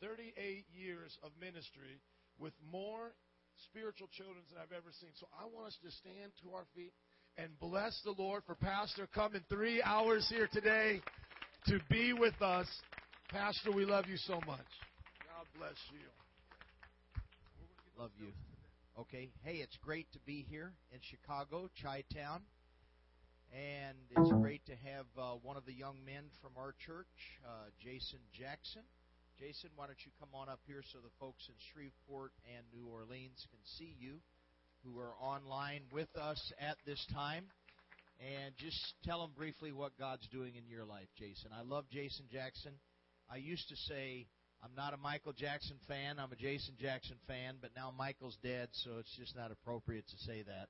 38 0.00 0.64
years 0.72 1.16
of 1.22 1.30
ministry 1.40 2.00
with 2.38 2.52
more 2.72 3.12
spiritual 3.68 4.08
children 4.16 4.40
than 4.48 4.58
I've 4.60 4.72
ever 4.72 4.90
seen. 5.00 5.10
So 5.20 5.26
I 5.36 5.44
want 5.44 5.68
us 5.68 5.78
to 5.84 5.90
stand 5.90 6.32
to 6.42 6.54
our 6.54 6.64
feet 6.74 6.92
and 7.36 7.48
bless 7.60 8.00
the 8.04 8.14
Lord 8.16 8.42
for 8.46 8.54
Pastor 8.54 9.08
coming 9.14 9.42
three 9.48 9.82
hours 9.82 10.26
here 10.28 10.48
today 10.52 11.00
to 11.66 11.78
be 11.90 12.12
with 12.12 12.40
us. 12.40 12.66
Pastor, 13.28 13.70
we 13.72 13.84
love 13.84 14.06
you 14.08 14.16
so 14.16 14.40
much. 14.46 14.70
God 15.28 15.46
bless 15.56 15.76
you. 15.92 16.08
Love 17.98 18.10
you. 18.18 18.32
Okay. 18.98 19.30
Hey, 19.44 19.56
it's 19.56 19.76
great 19.84 20.10
to 20.12 20.18
be 20.20 20.44
here 20.48 20.72
in 20.92 20.98
Chicago, 21.02 21.68
Chi 21.82 22.04
Town. 22.14 22.40
And 23.52 23.96
it's 24.10 24.30
great 24.40 24.64
to 24.66 24.72
have 24.72 25.06
uh, 25.18 25.36
one 25.42 25.56
of 25.56 25.66
the 25.66 25.72
young 25.72 25.96
men 26.06 26.24
from 26.40 26.52
our 26.56 26.74
church, 26.86 27.06
uh, 27.44 27.70
Jason 27.82 28.20
Jackson. 28.32 28.82
Jason, 29.40 29.70
why 29.74 29.86
don't 29.86 30.04
you 30.04 30.12
come 30.20 30.28
on 30.34 30.50
up 30.50 30.60
here 30.66 30.82
so 30.92 30.98
the 31.00 31.08
folks 31.18 31.48
in 31.48 31.54
Shreveport 31.72 32.32
and 32.44 32.60
New 32.76 32.92
Orleans 32.92 33.40
can 33.48 33.60
see 33.64 33.96
you 33.98 34.20
who 34.84 35.00
are 35.00 35.16
online 35.16 35.80
with 35.90 36.12
us 36.14 36.52
at 36.60 36.76
this 36.84 37.00
time. 37.14 37.44
And 38.20 38.52
just 38.58 38.76
tell 39.02 39.22
them 39.22 39.30
briefly 39.34 39.72
what 39.72 39.96
God's 39.98 40.28
doing 40.28 40.56
in 40.56 40.68
your 40.68 40.84
life, 40.84 41.08
Jason. 41.16 41.52
I 41.56 41.62
love 41.64 41.86
Jason 41.90 42.26
Jackson. 42.30 42.72
I 43.32 43.36
used 43.36 43.66
to 43.70 43.76
say, 43.88 44.26
I'm 44.62 44.76
not 44.76 44.92
a 44.92 44.98
Michael 44.98 45.32
Jackson 45.32 45.76
fan, 45.88 46.18
I'm 46.18 46.32
a 46.32 46.36
Jason 46.36 46.74
Jackson 46.78 47.16
fan, 47.26 47.54
but 47.62 47.70
now 47.74 47.94
Michael's 47.96 48.36
dead, 48.42 48.68
so 48.72 48.98
it's 49.00 49.16
just 49.16 49.34
not 49.34 49.50
appropriate 49.50 50.04
to 50.08 50.18
say 50.18 50.44
that. 50.44 50.68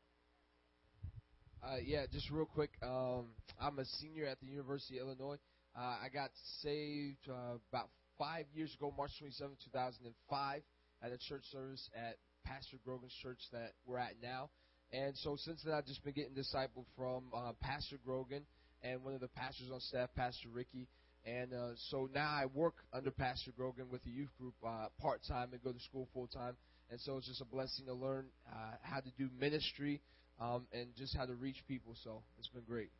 Uh, 1.61 1.79
yeah, 1.85 2.07
just 2.07 2.31
real 2.31 2.47
quick. 2.47 2.71
Um, 2.85 3.35
I'm 3.61 3.81
a 3.81 3.85
senior 3.85 4.27
at 4.27 4.39
the 4.39 4.47
University 4.47 4.99
of 4.99 5.09
Illinois. 5.09 5.39
Uh, 5.77 5.97
I 6.05 6.09
got 6.13 6.31
saved 6.63 7.29
uh, 7.29 7.59
about 7.73 7.89
five 8.21 8.45
years 8.53 8.75
ago, 8.77 8.93
March 8.95 9.13
27, 9.19 9.57
2005, 9.73 10.63
at 11.03 11.11
a 11.11 11.17
church 11.17 11.43
service 11.51 11.89
at 11.97 12.17
Pastor 12.45 12.77
Grogan's 12.85 13.15
church 13.23 13.41
that 13.51 13.73
we're 13.87 13.99
at 13.99 14.13
now. 14.23 14.51
And 14.93 15.17
so 15.17 15.37
since 15.39 15.63
then, 15.65 15.73
I've 15.73 15.87
just 15.87 16.05
been 16.05 16.13
getting 16.13 16.35
discipled 16.35 16.85
from 16.97 17.25
uh, 17.35 17.53
Pastor 17.63 17.97
Grogan 18.05 18.43
and 18.83 19.03
one 19.03 19.15
of 19.15 19.21
the 19.21 19.29
pastors 19.29 19.71
on 19.73 19.81
staff, 19.81 20.11
Pastor 20.15 20.49
Ricky. 20.53 20.87
And 21.25 21.55
uh, 21.55 21.71
so 21.89 22.11
now 22.15 22.29
I 22.29 22.45
work 22.53 22.75
under 22.93 23.11
Pastor 23.11 23.53
Grogan 23.57 23.87
with 23.91 24.05
the 24.05 24.11
youth 24.11 24.31
group 24.39 24.55
uh, 24.67 24.89
part 25.01 25.21
time 25.27 25.49
and 25.53 25.63
go 25.63 25.73
to 25.73 25.81
school 25.81 26.07
full 26.13 26.27
time. 26.27 26.57
And 26.91 27.01
so 27.01 27.17
it's 27.17 27.29
just 27.29 27.41
a 27.41 27.47
blessing 27.47 27.87
to 27.87 27.95
learn 27.95 28.27
uh, 28.53 28.73
how 28.83 29.01
to 29.01 29.11
do 29.17 29.31
ministry 29.39 30.03
um, 30.39 30.67
and 30.73 30.89
just 30.97 31.17
how 31.17 31.25
to 31.25 31.35
reach 31.35 31.63
people. 31.67 31.95
So 32.05 32.23
it's 32.39 32.49
been 32.49 32.65
great. 32.69 32.91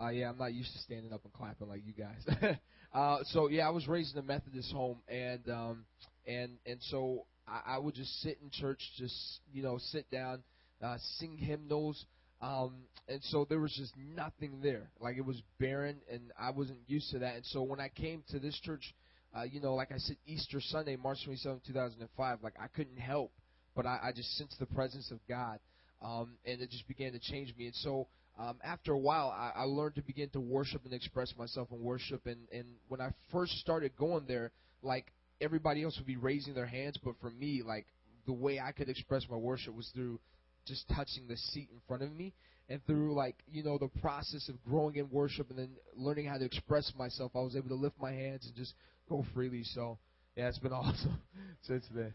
Uh, 0.00 0.08
yeah, 0.08 0.30
I'm 0.30 0.38
not 0.38 0.54
used 0.54 0.72
to 0.72 0.78
standing 0.78 1.12
up 1.12 1.20
and 1.24 1.32
clapping 1.32 1.68
like 1.68 1.82
you 1.84 1.92
guys. 1.92 2.56
uh, 2.94 3.18
so 3.24 3.48
yeah, 3.48 3.66
I 3.66 3.70
was 3.70 3.86
raised 3.86 4.14
in 4.16 4.20
a 4.20 4.24
Methodist 4.24 4.72
home, 4.72 4.98
and 5.08 5.46
um, 5.50 5.84
and 6.26 6.52
and 6.64 6.78
so 6.84 7.26
I, 7.46 7.74
I 7.74 7.78
would 7.78 7.94
just 7.94 8.20
sit 8.22 8.38
in 8.42 8.50
church, 8.50 8.80
just 8.96 9.40
you 9.52 9.62
know, 9.62 9.78
sit 9.78 10.10
down, 10.10 10.42
uh, 10.82 10.96
sing 11.18 11.36
hymnals, 11.36 12.02
um, 12.40 12.76
and 13.08 13.22
so 13.24 13.44
there 13.46 13.60
was 13.60 13.74
just 13.76 13.92
nothing 14.16 14.60
there. 14.62 14.88
Like 15.00 15.16
it 15.18 15.24
was 15.24 15.42
barren, 15.58 15.96
and 16.10 16.32
I 16.40 16.50
wasn't 16.50 16.78
used 16.86 17.10
to 17.10 17.18
that. 17.18 17.34
And 17.34 17.44
so 17.46 17.62
when 17.62 17.80
I 17.80 17.88
came 17.88 18.22
to 18.30 18.38
this 18.38 18.58
church, 18.60 18.94
uh, 19.36 19.42
you 19.42 19.60
know, 19.60 19.74
like 19.74 19.92
I 19.92 19.98
said, 19.98 20.16
Easter 20.26 20.62
Sunday, 20.62 20.96
March 20.96 21.18
27, 21.24 21.60
2005, 21.66 22.38
like 22.42 22.54
I 22.58 22.68
couldn't 22.68 22.96
help, 22.96 23.32
but 23.76 23.84
I, 23.84 23.98
I 24.04 24.12
just 24.12 24.34
sensed 24.38 24.58
the 24.58 24.66
presence 24.66 25.10
of 25.10 25.18
God, 25.28 25.58
um, 26.00 26.38
and 26.46 26.62
it 26.62 26.70
just 26.70 26.88
began 26.88 27.12
to 27.12 27.18
change 27.18 27.54
me. 27.58 27.66
And 27.66 27.74
so 27.74 28.06
um, 28.40 28.58
after 28.64 28.92
a 28.92 28.98
while, 28.98 29.28
I, 29.28 29.60
I 29.60 29.64
learned 29.64 29.96
to 29.96 30.02
begin 30.02 30.30
to 30.30 30.40
worship 30.40 30.84
and 30.84 30.94
express 30.94 31.34
myself 31.36 31.68
in 31.70 31.82
worship. 31.82 32.26
And, 32.26 32.38
and 32.50 32.64
when 32.88 33.00
I 33.00 33.10
first 33.30 33.58
started 33.58 33.92
going 33.96 34.24
there, 34.26 34.50
like 34.82 35.12
everybody 35.40 35.82
else 35.82 35.96
would 35.98 36.06
be 36.06 36.16
raising 36.16 36.54
their 36.54 36.66
hands, 36.66 36.98
but 37.04 37.14
for 37.20 37.30
me, 37.30 37.62
like 37.64 37.86
the 38.26 38.32
way 38.32 38.58
I 38.58 38.72
could 38.72 38.88
express 38.88 39.26
my 39.30 39.36
worship 39.36 39.74
was 39.74 39.90
through 39.94 40.20
just 40.66 40.88
touching 40.88 41.26
the 41.28 41.36
seat 41.36 41.68
in 41.70 41.80
front 41.86 42.02
of 42.02 42.12
me 42.12 42.32
and 42.70 42.84
through 42.86 43.14
like 43.14 43.36
you 43.50 43.62
know 43.62 43.76
the 43.76 43.88
process 44.00 44.48
of 44.48 44.62
growing 44.64 44.96
in 44.96 45.10
worship 45.10 45.50
and 45.50 45.58
then 45.58 45.70
learning 45.96 46.26
how 46.26 46.36
to 46.38 46.44
express 46.44 46.92
myself 46.96 47.32
i 47.34 47.40
was 47.40 47.56
able 47.56 47.68
to 47.68 47.74
lift 47.74 47.96
my 48.00 48.12
hands 48.12 48.46
and 48.46 48.54
just 48.54 48.74
go 49.08 49.24
freely 49.34 49.64
so 49.64 49.98
yeah 50.36 50.48
it's 50.48 50.58
been 50.58 50.72
awesome 50.72 51.20
since 51.62 51.84
then 51.94 52.12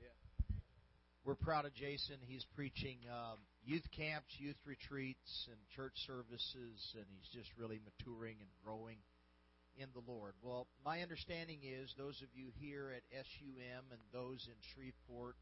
yeah. 0.00 0.56
we're 1.24 1.34
proud 1.36 1.64
of 1.64 1.74
Jason. 1.74 2.16
He's 2.26 2.44
preaching 2.56 2.98
um, 3.10 3.38
youth 3.68 3.84
camps, 3.92 4.32
youth 4.38 4.56
retreats, 4.64 5.46
and 5.52 5.60
church 5.76 5.92
services, 6.06 6.96
and 6.96 7.04
he's 7.12 7.28
just 7.28 7.52
really 7.60 7.78
maturing 7.84 8.36
and 8.40 8.48
growing 8.64 8.96
in 9.76 9.88
the 9.92 10.00
Lord. 10.10 10.32
Well, 10.42 10.66
my 10.82 11.02
understanding 11.02 11.60
is 11.62 11.92
those 11.98 12.22
of 12.22 12.28
you 12.32 12.48
here 12.58 12.96
at 12.96 13.04
SUM 13.12 13.84
and 13.92 14.00
those 14.10 14.48
in 14.48 14.56
Shreveport 14.72 15.36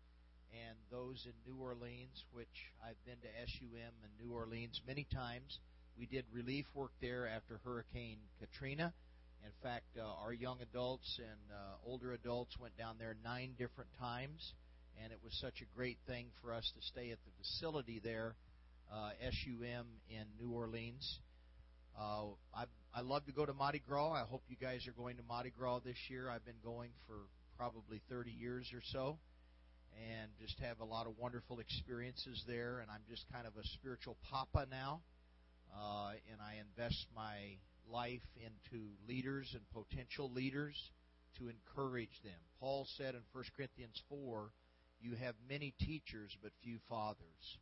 and 0.50 0.75
those 0.91 1.25
in 1.25 1.38
New 1.47 1.62
Orleans, 1.62 2.25
which 2.32 2.75
I've 2.82 2.98
been 3.06 3.22
to 3.22 3.31
SUM 3.47 3.94
and 4.03 4.12
New 4.19 4.34
Orleans 4.34 4.82
many 4.84 5.06
times. 5.15 5.60
We 5.97 6.06
did 6.06 6.25
relief 6.32 6.66
work 6.75 6.91
there 7.00 7.28
after 7.28 7.60
Hurricane 7.65 8.19
Katrina. 8.41 8.92
In 9.44 9.54
fact, 9.62 9.86
uh, 9.97 10.03
our 10.03 10.32
young 10.32 10.59
adults 10.62 11.20
and 11.22 11.54
uh, 11.54 11.88
older 11.88 12.12
adults 12.12 12.59
went 12.59 12.76
down 12.76 12.97
there 12.98 13.15
nine 13.22 13.54
different 13.56 13.91
times 14.00 14.53
and 15.02 15.12
it 15.12 15.18
was 15.22 15.36
such 15.40 15.60
a 15.62 15.76
great 15.76 15.98
thing 16.06 16.26
for 16.42 16.52
us 16.52 16.70
to 16.74 16.82
stay 16.82 17.10
at 17.10 17.18
the 17.24 17.30
facility 17.38 18.00
there, 18.02 18.34
uh, 18.92 19.10
SUM 19.30 19.86
in 20.08 20.24
New 20.40 20.52
Orleans. 20.52 21.20
Uh, 21.98 22.26
I 22.54 22.64
I 22.94 23.00
love 23.00 23.26
to 23.26 23.32
go 23.32 23.44
to 23.44 23.52
Mardi 23.52 23.82
Gras. 23.86 24.12
I 24.12 24.24
hope 24.28 24.42
you 24.48 24.56
guys 24.56 24.86
are 24.86 24.92
going 24.92 25.16
to 25.16 25.22
Mardi 25.22 25.52
Gras 25.56 25.80
this 25.84 25.96
year. 26.08 26.30
I've 26.30 26.44
been 26.44 26.60
going 26.64 26.90
for 27.06 27.16
probably 27.58 28.00
30 28.08 28.30
years 28.30 28.70
or 28.74 28.80
so, 28.92 29.18
and 29.94 30.30
just 30.40 30.58
have 30.60 30.80
a 30.80 30.84
lot 30.84 31.06
of 31.06 31.18
wonderful 31.18 31.58
experiences 31.58 32.42
there. 32.46 32.80
And 32.80 32.90
I'm 32.90 33.02
just 33.08 33.24
kind 33.32 33.46
of 33.46 33.52
a 33.56 33.66
spiritual 33.78 34.16
papa 34.30 34.66
now, 34.70 35.00
uh, 35.74 36.12
and 36.32 36.40
I 36.40 36.56
invest 36.60 37.06
my 37.14 37.56
life 37.90 38.24
into 38.36 38.84
leaders 39.08 39.54
and 39.54 39.62
potential 39.70 40.30
leaders 40.32 40.76
to 41.38 41.48
encourage 41.48 42.22
them. 42.24 42.40
Paul 42.60 42.86
said 42.96 43.14
in 43.14 43.20
1 43.32 43.44
Corinthians 43.56 44.00
4 44.08 44.50
you 45.00 45.14
have 45.16 45.34
many 45.48 45.74
teachers, 45.80 46.36
but 46.42 46.52
few 46.62 46.78
fathers. 46.88 47.58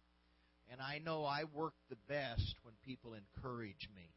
And 0.71 0.81
I 0.81 0.99
know 0.99 1.25
I 1.25 1.45
work 1.45 1.75
the 1.91 1.97
best 2.09 2.55
when 2.63 2.75
people 2.85 3.15
encourage 3.15 3.89
me. 3.95 4.11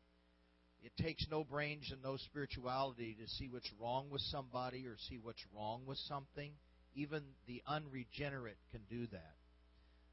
It 0.83 0.91
takes 1.01 1.25
no 1.29 1.43
brains 1.43 1.89
and 1.91 2.01
no 2.01 2.17
spirituality 2.17 3.17
to 3.19 3.27
see 3.27 3.49
what's 3.49 3.71
wrong 3.81 4.09
with 4.09 4.21
somebody 4.21 4.85
or 4.85 4.95
see 5.09 5.19
what's 5.21 5.43
wrong 5.55 5.81
with 5.85 5.97
something. 5.97 6.51
Even 6.95 7.23
the 7.47 7.61
unregenerate 7.67 8.57
can 8.71 8.81
do 8.89 9.07
that. 9.07 9.35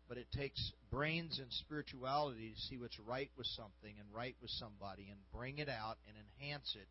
But 0.08 0.18
it 0.18 0.26
takes 0.36 0.72
brains 0.90 1.38
and 1.38 1.50
spirituality 1.50 2.52
to 2.54 2.60
see 2.62 2.78
what's 2.78 2.98
right 2.98 3.30
with 3.36 3.46
something 3.46 3.94
and 3.98 4.08
right 4.12 4.36
with 4.42 4.50
somebody 4.50 5.08
and 5.10 5.18
bring 5.32 5.58
it 5.58 5.68
out 5.68 5.98
and 6.08 6.16
enhance 6.16 6.74
it 6.74 6.88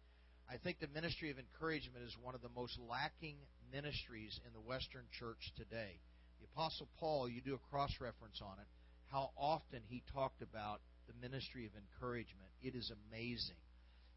I 0.49 0.57
think 0.57 0.79
the 0.79 0.87
ministry 0.93 1.31
of 1.31 1.39
encouragement 1.39 2.05
is 2.05 2.15
one 2.21 2.35
of 2.35 2.41
the 2.41 2.53
most 2.55 2.77
lacking 2.89 3.37
ministries 3.73 4.39
in 4.45 4.53
the 4.53 4.61
Western 4.61 5.03
church 5.17 5.51
today. 5.57 5.99
The 6.39 6.47
Apostle 6.53 6.87
Paul, 6.99 7.27
you 7.27 7.41
do 7.41 7.55
a 7.55 7.69
cross 7.69 7.91
reference 7.99 8.39
on 8.41 8.59
it, 8.59 8.67
how 9.11 9.31
often 9.35 9.81
he 9.89 10.03
talked 10.13 10.41
about 10.41 10.79
the 11.07 11.17
ministry 11.19 11.65
of 11.65 11.73
encouragement. 11.73 12.53
It 12.61 12.75
is 12.75 12.91
amazing. 13.09 13.57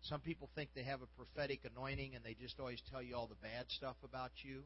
Some 0.02 0.20
people 0.20 0.50
think 0.54 0.70
they 0.74 0.84
have 0.84 1.00
a 1.00 1.16
prophetic 1.16 1.64
anointing 1.64 2.14
and 2.14 2.22
they 2.22 2.34
just 2.34 2.60
always 2.60 2.82
tell 2.92 3.02
you 3.02 3.16
all 3.16 3.26
the 3.26 3.42
bad 3.42 3.64
stuff 3.68 3.96
about 4.04 4.30
you. 4.44 4.62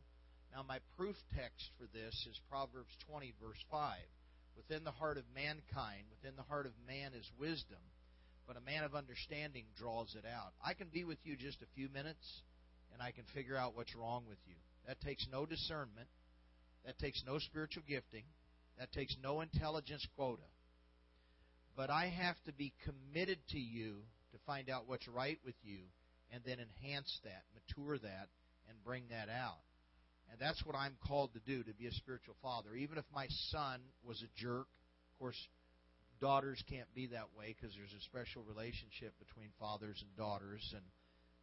Now, 0.52 0.64
my 0.66 0.80
proof 0.98 1.16
text 1.38 1.70
for 1.78 1.86
this 1.94 2.26
is 2.28 2.40
Proverbs 2.50 2.92
20, 3.08 3.32
verse 3.40 3.62
5. 3.70 3.96
Within 4.56 4.82
the 4.82 4.90
heart 4.90 5.16
of 5.16 5.24
mankind, 5.32 6.10
within 6.10 6.36
the 6.36 6.42
heart 6.42 6.66
of 6.66 6.72
man 6.86 7.12
is 7.14 7.30
wisdom 7.38 7.78
but 8.50 8.56
a 8.56 8.66
man 8.66 8.82
of 8.82 8.96
understanding 8.96 9.62
draws 9.78 10.16
it 10.19 10.26
out. 10.26 10.50
I 10.58 10.75
can 10.75 10.88
be 10.88 11.04
with 11.04 11.19
you 11.22 11.36
just 11.36 11.62
a 11.62 11.70
few 11.76 11.88
minutes, 11.88 12.43
and 12.93 13.00
I 13.00 13.12
can 13.12 13.22
figure 13.32 13.56
out 13.56 13.76
what's 13.76 13.94
wrong 13.94 14.25
with 14.28 14.38
you. 14.44 14.56
That 14.87 15.00
takes 15.00 15.27
no 15.31 15.47
discernment. 15.47 16.09
That 16.85 16.99
takes 16.99 17.23
no 17.27 17.38
spiritual 17.38 17.82
gifting. 17.88 18.25
That 18.79 18.93
takes 18.93 19.17
no 19.23 19.41
intelligence 19.41 20.06
quota. 20.17 20.43
But 21.77 21.91
I 21.91 22.09
have 22.09 22.37
to 22.47 22.53
be 22.53 22.73
committed 22.85 23.38
to 23.50 23.59
you 23.59 23.97
to 24.32 24.38
find 24.47 24.71
out 24.71 24.85
what's 24.87 25.09
right 25.09 25.38
with 25.44 25.55
you 25.62 25.79
and 26.32 26.43
then 26.44 26.59
enhance 26.59 27.21
that, 27.25 27.43
mature 27.55 27.99
that, 27.99 28.29
and 28.69 28.85
bring 28.85 29.05
that 29.11 29.29
out. 29.29 29.61
And 30.31 30.41
that's 30.41 30.65
what 30.65 30.77
I'm 30.77 30.97
called 31.06 31.32
to 31.35 31.41
do, 31.41 31.62
to 31.65 31.75
be 31.75 31.87
a 31.87 31.93
spiritual 31.93 32.37
father. 32.43 32.75
Even 32.75 32.99
if 32.99 33.05
my 33.12 33.27
son 33.50 33.81
was 34.05 34.23
a 34.23 34.41
jerk, 34.41 34.67
of 34.67 35.19
course, 35.19 35.49
daughters 36.21 36.62
can't 36.71 36.93
be 36.94 37.09
that 37.09 37.35
way 37.37 37.55
because 37.55 37.75
there's 37.75 37.93
a 37.93 38.05
special 38.05 38.43
relationship 38.47 39.12
between 39.19 39.50
fathers 39.59 39.99
and 40.00 40.17
daughters 40.17 40.62
and 40.75 40.85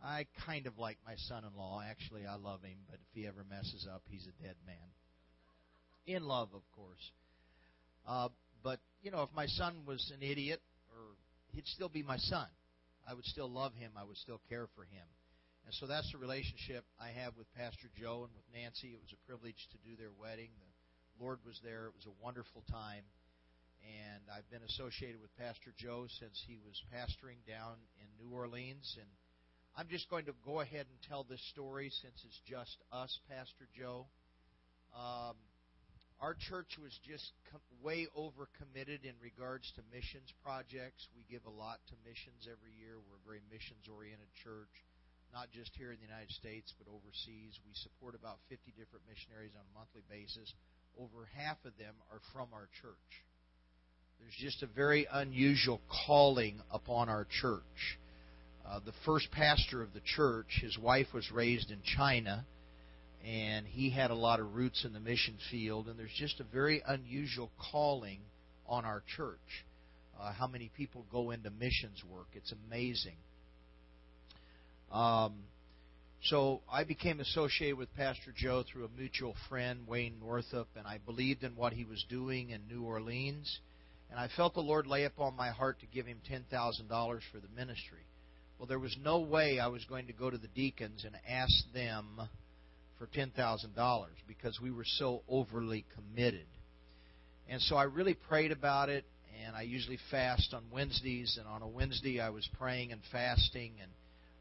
I 0.03 0.25
kind 0.45 0.67
of 0.67 0.77
like 0.77 0.97
my 1.05 1.15
son-in-law. 1.15 1.83
Actually, 1.89 2.25
I 2.25 2.35
love 2.35 2.61
him, 2.61 2.77
but 2.89 2.99
if 3.01 3.07
he 3.13 3.27
ever 3.27 3.43
messes 3.49 3.87
up, 3.91 4.03
he's 4.09 4.27
a 4.27 4.43
dead 4.43 4.55
man. 4.65 4.75
In 6.05 6.23
love, 6.23 6.49
of 6.53 6.61
course. 6.75 7.11
Uh, 8.07 8.29
but 8.63 8.79
you 9.01 9.11
know, 9.11 9.23
if 9.23 9.29
my 9.35 9.47
son 9.47 9.83
was 9.85 10.11
an 10.15 10.21
idiot, 10.21 10.61
or 10.91 11.15
he'd 11.51 11.67
still 11.67 11.89
be 11.89 12.03
my 12.03 12.17
son. 12.17 12.47
I 13.07 13.13
would 13.13 13.25
still 13.25 13.49
love 13.49 13.73
him. 13.73 13.91
I 13.95 14.03
would 14.03 14.17
still 14.17 14.41
care 14.49 14.67
for 14.75 14.83
him. 14.83 15.07
And 15.65 15.73
so 15.75 15.87
that's 15.87 16.11
the 16.11 16.17
relationship 16.17 16.83
I 16.99 17.11
have 17.23 17.35
with 17.35 17.47
Pastor 17.55 17.87
Joe 17.95 18.27
and 18.27 18.33
with 18.35 18.47
Nancy. 18.51 18.95
It 18.95 19.03
was 19.03 19.11
a 19.11 19.25
privilege 19.27 19.59
to 19.71 19.77
do 19.83 19.95
their 19.95 20.11
wedding. 20.15 20.51
The 20.59 21.23
Lord 21.23 21.39
was 21.43 21.59
there. 21.63 21.87
It 21.87 21.95
was 21.95 22.07
a 22.07 22.23
wonderful 22.23 22.63
time. 22.71 23.03
And 23.83 24.23
I've 24.31 24.47
been 24.51 24.63
associated 24.63 25.19
with 25.19 25.31
Pastor 25.39 25.71
Joe 25.75 26.07
since 26.19 26.35
he 26.43 26.59
was 26.59 26.75
pastoring 26.91 27.39
down 27.47 27.79
in 27.99 28.07
New 28.19 28.31
Orleans. 28.35 28.95
And 28.99 29.07
I'm 29.77 29.93
just 29.93 30.09
going 30.09 30.25
to 30.25 30.33
go 30.41 30.65
ahead 30.65 30.89
and 30.89 30.97
tell 31.05 31.21
this 31.21 31.37
story 31.53 31.93
since 32.01 32.17
it's 32.25 32.41
just 32.49 32.81
us, 32.89 33.13
Pastor 33.29 33.69
Joe. 33.77 34.09
Um, 34.89 35.37
our 36.17 36.33
church 36.33 36.81
was 36.81 36.89
just 37.05 37.29
com- 37.53 37.61
way 37.85 38.09
over 38.17 38.49
committed 38.57 39.05
in 39.05 39.13
regards 39.21 39.69
to 39.77 39.85
missions 39.93 40.33
projects. 40.41 41.05
We 41.13 41.29
give 41.29 41.45
a 41.45 41.53
lot 41.53 41.77
to 41.93 41.95
missions 42.01 42.49
every 42.49 42.73
year. 42.73 42.97
We're 42.97 43.21
a 43.21 43.27
very 43.29 43.45
missions 43.53 43.85
oriented 43.85 44.33
church, 44.41 44.73
not 45.29 45.53
just 45.53 45.69
here 45.77 45.93
in 45.93 46.01
the 46.01 46.09
United 46.09 46.33
States, 46.33 46.73
but 46.81 46.89
overseas. 46.89 47.53
We 47.61 47.77
support 47.77 48.17
about 48.17 48.41
50 48.49 48.73
different 48.73 49.05
missionaries 49.05 49.53
on 49.53 49.61
a 49.61 49.73
monthly 49.77 50.01
basis. 50.09 50.49
Over 50.97 51.29
half 51.37 51.61
of 51.69 51.77
them 51.77 51.93
are 52.09 52.25
from 52.33 52.49
our 52.49 52.65
church. 52.81 53.13
There's 54.17 54.33
just 54.41 54.65
a 54.65 54.73
very 54.73 55.05
unusual 55.05 55.85
calling 55.85 56.65
upon 56.73 57.13
our 57.13 57.29
church. 57.29 58.01
Uh, 58.69 58.79
the 58.85 58.93
first 59.05 59.31
pastor 59.31 59.81
of 59.81 59.93
the 59.93 60.01
church, 60.03 60.59
his 60.61 60.77
wife 60.77 61.07
was 61.13 61.31
raised 61.31 61.71
in 61.71 61.79
China 61.83 62.45
and 63.25 63.65
he 63.65 63.89
had 63.89 64.11
a 64.11 64.15
lot 64.15 64.39
of 64.39 64.55
roots 64.55 64.85
in 64.85 64.93
the 64.93 64.99
mission 64.99 65.37
field, 65.51 65.87
and 65.87 65.99
there's 65.99 66.13
just 66.15 66.39
a 66.39 66.43
very 66.45 66.81
unusual 66.87 67.51
calling 67.71 68.19
on 68.67 68.85
our 68.85 69.03
church. 69.15 69.65
Uh, 70.19 70.31
how 70.31 70.47
many 70.47 70.71
people 70.77 71.05
go 71.11 71.31
into 71.31 71.49
missions 71.49 72.01
work? 72.09 72.27
It's 72.33 72.53
amazing. 72.67 73.17
Um, 74.91 75.33
so 76.23 76.61
I 76.71 76.83
became 76.85 77.19
associated 77.19 77.77
with 77.77 77.93
Pastor 77.95 78.33
Joe 78.35 78.63
through 78.63 78.85
a 78.85 78.97
mutual 78.97 79.35
friend, 79.49 79.81
Wayne 79.87 80.15
Northup, 80.21 80.69
and 80.77 80.87
I 80.87 80.99
believed 81.05 81.43
in 81.43 81.55
what 81.55 81.73
he 81.73 81.83
was 81.83 82.03
doing 82.09 82.51
in 82.51 82.61
New 82.69 82.83
Orleans. 82.83 83.59
And 84.09 84.19
I 84.19 84.29
felt 84.37 84.53
the 84.53 84.61
Lord 84.61 84.87
lay 84.87 85.03
upon 85.03 85.35
my 85.35 85.49
heart 85.49 85.79
to 85.81 85.85
give 85.85 86.05
him 86.05 86.19
$10,000 86.31 86.49
for 87.31 87.39
the 87.39 87.49
ministry. 87.55 88.05
Well, 88.57 88.67
there 88.67 88.79
was 88.79 88.97
no 89.03 89.19
way 89.19 89.59
I 89.59 89.67
was 89.67 89.85
going 89.85 90.07
to 90.07 90.13
go 90.13 90.29
to 90.29 90.37
the 90.37 90.47
deacons 90.47 91.05
and 91.05 91.15
ask 91.29 91.53
them 91.73 92.19
for 92.97 93.05
$10,000 93.07 94.05
because 94.27 94.59
we 94.59 94.71
were 94.71 94.85
so 94.85 95.21
overly 95.29 95.85
committed. 95.95 96.47
And 97.47 97.61
so 97.61 97.75
I 97.75 97.83
really 97.83 98.15
prayed 98.15 98.51
about 98.51 98.89
it, 98.89 99.05
and 99.45 99.55
I 99.55 99.61
usually 99.61 99.99
fast 100.09 100.55
on 100.55 100.63
Wednesdays, 100.71 101.37
and 101.39 101.47
on 101.47 101.61
a 101.61 101.67
Wednesday 101.67 102.19
I 102.19 102.29
was 102.29 102.49
praying 102.57 102.91
and 102.91 103.01
fasting, 103.11 103.73
and 103.81 103.91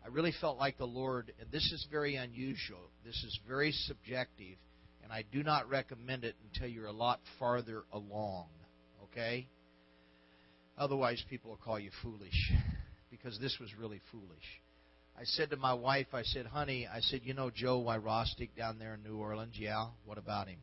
I 0.02 0.08
really 0.08 0.32
felt 0.40 0.58
like 0.58 0.78
the 0.78 0.86
Lord, 0.86 1.32
and 1.38 1.50
this 1.52 1.70
is 1.70 1.86
very 1.90 2.16
unusual, 2.16 2.90
this 3.04 3.22
is 3.22 3.38
very 3.46 3.72
subjective, 3.72 4.56
and 5.04 5.12
I 5.12 5.24
do 5.30 5.42
not 5.42 5.68
recommend 5.68 6.24
it 6.24 6.36
until 6.44 6.68
you're 6.68 6.86
a 6.86 6.92
lot 6.92 7.20
farther 7.38 7.84
along, 7.92 8.46
okay? 9.04 9.46
Otherwise, 10.78 11.22
people 11.28 11.50
will 11.50 11.58
call 11.58 11.78
you 11.78 11.90
foolish 12.02 12.52
because 13.26 13.40
this 13.40 13.56
was 13.60 13.70
really 13.76 14.00
foolish. 14.12 14.60
I 15.18 15.24
said 15.24 15.50
to 15.50 15.56
my 15.56 15.74
wife, 15.74 16.06
I 16.12 16.22
said, 16.22 16.46
honey, 16.46 16.86
I 16.86 17.00
said, 17.00 17.22
you 17.24 17.34
know 17.34 17.50
Joe 17.50 17.82
Wyrostic 17.82 18.50
down 18.56 18.78
there 18.78 18.94
in 18.94 19.02
New 19.02 19.16
Orleans? 19.18 19.54
Yeah. 19.58 19.86
What 20.04 20.16
about 20.16 20.46
him? 20.46 20.58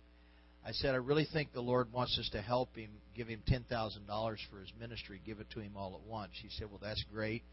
I 0.65 0.71
said, 0.71 0.93
I 0.93 0.97
really 0.97 1.27
think 1.33 1.51
the 1.51 1.59
Lord 1.59 1.91
wants 1.91 2.17
us 2.17 2.29
to 2.31 2.41
help 2.41 2.73
him, 2.77 2.91
give 3.17 3.27
him 3.27 3.41
$10,000 3.51 3.67
for 4.49 4.59
his 4.61 4.71
ministry, 4.79 5.19
give 5.25 5.41
it 5.41 5.49
to 5.49 5.59
him 5.59 5.73
all 5.75 5.99
at 6.01 6.09
once. 6.09 6.31
She 6.41 6.47
said, 6.57 6.69
well, 6.69 6.79
that's 6.81 7.03
great. 7.11 7.43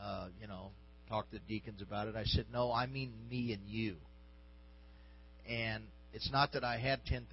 Uh, 0.00 0.28
you 0.40 0.46
know, 0.46 0.70
talk 1.10 1.28
to 1.30 1.36
the 1.36 1.42
deacons 1.46 1.82
about 1.82 2.08
it. 2.08 2.16
I 2.16 2.24
said, 2.24 2.46
no, 2.50 2.72
I 2.72 2.86
mean 2.86 3.12
me 3.28 3.52
and 3.52 3.68
you. 3.68 3.96
And 5.46 5.84
it's 6.14 6.30
not 6.30 6.52
that 6.52 6.62
I 6.62 6.78
had 6.78 7.00
$10,000. 7.06 7.28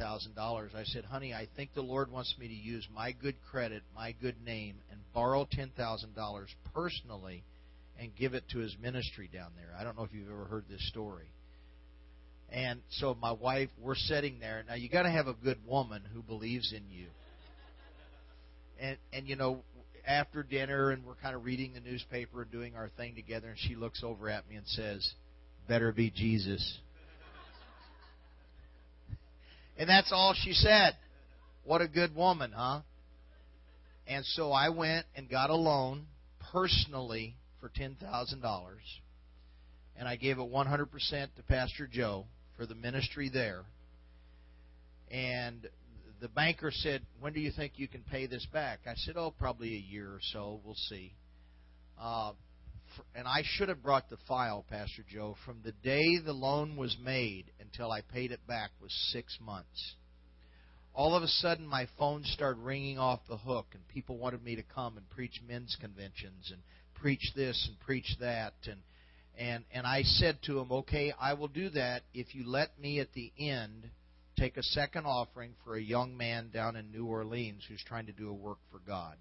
I 0.76 0.84
said, 0.86 1.06
honey, 1.06 1.36
I 1.36 1.48
think 1.56 1.76
the 1.76 1.84
Lord 1.84 2.12
wants 2.12 2.34
me 2.40 2.48
to 2.48 2.54
use 2.54 2.88
my 2.94 3.12
good 3.12 3.36
credit, 3.52 3.84
my 3.96 4.16
good 4.20 4.36
name, 4.44 4.78
and 4.90 5.00
borrow 5.14 5.46
$10,000 5.46 6.46
personally 6.74 7.44
and 8.00 8.10
give 8.18 8.34
it 8.34 8.44
to 8.50 8.58
his 8.58 8.76
ministry 8.82 9.30
down 9.32 9.52
there. 9.56 9.70
I 9.80 9.84
don't 9.84 9.96
know 9.96 10.04
if 10.04 10.10
you've 10.12 10.30
ever 10.30 10.46
heard 10.46 10.66
this 10.68 10.86
story. 10.88 11.28
And 12.52 12.82
so 12.90 13.16
my 13.22 13.32
wife, 13.32 13.70
we're 13.80 13.94
sitting 13.96 14.40
there. 14.40 14.64
Now 14.68 14.74
you 14.74 14.90
got 14.90 15.04
to 15.04 15.12
have 15.12 15.28
a 15.28 15.34
good 15.34 15.60
woman 15.68 16.02
who 16.12 16.24
believes 16.24 16.74
in 16.74 16.84
you. 16.90 17.06
And 18.80 18.98
and 19.14 19.28
you 19.28 19.36
know, 19.36 19.62
after 20.08 20.42
dinner 20.42 20.90
and 20.90 21.06
we're 21.06 21.16
kind 21.16 21.36
of 21.36 21.46
reading 21.46 21.74
the 21.74 21.80
newspaper 21.80 22.42
and 22.42 22.52
doing 22.52 22.76
our 22.76 22.90
thing 22.98 23.14
together 23.14 23.50
and 23.50 23.58
she 23.60 23.76
looks 23.76 24.04
over 24.04 24.28
at 24.28 24.50
me 24.50 24.56
and 24.56 24.68
says, 24.68 25.14
"Better 25.68 25.92
be 25.92 26.10
Jesus." 26.10 26.80
And 29.78 29.90
that's 29.90 30.12
all 30.12 30.36
she 30.36 30.54
said. 30.54 30.96
What 31.64 31.82
a 31.82 31.88
good 31.88 32.16
woman, 32.16 32.52
huh? 32.56 32.82
And 34.08 34.26
so 34.26 34.52
I 34.52 34.70
went 34.70 35.06
and 35.16 35.30
got 35.30 35.50
a 35.50 35.56
loan 35.56 36.06
personally 36.52 37.36
for 37.60 37.70
$10,000, 37.70 37.98
and 39.96 40.08
I 40.08 40.16
gave 40.16 40.40
it 40.40 40.42
100% 40.42 40.90
to 41.36 41.44
Pastor 41.48 41.88
Joe 41.88 42.26
for 42.58 42.66
the 42.66 42.76
ministry 42.76 43.30
there. 43.32 43.62
And 45.12 45.68
the 46.20 46.28
banker 46.30 46.72
said, 46.72 47.02
When 47.20 47.34
do 47.34 47.40
you 47.40 47.52
think 47.52 47.74
you 47.76 47.88
can 47.88 48.04
pay 48.10 48.26
this 48.26 48.46
back? 48.52 48.80
I 48.88 48.94
said, 48.96 49.16
Oh, 49.18 49.34
probably 49.38 49.76
a 49.76 49.80
year 49.80 50.08
or 50.08 50.20
so. 50.32 50.62
We'll 50.64 50.76
see. 50.76 51.14
Uh, 52.00 52.34
and 53.16 53.28
I 53.28 53.44
should 53.44 53.70
have 53.70 53.84
brought 53.84 54.10
the 54.10 54.18
file, 54.28 54.66
Pastor 54.70 55.04
Joe. 55.08 55.36
From 55.46 55.62
the 55.64 55.72
day 55.72 56.18
the 56.18 56.34
loan 56.34 56.76
was 56.76 56.98
made 57.04 57.52
until 57.60 57.92
I 57.92 58.02
paid 58.02 58.32
it 58.32 58.46
back 58.48 58.72
was 58.82 58.92
six 59.12 59.38
months. 59.42 59.96
All 60.94 61.16
of 61.16 61.24
a 61.24 61.28
sudden, 61.28 61.66
my 61.66 61.88
phone 61.98 62.24
started 62.26 62.62
ringing 62.62 63.00
off 63.00 63.22
the 63.30 63.38
hook, 63.38 63.68
and 63.74 63.88
people 63.88 64.18
wanted 64.18 64.44
me 64.44 64.56
to 64.58 64.64
come 64.64 64.98
and 64.98 65.10
preach 65.10 65.42
men's 65.48 65.78
conventions 65.80 66.52
and 66.52 66.62
preach 66.94 67.32
this 67.36 67.66
and 67.70 67.80
preach 67.80 68.18
that 68.20 68.54
and 68.66 68.82
and 69.38 69.64
and 69.72 69.88
I 69.88 70.04
said 70.04 70.40
to 70.44 70.56
them, 70.56 70.72
"Okay, 70.72 71.14
I 71.20 71.34
will 71.34 71.48
do 71.48 71.70
that 71.70 72.04
if 72.14 72.36
you 72.36 72.46
let 72.46 72.78
me 72.80 73.00
at 73.00 73.14
the 73.14 73.32
end 73.40 73.90
take 74.38 74.58
a 74.58 74.64
second 74.64 75.06
offering 75.06 75.56
for 75.64 75.76
a 75.76 75.82
young 75.82 76.18
man 76.18 76.50
down 76.50 76.76
in 76.76 76.92
New 76.92 77.06
Orleans 77.06 77.64
who's 77.68 77.84
trying 77.84 78.08
to 78.08 78.12
do 78.12 78.30
a 78.30 78.34
work 78.34 78.60
for 78.70 78.80
God." 78.80 79.18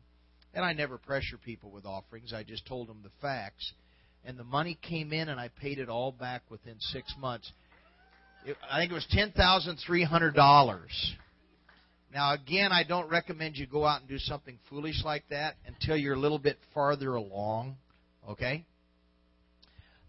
And 0.54 0.64
I 0.64 0.72
never 0.72 0.98
pressure 0.98 1.38
people 1.38 1.70
with 1.70 1.86
offerings. 1.86 2.32
I 2.32 2.42
just 2.42 2.66
told 2.66 2.88
them 2.88 3.00
the 3.02 3.10
facts. 3.20 3.72
And 4.24 4.38
the 4.38 4.44
money 4.44 4.78
came 4.82 5.12
in 5.12 5.28
and 5.28 5.40
I 5.40 5.48
paid 5.48 5.78
it 5.78 5.88
all 5.88 6.12
back 6.12 6.42
within 6.50 6.76
6 6.78 7.14
months. 7.18 7.50
It, 8.44 8.56
I 8.70 8.80
think 8.80 8.90
it 8.90 8.94
was 8.94 9.06
$10,300. 9.14 10.86
Now, 12.12 12.34
again, 12.34 12.72
I 12.72 12.82
don't 12.82 13.08
recommend 13.08 13.56
you 13.56 13.66
go 13.66 13.84
out 13.84 14.00
and 14.00 14.08
do 14.08 14.18
something 14.18 14.58
foolish 14.68 15.04
like 15.04 15.24
that 15.30 15.54
until 15.66 15.96
you're 15.96 16.14
a 16.14 16.18
little 16.18 16.40
bit 16.40 16.58
farther 16.74 17.14
along. 17.14 17.76
Okay? 18.28 18.64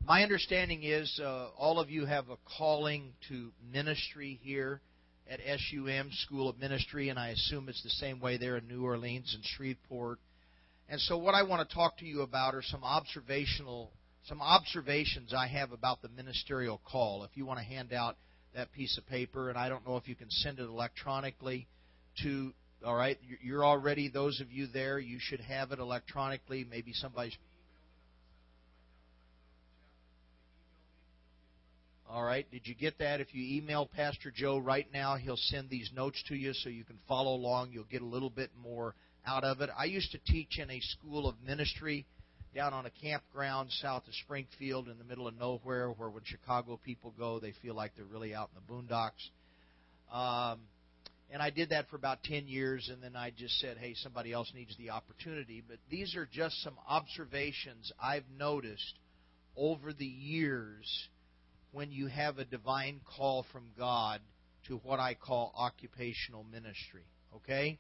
My 0.06 0.24
understanding 0.24 0.82
is 0.84 1.20
uh, 1.24 1.50
all 1.58 1.80
of 1.80 1.92
you 1.92 2.06
have 2.06 2.30
a 2.30 2.38
calling 2.58 3.14
to 3.30 3.52
ministry 3.72 4.40
here 4.42 4.82
at 5.30 5.40
SUM 5.46 6.10
School 6.26 6.50
of 6.50 6.60
Ministry, 6.60 7.10
and 7.10 7.20
I 7.20 7.30
assume 7.30 7.70
it's 7.70 7.84
the 7.84 7.90
same 7.90 8.20
way 8.20 8.38
there 8.38 8.58
in 8.58 8.68
New 8.68 8.84
Orleans 8.84 9.34
and 9.36 9.44
Shreveport. 9.46 10.20
And 10.92 11.00
so, 11.00 11.18
what 11.18 11.34
I 11.34 11.44
want 11.44 11.68
to 11.68 11.74
talk 11.74 12.00
to 12.00 12.06
you 12.06 12.22
about 12.22 12.54
are 12.54 12.62
some 12.62 12.84
observational, 12.84 13.92
some 14.26 14.42
observations 14.42 15.34
I 15.34 15.48
have 15.48 15.72
about 15.72 16.02
the 16.02 16.10
ministerial 16.10 16.82
call. 16.84 17.24
If 17.24 17.30
you 17.36 17.46
want 17.46 17.60
to 17.60 17.66
hand 17.66 17.94
out 17.94 18.18
that 18.54 18.74
piece 18.74 18.98
of 18.98 19.08
paper, 19.08 19.48
and 19.48 19.58
I 19.58 19.70
don't 19.70 19.88
know 19.88 19.96
if 19.96 20.10
you 20.10 20.16
can 20.16 20.30
send 20.30 20.60
it 20.60 20.64
electronically 20.64 21.66
to 22.24 22.54
all 22.84 22.96
right 22.96 23.18
you're 23.42 23.64
already 23.64 24.10
those 24.10 24.42
of 24.42 24.52
you 24.52 24.66
there 24.68 25.00
you 25.00 25.18
should 25.22 25.40
have 25.40 25.72
it 25.72 25.80
electronically. 25.80 26.66
Maybe 26.70 26.92
somebody's 26.92 27.38
all 32.10 32.24
right 32.24 32.46
did 32.52 32.68
you 32.68 32.76
get 32.76 32.98
that? 33.00 33.22
If 33.22 33.34
you 33.34 33.58
email 33.58 33.88
pastor 33.96 34.34
joe 34.36 34.58
right 34.58 34.88
now 34.92 35.16
he'll 35.16 35.38
send 35.38 35.70
these 35.70 35.90
notes 35.96 36.22
to 36.28 36.36
you 36.36 36.54
so 36.54 36.68
you 36.70 36.84
can 36.84 36.98
follow 37.08 37.34
along. 37.34 37.70
You'll 37.72 37.86
get 37.86 38.02
a 38.02 38.06
little 38.06 38.32
bit 38.32 38.50
more 38.62 38.94
out 39.26 39.44
of 39.44 39.62
it 39.62 39.70
i 39.78 39.86
used 39.86 40.12
to 40.12 40.20
teach 40.26 40.60
in 40.60 40.70
a 40.70 40.80
school 40.80 41.28
of 41.28 41.36
ministry 41.46 42.06
down 42.54 42.74
on 42.74 42.86
a 42.86 42.92
campground 43.02 43.70
south 43.82 44.08
of 44.08 44.14
springfield 44.16 44.88
in 44.90 44.98
the 44.98 45.04
middle 45.04 45.28
of 45.28 45.38
nowhere 45.38 45.90
where 45.90 46.10
when 46.10 46.24
chicago 46.24 46.80
people 46.84 47.14
go 47.18 47.40
they 47.40 47.54
feel 47.62 47.76
like 47.76 47.92
they're 47.96 48.06
really 48.06 48.34
out 48.34 48.50
in 48.56 48.62
the 48.62 48.74
boondocks 48.74 49.30
um, 50.12 50.60
and 51.32 51.42
I 51.42 51.50
did 51.50 51.70
that 51.70 51.90
for 51.90 51.96
about 51.96 52.24
10 52.24 52.48
years, 52.48 52.90
and 52.92 53.02
then 53.02 53.16
I 53.16 53.32
just 53.32 53.58
said, 53.60 53.78
hey, 53.78 53.94
somebody 53.96 54.34
else 54.34 54.52
needs 54.54 54.76
the 54.78 54.90
opportunity. 54.90 55.64
But 55.66 55.78
these 55.90 56.14
are 56.16 56.28
just 56.30 56.62
some 56.62 56.78
observations 56.88 57.92
I've 58.02 58.26
noticed 58.38 59.00
over 59.56 59.94
the 59.94 60.06
years 60.06 61.08
when 61.72 61.90
you 61.90 62.08
have 62.08 62.38
a 62.38 62.44
divine 62.44 63.00
call 63.18 63.46
from 63.54 63.64
God 63.78 64.20
to 64.68 64.78
what 64.84 65.00
I 65.00 65.14
call 65.14 65.54
occupational 65.58 66.46
ministry. 66.52 67.06
Okay? 67.38 67.80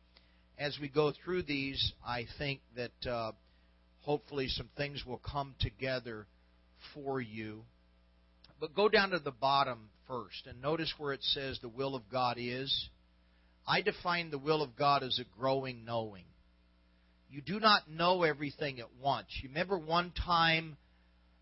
As 0.61 0.77
we 0.79 0.89
go 0.89 1.11
through 1.11 1.41
these, 1.41 1.91
I 2.05 2.27
think 2.37 2.59
that 2.75 3.09
uh, 3.09 3.31
hopefully 4.01 4.47
some 4.47 4.69
things 4.77 5.03
will 5.03 5.17
come 5.17 5.55
together 5.59 6.27
for 6.93 7.19
you. 7.19 7.63
But 8.59 8.75
go 8.75 8.87
down 8.87 9.09
to 9.09 9.17
the 9.17 9.31
bottom 9.31 9.89
first 10.07 10.45
and 10.45 10.61
notice 10.61 10.93
where 10.99 11.13
it 11.13 11.23
says 11.23 11.57
the 11.63 11.67
will 11.67 11.95
of 11.95 12.03
God 12.11 12.37
is. 12.39 12.89
I 13.67 13.81
define 13.81 14.29
the 14.29 14.37
will 14.37 14.61
of 14.61 14.75
God 14.75 15.01
as 15.01 15.17
a 15.17 15.39
growing 15.39 15.83
knowing. 15.83 16.25
You 17.31 17.41
do 17.41 17.59
not 17.59 17.89
know 17.89 18.21
everything 18.21 18.79
at 18.79 18.93
once. 19.01 19.29
You 19.41 19.49
remember 19.49 19.79
one 19.79 20.11
time 20.11 20.77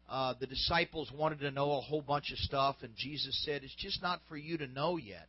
uh, 0.09 0.35
the 0.39 0.47
disciples 0.47 1.11
wanted 1.13 1.41
to 1.41 1.51
know 1.51 1.73
a 1.73 1.81
whole 1.81 2.01
bunch 2.01 2.31
of 2.31 2.37
stuff, 2.37 2.77
and 2.83 2.93
Jesus 2.95 3.43
said, 3.43 3.65
It's 3.65 3.75
just 3.75 4.01
not 4.01 4.21
for 4.29 4.37
you 4.37 4.57
to 4.59 4.67
know 4.67 4.95
yet. 4.95 5.27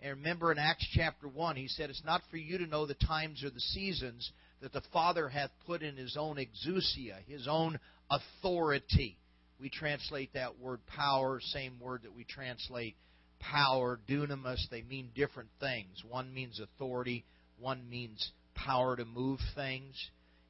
And 0.00 0.18
remember 0.18 0.52
in 0.52 0.58
Acts 0.58 0.86
chapter 0.94 1.26
1, 1.26 1.56
he 1.56 1.68
said, 1.68 1.90
It's 1.90 2.04
not 2.04 2.22
for 2.30 2.36
you 2.36 2.58
to 2.58 2.66
know 2.66 2.86
the 2.86 2.94
times 2.94 3.42
or 3.42 3.50
the 3.50 3.60
seasons 3.60 4.30
that 4.60 4.72
the 4.72 4.82
Father 4.92 5.28
hath 5.28 5.50
put 5.66 5.82
in 5.82 5.96
his 5.96 6.16
own 6.18 6.36
exousia, 6.36 7.16
his 7.26 7.48
own 7.48 7.78
authority. 8.10 9.16
We 9.60 9.70
translate 9.70 10.34
that 10.34 10.58
word 10.58 10.80
power, 10.86 11.40
same 11.40 11.80
word 11.80 12.02
that 12.04 12.14
we 12.14 12.24
translate 12.24 12.96
power, 13.40 13.98
dunamis. 14.08 14.68
They 14.70 14.82
mean 14.82 15.10
different 15.14 15.50
things. 15.58 16.02
One 16.08 16.32
means 16.32 16.60
authority, 16.60 17.24
one 17.58 17.88
means 17.90 18.32
power 18.54 18.96
to 18.96 19.04
move 19.04 19.40
things. 19.56 19.94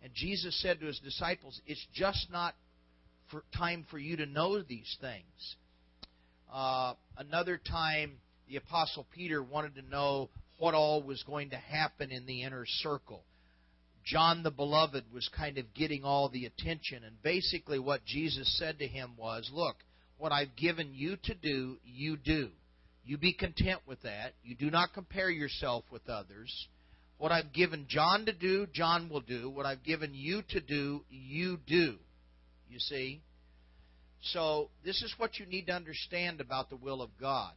And 0.03 0.13
Jesus 0.15 0.61
said 0.61 0.81
to 0.81 0.87
his 0.87 0.99
disciples, 1.01 1.61
It's 1.67 1.85
just 1.95 2.29
not 2.31 2.55
for 3.31 3.45
time 3.57 3.87
for 3.91 3.99
you 3.99 4.17
to 4.19 4.27
know 4.27 4.61
these 4.63 4.97
things. 5.01 5.57
Uh, 6.53 6.95
another 7.17 7.59
time, 7.59 8.13
the 8.49 8.57
Apostle 8.57 9.07
Peter 9.15 9.43
wanted 9.43 9.75
to 9.77 9.83
know 9.83 10.31
what 10.59 10.75
all 10.75 11.03
was 11.03 11.23
going 11.25 11.51
to 11.51 11.57
happen 11.57 12.11
in 12.11 12.27
the 12.27 12.43
inner 12.43 12.65
circle. 12.67 13.23
John 14.05 14.43
the 14.43 14.51
Beloved 14.51 15.05
was 15.13 15.29
kind 15.37 15.59
of 15.59 15.75
getting 15.75 16.03
all 16.03 16.29
the 16.29 16.47
attention. 16.47 17.05
And 17.05 17.23
basically, 17.23 17.79
what 17.79 18.05
Jesus 18.05 18.59
said 18.59 18.79
to 18.79 18.87
him 18.87 19.13
was, 19.19 19.51
Look, 19.53 19.77
what 20.17 20.33
I've 20.33 20.57
given 20.57 20.95
you 20.95 21.17
to 21.25 21.35
do, 21.35 21.77
you 21.85 22.17
do. 22.17 22.49
You 23.05 23.19
be 23.19 23.33
content 23.33 23.81
with 23.87 24.03
that. 24.03 24.33
You 24.43 24.55
do 24.55 24.71
not 24.71 24.95
compare 24.95 25.31
yourself 25.31 25.85
with 25.91 26.09
others. 26.09 26.69
What 27.19 27.33
I've 27.33 27.53
given 27.53 27.87
John 27.89 28.27
to 28.27 28.33
do, 28.33 28.67
John 28.73 29.09
will 29.09 29.21
do. 29.21 29.51
What 29.51 29.67
I've 29.67 29.83
given 29.83 30.15
you 30.15 30.43
to 30.51 30.61
do, 30.61 31.05
you 31.11 31.59
do. 31.67 31.97
You 32.71 32.79
see? 32.79 33.23
So, 34.23 34.71
this 34.85 35.03
is 35.03 35.15
what 35.19 35.39
you 35.39 35.47
need 35.47 35.67
to 35.67 35.73
understand 35.73 36.41
about 36.41 36.71
the 36.71 36.77
will 36.77 37.03
of 37.03 37.11
God. 37.21 37.53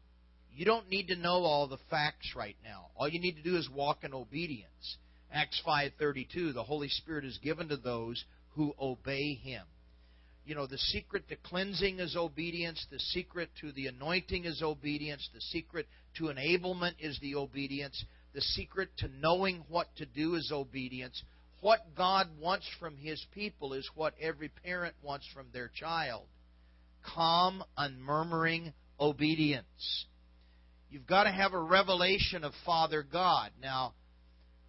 You 0.54 0.66
don't 0.66 0.90
need 0.90 1.08
to 1.08 1.16
know 1.16 1.44
all 1.44 1.68
the 1.68 1.80
facts 1.90 2.34
right 2.36 2.58
now. 2.64 2.88
All 2.96 3.08
you 3.08 3.20
need 3.20 3.38
to 3.38 3.44
do 3.44 3.56
is 3.56 3.70
walk 3.70 4.04
in 4.04 4.14
obedience. 4.14 4.98
Acts 5.32 5.62
5:32, 5.66 6.54
the 6.54 6.64
Holy 6.64 6.90
Spirit 6.90 7.24
is 7.24 7.38
given 7.38 7.70
to 7.70 7.78
those 7.78 8.26
who 8.50 8.76
obey 8.80 9.34
him. 9.36 9.66
You 10.46 10.56
know, 10.56 10.66
the 10.68 10.78
secret 10.78 11.30
to 11.30 11.36
cleansing 11.38 12.00
is 12.00 12.16
obedience, 12.16 12.86
the 12.90 13.00
secret 13.00 13.50
to 13.62 13.72
the 13.72 13.88
anointing 13.88 14.46
is 14.46 14.62
obedience, 14.62 15.30
the 15.34 15.40
secret 15.40 15.88
to 16.16 16.26
enablement 16.26 16.96
is 17.00 17.18
the 17.20 17.36
obedience, 17.36 18.04
the 18.34 18.42
secret 18.42 18.90
to 18.98 19.08
knowing 19.08 19.64
what 19.70 19.96
to 19.98 20.06
do 20.06 20.36
is 20.36 20.52
obedience. 20.52 21.24
What 21.62 21.96
God 21.96 22.28
wants 22.40 22.68
from 22.80 22.98
his 22.98 23.24
people 23.34 23.74
is 23.74 23.90
what 23.94 24.16
every 24.20 24.50
parent 24.50 24.96
wants 25.02 25.28
from 25.28 25.48
their 25.54 25.70
child. 25.70 26.28
Calm, 27.04 27.64
unmurmuring 27.78 28.74
obedience. 29.00 30.06
You've 30.92 31.08
got 31.08 31.24
to 31.24 31.32
have 31.32 31.54
a 31.54 31.60
revelation 31.60 32.44
of 32.44 32.52
Father 32.66 33.02
God. 33.02 33.52
Now, 33.62 33.94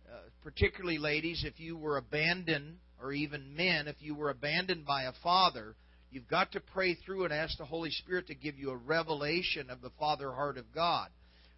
uh, 0.08 0.18
particularly 0.44 0.98
ladies, 0.98 1.42
if 1.44 1.58
you 1.58 1.76
were 1.76 1.96
abandoned, 1.96 2.76
or 3.02 3.12
even 3.12 3.56
men, 3.56 3.88
if 3.88 3.96
you 3.98 4.14
were 4.14 4.30
abandoned 4.30 4.86
by 4.86 5.02
a 5.02 5.12
father, 5.20 5.74
you've 6.12 6.28
got 6.28 6.52
to 6.52 6.60
pray 6.60 6.94
through 6.94 7.24
and 7.24 7.32
ask 7.32 7.58
the 7.58 7.64
Holy 7.64 7.90
Spirit 7.90 8.28
to 8.28 8.36
give 8.36 8.56
you 8.56 8.70
a 8.70 8.76
revelation 8.76 9.68
of 9.68 9.80
the 9.80 9.90
Father 9.98 10.30
heart 10.32 10.58
of 10.58 10.72
God. 10.72 11.08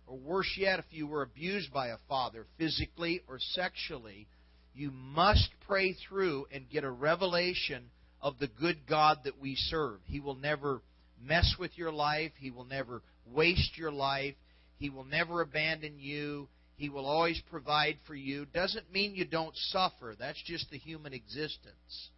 Or 0.06 0.16
worse 0.16 0.50
yet, 0.56 0.78
if 0.78 0.86
you 0.88 1.06
were 1.06 1.20
abused 1.20 1.70
by 1.70 1.88
a 1.88 1.98
father, 2.08 2.46
physically 2.56 3.20
or 3.28 3.38
sexually, 3.38 4.28
you 4.74 4.90
must 4.90 5.50
pray 5.68 5.94
through 6.08 6.46
and 6.50 6.70
get 6.70 6.84
a 6.84 6.90
revelation 6.90 7.90
of 8.22 8.38
the 8.38 8.48
good 8.48 8.86
God 8.88 9.18
that 9.24 9.38
we 9.38 9.56
serve. 9.56 10.00
He 10.06 10.20
will 10.20 10.36
never 10.36 10.80
mess 11.22 11.54
with 11.58 11.76
your 11.76 11.92
life, 11.92 12.32
He 12.38 12.50
will 12.50 12.64
never 12.64 13.02
waste 13.26 13.76
your 13.76 13.92
life, 13.92 14.34
He 14.78 14.90
will 14.90 15.04
never 15.04 15.40
abandon 15.40 15.98
you. 15.98 16.48
He 16.76 16.88
will 16.88 17.06
always 17.06 17.40
provide 17.50 17.98
for 18.06 18.14
you. 18.14 18.46
Doesn't 18.46 18.92
mean 18.92 19.14
you 19.14 19.24
don't 19.24 19.54
suffer. 19.56 20.14
That's 20.18 20.42
just 20.44 20.70
the 20.70 20.78
human 20.78 21.12
existence. 21.12 22.10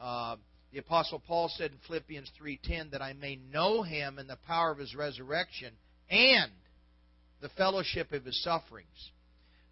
Uh, 0.00 0.36
the 0.72 0.78
apostle 0.78 1.20
Paul 1.20 1.48
said 1.56 1.70
in 1.70 1.78
Philippians 1.86 2.30
3:10 2.40 2.90
that 2.90 3.02
I 3.02 3.12
may 3.12 3.36
know 3.36 3.82
him 3.82 4.18
in 4.18 4.26
the 4.26 4.38
power 4.46 4.72
of 4.72 4.78
his 4.78 4.94
resurrection 4.94 5.76
and 6.10 6.50
the 7.40 7.50
fellowship 7.50 8.10
of 8.12 8.24
his 8.24 8.42
sufferings. 8.42 9.10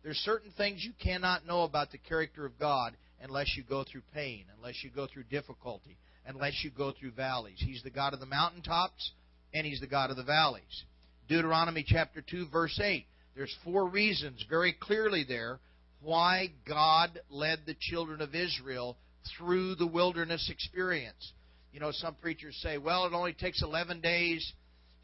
There's 0.02 0.18
certain 0.18 0.52
things 0.52 0.84
you 0.84 0.92
cannot 0.92 1.46
know 1.46 1.62
about 1.64 1.90
the 1.90 1.98
character 1.98 2.46
of 2.46 2.58
God 2.58 2.96
unless 3.20 3.56
you 3.56 3.62
go 3.62 3.84
through 3.84 4.02
pain, 4.14 4.44
unless 4.56 4.82
you 4.82 4.90
go 4.90 5.06
through 5.06 5.24
difficulty, 5.24 5.98
unless 6.26 6.62
you 6.64 6.70
go 6.70 6.92
through 6.92 7.12
valleys. 7.12 7.58
He's 7.58 7.82
the 7.82 7.90
God 7.90 8.14
of 8.14 8.20
the 8.20 8.26
mountaintops 8.26 9.12
and 9.52 9.66
he's 9.66 9.80
the 9.80 9.86
God 9.86 10.10
of 10.10 10.16
the 10.16 10.22
valleys. 10.22 10.84
Deuteronomy 11.30 11.84
chapter 11.86 12.20
2 12.28 12.48
verse 12.48 12.78
8 12.82 13.06
there's 13.36 13.56
four 13.62 13.86
reasons 13.88 14.44
very 14.50 14.72
clearly 14.72 15.24
there 15.26 15.60
why 16.02 16.48
God 16.66 17.20
led 17.30 17.60
the 17.64 17.76
children 17.78 18.20
of 18.20 18.34
Israel 18.34 18.96
through 19.38 19.76
the 19.76 19.86
wilderness 19.86 20.50
experience. 20.50 21.32
You 21.72 21.78
know, 21.78 21.92
some 21.92 22.16
preachers 22.16 22.58
say, 22.62 22.78
well, 22.78 23.06
it 23.06 23.12
only 23.12 23.32
takes 23.32 23.62
11 23.62 24.00
days 24.00 24.52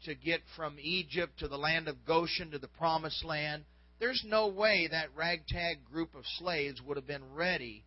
to 0.03 0.15
get 0.15 0.41
from 0.57 0.75
Egypt 0.81 1.39
to 1.39 1.47
the 1.47 1.57
land 1.57 1.87
of 1.87 2.05
Goshen 2.05 2.51
to 2.51 2.59
the 2.59 2.67
promised 2.67 3.23
land. 3.23 3.63
There's 3.99 4.23
no 4.27 4.47
way 4.47 4.89
that 4.91 5.15
ragtag 5.15 5.85
group 5.89 6.13
of 6.13 6.23
slaves 6.39 6.81
would 6.81 6.97
have 6.97 7.07
been 7.07 7.33
ready 7.35 7.85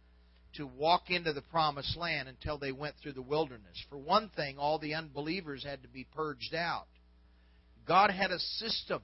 to 0.54 0.66
walk 0.66 1.10
into 1.10 1.34
the 1.34 1.42
promised 1.42 1.96
land 1.96 2.28
until 2.28 2.56
they 2.56 2.72
went 2.72 2.94
through 3.02 3.12
the 3.12 3.22
wilderness. 3.22 3.84
For 3.90 3.98
one 3.98 4.30
thing, 4.30 4.56
all 4.56 4.78
the 4.78 4.94
unbelievers 4.94 5.62
had 5.62 5.82
to 5.82 5.88
be 5.88 6.06
purged 6.14 6.54
out. 6.54 6.86
God 7.90 8.12
had 8.12 8.30
a 8.30 8.38
system 8.38 9.02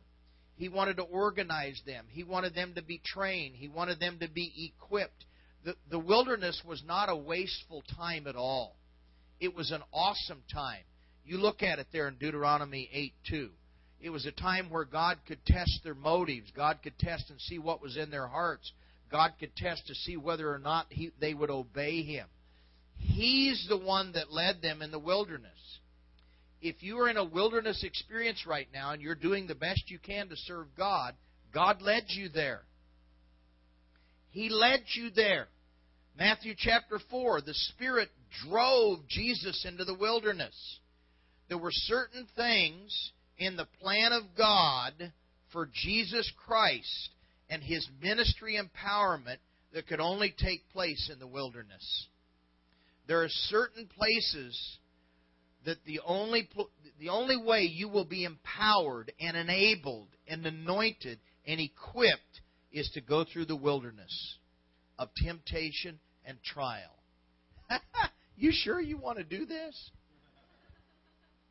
he 0.55 0.69
wanted 0.69 0.99
to 0.99 1.03
organize 1.03 1.83
them. 1.85 2.05
He 2.09 2.23
wanted 2.23 2.55
them 2.55 2.75
to 2.77 2.83
be 2.83 3.01
trained. 3.05 3.57
He 3.57 3.67
wanted 3.67 3.99
them 3.99 4.19
to 4.21 4.29
be 4.29 4.73
equipped. 4.73 5.25
The, 5.65 5.75
the 5.91 5.99
wilderness 5.99 6.63
was 6.65 6.85
not 6.87 7.09
a 7.09 7.17
wasteful 7.17 7.83
time 7.97 8.29
at 8.29 8.37
all. 8.37 8.77
It 9.41 9.57
was 9.57 9.73
an 9.73 9.83
awesome 9.93 10.45
time. 10.55 10.85
You 11.25 11.39
look 11.39 11.65
at 11.65 11.81
it 11.81 11.89
there 11.93 12.07
in 12.07 12.15
Deuteronomy 12.15 12.89
8 12.93 13.13
2. 13.29 13.51
It 14.03 14.11
was 14.11 14.25
a 14.25 14.31
time 14.31 14.71
where 14.71 14.85
God 14.85 15.19
could 15.27 15.45
test 15.45 15.81
their 15.83 15.97
motives. 15.97 16.53
God 16.55 16.79
could 16.85 16.97
test 16.97 17.29
and 17.29 17.41
see 17.41 17.59
what 17.59 17.83
was 17.83 17.97
in 17.97 18.13
their 18.13 18.29
hearts. 18.29 18.71
God 19.11 19.33
could 19.41 19.57
test 19.57 19.89
to 19.89 19.97
see 19.97 20.17
whether 20.17 20.49
or 20.49 20.61
not 20.61 20.87
he, 20.91 21.11
they 21.21 21.35
would 21.35 21.51
obey 21.51 22.05
Him. 22.05 22.29
He's 22.99 23.67
the 23.69 23.77
one 23.77 24.13
that 24.13 24.33
led 24.33 24.63
them 24.63 24.81
in 24.81 24.93
the 24.93 25.01
wilderness 25.01 25.81
if 26.61 26.83
you 26.83 26.99
are 27.01 27.09
in 27.09 27.17
a 27.17 27.25
wilderness 27.25 27.85
experience 27.85 28.47
right 28.47 28.69
now 28.73 28.93
and 28.93 29.03
you're 29.03 29.15
doing 29.15 29.47
the 29.47 29.55
best 29.55 29.85
you 29.89 29.99
can 29.99 30.29
to 30.29 30.37
serve 30.37 30.67
God, 30.77 31.15
God 31.53 31.83
led 31.83 32.05
you 32.09 32.29
there. 32.29 32.63
He 34.31 34.49
led 34.49 34.81
you 34.95 35.11
there. 35.11 35.49
Matthew 36.19 36.55
chapter 36.57 36.99
4, 37.11 37.43
the 37.43 37.55
Spirit 37.55 38.09
drove 38.49 39.07
Jesus 39.09 39.67
into 39.69 39.85
the 39.85 39.95
wilderness. 39.95 40.55
There 41.49 41.59
were 41.59 41.73
certain 41.73 42.27
things 42.37 43.13
in 43.39 43.57
the 43.57 43.69
plan 43.81 44.13
of 44.13 44.23
God 44.37 45.13
for 45.53 45.69
Jesus 45.73 46.31
Christ 46.47 47.11
and 47.49 47.63
his 47.63 47.87
ministry 48.03 48.59
empowerment 48.59 49.39
that 49.73 49.87
could 49.87 50.01
only 50.01 50.35
take 50.37 50.69
place 50.71 51.11
in 51.13 51.19
the 51.19 51.27
wilderness. 51.27 52.07
There 53.07 53.23
are 53.23 53.29
certain 53.29 53.87
places 53.87 54.79
that 55.67 55.85
the 55.85 56.01
only 56.07 56.49
the 56.99 57.11
only 57.11 57.37
way 57.37 57.63
you 57.63 57.89
will 57.89 58.05
be 58.05 58.25
empowered 58.25 59.13
and 59.21 59.37
enabled 59.37 60.09
and 60.27 60.47
anointed 60.47 61.19
and 61.47 61.61
equipped 61.61 62.41
is 62.73 62.89
to 62.95 63.01
go 63.01 63.25
through 63.25 63.45
the 63.45 63.57
wilderness 63.57 64.39
of 64.99 65.09
temptation 65.23 65.99
and 66.25 66.39
trial. 66.43 66.95
you 68.37 68.51
sure 68.53 68.81
you 68.81 68.97
want 68.97 69.19
to 69.19 69.25
do 69.25 69.45
this? 69.45 69.91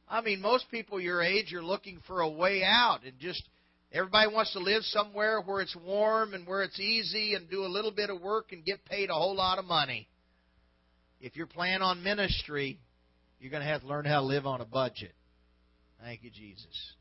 I 0.08 0.22
mean, 0.22 0.42
most 0.42 0.70
people 0.72 1.00
your 1.00 1.22
age 1.22 1.54
are 1.54 1.64
looking 1.64 2.00
for 2.08 2.22
a 2.22 2.30
way 2.30 2.64
out 2.64 3.00
and 3.04 3.20
just 3.20 3.44
everybody 3.92 4.34
wants 4.34 4.54
to 4.54 4.60
live 4.60 4.84
somewhere 4.84 5.42
where 5.42 5.62
it's 5.62 5.76
warm 5.76 6.34
and 6.34 6.48
where 6.48 6.64
it's 6.64 6.80
easy 6.80 7.34
and 7.34 7.50
do 7.50 7.66
a 7.66 7.68
little 7.68 7.92
bit 7.92 8.10
of 8.10 8.22
work 8.22 8.52
and 8.52 8.64
get 8.64 8.86
paid 8.86 9.10
a 9.10 9.14
whole 9.14 9.36
lot 9.36 9.60
of 9.60 9.66
money. 9.66 10.08
If 11.20 11.36
you're 11.36 11.48
planning 11.48 11.82
on 11.82 12.04
ministry, 12.04 12.80
you're 13.40 13.52
going 13.52 13.64
to 13.64 13.70
have 13.70 13.82
to 13.82 13.88
learn 13.88 14.06
how 14.06 14.22
to 14.22 14.26
live 14.26 14.46
on 14.46 14.62
a 14.62 14.66
budget. 14.66 15.14
Thank 16.02 16.24
you, 16.24 16.30
Jesus. 16.30 16.94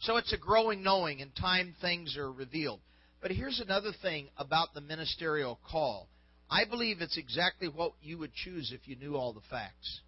So 0.00 0.16
it's 0.16 0.32
a 0.32 0.38
growing 0.38 0.82
knowing, 0.82 1.22
and 1.22 1.34
time 1.34 1.74
things 1.80 2.16
are 2.16 2.30
revealed. 2.30 2.80
But 3.22 3.30
here's 3.30 3.60
another 3.60 3.92
thing 4.02 4.28
about 4.36 4.74
the 4.74 4.80
ministerial 4.80 5.58
call 5.70 6.08
I 6.48 6.64
believe 6.64 7.00
it's 7.00 7.18
exactly 7.18 7.66
what 7.68 7.92
you 8.00 8.18
would 8.18 8.32
choose 8.32 8.72
if 8.72 8.86
you 8.86 8.94
knew 8.94 9.16
all 9.16 9.32
the 9.32 9.40
facts. 9.50 10.00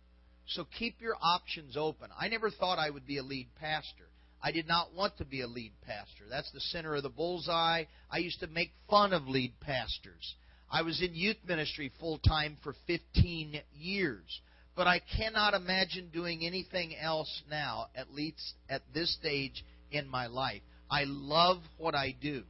So 0.47 0.65
keep 0.79 1.01
your 1.01 1.17
options 1.21 1.77
open. 1.77 2.11
I 2.19 2.29
never 2.29 2.51
thought 2.51 2.79
I 2.79 2.91
would 2.91 3.07
be 3.07 3.19
a 3.19 3.23
lead 3.23 3.49
pastor. 3.61 4.09
I 4.41 4.53
did 4.53 4.69
not 4.69 4.95
want 4.95 5.19
to 5.19 5.25
be 5.25 5.41
a 5.41 5.49
lead 5.49 5.73
pastor. 5.85 6.25
That's 6.31 6.51
the 6.53 6.61
center 6.61 6.95
of 6.95 7.03
the 7.03 7.09
bullseye. 7.09 7.85
I 8.11 8.19
used 8.19 8.41
to 8.41 8.47
make 8.47 8.71
fun 8.89 9.13
of 9.13 9.27
lead 9.27 9.59
pastors. 9.61 10.37
I 10.71 10.83
was 10.83 11.03
in 11.03 11.15
youth 11.15 11.39
ministry 11.47 11.91
full 11.99 12.19
time 12.19 12.57
for 12.63 12.75
15 12.87 13.61
years. 13.75 14.41
But 14.79 14.87
I 14.87 15.01
cannot 15.17 15.55
imagine 15.55 16.09
doing 16.13 16.47
anything 16.47 16.95
else 16.97 17.43
now, 17.51 17.89
at 17.97 18.15
least 18.15 18.55
at 18.71 18.83
this 18.95 19.13
stage 19.13 19.65
in 19.91 20.07
my 20.07 20.29
life. 20.29 20.63
I 20.89 21.03
love 21.05 21.59
what 21.79 21.97
I 21.97 22.15
do. 22.23 22.45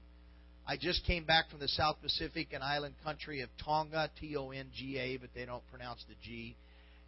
I 0.67 0.77
just 0.77 1.07
came 1.07 1.25
back 1.25 1.49
from 1.49 1.61
the 1.61 1.69
South 1.69 1.97
Pacific 2.03 2.49
and 2.53 2.63
island 2.63 2.97
country 3.03 3.41
of 3.41 3.49
Tonga, 3.65 4.11
T 4.21 4.37
O 4.37 4.51
N 4.51 4.67
G 4.77 4.99
A, 4.99 5.17
but 5.17 5.31
they 5.35 5.47
don't 5.47 5.67
pronounce 5.71 6.05
the 6.07 6.17
G. 6.23 6.55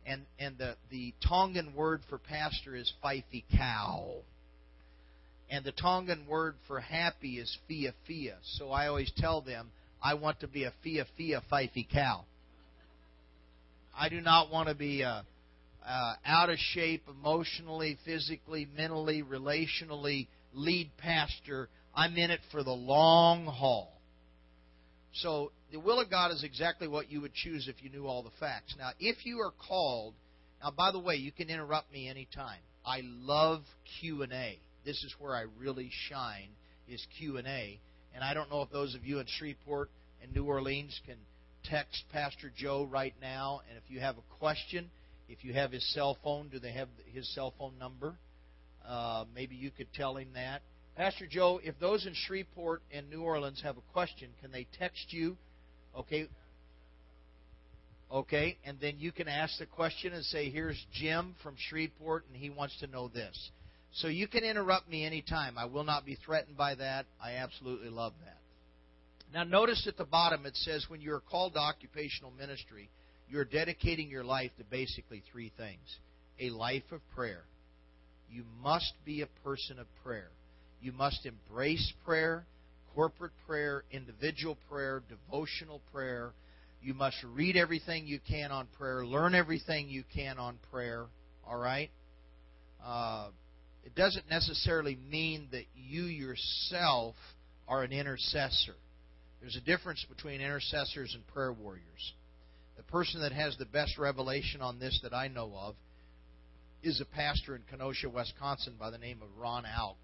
And 0.07 0.23
and 0.39 0.57
the 0.57 0.77
the 0.91 1.13
Tongan 1.29 1.75
word 1.75 2.01
for 2.09 2.17
pastor 2.17 2.75
is 2.75 2.91
Fifi 3.03 3.45
cow. 3.55 4.23
And 5.51 5.67
the 5.67 5.73
Tongan 5.73 6.27
word 6.27 6.55
for 6.67 6.81
happy 6.81 7.39
is 7.39 7.59
Fia 7.69 7.93
Fia. 8.07 8.39
So 8.57 8.71
I 8.71 8.87
always 8.87 9.13
tell 9.19 9.43
them 9.43 9.71
I 10.03 10.15
want 10.15 10.41
to 10.41 10.49
be 10.49 10.65
a 10.65 10.73
Fia 10.83 11.05
Fia 11.19 11.43
Fifi 11.51 11.87
cow. 11.93 12.25
I 13.97 14.09
do 14.09 14.21
not 14.21 14.51
want 14.51 14.69
to 14.69 14.75
be 14.75 15.03
a, 15.03 15.25
uh, 15.87 16.15
out 16.25 16.51
of 16.51 16.59
shape 16.59 17.05
emotionally, 17.09 17.99
physically, 18.05 18.69
mentally, 18.77 19.23
relationally 19.23 20.29
lead 20.53 20.91
pastor. 20.99 21.69
I'm 21.95 22.17
in 22.17 22.31
it 22.31 22.41
for 22.51 22.63
the 22.63 22.73
long 22.73 23.47
haul. 23.47 23.93
So 25.15 25.53
the 25.73 25.81
will 25.81 26.01
of 26.01 26.11
God 26.11 26.31
is 26.33 26.45
exactly 26.45 26.87
what 26.87 27.11
you 27.11 27.21
would 27.21 27.35
choose 27.35 27.69
if 27.69 27.83
you 27.83 27.91
knew 27.91 28.07
all 28.07 28.23
the 28.23 28.31
facts. 28.39 28.75
Now, 28.79 28.91
if 28.99 29.27
you 29.27 29.39
are 29.41 29.53
called, 29.69 30.15
now 30.63 30.71
by 30.71 30.93
the 30.93 30.99
way, 31.01 31.17
you 31.17 31.33
can 31.33 31.51
interrupt 31.51 31.93
me 31.93 32.09
anytime. 32.09 32.61
I 32.85 33.03
love 33.05 33.63
Q 34.01 34.23
and 34.23 34.33
A. 34.33 34.59
This 34.85 35.03
is 35.05 35.15
where 35.19 35.35
I 35.35 35.45
really 35.59 35.91
shine 36.09 36.49
is 36.89 37.05
Q 37.19 37.37
and 37.39 37.47
A. 37.47 37.79
And 38.15 38.25
I 38.25 38.35
don't 38.35 38.51
know 38.51 38.63
if 38.63 38.71
those 38.71 38.95
of 38.95 39.05
you 39.05 39.19
in 39.19 39.27
Shreveport 39.27 39.91
and 40.23 40.35
New 40.35 40.45
Orleans 40.45 40.99
can 41.07 41.17
text 41.65 42.05
Pastor 42.13 42.53
Joe 42.57 42.85
right 42.91 43.15
now. 43.21 43.61
And 43.69 43.79
if 43.79 43.91
you 43.91 44.01
have 44.01 44.17
a 44.17 44.39
question, 44.39 44.91
if 45.29 45.45
you 45.45 45.53
have 45.53 45.73
his 45.73 45.87
cell 45.95 46.17
phone, 46.23 46.49
do 46.49 46.59
they 46.59 46.73
have 46.73 46.89
his 47.13 47.33
cell 47.35 47.55
phone 47.59 47.79
number? 47.79 48.15
Uh, 48.87 49.25
maybe 49.35 49.55
you 49.55 49.71
could 49.71 49.93
tell 49.93 50.17
him 50.17 50.29
that. 50.35 50.63
Pastor 50.97 51.27
Joe, 51.27 51.61
if 51.63 51.79
those 51.79 52.07
in 52.07 52.15
Shreveport 52.15 52.83
and 52.93 53.09
New 53.09 53.23
Orleans 53.23 53.61
have 53.63 53.77
a 53.77 53.93
question, 53.93 54.31
can 54.43 54.53
they 54.53 54.67
text 54.79 55.13
you? 55.13 55.37
Okay. 55.97 56.29
Okay, 58.13 58.59
and 58.65 58.77
then 58.81 58.97
you 58.99 59.13
can 59.13 59.29
ask 59.29 59.57
the 59.59 59.67
question 59.67 60.13
and 60.13 60.25
say, 60.25 60.51
Here's 60.51 60.85
Jim 60.93 61.37
from 61.43 61.55
Shreveport, 61.57 62.25
and 62.27 62.37
he 62.37 62.51
wants 62.51 62.77
to 62.81 62.89
know 62.89 63.07
this. 63.07 63.51
So 63.93 64.09
you 64.09 64.27
can 64.27 64.43
interrupt 64.43 64.89
me 64.89 65.05
anytime. 65.05 65.57
I 65.57 65.67
will 65.67 65.85
not 65.85 66.05
be 66.05 66.17
threatened 66.25 66.57
by 66.57 66.75
that. 66.75 67.07
I 67.23 67.35
absolutely 67.35 67.89
love 67.89 68.13
that. 68.25 68.40
Now, 69.33 69.45
notice 69.45 69.87
at 69.87 69.97
the 69.97 70.05
bottom 70.05 70.45
it 70.45 70.57
says 70.57 70.87
when 70.89 71.01
you're 71.01 71.21
called 71.21 71.55
to 71.55 71.61
occupational 71.61 72.33
ministry, 72.33 72.91
you're 73.29 73.45
dedicating 73.45 74.11
your 74.11 74.25
life 74.25 74.51
to 74.59 74.65
basically 74.65 75.23
three 75.33 75.53
things 75.57 75.99
a 76.41 76.51
life 76.51 76.91
of 76.91 77.01
prayer. 77.15 77.45
You 78.31 78.45
must 78.63 78.93
be 79.05 79.23
a 79.23 79.29
person 79.45 79.79
of 79.79 79.87
prayer. 80.03 80.31
You 80.81 80.93
must 80.93 81.27
embrace 81.27 81.93
prayer, 82.05 82.45
corporate 82.95 83.33
prayer, 83.47 83.85
individual 83.91 84.57
prayer, 84.69 85.03
devotional 85.09 85.81
prayer. 85.93 86.33
You 86.83 86.95
must 86.95 87.17
read 87.35 87.57
everything 87.57 88.07
you 88.07 88.21
can 88.27 88.51
on 88.51 88.67
prayer, 88.79 89.05
learn 89.05 89.35
everything 89.35 89.91
you 89.91 90.03
can 90.15 90.39
on 90.39 90.59
prayer. 90.73 91.07
All 91.47 91.59
right? 91.59 91.91
Uh, 92.85 93.29
it 93.85 93.95
doesn't 93.95 94.29
necessarily 94.31 94.97
mean 95.11 95.49
that 95.53 95.65
you 95.75 96.05
yourself 96.05 97.15
are 97.69 97.83
an 97.83 97.93
intercessor. 97.93 98.75
There's 99.41 99.57
a 99.57 99.61
difference 99.61 100.05
between 100.09 100.41
intercessors 100.41 101.15
and 101.15 101.27
prayer 101.29 101.53
warriors. 101.53 102.13
The 102.77 102.83
person 102.85 103.21
that 103.23 103.33
has 103.33 103.57
the 103.57 103.67
best 103.67 103.99
revelation 103.99 104.61
on 104.61 104.79
this 104.79 104.99
that 105.03 105.15
I 105.15 105.29
know 105.29 105.53
of 105.57 105.75
is 106.83 107.01
a 107.01 107.05
pastor 107.05 107.57
in 107.57 107.63
Kenosha, 107.71 108.09
Wisconsin 108.09 108.75
by 108.79 108.91
the 108.91 108.99
name 108.99 109.21
of 109.23 109.29
Ron 109.39 109.65
Auch. 109.67 109.97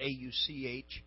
A 0.00 0.08
U 0.08 0.30
C 0.32 0.66
H. 0.66 1.02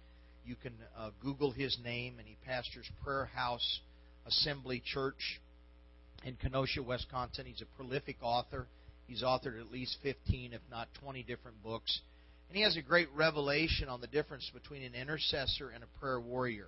You 0.45 0.55
can 0.55 0.73
uh, 0.97 1.09
Google 1.23 1.51
his 1.51 1.77
name, 1.83 2.19
and 2.19 2.27
he 2.27 2.37
pastors 2.45 2.87
Prayer 3.03 3.25
House 3.25 3.79
Assembly 4.27 4.81
Church 4.85 5.39
in 6.23 6.35
Kenosha, 6.35 6.83
Wisconsin. 6.83 7.45
He's 7.45 7.61
a 7.61 7.77
prolific 7.77 8.17
author. 8.21 8.67
He's 9.07 9.23
authored 9.23 9.59
at 9.59 9.71
least 9.71 9.97
15, 10.03 10.53
if 10.53 10.61
not 10.69 10.87
20 11.01 11.23
different 11.23 11.61
books. 11.63 11.99
And 12.49 12.57
he 12.57 12.63
has 12.63 12.77
a 12.77 12.81
great 12.81 13.07
revelation 13.15 13.89
on 13.89 14.01
the 14.01 14.07
difference 14.07 14.49
between 14.53 14.83
an 14.83 14.93
intercessor 14.93 15.69
and 15.69 15.83
a 15.83 15.99
prayer 15.99 16.19
warrior. 16.19 16.67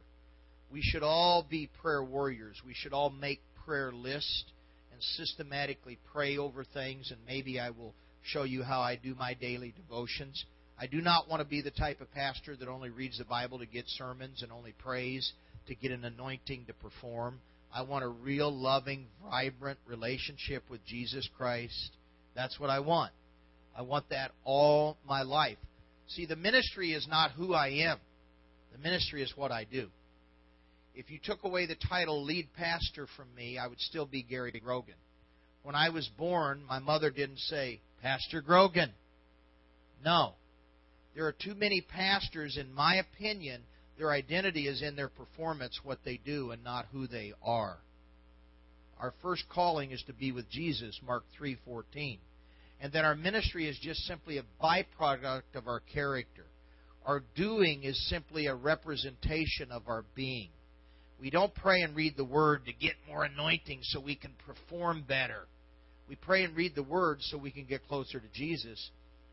We 0.71 0.82
should 0.82 1.03
all 1.03 1.45
be 1.49 1.69
prayer 1.82 2.03
warriors. 2.03 2.62
We 2.65 2.73
should 2.73 2.93
all 2.93 3.10
make 3.10 3.41
prayer 3.65 3.91
lists 3.91 4.45
and 4.91 5.01
systematically 5.01 5.97
pray 6.12 6.38
over 6.38 6.63
things, 6.63 7.12
and 7.12 7.19
maybe 7.25 7.60
I 7.60 7.69
will 7.69 7.93
show 8.23 8.43
you 8.43 8.63
how 8.63 8.82
I 8.82 8.95
do 8.95 9.15
my 9.15 9.34
daily 9.34 9.73
devotions. 9.75 10.43
I 10.80 10.88
do 10.88 11.01
not 11.01 11.30
want 11.30 11.41
to 11.41 11.47
be 11.47 11.62
the 11.62 11.71
type 11.71 12.01
of 12.01 12.12
pastor 12.12 12.56
that 12.56 12.67
only 12.67 12.89
reads 12.89 13.17
the 13.17 13.25
Bible 13.25 13.60
to 13.60 13.65
get 13.65 13.86
sermons 13.88 14.43
and 14.43 14.51
only 14.51 14.73
prays 14.73 15.32
to 15.67 15.75
get 15.75 15.91
an 15.91 16.03
anointing 16.03 16.65
to 16.65 16.73
perform. 16.73 17.39
I 17.73 17.82
want 17.84 18.03
a 18.03 18.08
real, 18.08 18.51
loving, 18.51 19.08
vibrant 19.30 19.80
relationship 19.86 20.63
with 20.69 20.86
Jesus 20.86 21.27
Christ. 21.38 21.91
That's 22.36 22.60
what 22.60 22.69
I 22.69 22.80
want. 22.80 23.12
I 23.75 23.82
want 23.82 24.10
that 24.10 24.32
all 24.43 24.97
my 25.08 25.21
life. 25.21 25.58
See, 26.08 26.25
the 26.25 26.36
ministry 26.36 26.93
is 26.93 27.08
not 27.08 27.32
who 27.32 27.53
I 27.53 27.69
am, 27.69 27.99
the 28.71 28.80
ministry 28.80 29.21
is 29.21 29.34
what 29.36 29.51
I 29.51 29.65
do 29.65 29.89
if 30.97 31.12
you 31.12 31.19
took 31.23 31.43
away 31.43 31.67
the 31.67 31.75
title 31.75 32.23
lead 32.23 32.47
pastor 32.57 33.05
from 33.15 33.27
me, 33.36 33.60
I 33.60 33.67
would 33.67 33.79
still 33.79 34.07
be 34.07 34.23
Gary 34.23 34.60
Grogan. 34.60 34.95
When 35.62 35.75
I 35.75 35.89
was 35.89 36.10
born, 36.17 36.63
my 36.67 36.79
mother 36.79 37.12
didn't 37.12 37.38
say, 37.38 37.81
Pastor 38.01 38.41
Grogan. 38.41 38.91
No. 40.03 40.33
There 41.13 41.27
are 41.27 41.36
too 41.39 41.53
many 41.53 41.81
pastors, 41.81 42.57
in 42.57 42.73
my 42.73 42.95
opinion, 42.95 43.62
their 43.99 44.12
identity 44.12 44.67
is 44.67 44.81
in 44.81 44.95
their 44.95 45.10
performance, 45.10 45.79
what 45.83 45.99
they 46.03 46.19
do, 46.25 46.49
and 46.49 46.63
not 46.63 46.88
who 46.91 47.05
they 47.05 47.31
are. 47.43 47.77
Our 48.99 49.13
first 49.21 49.43
calling 49.49 49.91
is 49.91 50.03
to 50.07 50.13
be 50.13 50.31
with 50.31 50.49
Jesus, 50.49 50.99
Mark 51.05 51.25
3:14. 51.39 52.17
And 52.79 52.91
then 52.91 53.05
our 53.05 53.15
ministry 53.15 53.67
is 53.67 53.77
just 53.77 54.01
simply 54.05 54.39
a 54.39 54.45
byproduct 54.63 55.53
of 55.53 55.67
our 55.67 55.79
character. 55.79 56.45
Our 57.05 57.23
doing 57.36 57.83
is 57.83 58.10
simply 58.10 58.47
a 58.47 58.55
representation 58.55 59.71
of 59.71 59.88
our 59.88 60.03
being. 60.15 60.49
We 61.19 61.30
don't 61.30 61.53
pray 61.56 61.82
and 61.82 61.95
read 61.95 62.15
the 62.15 62.25
Word 62.25 62.65
to 62.65 62.73
get 62.73 62.93
more 63.08 63.23
anointing 63.23 63.80
so 63.84 63.99
we 63.99 64.15
can 64.15 64.34
perform 64.45 65.03
better. 65.08 65.47
We 66.08 66.15
pray 66.15 66.43
and 66.43 66.56
read 66.56 66.75
the 66.75 66.84
Word 66.84 67.17
so 67.21 67.38
we 67.38 67.51
can 67.51 67.65
get 67.65 67.88
closer 67.88 68.19
to 68.19 68.27
Jesus 68.34 68.91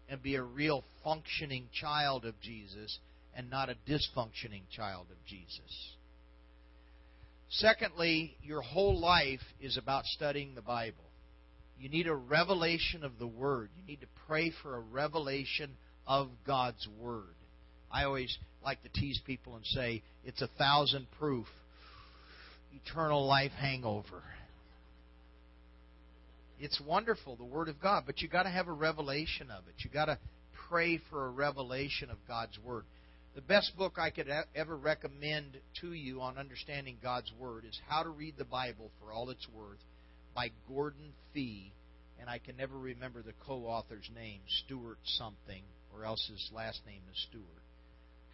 and 0.08 0.22
be 0.22 0.36
a 0.36 0.42
real 0.42 0.82
functioning 1.02 1.68
child 1.72 2.24
of 2.24 2.40
Jesus 2.40 2.98
and 3.36 3.50
not 3.50 3.68
a 3.68 3.76
dysfunctioning 3.88 4.62
child 4.70 5.06
of 5.10 5.16
Jesus. 5.26 5.96
Secondly, 7.50 8.36
your 8.42 8.62
whole 8.62 8.98
life 8.98 9.42
is 9.60 9.76
about 9.76 10.04
studying 10.06 10.54
the 10.54 10.62
Bible. 10.62 11.04
You 11.78 11.88
need 11.88 12.06
a 12.06 12.14
revelation 12.14 13.04
of 13.04 13.18
the 13.18 13.26
Word. 13.26 13.68
You 13.76 13.86
need 13.86 14.00
to 14.00 14.06
pray 14.26 14.52
for 14.62 14.76
a 14.76 14.80
revelation 14.80 15.70
of 16.06 16.30
God's 16.46 16.88
Word. 16.98 17.34
I 17.92 18.04
always 18.04 18.36
like 18.64 18.82
to 18.82 18.88
tease 18.88 19.20
people 19.26 19.56
and 19.56 19.64
say 19.66 20.02
it's 20.24 20.42
a 20.42 20.48
thousand 20.58 21.06
proof 21.18 21.46
eternal 22.82 23.26
life 23.26 23.52
hangover. 23.52 24.22
It's 26.58 26.80
wonderful, 26.80 27.36
the 27.36 27.44
Word 27.44 27.68
of 27.68 27.80
God, 27.80 28.04
but 28.06 28.20
you've 28.20 28.30
got 28.30 28.44
to 28.44 28.50
have 28.50 28.68
a 28.68 28.72
revelation 28.72 29.50
of 29.50 29.66
it. 29.68 29.74
You've 29.78 29.92
got 29.92 30.06
to 30.06 30.18
pray 30.68 31.00
for 31.10 31.26
a 31.26 31.30
revelation 31.30 32.10
of 32.10 32.16
God's 32.26 32.58
Word. 32.64 32.84
The 33.34 33.42
best 33.42 33.76
book 33.76 33.98
I 33.98 34.10
could 34.10 34.28
ever 34.54 34.76
recommend 34.76 35.58
to 35.80 35.92
you 35.92 36.20
on 36.20 36.38
understanding 36.38 36.96
God's 37.02 37.32
Word 37.38 37.64
is 37.64 37.78
How 37.88 38.04
to 38.04 38.08
Read 38.08 38.34
the 38.38 38.44
Bible 38.44 38.90
for 39.00 39.12
All 39.12 39.30
It's 39.30 39.46
Worth 39.52 39.80
by 40.34 40.50
Gordon 40.68 41.12
Fee, 41.32 41.72
and 42.20 42.30
I 42.30 42.38
can 42.38 42.56
never 42.56 42.78
remember 42.78 43.22
the 43.22 43.34
co-author's 43.44 44.08
name, 44.14 44.40
Stuart 44.64 44.98
something, 45.04 45.62
or 45.92 46.04
else 46.04 46.24
his 46.30 46.48
last 46.54 46.80
name 46.86 47.02
is 47.12 47.26
Stuart. 47.28 47.63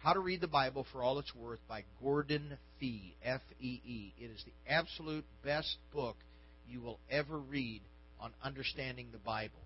How 0.03 0.13
to 0.13 0.19
Read 0.19 0.41
the 0.41 0.47
Bible 0.47 0.87
for 0.91 1.03
All 1.03 1.19
It's 1.19 1.35
Worth 1.35 1.59
by 1.69 1.83
Gordon 2.01 2.57
Fee, 2.79 3.13
F 3.23 3.41
E 3.59 3.79
E. 3.85 4.13
It 4.17 4.31
is 4.31 4.43
the 4.43 4.71
absolute 4.71 5.25
best 5.43 5.77
book 5.93 6.15
you 6.67 6.81
will 6.81 6.99
ever 7.11 7.37
read 7.37 7.83
on 8.19 8.31
understanding 8.43 9.09
the 9.11 9.19
Bible. 9.19 9.59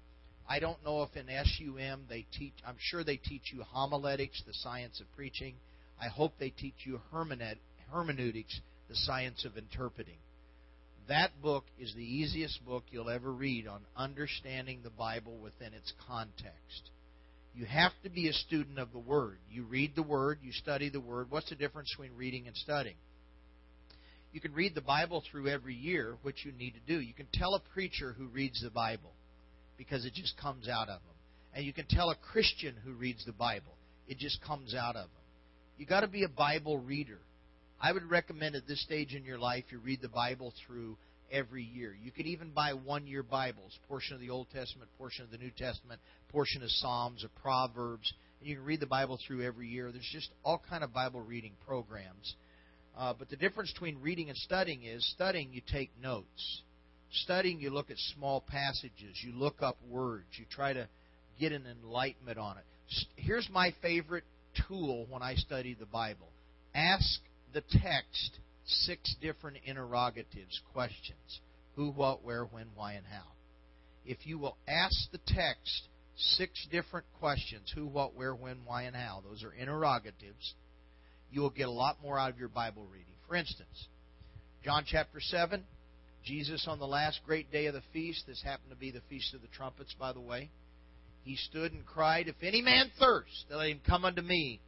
I 0.45 0.59
don't 0.59 0.83
know 0.83 1.03
if 1.03 1.15
in 1.15 1.27
SUM 1.27 2.07
they 2.09 2.25
teach, 2.37 2.51
I'm 2.67 2.75
sure 2.77 3.05
they 3.05 3.15
teach 3.15 3.53
you 3.53 3.63
homiletics, 3.63 4.43
the 4.45 4.53
science 4.55 4.99
of 4.99 5.09
preaching. 5.15 5.55
I 6.01 6.09
hope 6.09 6.33
they 6.37 6.49
teach 6.49 6.75
you 6.83 6.99
hermeneutics, 7.13 8.59
the 8.89 8.95
science 8.95 9.45
of 9.45 9.55
interpreting. 9.55 10.17
that 11.07 11.41
book 11.41 11.63
is 11.79 11.93
the 11.95 12.03
easiest 12.03 12.65
book 12.65 12.83
you'll 12.91 13.09
ever 13.09 13.31
read 13.31 13.67
on 13.67 13.85
understanding 13.95 14.81
the 14.83 14.89
Bible 14.89 15.37
within 15.37 15.73
its 15.73 15.93
context. 16.09 16.89
You 17.55 17.65
have 17.65 17.93
to 18.03 18.09
be 18.09 18.27
a 18.27 18.33
student 18.33 18.79
of 18.79 18.91
the 18.91 18.99
Word. 18.99 19.37
You 19.49 19.63
read 19.63 19.95
the 19.95 20.03
Word, 20.03 20.39
you 20.43 20.51
study 20.51 20.89
the 20.89 20.99
Word. 20.99 21.27
What's 21.29 21.49
the 21.49 21.55
difference 21.55 21.89
between 21.89 22.17
reading 22.17 22.47
and 22.47 22.55
studying? 22.55 22.97
You 24.33 24.41
can 24.41 24.53
read 24.53 24.75
the 24.75 24.81
Bible 24.81 25.23
through 25.31 25.47
every 25.47 25.73
year, 25.73 26.17
which 26.21 26.43
you 26.43 26.51
need 26.51 26.73
to 26.73 26.93
do. 26.93 26.99
You 26.99 27.13
can 27.13 27.27
tell 27.33 27.55
a 27.55 27.61
preacher 27.73 28.13
who 28.17 28.27
reads 28.27 28.61
the 28.61 28.69
Bible 28.69 29.13
because 29.77 30.05
it 30.05 30.13
just 30.13 30.35
comes 30.37 30.67
out 30.67 30.89
of 30.89 30.99
them. 30.99 31.15
And 31.53 31.65
you 31.65 31.71
can 31.71 31.85
tell 31.89 32.09
a 32.09 32.15
Christian 32.15 32.75
who 32.83 32.91
reads 32.91 33.25
the 33.25 33.31
Bible. 33.31 33.77
It 34.09 34.17
just 34.17 34.41
comes 34.41 34.75
out 34.75 34.97
of 34.97 35.03
them. 35.03 35.23
You've 35.77 35.87
got 35.87 36.01
to 36.01 36.07
be 36.07 36.25
a 36.25 36.29
Bible 36.29 36.77
reader. 36.79 37.19
I 37.81 37.93
would 37.93 38.03
recommend 38.03 38.55
at 38.55 38.67
this 38.67 38.81
stage 38.81 39.13
in 39.13 39.23
your 39.23 39.39
life 39.39 39.63
you 39.69 39.79
read 39.79 40.01
the 40.01 40.09
Bible 40.09 40.53
through 40.65 40.97
every 41.31 41.63
year. 41.63 41.95
You 42.01 42.11
could 42.11 42.25
even 42.25 42.49
buy 42.51 42.73
one 42.73 43.07
year 43.07 43.23
Bibles, 43.23 43.77
portion 43.87 44.15
of 44.15 44.21
the 44.21 44.29
Old 44.29 44.47
Testament, 44.53 44.89
portion 44.97 45.25
of 45.25 45.31
the 45.31 45.37
New 45.37 45.51
Testament, 45.51 45.99
portion 46.35 46.61
of 46.63 46.69
Psalms 46.69 47.23
or 47.23 47.29
Proverbs. 47.41 48.13
And 48.41 48.49
you 48.49 48.57
can 48.57 48.65
read 48.65 48.81
the 48.81 48.85
Bible 48.85 49.17
through 49.25 49.41
every 49.45 49.69
year. 49.69 49.89
There's 49.89 50.09
just 50.11 50.29
all 50.43 50.61
kind 50.69 50.83
of 50.83 50.93
Bible 50.93 51.21
reading 51.21 51.53
programs. 51.65 52.35
Uh, 52.97 53.13
but 53.17 53.29
the 53.29 53.37
difference 53.37 53.71
between 53.71 54.01
reading 54.01 54.27
and 54.27 54.37
studying 54.37 54.83
is 54.83 55.09
studying 55.13 55.53
you 55.53 55.61
take 55.71 55.91
notes. 56.03 56.61
Studying 57.23 57.61
you 57.61 57.69
look 57.69 57.89
at 57.89 57.95
small 58.17 58.43
passages, 58.45 59.15
you 59.23 59.31
look 59.31 59.61
up 59.61 59.77
words, 59.89 60.25
you 60.33 60.43
try 60.51 60.73
to 60.73 60.89
get 61.39 61.53
an 61.53 61.63
enlightenment 61.81 62.37
on 62.37 62.57
it. 62.57 62.65
Here's 63.15 63.47
my 63.49 63.73
favorite 63.81 64.25
tool 64.67 65.05
when 65.09 65.21
I 65.21 65.35
study 65.35 65.73
the 65.79 65.85
Bible. 65.85 66.27
Ask 66.73 67.21
the 67.53 67.61
text 67.61 68.39
six 68.65 69.15
different 69.21 69.59
interrogatives, 69.63 70.59
questions 70.73 71.39
who, 71.77 71.91
what, 71.91 72.25
where, 72.25 72.43
when, 72.43 72.65
why, 72.75 72.93
and 72.93 73.05
how. 73.05 73.31
If 74.05 74.27
you 74.27 74.37
will 74.37 74.57
ask 74.67 75.09
the 75.13 75.19
text 75.25 75.87
six 76.17 76.67
different 76.71 77.05
questions 77.19 77.71
who, 77.73 77.85
what, 77.85 78.15
where, 78.15 78.33
when, 78.33 78.57
why, 78.65 78.83
and 78.83 78.95
how 78.95 79.21
those 79.27 79.43
are 79.43 79.53
interrogatives 79.53 80.55
you 81.31 81.41
will 81.41 81.49
get 81.49 81.67
a 81.67 81.71
lot 81.71 81.97
more 82.01 82.17
out 82.17 82.29
of 82.29 82.39
your 82.39 82.47
Bible 82.49 82.87
reading. 82.91 83.13
For 83.27 83.35
instance, 83.35 83.87
John 84.63 84.83
chapter 84.87 85.19
7, 85.19 85.63
Jesus 86.23 86.65
on 86.67 86.79
the 86.79 86.87
last 86.87 87.19
great 87.25 87.51
day 87.51 87.65
of 87.65 87.73
the 87.73 87.83
feast, 87.93 88.23
this 88.25 88.41
happened 88.41 88.69
to 88.69 88.77
be 88.77 88.91
the 88.91 89.01
Feast 89.09 89.33
of 89.33 89.41
the 89.41 89.47
Trumpets, 89.47 89.93
by 89.99 90.13
the 90.13 90.21
way, 90.21 90.49
he 91.23 91.35
stood 91.35 91.73
and 91.73 91.85
cried, 91.85 92.27
If 92.27 92.35
any 92.41 92.61
man 92.61 92.89
thirst, 92.99 93.45
let 93.49 93.67
him 93.67 93.81
come 93.85 94.05
unto 94.05 94.21
me 94.21 94.61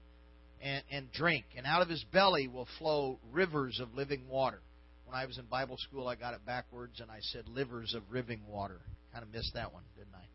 and, 0.61 0.83
and 0.91 1.11
drink, 1.11 1.45
and 1.55 1.65
out 1.65 1.81
of 1.81 1.89
his 1.89 2.03
belly 2.11 2.47
will 2.47 2.67
flow 2.79 3.19
rivers 3.31 3.79
of 3.79 3.93
living 3.93 4.27
water. 4.27 4.59
When 5.05 5.15
I 5.15 5.25
was 5.25 5.37
in 5.37 5.45
Bible 5.45 5.77
school, 5.77 6.07
I 6.07 6.15
got 6.15 6.33
it 6.33 6.45
backwards 6.45 6.99
and 6.99 7.09
I 7.09 7.19
said 7.21 7.47
livers 7.47 7.93
of 7.93 8.03
living 8.11 8.41
water. 8.49 8.81
Kind 9.13 9.23
of 9.23 9.31
missed 9.31 9.53
that 9.53 9.71
one, 9.71 9.83
didn't 9.95 10.15
I? 10.15 10.25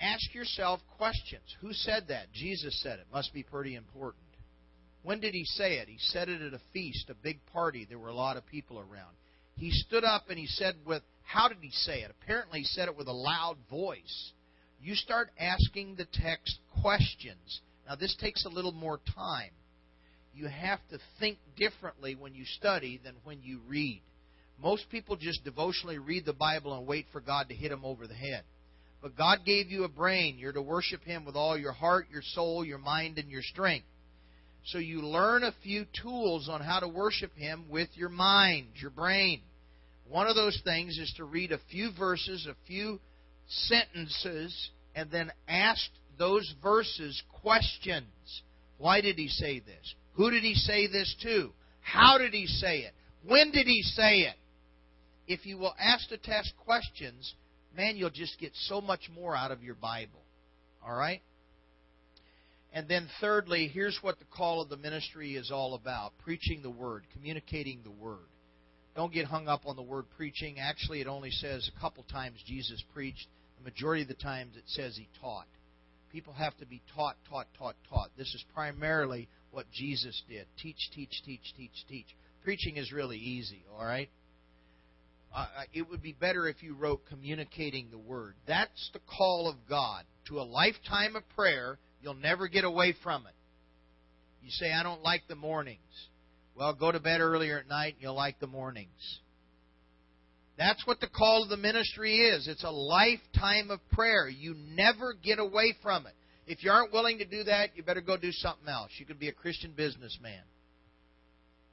Ask 0.00 0.34
yourself 0.34 0.80
questions. 0.96 1.44
Who 1.60 1.72
said 1.72 2.08
that? 2.08 2.32
Jesus 2.32 2.80
said 2.82 2.98
it. 3.00 3.06
Must 3.12 3.32
be 3.34 3.42
pretty 3.42 3.74
important. 3.74 4.24
When 5.02 5.20
did 5.20 5.34
he 5.34 5.44
say 5.44 5.78
it? 5.78 5.88
He 5.88 5.98
said 5.98 6.28
it 6.28 6.42
at 6.42 6.54
a 6.54 6.60
feast, 6.72 7.10
a 7.10 7.14
big 7.14 7.44
party. 7.52 7.86
There 7.88 7.98
were 7.98 8.08
a 8.08 8.14
lot 8.14 8.36
of 8.36 8.46
people 8.46 8.78
around. 8.78 9.14
He 9.56 9.70
stood 9.70 10.04
up 10.04 10.30
and 10.30 10.38
he 10.38 10.46
said 10.46 10.74
with 10.86 11.02
how 11.22 11.48
did 11.48 11.58
he 11.60 11.70
say 11.70 12.00
it? 12.00 12.10
Apparently 12.10 12.60
he 12.60 12.64
said 12.64 12.88
it 12.88 12.96
with 12.96 13.08
a 13.08 13.12
loud 13.12 13.56
voice. 13.70 14.32
You 14.82 14.94
start 14.94 15.30
asking 15.38 15.96
the 15.96 16.06
text 16.12 16.58
questions. 16.82 17.60
Now 17.86 17.94
this 17.94 18.16
takes 18.20 18.44
a 18.46 18.48
little 18.48 18.72
more 18.72 19.00
time. 19.14 19.50
You 20.34 20.46
have 20.46 20.80
to 20.90 20.98
think 21.18 21.38
differently 21.56 22.14
when 22.14 22.34
you 22.34 22.44
study 22.44 23.00
than 23.02 23.14
when 23.24 23.42
you 23.42 23.60
read. 23.68 24.02
Most 24.58 24.88
people 24.90 25.16
just 25.16 25.44
devotionally 25.44 25.98
read 25.98 26.24
the 26.24 26.32
Bible 26.32 26.76
and 26.76 26.86
wait 26.86 27.06
for 27.12 27.20
God 27.20 27.48
to 27.48 27.54
hit 27.54 27.70
them 27.70 27.84
over 27.84 28.06
the 28.06 28.14
head. 28.14 28.44
But 29.02 29.16
God 29.16 29.40
gave 29.46 29.70
you 29.70 29.84
a 29.84 29.88
brain. 29.88 30.38
You're 30.38 30.52
to 30.52 30.62
worship 30.62 31.04
Him 31.04 31.24
with 31.24 31.36
all 31.36 31.56
your 31.56 31.72
heart, 31.72 32.06
your 32.12 32.22
soul, 32.22 32.64
your 32.64 32.78
mind, 32.78 33.18
and 33.18 33.30
your 33.30 33.42
strength. 33.42 33.86
So 34.66 34.78
you 34.78 35.00
learn 35.00 35.42
a 35.42 35.54
few 35.62 35.86
tools 36.02 36.48
on 36.50 36.60
how 36.60 36.80
to 36.80 36.88
worship 36.88 37.34
Him 37.34 37.64
with 37.70 37.88
your 37.94 38.10
mind, 38.10 38.66
your 38.74 38.90
brain. 38.90 39.40
One 40.08 40.26
of 40.26 40.36
those 40.36 40.60
things 40.64 40.98
is 40.98 41.12
to 41.16 41.24
read 41.24 41.52
a 41.52 41.60
few 41.70 41.90
verses, 41.98 42.46
a 42.46 42.56
few 42.66 43.00
sentences, 43.48 44.70
and 44.94 45.10
then 45.10 45.32
ask 45.48 45.88
those 46.18 46.52
verses 46.62 47.22
questions. 47.40 48.42
Why 48.76 49.00
did 49.00 49.16
He 49.16 49.28
say 49.28 49.60
this? 49.60 49.94
Who 50.14 50.30
did 50.30 50.42
He 50.42 50.54
say 50.54 50.88
this 50.88 51.14
to? 51.22 51.52
How 51.80 52.18
did 52.18 52.34
He 52.34 52.46
say 52.46 52.80
it? 52.80 52.92
When 53.26 53.50
did 53.50 53.66
He 53.66 53.82
say 53.82 54.20
it? 54.20 54.34
If 55.26 55.46
you 55.46 55.56
will 55.56 55.74
ask 55.80 56.08
the 56.10 56.18
test 56.18 56.52
questions, 56.64 57.34
man, 57.76 57.96
you'll 57.96 58.10
just 58.10 58.38
get 58.38 58.52
so 58.54 58.80
much 58.80 59.10
more 59.14 59.36
out 59.36 59.50
of 59.50 59.62
your 59.62 59.74
Bible. 59.74 60.22
All 60.84 60.94
right? 60.94 61.22
And 62.72 62.88
then, 62.88 63.08
thirdly, 63.20 63.68
here's 63.72 63.98
what 64.02 64.18
the 64.18 64.24
call 64.26 64.62
of 64.62 64.68
the 64.68 64.76
ministry 64.76 65.34
is 65.34 65.50
all 65.50 65.74
about 65.74 66.12
preaching 66.24 66.62
the 66.62 66.70
Word, 66.70 67.02
communicating 67.12 67.80
the 67.82 67.90
Word. 67.90 68.28
Don't 68.94 69.12
get 69.12 69.26
hung 69.26 69.48
up 69.48 69.66
on 69.66 69.76
the 69.76 69.82
word 69.82 70.06
preaching. 70.16 70.58
Actually, 70.58 71.00
it 71.00 71.06
only 71.06 71.30
says 71.30 71.68
a 71.74 71.80
couple 71.80 72.02
times 72.04 72.42
Jesus 72.46 72.82
preached. 72.92 73.26
The 73.58 73.64
majority 73.64 74.02
of 74.02 74.08
the 74.08 74.14
times 74.14 74.56
it 74.56 74.64
says 74.66 74.96
he 74.96 75.08
taught. 75.20 75.46
People 76.12 76.32
have 76.32 76.56
to 76.58 76.66
be 76.66 76.82
taught, 76.94 77.16
taught, 77.28 77.46
taught, 77.56 77.76
taught. 77.88 78.10
This 78.18 78.34
is 78.34 78.44
primarily 78.52 79.28
what 79.52 79.70
Jesus 79.70 80.20
did 80.28 80.46
teach, 80.60 80.90
teach, 80.92 81.22
teach, 81.24 81.54
teach, 81.56 81.84
teach. 81.88 82.06
Preaching 82.42 82.78
is 82.78 82.92
really 82.92 83.18
easy, 83.18 83.64
all 83.72 83.84
right? 83.84 84.08
Uh, 85.34 85.46
it 85.72 85.88
would 85.88 86.02
be 86.02 86.12
better 86.12 86.48
if 86.48 86.62
you 86.62 86.74
wrote 86.74 87.06
communicating 87.08 87.88
the 87.90 87.98
word. 87.98 88.34
That's 88.48 88.90
the 88.92 89.00
call 89.18 89.48
of 89.48 89.56
God 89.68 90.04
to 90.26 90.40
a 90.40 90.42
lifetime 90.42 91.14
of 91.14 91.28
prayer 91.30 91.78
You'll 92.02 92.14
never 92.14 92.48
get 92.48 92.64
away 92.64 92.94
from 93.02 93.26
it. 93.26 93.34
You 94.42 94.50
say, 94.50 94.72
I 94.72 94.82
don't 94.82 95.02
like 95.02 95.22
the 95.28 95.34
mornings. 95.34 95.78
Well, 96.54 96.72
go 96.74 96.90
to 96.90 97.00
bed 97.00 97.20
earlier 97.20 97.58
at 97.58 97.68
night 97.68 97.94
and 97.94 98.02
you'll 98.02 98.14
like 98.14 98.40
the 98.40 98.46
mornings. 98.46 99.20
That's 100.56 100.86
what 100.86 101.00
the 101.00 101.08
call 101.08 101.42
of 101.42 101.48
the 101.48 101.56
ministry 101.56 102.16
is. 102.16 102.48
It's 102.48 102.64
a 102.64 102.70
lifetime 102.70 103.70
of 103.70 103.80
prayer. 103.92 104.28
You 104.28 104.54
never 104.74 105.14
get 105.14 105.38
away 105.38 105.74
from 105.82 106.06
it. 106.06 106.14
If 106.46 106.64
you 106.64 106.70
aren't 106.70 106.92
willing 106.92 107.18
to 107.18 107.24
do 107.24 107.44
that, 107.44 107.76
you 107.76 107.82
better 107.82 108.00
go 108.00 108.16
do 108.16 108.32
something 108.32 108.68
else. 108.68 108.90
You 108.98 109.06
could 109.06 109.20
be 109.20 109.28
a 109.28 109.32
Christian 109.32 109.72
businessman 109.76 110.42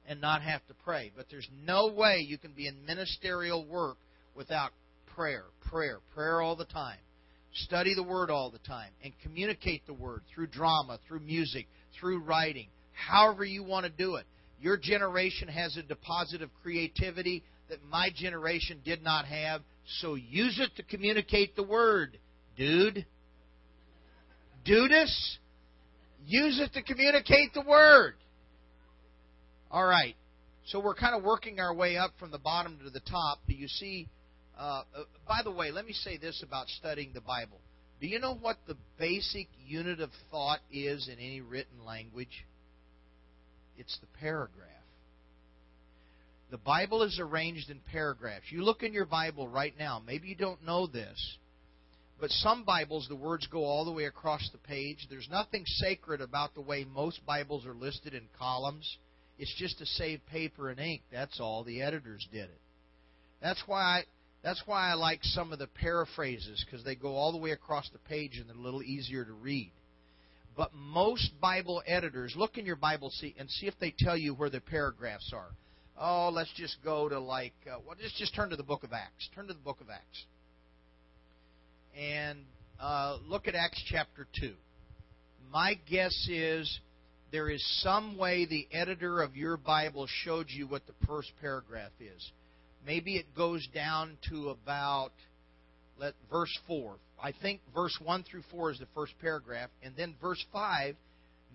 and 0.08 0.20
not 0.20 0.42
have 0.42 0.66
to 0.66 0.74
pray. 0.84 1.12
But 1.14 1.26
there's 1.30 1.48
no 1.64 1.92
way 1.92 2.24
you 2.26 2.38
can 2.38 2.52
be 2.52 2.66
in 2.66 2.84
ministerial 2.86 3.64
work 3.64 3.98
without 4.34 4.70
prayer, 5.14 5.44
prayer, 5.70 5.98
prayer 6.14 6.40
all 6.40 6.56
the 6.56 6.64
time. 6.64 6.98
Study 7.52 7.94
the 7.94 8.02
Word 8.02 8.30
all 8.30 8.50
the 8.50 8.58
time 8.58 8.90
and 9.04 9.12
communicate 9.22 9.86
the 9.86 9.94
Word 9.94 10.22
through 10.34 10.48
drama, 10.48 10.98
through 11.06 11.20
music, 11.20 11.66
through 11.98 12.20
writing, 12.20 12.68
however 12.92 13.44
you 13.44 13.62
want 13.62 13.84
to 13.84 13.90
do 13.90 14.16
it. 14.16 14.26
Your 14.60 14.76
generation 14.76 15.48
has 15.48 15.76
a 15.76 15.82
deposit 15.82 16.42
of 16.42 16.50
creativity 16.62 17.42
that 17.68 17.78
my 17.90 18.10
generation 18.14 18.80
did 18.84 19.02
not 19.02 19.24
have, 19.26 19.62
so 20.00 20.14
use 20.14 20.58
it 20.58 20.74
to 20.76 20.82
communicate 20.82 21.54
the 21.54 21.62
Word, 21.62 22.18
dude. 22.56 23.04
Dudus, 24.66 25.36
use 26.26 26.60
it 26.60 26.72
to 26.74 26.82
communicate 26.82 27.54
the 27.54 27.62
Word. 27.62 28.14
All 29.70 29.84
right. 29.84 30.16
So 30.66 30.80
we're 30.80 30.94
kind 30.94 31.14
of 31.14 31.22
working 31.22 31.60
our 31.60 31.74
way 31.74 31.96
up 31.96 32.12
from 32.18 32.30
the 32.30 32.38
bottom 32.38 32.78
to 32.84 32.90
the 32.90 33.00
top. 33.00 33.38
Do 33.46 33.54
you 33.54 33.68
see 33.68 34.08
uh, 34.58 34.82
uh, 34.96 35.04
by 35.26 35.42
the 35.44 35.52
way, 35.52 35.70
let 35.70 35.86
me 35.86 35.92
say 35.92 36.16
this 36.16 36.42
about 36.42 36.66
studying 36.68 37.12
the 37.14 37.20
Bible. 37.20 37.60
Do 38.00 38.08
you 38.08 38.18
know 38.18 38.34
what 38.34 38.56
the 38.66 38.76
basic 38.98 39.46
unit 39.64 40.00
of 40.00 40.10
thought 40.30 40.58
is 40.72 41.08
in 41.08 41.14
any 41.14 41.40
written 41.40 41.84
language? 41.86 42.44
It's 43.76 43.96
the 44.00 44.18
paragraph. 44.18 44.66
The 46.50 46.58
Bible 46.58 47.02
is 47.02 47.20
arranged 47.20 47.70
in 47.70 47.78
paragraphs. 47.92 48.46
You 48.50 48.64
look 48.64 48.82
in 48.82 48.92
your 48.92 49.04
Bible 49.04 49.46
right 49.46 49.74
now. 49.78 50.02
Maybe 50.04 50.28
you 50.28 50.34
don't 50.34 50.64
know 50.64 50.86
this, 50.86 51.36
but 52.20 52.30
some 52.30 52.64
Bibles, 52.64 53.06
the 53.08 53.16
words 53.16 53.46
go 53.46 53.64
all 53.64 53.84
the 53.84 53.92
way 53.92 54.06
across 54.06 54.48
the 54.50 54.58
page. 54.58 55.06
There's 55.08 55.28
nothing 55.30 55.64
sacred 55.66 56.20
about 56.20 56.54
the 56.54 56.62
way 56.62 56.84
most 56.84 57.24
Bibles 57.26 57.64
are 57.66 57.74
listed 57.74 58.14
in 58.14 58.22
columns. 58.38 58.96
It's 59.38 59.54
just 59.56 59.78
to 59.78 59.86
save 59.86 60.20
paper 60.26 60.68
and 60.68 60.80
ink. 60.80 61.02
That's 61.12 61.38
all. 61.40 61.64
The 61.64 61.82
editors 61.82 62.26
did 62.32 62.44
it. 62.44 62.60
That's 63.40 63.62
why 63.66 63.80
I, 63.80 64.04
that's 64.42 64.62
why 64.66 64.90
I 64.90 64.94
like 64.94 65.20
some 65.22 65.52
of 65.52 65.58
the 65.58 65.68
paraphrases 65.68 66.64
because 66.64 66.84
they 66.84 66.94
go 66.94 67.14
all 67.14 67.32
the 67.32 67.38
way 67.38 67.52
across 67.52 67.88
the 67.90 67.98
page 67.98 68.36
and 68.36 68.48
they're 68.48 68.56
a 68.56 68.60
little 68.60 68.82
easier 68.82 69.24
to 69.24 69.32
read. 69.32 69.70
But 70.56 70.74
most 70.74 71.30
Bible 71.40 71.82
editors 71.86 72.34
look 72.36 72.58
in 72.58 72.66
your 72.66 72.76
Bible 72.76 73.10
see 73.10 73.34
and 73.38 73.48
see 73.48 73.66
if 73.66 73.74
they 73.78 73.94
tell 73.96 74.16
you 74.16 74.34
where 74.34 74.50
the 74.50 74.60
paragraphs 74.60 75.32
are. 75.32 75.50
Oh, 76.00 76.30
let's 76.32 76.52
just 76.56 76.76
go 76.82 77.08
to 77.08 77.20
like 77.20 77.54
uh, 77.66 77.78
well, 77.86 77.96
just 78.00 78.16
just 78.16 78.34
turn 78.34 78.50
to 78.50 78.56
the 78.56 78.64
book 78.64 78.82
of 78.82 78.92
Acts. 78.92 79.28
Turn 79.34 79.46
to 79.46 79.52
the 79.52 79.60
book 79.60 79.80
of 79.80 79.88
Acts, 79.88 80.24
and 81.96 82.38
uh, 82.80 83.18
look 83.26 83.46
at 83.46 83.54
Acts 83.54 83.82
chapter 83.88 84.26
two. 84.40 84.54
My 85.52 85.78
guess 85.88 86.28
is 86.28 86.80
there 87.30 87.50
is 87.50 87.62
some 87.82 88.16
way 88.16 88.46
the 88.46 88.66
editor 88.72 89.22
of 89.22 89.36
your 89.36 89.56
Bible 89.56 90.06
showed 90.24 90.46
you 90.48 90.66
what 90.66 90.86
the 90.86 91.06
first 91.06 91.30
paragraph 91.40 91.92
is 92.00 92.32
maybe 92.88 93.16
it 93.16 93.26
goes 93.36 93.66
down 93.74 94.16
to 94.30 94.48
about 94.48 95.12
let 95.98 96.14
verse 96.30 96.56
4. 96.66 96.96
I 97.22 97.32
think 97.42 97.60
verse 97.74 97.96
1 98.02 98.24
through 98.24 98.44
4 98.50 98.72
is 98.72 98.78
the 98.78 98.86
first 98.94 99.12
paragraph, 99.20 99.70
and 99.82 99.94
then 99.96 100.14
verse 100.20 100.42
5, 100.52 100.94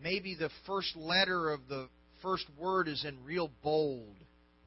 maybe 0.02 0.36
the 0.36 0.50
first 0.68 0.96
letter 0.96 1.52
of 1.52 1.62
the 1.70 1.88
first 2.22 2.46
word 2.60 2.88
is 2.88 3.06
in 3.06 3.24
real 3.26 3.50
bold, 3.64 4.16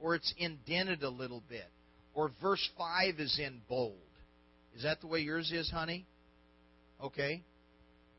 or 0.01 0.15
it's 0.15 0.33
indented 0.39 1.03
a 1.03 1.11
little 1.11 1.43
bit, 1.49 1.69
or 2.15 2.31
verse 2.41 2.67
5 2.79 3.21
is 3.21 3.39
in 3.39 3.61
bold. 3.69 3.95
Is 4.75 4.83
that 4.83 5.01
the 5.01 5.07
way 5.07 5.21
yours 5.21 5.53
is, 5.53 5.71
honey? 5.71 6.07
Okay. 7.03 7.43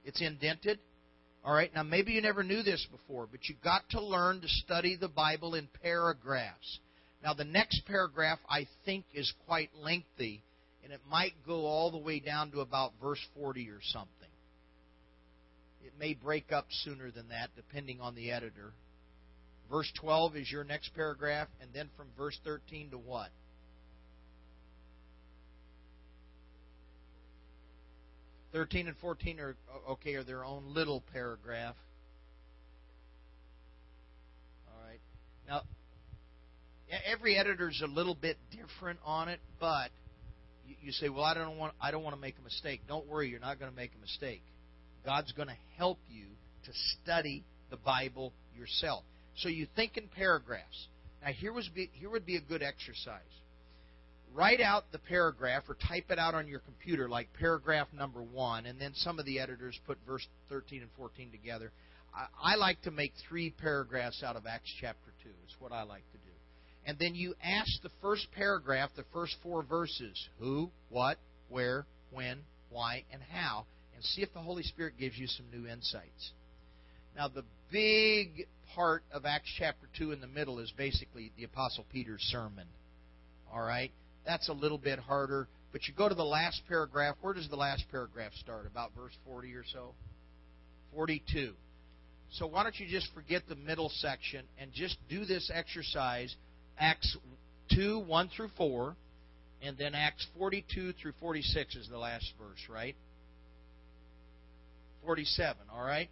It's 0.06 0.22
indented. 0.22 0.80
All 1.44 1.54
right. 1.54 1.74
Now, 1.74 1.84
maybe 1.84 2.12
you 2.12 2.22
never 2.22 2.44
knew 2.44 2.64
this 2.64 2.86
before, 2.92 3.28
but 3.30 3.42
you've 3.48 3.62
got 3.62 3.90
to 3.92 4.02
learn 4.02 4.42
to 4.42 4.48
study 4.48 4.96
the 4.96 5.08
Bible 5.08 5.56
in 5.56 5.68
paragraphs. 5.82 6.80
Now, 7.24 7.34
the 7.34 7.46
next 7.46 7.82
paragraph 7.86 8.40
I 8.50 8.68
think 8.86 9.06
is 9.14 9.32
quite 9.46 9.70
lengthy, 9.82 10.44
and 10.84 10.94
it 10.94 11.02
might 11.10 11.34
go 11.46 11.66
all 11.66 11.92
the 11.92 11.98
way 11.98 12.20
down 12.20 12.52
to 12.52 12.60
about 12.60 12.94
verse 13.02 13.20
40 13.36 13.70
or 13.70 13.80
something. 13.82 14.12
It 15.84 15.94
may 16.00 16.14
break 16.14 16.52
up 16.52 16.66
sooner 16.84 17.12
than 17.12 17.30
that, 17.30 17.50
depending 17.56 18.02
on 18.02 18.14
the 18.14 18.32
editor. 18.32 18.74
Verse 19.72 19.92
12 20.00 20.36
is 20.38 20.52
your 20.52 20.64
next 20.64 20.94
paragraph, 20.96 21.48
and 21.62 21.70
then 21.74 21.90
from 21.98 22.08
verse 22.18 22.38
13 22.44 22.92
to 22.92 22.98
what? 22.98 23.30
Thirteen 28.58 28.88
and 28.88 28.98
fourteen 28.98 29.40
are 29.40 29.56
okay, 29.88 30.16
are 30.16 30.24
their 30.24 30.44
own 30.44 30.74
little 30.74 31.04
paragraph. 31.14 31.76
All 34.68 34.90
right. 34.90 35.00
Now, 35.48 35.62
every 37.06 37.38
editor's 37.38 37.80
a 37.84 37.88
little 37.88 38.16
bit 38.16 38.36
different 38.50 38.98
on 39.06 39.30
it, 39.30 39.40
but 39.60 39.92
you 40.82 40.92
say, 40.92 41.08
"Well, 41.08 41.24
I 41.24 41.36
don't 41.36 41.60
want 41.60 41.76
I 41.80 41.92
don't 41.92 42.02
want 42.02 42.16
to 42.16 42.20
make 42.20 42.34
a 42.40 42.44
mistake." 42.44 42.82
Don't 42.88 43.08
worry, 43.08 43.30
you're 43.30 43.40
not 43.40 43.60
going 43.60 43.70
to 43.70 43.78
make 43.78 43.92
a 43.96 44.02
mistake. 44.02 44.42
God's 45.06 45.32
going 45.34 45.50
to 45.50 45.58
help 45.78 46.00
you 46.10 46.26
to 46.66 46.72
study 47.04 47.44
the 47.70 47.78
Bible 47.78 48.34
yourself. 48.58 49.04
So 49.36 49.50
you 49.50 49.68
think 49.76 49.98
in 49.98 50.08
paragraphs. 50.08 50.88
Now 51.22 51.32
here 51.32 51.54
was 51.54 51.70
be, 51.76 51.92
here 51.94 52.10
would 52.10 52.26
be 52.26 52.38
a 52.38 52.42
good 52.42 52.64
exercise. 52.64 53.22
Write 54.34 54.62
out 54.62 54.92
the 54.92 55.00
paragraph 55.00 55.64
or 55.68 55.76
type 55.88 56.06
it 56.10 56.20
out 56.20 56.36
on 56.36 56.48
your 56.48 56.60
computer 56.60 57.10
like 57.10 57.28
paragraph 57.40 57.88
number 57.94 58.22
1 58.22 58.66
and 58.66 58.80
then 58.80 58.94
some 58.94 59.20
of 59.20 59.26
the 59.26 59.40
editors 59.40 59.80
put 59.88 59.98
verse 60.06 60.26
13 60.50 60.82
and 60.82 60.92
14 60.98 61.32
together. 61.32 61.72
I, 62.14 62.54
I 62.54 62.56
like 62.56 62.82
to 62.84 62.92
make 62.92 63.14
3 63.28 63.52
paragraphs 63.52 64.24
out 64.24 64.36
of 64.36 64.46
Acts 64.46 64.72
chapter 64.80 65.12
2. 65.24 65.30
Is 65.30 65.56
what 65.60 65.72
I 65.72 65.84
like 65.84 66.04
to 66.12 66.18
do 66.18 66.28
and 66.88 66.98
then 66.98 67.16
you 67.16 67.36
ask 67.44 67.70
the 67.84 67.92
first 68.02 68.28
paragraph, 68.34 68.92
the 68.96 69.04
first 69.12 69.36
four 69.44 69.62
verses 69.62 70.30
who, 70.40 70.72
what, 70.90 71.18
where, 71.50 71.86
when, 72.12 72.40
why, 72.70 73.04
and 73.12 73.22
how, 73.22 73.66
and 73.94 74.04
see 74.04 74.22
if 74.22 74.34
the 74.34 74.40
Holy 74.40 74.64
Spirit 74.64 74.94
gives 74.98 75.18
you 75.18 75.28
some 75.28 75.46
new 75.52 75.68
insights. 75.68 76.32
Now, 77.14 77.28
the 77.28 77.44
big 77.70 78.48
part 78.74 79.04
of 79.12 79.26
Acts 79.26 79.54
chapter 79.60 79.90
2 79.98 80.14
in 80.14 80.22
the 80.22 80.28
middle 80.28 80.60
is 80.60 80.72
basically 80.78 81.34
the 81.36 81.44
Apostle 81.44 81.86
Peter's 81.92 82.22
sermon. 82.22 82.68
All 83.52 83.62
right? 83.62 83.92
That's 84.28 84.50
a 84.50 84.54
little 84.54 84.78
bit 84.78 85.00
harder. 85.00 85.48
But 85.72 85.88
you 85.88 85.94
go 85.96 86.10
to 86.10 86.16
the 86.16 86.24
last 86.24 86.62
paragraph. 86.68 87.16
Where 87.22 87.34
does 87.34 87.50
the 87.50 87.56
last 87.56 87.86
paragraph 87.90 88.34
start? 88.34 88.68
About 88.68 88.92
verse 88.94 89.14
40 89.26 89.54
or 89.54 89.64
so? 89.74 89.94
42. 90.94 91.54
So 92.34 92.46
why 92.46 92.64
don't 92.64 92.78
you 92.78 92.88
just 92.88 93.08
forget 93.14 93.44
the 93.48 93.56
middle 93.56 93.90
section 93.90 94.44
and 94.60 94.72
just 94.74 94.98
do 95.10 95.24
this 95.24 95.50
exercise 95.54 96.36
Acts 96.78 97.16
2, 97.74 98.04
1 98.06 98.30
through 98.36 98.50
4, 98.58 98.96
and 99.62 99.78
then 99.78 99.96
Acts 99.96 100.28
42 100.38 100.94
through 101.02 101.14
46 101.20 101.76
is 101.76 101.88
the 101.90 101.98
last 101.98 102.32
verse, 102.38 102.60
right? 102.70 102.96
47, 105.04 105.56
all 105.74 105.84
right? 105.84 106.10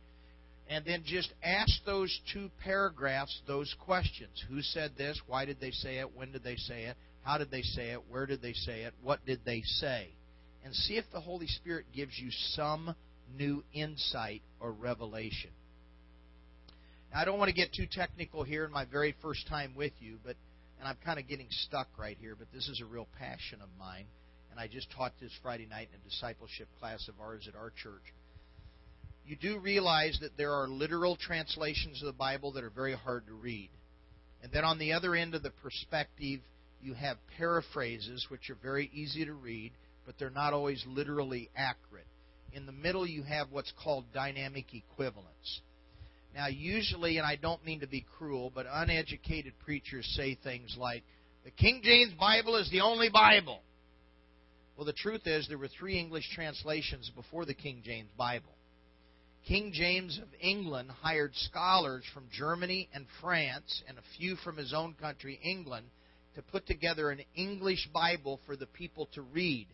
And 0.69 0.85
then 0.85 1.03
just 1.05 1.33
ask 1.43 1.71
those 1.85 2.17
two 2.33 2.49
paragraphs 2.63 3.41
those 3.45 3.75
questions. 3.85 4.43
Who 4.49 4.61
said 4.61 4.91
this? 4.97 5.19
Why 5.27 5.45
did 5.45 5.59
they 5.59 5.71
say 5.71 5.97
it? 5.97 6.15
When 6.15 6.31
did 6.31 6.43
they 6.43 6.55
say 6.55 6.85
it? 6.85 6.95
How 7.25 7.39
did 7.39 7.49
they 7.49 7.63
say 7.63 7.89
it? 7.89 8.01
Where 8.07 8.27
did 8.27 8.41
they 8.41 8.53
say 8.53 8.83
it? 8.83 8.93
What 9.01 9.25
did 9.25 9.41
they 9.45 9.61
say? 9.61 10.09
And 10.63 10.73
see 10.73 10.97
if 10.97 11.05
the 11.11 11.19
Holy 11.19 11.47
Spirit 11.47 11.87
gives 11.93 12.17
you 12.17 12.29
some 12.29 12.95
new 13.35 13.63
insight 13.73 14.43
or 14.59 14.71
revelation. 14.71 15.49
Now, 17.11 17.21
I 17.21 17.25
don't 17.25 17.39
want 17.39 17.49
to 17.49 17.55
get 17.55 17.73
too 17.73 17.87
technical 17.91 18.43
here 18.43 18.63
in 18.63 18.71
my 18.71 18.85
very 18.85 19.15
first 19.21 19.47
time 19.47 19.73
with 19.75 19.93
you, 19.99 20.17
but 20.23 20.35
and 20.79 20.87
I'm 20.87 20.97
kind 21.03 21.17
of 21.17 21.27
getting 21.27 21.47
stuck 21.49 21.87
right 21.97 22.17
here, 22.19 22.35
but 22.37 22.47
this 22.53 22.67
is 22.67 22.81
a 22.81 22.85
real 22.85 23.07
passion 23.17 23.59
of 23.61 23.69
mine. 23.79 24.05
And 24.51 24.59
I 24.59 24.67
just 24.67 24.91
taught 24.91 25.13
this 25.19 25.31
Friday 25.41 25.65
night 25.65 25.89
in 25.91 25.99
a 25.99 26.09
discipleship 26.09 26.67
class 26.79 27.07
of 27.07 27.15
ours 27.19 27.47
at 27.47 27.55
our 27.55 27.71
church. 27.71 28.13
You 29.25 29.35
do 29.35 29.57
realize 29.57 30.19
that 30.21 30.37
there 30.37 30.53
are 30.53 30.67
literal 30.67 31.15
translations 31.15 32.01
of 32.01 32.05
the 32.05 32.13
Bible 32.13 32.51
that 32.51 32.63
are 32.63 32.69
very 32.69 32.93
hard 32.93 33.25
to 33.27 33.33
read. 33.33 33.69
And 34.43 34.51
then 34.51 34.63
on 34.63 34.77
the 34.77 34.93
other 34.93 35.15
end 35.15 35.33
of 35.33 35.41
the 35.41 35.49
perspective, 35.49 36.41
you 36.85 36.93
have 36.93 37.17
paraphrases, 37.37 38.27
which 38.29 38.49
are 38.49 38.57
very 38.61 38.89
easy 38.93 39.25
to 39.25 39.33
read, 39.33 39.73
but 40.05 40.15
they're 40.19 40.29
not 40.29 40.53
always 40.53 40.83
literally 40.87 41.49
accurate. 41.55 42.05
In 42.53 42.65
the 42.65 42.71
middle, 42.71 43.07
you 43.07 43.23
have 43.23 43.51
what's 43.51 43.73
called 43.83 44.05
dynamic 44.13 44.73
equivalence. 44.73 45.61
Now, 46.35 46.47
usually, 46.47 47.17
and 47.17 47.25
I 47.25 47.37
don't 47.37 47.65
mean 47.65 47.79
to 47.79 47.87
be 47.87 48.05
cruel, 48.17 48.51
but 48.53 48.67
uneducated 48.71 49.53
preachers 49.65 50.05
say 50.15 50.37
things 50.43 50.75
like, 50.77 51.03
the 51.43 51.51
King 51.51 51.81
James 51.83 52.13
Bible 52.19 52.55
is 52.57 52.69
the 52.71 52.81
only 52.81 53.09
Bible. 53.09 53.61
Well, 54.77 54.85
the 54.85 54.93
truth 54.93 55.25
is, 55.25 55.47
there 55.47 55.57
were 55.57 55.69
three 55.69 55.97
English 55.97 56.29
translations 56.33 57.11
before 57.15 57.45
the 57.45 57.53
King 57.53 57.81
James 57.83 58.09
Bible. 58.17 58.53
King 59.47 59.71
James 59.73 60.19
of 60.21 60.27
England 60.41 60.89
hired 61.01 61.31
scholars 61.35 62.03
from 62.13 62.25
Germany 62.31 62.89
and 62.93 63.05
France 63.21 63.83
and 63.87 63.97
a 63.97 64.17
few 64.17 64.35
from 64.37 64.57
his 64.57 64.73
own 64.73 64.95
country, 64.99 65.39
England, 65.43 65.85
to 66.35 66.41
put 66.41 66.67
together 66.67 67.09
an 67.09 67.21
English 67.35 67.89
Bible 67.93 68.39
for 68.45 68.55
the 68.55 68.65
people 68.65 69.07
to 69.13 69.21
read. 69.21 69.67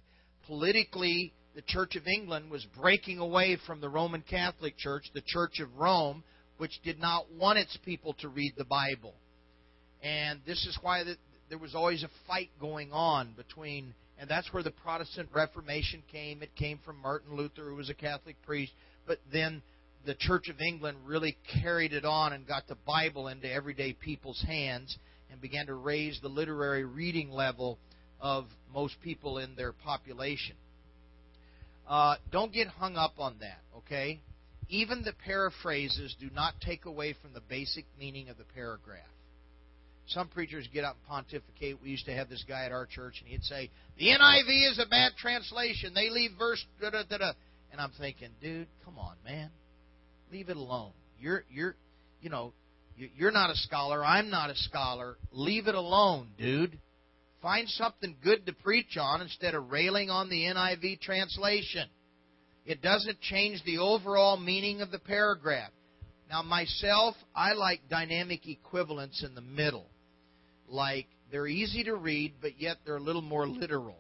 Politically, 0.46 1.34
the 1.56 1.64
Church 1.64 1.96
of 1.96 2.08
England 2.08 2.50
was 2.50 2.66
breaking 2.80 3.18
away 3.18 3.58
from 3.68 3.82
the 3.82 3.90
Roman 3.90 4.22
Catholic 4.22 4.78
Church, 4.78 5.04
the 5.14 5.24
Church 5.26 5.60
of 5.60 5.76
Rome, 5.78 6.24
which 6.58 6.80
did 6.84 7.00
not 7.00 7.32
want 7.34 7.58
its 7.58 7.78
people 7.84 8.14
to 8.20 8.30
read 8.30 8.54
the 8.58 8.66
Bible. 8.66 9.14
And 10.04 10.40
this 10.46 10.66
is 10.66 10.78
why 10.82 11.04
the, 11.04 11.16
there 11.50 11.58
was 11.58 11.76
always 11.76 12.04
a 12.04 12.10
fight 12.28 12.50
going 12.60 12.92
on 12.92 13.34
between, 13.36 13.94
and 14.20 14.30
that's 14.30 14.54
where 14.54 14.64
the 14.64 14.72
Protestant 14.72 15.30
Reformation 15.34 16.04
came. 16.12 16.42
It 16.42 16.56
came 16.56 16.80
from 16.86 17.02
Martin 17.02 17.36
Luther, 17.36 17.70
who 17.70 17.76
was 17.76 17.90
a 17.90 17.96
Catholic 17.96 18.36
priest, 18.46 18.72
but 19.08 19.18
then 19.34 19.62
the 20.06 20.16
Church 20.16 20.48
of 20.50 20.62
England 20.62 20.98
really 21.06 21.38
carried 21.62 21.94
it 21.94 22.06
on 22.06 22.34
and 22.34 22.48
got 22.48 22.68
the 22.68 22.78
Bible 22.88 23.28
into 23.28 23.52
everyday 23.52 23.94
people's 23.94 24.42
hands 24.48 24.98
and 25.32 25.42
began 25.42 25.68
to 25.68 25.74
raise 25.74 26.20
the 26.22 26.28
literary 26.28 26.84
reading 26.84 27.32
level 27.32 27.78
of 28.20 28.46
most 28.74 28.96
people 29.04 29.38
in 29.38 29.56
their 29.56 29.72
population. 29.72 30.56
Uh, 31.88 32.16
don't 32.32 32.54
get 32.54 32.68
hung 32.68 32.96
up 32.96 33.14
on 33.18 33.36
that, 33.40 33.60
okay? 33.78 34.20
even 34.72 35.04
the 35.04 35.14
paraphrases 35.26 36.16
do 36.20 36.30
not 36.34 36.54
take 36.62 36.86
away 36.86 37.14
from 37.22 37.34
the 37.34 37.42
basic 37.42 37.86
meaning 38.00 38.30
of 38.30 38.38
the 38.38 38.46
paragraph. 38.56 39.06
Some 40.08 40.30
preachers 40.30 40.68
get 40.74 40.86
up 40.86 40.96
and 40.96 41.08
pontificate. 41.08 41.78
We 41.84 41.90
used 41.90 42.06
to 42.06 42.14
have 42.14 42.30
this 42.30 42.44
guy 42.48 42.66
at 42.66 42.72
our 42.72 42.86
church, 42.86 43.16
and 43.20 43.28
he'd 43.30 43.44
say, 43.44 43.70
The 44.00 44.08
NIV 44.08 44.72
is 44.72 44.80
a 44.80 44.90
bad 44.90 45.12
translation. 45.18 45.94
They 45.94 46.10
leave 46.10 46.32
verse 46.40 46.66
da 46.80 46.90
da 46.90 47.04
da 47.08 47.18
da. 47.18 47.32
And 47.72 47.80
I'm 47.80 47.92
thinking, 48.00 48.30
dude, 48.42 48.68
come 48.84 48.98
on, 48.98 49.16
man. 49.26 49.50
Leave 50.32 50.50
it 50.50 50.58
alone. 50.58 50.92
You're 51.20 51.44
you're 51.50 51.76
you 52.22 52.30
know, 52.30 52.54
you're 52.96 53.32
not 53.32 53.50
a 53.50 53.56
scholar. 53.56 54.04
I'm 54.04 54.30
not 54.30 54.50
a 54.50 54.56
scholar. 54.56 55.18
Leave 55.32 55.68
it 55.68 55.76
alone, 55.76 56.30
dude. 56.38 56.78
Find 57.42 57.68
something 57.68 58.16
good 58.24 58.46
to 58.46 58.54
preach 58.54 58.98
on 58.98 59.22
instead 59.22 59.56
of 59.56 59.72
railing 59.72 60.10
on 60.10 60.30
the 60.30 60.44
NIV 60.44 61.02
translation. 61.02 61.88
It 62.66 62.82
doesn't 62.82 63.20
change 63.22 63.64
the 63.66 63.80
overall 63.80 64.38
meaning 64.38 64.82
of 64.82 64.92
the 64.92 65.00
paragraph. 65.00 65.72
Now, 66.30 66.44
myself, 66.44 67.16
I 67.36 67.54
like 67.54 67.90
dynamic 67.90 68.48
equivalence 68.48 69.24
in 69.26 69.34
the 69.34 69.42
middle. 69.42 69.88
Like, 70.70 71.08
they're 71.32 71.48
easy 71.48 71.84
to 71.86 71.96
read, 71.96 72.36
but 72.42 72.62
yet 72.62 72.78
they're 72.86 72.98
a 72.98 73.02
little 73.02 73.22
more 73.22 73.48
literal. 73.48 73.98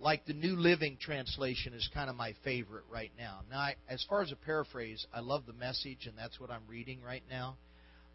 Like 0.00 0.26
the 0.26 0.34
New 0.34 0.56
Living 0.56 0.98
Translation 1.00 1.72
is 1.72 1.88
kind 1.94 2.10
of 2.10 2.16
my 2.16 2.34
favorite 2.42 2.84
right 2.90 3.12
now. 3.16 3.40
Now, 3.50 3.58
I, 3.58 3.74
as 3.88 4.04
far 4.08 4.22
as 4.22 4.32
a 4.32 4.36
paraphrase, 4.36 5.06
I 5.14 5.20
love 5.20 5.46
the 5.46 5.52
message, 5.52 6.06
and 6.06 6.18
that's 6.18 6.40
what 6.40 6.50
I'm 6.50 6.66
reading 6.68 7.00
right 7.00 7.22
now. 7.30 7.56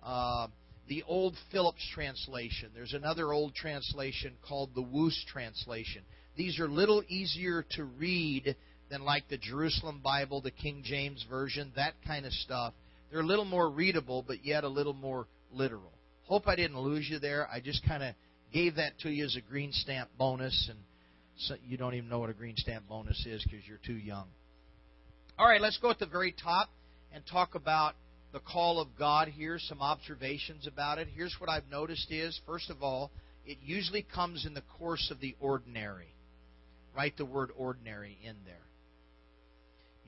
Uh, 0.04 0.48
the 0.88 1.04
Old 1.04 1.36
Phillips 1.52 1.88
Translation. 1.94 2.72
There's 2.74 2.94
another 2.94 3.32
old 3.32 3.54
translation 3.54 4.34
called 4.48 4.72
the 4.74 4.82
Wuest 4.82 5.26
Translation. 5.28 6.02
These 6.36 6.60
are 6.60 6.68
little 6.68 7.04
easier 7.08 7.66
to 7.72 7.84
read 7.84 8.56
than 8.90 9.04
like 9.04 9.28
the 9.30 9.38
Jerusalem 9.38 10.02
Bible, 10.04 10.42
the 10.42 10.52
King 10.52 10.82
James 10.84 11.24
Version, 11.30 11.72
that 11.76 11.94
kind 12.08 12.26
of 12.26 12.34
stuff. 12.34 12.74
They're 13.12 13.22
a 13.22 13.26
little 13.26 13.46
more 13.46 13.70
readable, 13.70 14.24
but 14.26 14.44
yet 14.44 14.64
a 14.64 14.68
little 14.68 14.94
more 14.94 15.28
literal. 15.52 15.92
Hope 16.26 16.48
I 16.48 16.56
didn't 16.56 16.80
lose 16.80 17.08
you 17.10 17.20
there. 17.20 17.48
I 17.52 17.60
just 17.60 17.86
kind 17.88 18.04
of 18.04 18.16
gave 18.52 18.76
that 18.76 19.00
to 19.00 19.10
you 19.10 19.26
as 19.26 19.36
a 19.36 19.42
green 19.42 19.72
stamp 19.72 20.10
bonus, 20.18 20.70
and 20.70 20.80
so 21.38 21.56
you 21.68 21.78
don't 21.78 21.94
even 21.94 22.10
know 22.10 22.20
what 22.20 22.30
a 22.30 22.34
green 22.34 22.56
stamp 22.58 22.88
bonus 22.88 23.26
is 23.26 23.44
because 23.44 23.66
you're 23.68 23.80
too 23.86 23.94
young. 23.94 24.28
All 25.38 25.48
right, 25.48 25.62
let's 25.62 25.78
go 25.78 25.90
at 25.90 26.00
the 26.00 26.06
very 26.06 26.34
top 26.34 26.70
and 27.14 27.24
talk 27.26 27.56
about 27.56 27.96
the 28.32 28.40
call 28.40 28.80
of 28.80 28.88
God 28.98 29.28
here, 29.28 29.58
some 29.60 29.82
observations 29.82 30.68
about 30.68 31.00
it. 31.00 31.08
Here's 31.16 31.36
what 31.40 31.50
I've 31.50 31.70
noticed 31.70 32.12
is, 32.12 32.40
first 32.46 32.70
of 32.70 32.84
all, 32.84 33.12
it 33.46 33.58
usually 33.64 34.06
comes 34.14 34.46
in 34.46 34.54
the 34.54 34.64
course 34.78 35.10
of 35.12 35.20
the 35.20 35.36
ordinary. 35.40 36.14
Write 36.96 37.18
the 37.18 37.26
word 37.26 37.50
ordinary 37.58 38.18
in 38.24 38.36
there. 38.46 38.56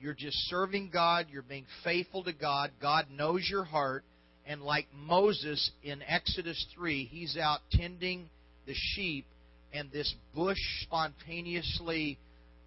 You're 0.00 0.14
just 0.14 0.36
serving 0.48 0.90
God, 0.92 1.26
you're 1.30 1.42
being 1.42 1.66
faithful 1.84 2.24
to 2.24 2.32
God, 2.32 2.70
God 2.80 3.06
knows 3.10 3.46
your 3.48 3.64
heart, 3.64 4.04
and 4.46 4.62
like 4.62 4.86
Moses 4.92 5.70
in 5.84 6.02
Exodus 6.02 6.66
3, 6.74 7.04
he's 7.04 7.36
out 7.36 7.60
tending 7.70 8.28
the 8.66 8.74
sheep, 8.74 9.26
and 9.72 9.90
this 9.92 10.12
bush 10.34 10.58
spontaneously 10.82 12.18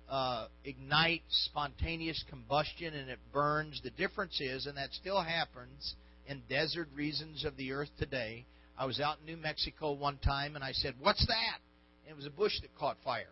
uh, 0.09 0.47
ignites 0.63 1.49
spontaneous 1.51 2.23
combustion 2.29 2.93
and 2.93 3.09
it 3.09 3.19
burns. 3.33 3.81
The 3.83 3.89
difference 3.91 4.39
is, 4.39 4.65
and 4.65 4.77
that 4.77 4.93
still 4.93 5.21
happens 5.21 5.95
in 6.27 6.41
desert 6.49 6.87
regions 6.95 7.45
of 7.45 7.57
the 7.57 7.71
earth 7.71 7.89
today. 7.97 8.45
I 8.77 8.85
was 8.85 8.99
out 8.99 9.17
in 9.19 9.25
New 9.25 9.41
Mexico 9.41 9.93
one 9.93 10.17
time 10.17 10.55
and 10.55 10.63
I 10.63 10.71
said, 10.73 10.95
What's 10.99 11.25
that? 11.25 11.59
And 12.05 12.11
it 12.11 12.15
was 12.15 12.25
a 12.25 12.31
bush 12.31 12.59
that 12.61 12.75
caught 12.77 12.97
fire. 13.03 13.29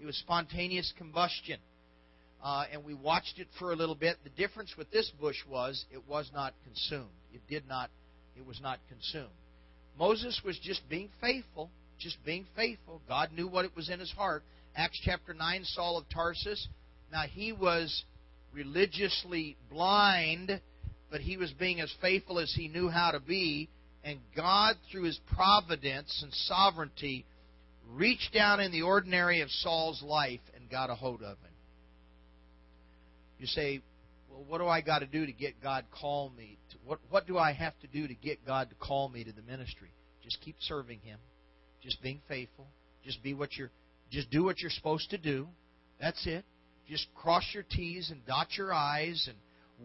It 0.00 0.06
was 0.06 0.16
spontaneous 0.16 0.92
combustion. 0.98 1.58
Uh, 2.42 2.64
and 2.72 2.84
we 2.84 2.92
watched 2.92 3.38
it 3.38 3.46
for 3.58 3.72
a 3.72 3.76
little 3.76 3.94
bit. 3.94 4.16
The 4.24 4.30
difference 4.30 4.74
with 4.76 4.90
this 4.90 5.10
bush 5.20 5.36
was 5.48 5.84
it 5.92 6.08
was 6.08 6.28
not 6.34 6.54
consumed. 6.64 7.10
It 7.32 7.40
did 7.48 7.68
not. 7.68 7.88
It 8.36 8.44
was 8.44 8.60
not 8.60 8.80
consumed. 8.88 9.30
Moses 9.96 10.40
was 10.44 10.58
just 10.58 10.88
being 10.88 11.08
faithful, 11.20 11.70
just 12.02 12.22
being 12.24 12.46
faithful. 12.56 13.00
God 13.08 13.30
knew 13.34 13.48
what 13.48 13.64
it 13.64 13.76
was 13.76 13.88
in 13.88 14.00
his 14.00 14.10
heart. 14.12 14.42
Acts 14.76 15.00
chapter 15.04 15.34
9, 15.34 15.64
Saul 15.64 15.98
of 15.98 16.04
Tarsus. 16.08 16.66
Now, 17.10 17.22
he 17.22 17.52
was 17.52 18.04
religiously 18.52 19.56
blind, 19.70 20.60
but 21.10 21.20
he 21.20 21.36
was 21.36 21.52
being 21.52 21.80
as 21.80 21.92
faithful 22.00 22.38
as 22.38 22.52
he 22.56 22.68
knew 22.68 22.88
how 22.88 23.10
to 23.10 23.20
be. 23.20 23.68
And 24.04 24.18
God, 24.34 24.76
through 24.90 25.04
his 25.04 25.20
providence 25.34 26.20
and 26.22 26.32
sovereignty, 26.32 27.24
reached 27.94 28.32
down 28.32 28.60
in 28.60 28.72
the 28.72 28.82
ordinary 28.82 29.40
of 29.40 29.50
Saul's 29.50 30.02
life 30.02 30.40
and 30.56 30.70
got 30.70 30.90
a 30.90 30.94
hold 30.94 31.22
of 31.22 31.38
him. 31.38 31.52
You 33.38 33.46
say, 33.46 33.82
well, 34.30 34.44
what 34.48 34.58
do 34.58 34.66
I 34.66 34.80
got 34.80 35.00
to 35.00 35.06
do 35.06 35.26
to 35.26 35.32
get 35.32 35.62
God 35.62 35.84
call 36.00 36.30
me? 36.30 36.58
To, 36.70 36.76
what 36.86 37.00
what 37.10 37.26
do 37.26 37.38
I 37.38 37.52
have 37.52 37.74
to 37.80 37.86
do 37.86 38.08
to 38.08 38.14
get 38.14 38.46
God 38.46 38.70
to 38.70 38.76
call 38.76 39.08
me 39.08 39.24
to 39.24 39.32
the 39.32 39.42
ministry? 39.42 39.90
Just 40.22 40.40
keep 40.40 40.56
serving 40.60 41.00
Him, 41.00 41.18
just 41.82 42.02
being 42.02 42.20
faithful, 42.28 42.66
just 43.04 43.22
be 43.22 43.34
what 43.34 43.56
you're 43.56 43.70
just 44.10 44.30
do 44.30 44.44
what 44.44 44.60
you're 44.60 44.70
supposed 44.70 45.10
to 45.10 45.18
do. 45.18 45.48
That's 46.00 46.26
it. 46.26 46.44
Just 46.88 47.06
cross 47.14 47.44
your 47.54 47.62
T's 47.62 48.10
and 48.10 48.24
dot 48.26 48.48
your 48.56 48.74
I's 48.74 49.28
and 49.28 49.36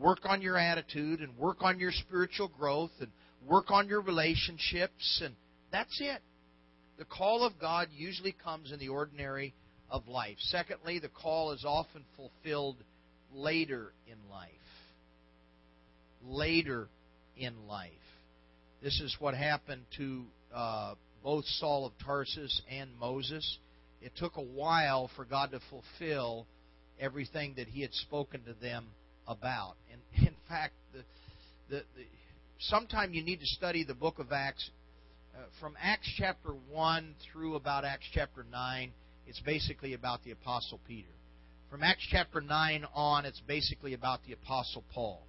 work 0.01 0.19
on 0.25 0.41
your 0.41 0.57
attitude 0.57 1.21
and 1.21 1.37
work 1.37 1.57
on 1.61 1.79
your 1.79 1.91
spiritual 1.91 2.49
growth 2.49 2.91
and 2.99 3.09
work 3.47 3.71
on 3.71 3.87
your 3.87 4.01
relationships 4.01 5.21
and 5.23 5.33
that's 5.71 5.99
it. 6.01 6.21
The 6.97 7.05
call 7.05 7.45
of 7.45 7.53
God 7.59 7.89
usually 7.95 8.35
comes 8.43 8.71
in 8.71 8.79
the 8.79 8.89
ordinary 8.89 9.53
of 9.89 10.07
life. 10.07 10.37
Secondly, 10.39 10.99
the 10.99 11.09
call 11.09 11.51
is 11.51 11.63
often 11.65 12.03
fulfilled 12.15 12.77
later 13.33 13.93
in 14.07 14.17
life. 14.31 14.49
Later 16.25 16.89
in 17.37 17.67
life. 17.67 17.91
This 18.81 18.99
is 18.99 19.15
what 19.19 19.35
happened 19.35 19.83
to 19.97 20.23
uh, 20.53 20.95
both 21.27 21.43
Saul 21.59 21.85
of 21.85 21.91
Tarsus 22.05 22.61
and 22.71 22.89
Moses 22.97 23.57
it 24.01 24.13
took 24.15 24.37
a 24.37 24.41
while 24.41 25.09
for 25.17 25.25
God 25.25 25.51
to 25.51 25.59
fulfill 25.69 26.45
everything 27.01 27.55
that 27.57 27.67
He 27.67 27.81
had 27.81 27.93
spoken 27.93 28.45
to 28.45 28.53
them 28.53 28.85
about. 29.27 29.75
And 29.91 30.25
in 30.25 30.33
fact, 30.47 30.71
the, 30.93 30.99
the, 31.69 31.83
the 31.97 32.03
sometime 32.59 33.13
you 33.13 33.25
need 33.25 33.41
to 33.41 33.45
study 33.45 33.83
the 33.83 33.93
book 33.93 34.19
of 34.19 34.31
Acts. 34.31 34.69
Uh, 35.35 35.41
from 35.59 35.75
Acts 35.81 36.09
chapter 36.17 36.51
1 36.71 37.15
through 37.29 37.55
about 37.55 37.83
Acts 37.83 38.07
chapter 38.13 38.45
9, 38.49 38.91
it's 39.27 39.41
basically 39.41 39.95
about 39.95 40.23
the 40.23 40.31
Apostle 40.31 40.79
Peter. 40.87 41.09
From 41.69 41.83
Acts 41.83 42.07
chapter 42.09 42.39
9 42.39 42.85
on, 42.95 43.25
it's 43.25 43.41
basically 43.41 43.93
about 43.93 44.21
the 44.25 44.31
Apostle 44.31 44.85
Paul. 44.93 45.21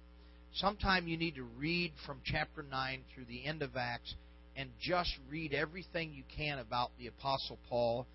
Sometime 0.53 1.09
you 1.09 1.17
need 1.17 1.35
to 1.35 1.43
read 1.57 1.91
from 2.05 2.21
chapter 2.23 2.63
9 2.63 3.01
through 3.13 3.25
the 3.25 3.45
end 3.45 3.61
of 3.61 3.75
Acts 3.75 4.15
and 4.59 4.69
just 4.79 5.11
read 5.31 5.53
everything 5.53 6.11
you 6.13 6.23
can 6.35 6.59
about 6.59 6.91
the 6.99 7.07
Apostle 7.07 7.57
Paul 7.69 8.05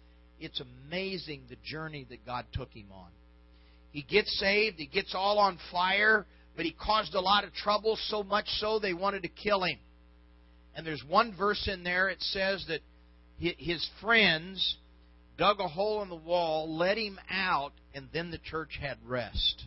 it's 0.41 0.61
amazing 0.61 1.43
the 1.49 1.57
journey 1.65 2.07
that 2.11 2.27
God 2.27 2.45
took 2.53 2.71
him 2.71 2.89
on. 2.93 3.09
He 3.93 4.03
gets 4.03 4.39
saved, 4.39 4.77
he 4.79 4.87
gets 4.87 5.15
all 5.15 5.39
on 5.39 5.59
fire, 5.71 6.27
but 6.57 6.65
he 6.65 6.73
caused 6.73 7.15
a 7.15 7.21
lot 7.21 7.45
of 7.45 7.55
trouble, 7.55 7.97
so 8.09 8.23
much 8.23 8.47
so 8.59 8.79
they 8.79 8.95
wanted 8.95 9.23
to 9.23 9.29
kill 9.29 9.63
him. 9.63 9.79
And 10.75 10.87
there's 10.87 11.05
one 11.09 11.35
verse 11.37 11.69
in 11.73 11.85
there, 11.85 12.09
it 12.09 12.21
says 12.21 12.67
that 12.69 12.81
his 13.39 13.89
friends 14.01 14.77
dug 15.39 15.61
a 15.61 15.69
hole 15.69 16.03
in 16.03 16.09
the 16.09 16.17
wall, 16.17 16.77
let 16.77 16.99
him 16.99 17.19
out, 17.31 17.73
and 17.95 18.09
then 18.13 18.31
the 18.31 18.39
church 18.39 18.79
had 18.81 18.99
rest. 19.05 19.65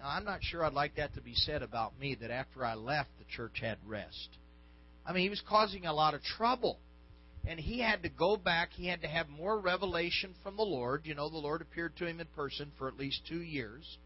Now, 0.00 0.08
I'm 0.08 0.24
not 0.24 0.40
sure 0.42 0.64
I'd 0.64 0.72
like 0.72 0.96
that 0.96 1.14
to 1.14 1.20
be 1.20 1.34
said 1.34 1.62
about 1.62 1.98
me, 1.98 2.16
that 2.20 2.30
after 2.30 2.64
I 2.64 2.74
left, 2.74 3.10
the 3.18 3.24
church 3.24 3.60
had 3.60 3.78
rest. 3.86 4.28
I 5.06 5.12
mean, 5.12 5.22
he 5.24 5.30
was 5.30 5.42
causing 5.46 5.86
a 5.86 5.92
lot 5.92 6.14
of 6.14 6.22
trouble 6.22 6.78
and 7.46 7.60
he 7.60 7.80
had 7.80 8.02
to 8.02 8.08
go 8.08 8.36
back. 8.36 8.70
He 8.72 8.86
had 8.86 9.02
to 9.02 9.08
have 9.08 9.28
more 9.28 9.58
revelation 9.58 10.34
from 10.42 10.56
the 10.56 10.62
Lord. 10.62 11.02
You 11.04 11.14
know, 11.14 11.28
the 11.28 11.36
Lord 11.36 11.60
appeared 11.60 11.96
to 11.96 12.06
him 12.06 12.20
in 12.20 12.26
person 12.28 12.72
for 12.78 12.88
at 12.88 12.98
least 12.98 13.20
two 13.28 13.42
years 13.42 13.98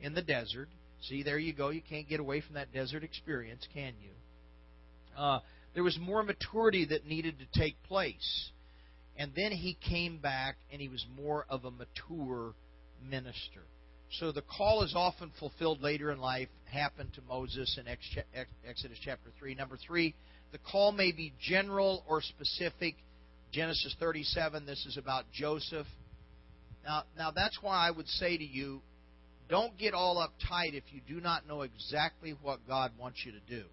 in 0.00 0.14
the 0.14 0.22
desert. 0.22 0.68
See, 1.02 1.22
there 1.22 1.38
you 1.38 1.52
go. 1.52 1.70
You 1.70 1.80
can't 1.80 2.08
get 2.08 2.20
away 2.20 2.42
from 2.42 2.54
that 2.54 2.72
desert 2.72 3.02
experience, 3.02 3.66
can 3.72 3.94
you? 4.00 4.10
Uh, 5.16 5.40
there 5.74 5.82
was 5.82 5.98
more 5.98 6.22
maturity 6.22 6.84
that 6.86 7.06
needed 7.06 7.36
to 7.38 7.58
take 7.58 7.82
place. 7.84 8.50
And 9.16 9.32
then 9.34 9.52
he 9.52 9.76
came 9.88 10.18
back 10.18 10.56
and 10.70 10.80
he 10.80 10.88
was 10.88 11.04
more 11.16 11.46
of 11.48 11.64
a 11.64 11.70
mature 11.70 12.54
minister. 13.08 13.62
So 14.18 14.32
the 14.32 14.42
call 14.42 14.82
is 14.82 14.92
often 14.94 15.32
fulfilled 15.38 15.80
later 15.80 16.10
in 16.10 16.18
life, 16.18 16.48
happened 16.70 17.14
to 17.14 17.22
Moses 17.22 17.78
in 17.80 17.88
Exodus 17.88 18.98
chapter 19.02 19.30
3. 19.38 19.54
Number 19.54 19.78
3, 19.78 20.14
the 20.52 20.58
call 20.58 20.92
may 20.92 21.12
be 21.12 21.32
general 21.40 22.04
or 22.06 22.20
specific. 22.20 22.94
Genesis 23.52 23.94
37, 23.98 24.64
this 24.66 24.86
is 24.86 24.96
about 24.96 25.24
Joseph. 25.32 25.86
Now, 26.84 27.02
now 27.16 27.30
that's 27.30 27.58
why 27.60 27.86
I 27.86 27.90
would 27.90 28.08
say 28.08 28.36
to 28.36 28.44
you, 28.44 28.80
don't 29.48 29.76
get 29.76 29.94
all 29.94 30.16
uptight 30.16 30.74
if 30.74 30.84
you 30.90 31.00
do 31.06 31.20
not 31.20 31.46
know 31.46 31.62
exactly 31.62 32.34
what 32.42 32.66
God 32.66 32.92
wants 32.98 33.20
you 33.24 33.32
to 33.32 33.40
do. 33.48 33.64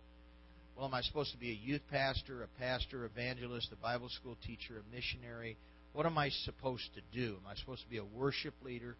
Well, 0.76 0.88
am 0.88 0.94
I 0.94 1.02
supposed 1.02 1.32
to 1.34 1.38
be 1.38 1.52
a 1.52 1.54
youth 1.54 1.82
pastor, 1.92 2.44
a 2.44 2.60
pastor, 2.60 3.06
evangelist, 3.06 3.70
a 3.72 3.76
Bible 3.76 4.10
school 4.10 4.38
teacher, 4.46 4.76
a 4.80 4.96
missionary? 4.96 5.58
What 5.94 6.06
am 6.06 6.18
I 6.18 6.30
supposed 6.30 6.89
to 6.96 7.02
do? 7.18 7.36
Am 7.36 7.48
I 7.50 7.56
supposed 7.56 7.84
to 7.84 7.89
be 7.89 7.98
a 7.98 8.06
worship 8.06 8.54
leader? 8.63 8.96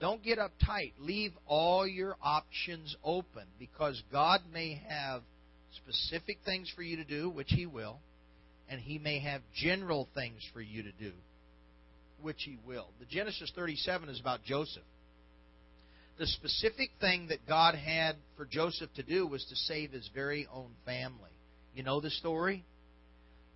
Don't 0.00 0.22
get 0.22 0.38
uptight. 0.38 0.92
Leave 0.98 1.32
all 1.46 1.86
your 1.86 2.16
options 2.22 2.94
open 3.04 3.44
because 3.58 4.02
God 4.12 4.40
may 4.52 4.82
have 4.88 5.22
specific 5.76 6.38
things 6.44 6.70
for 6.74 6.82
you 6.82 6.96
to 6.96 7.04
do, 7.04 7.30
which 7.30 7.50
He 7.50 7.66
will, 7.66 7.98
and 8.68 8.80
He 8.80 8.98
may 8.98 9.18
have 9.20 9.42
general 9.54 10.08
things 10.14 10.40
for 10.52 10.60
you 10.60 10.82
to 10.82 10.92
do, 10.92 11.12
which 12.22 12.42
He 12.44 12.58
will. 12.66 12.88
The 13.00 13.06
Genesis 13.06 13.52
37 13.54 14.08
is 14.08 14.20
about 14.20 14.44
Joseph. 14.44 14.82
The 16.18 16.26
specific 16.26 16.90
thing 17.00 17.28
that 17.28 17.46
God 17.48 17.74
had 17.74 18.16
for 18.36 18.44
Joseph 18.44 18.90
to 18.94 19.02
do 19.02 19.26
was 19.26 19.44
to 19.46 19.56
save 19.56 19.90
his 19.90 20.08
very 20.14 20.46
own 20.52 20.70
family. 20.84 21.30
You 21.74 21.82
know 21.82 22.00
the 22.00 22.10
story? 22.10 22.64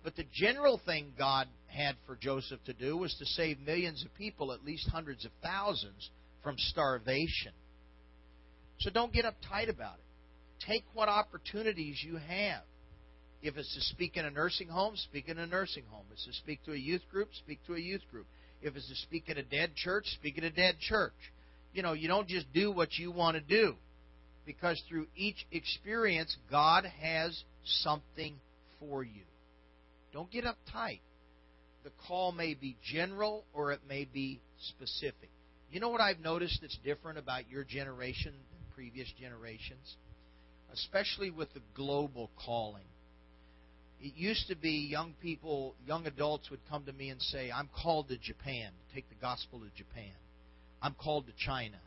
But 0.03 0.15
the 0.17 0.25
general 0.33 0.79
thing 0.85 1.13
God 1.17 1.47
had 1.67 1.95
for 2.05 2.17
Joseph 2.17 2.59
to 2.65 2.73
do 2.73 2.97
was 2.97 3.15
to 3.19 3.25
save 3.25 3.59
millions 3.59 4.03
of 4.03 4.13
people, 4.15 4.51
at 4.51 4.65
least 4.65 4.89
hundreds 4.89 5.23
of 5.23 5.31
thousands, 5.41 6.09
from 6.43 6.55
starvation. 6.57 7.53
So 8.79 8.89
don't 8.89 9.13
get 9.13 9.25
uptight 9.25 9.69
about 9.69 9.95
it. 9.95 10.08
Take 10.65 10.83
what 10.93 11.09
opportunities 11.09 12.03
you 12.03 12.17
have. 12.17 12.61
If 13.41 13.57
it's 13.57 13.73
to 13.75 13.81
speak 13.81 14.17
in 14.17 14.25
a 14.25 14.31
nursing 14.31 14.67
home, 14.67 14.95
speak 14.97 15.29
in 15.29 15.37
a 15.37 15.47
nursing 15.47 15.83
home. 15.89 16.03
If 16.07 16.13
it's 16.13 16.25
to 16.25 16.33
speak 16.33 16.63
to 16.65 16.73
a 16.73 16.77
youth 16.77 17.03
group, 17.09 17.29
speak 17.33 17.59
to 17.67 17.75
a 17.75 17.79
youth 17.79 18.01
group. 18.11 18.25
If 18.61 18.75
it's 18.75 18.89
to 18.89 18.95
speak 18.95 19.29
at 19.29 19.37
a 19.37 19.43
dead 19.43 19.75
church, 19.75 20.05
speak 20.07 20.37
at 20.37 20.43
a 20.43 20.49
dead 20.49 20.79
church. 20.79 21.13
You 21.73 21.83
know, 21.83 21.93
you 21.93 22.07
don't 22.07 22.27
just 22.27 22.51
do 22.53 22.71
what 22.71 22.97
you 22.97 23.11
want 23.11 23.35
to 23.35 23.41
do. 23.41 23.75
Because 24.45 24.81
through 24.89 25.07
each 25.15 25.45
experience, 25.51 26.35
God 26.49 26.85
has 27.01 27.43
something 27.63 28.35
for 28.79 29.03
you. 29.03 29.21
Don't 30.11 30.29
get 30.31 30.43
uptight. 30.43 30.99
The 31.83 31.91
call 32.07 32.31
may 32.31 32.55
be 32.55 32.75
general 32.83 33.45
or 33.53 33.71
it 33.71 33.81
may 33.87 34.05
be 34.05 34.41
specific. 34.59 35.29
You 35.71 35.79
know 35.79 35.89
what 35.89 36.01
I've 36.01 36.19
noticed 36.19 36.59
that's 36.61 36.77
different 36.83 37.19
about 37.19 37.49
your 37.49 37.63
generation 37.63 38.33
than 38.33 38.75
previous 38.75 39.07
generations? 39.19 39.95
Especially 40.73 41.31
with 41.31 41.53
the 41.53 41.61
global 41.75 42.29
calling. 42.45 42.83
It 44.01 44.13
used 44.15 44.47
to 44.47 44.55
be 44.55 44.87
young 44.89 45.13
people, 45.21 45.75
young 45.85 46.07
adults 46.07 46.49
would 46.49 46.61
come 46.69 46.85
to 46.85 46.93
me 46.93 47.09
and 47.09 47.21
say, 47.21 47.51
I'm 47.51 47.69
called 47.83 48.07
to 48.09 48.17
Japan, 48.17 48.71
to 48.71 48.95
take 48.95 49.09
the 49.09 49.15
gospel 49.21 49.59
to 49.59 49.65
Japan. 49.75 50.13
I'm 50.81 50.93
called 50.93 51.25
to 51.27 51.33
China. 51.37 51.77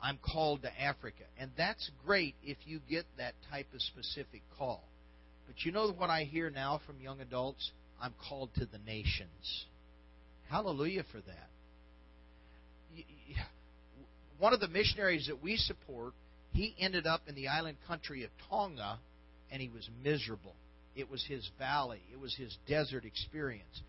I'm 0.00 0.18
called 0.18 0.62
to 0.62 0.80
Africa. 0.80 1.24
And 1.38 1.50
that's 1.56 1.90
great 2.06 2.34
if 2.44 2.58
you 2.66 2.80
get 2.88 3.04
that 3.18 3.34
type 3.50 3.66
of 3.74 3.80
specific 3.80 4.42
call. 4.58 4.84
But 5.46 5.64
you 5.64 5.72
know 5.72 5.90
what 5.90 6.10
I 6.10 6.24
hear 6.24 6.50
now 6.50 6.80
from 6.86 7.00
young 7.00 7.20
adults? 7.20 7.72
I'm 8.00 8.14
called 8.28 8.50
to 8.56 8.66
the 8.66 8.78
nations. 8.86 9.66
Hallelujah 10.50 11.04
for 11.10 11.18
that. 11.18 11.48
One 14.38 14.52
of 14.52 14.60
the 14.60 14.68
missionaries 14.68 15.26
that 15.28 15.42
we 15.42 15.56
support, 15.56 16.12
he 16.54 16.74
ended 16.78 17.06
up 17.06 17.22
in 17.26 17.34
the 17.34 17.48
island 17.48 17.76
country 17.86 18.22
of 18.22 18.30
Tonga 18.48 18.98
and 19.50 19.60
he 19.60 19.68
was 19.68 19.88
miserable. 20.02 20.54
It 20.94 21.10
was 21.10 21.24
his 21.26 21.50
valley, 21.58 22.00
it 22.12 22.20
was 22.20 22.34
his 22.34 22.56
desert 22.68 23.04
experience. 23.04 23.82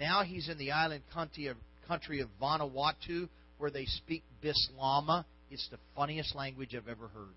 Now 0.00 0.22
he's 0.22 0.48
in 0.48 0.56
the 0.56 0.70
island 0.70 1.02
country 1.12 1.48
of, 1.48 1.56
country 1.88 2.20
of 2.20 2.28
Vanuatu 2.40 3.28
where 3.58 3.70
they 3.70 3.86
speak 3.86 4.22
Bislama. 4.42 5.24
It's 5.50 5.68
the 5.70 5.78
funniest 5.96 6.34
language 6.34 6.74
I've 6.74 6.88
ever 6.88 7.08
heard. 7.08 7.34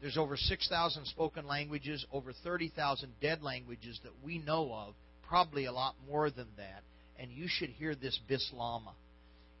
There's 0.00 0.18
over 0.18 0.36
6,000 0.36 1.06
spoken 1.06 1.46
languages, 1.46 2.04
over 2.12 2.32
30,000 2.44 3.12
dead 3.20 3.42
languages 3.42 4.00
that 4.02 4.12
we 4.24 4.38
know 4.38 4.72
of, 4.74 4.94
probably 5.28 5.66
a 5.66 5.72
lot 5.72 5.94
more 6.10 6.28
than 6.28 6.48
that. 6.56 6.82
And 7.20 7.30
you 7.30 7.46
should 7.46 7.70
hear 7.70 7.94
this 7.94 8.18
Bislama. 8.28 8.92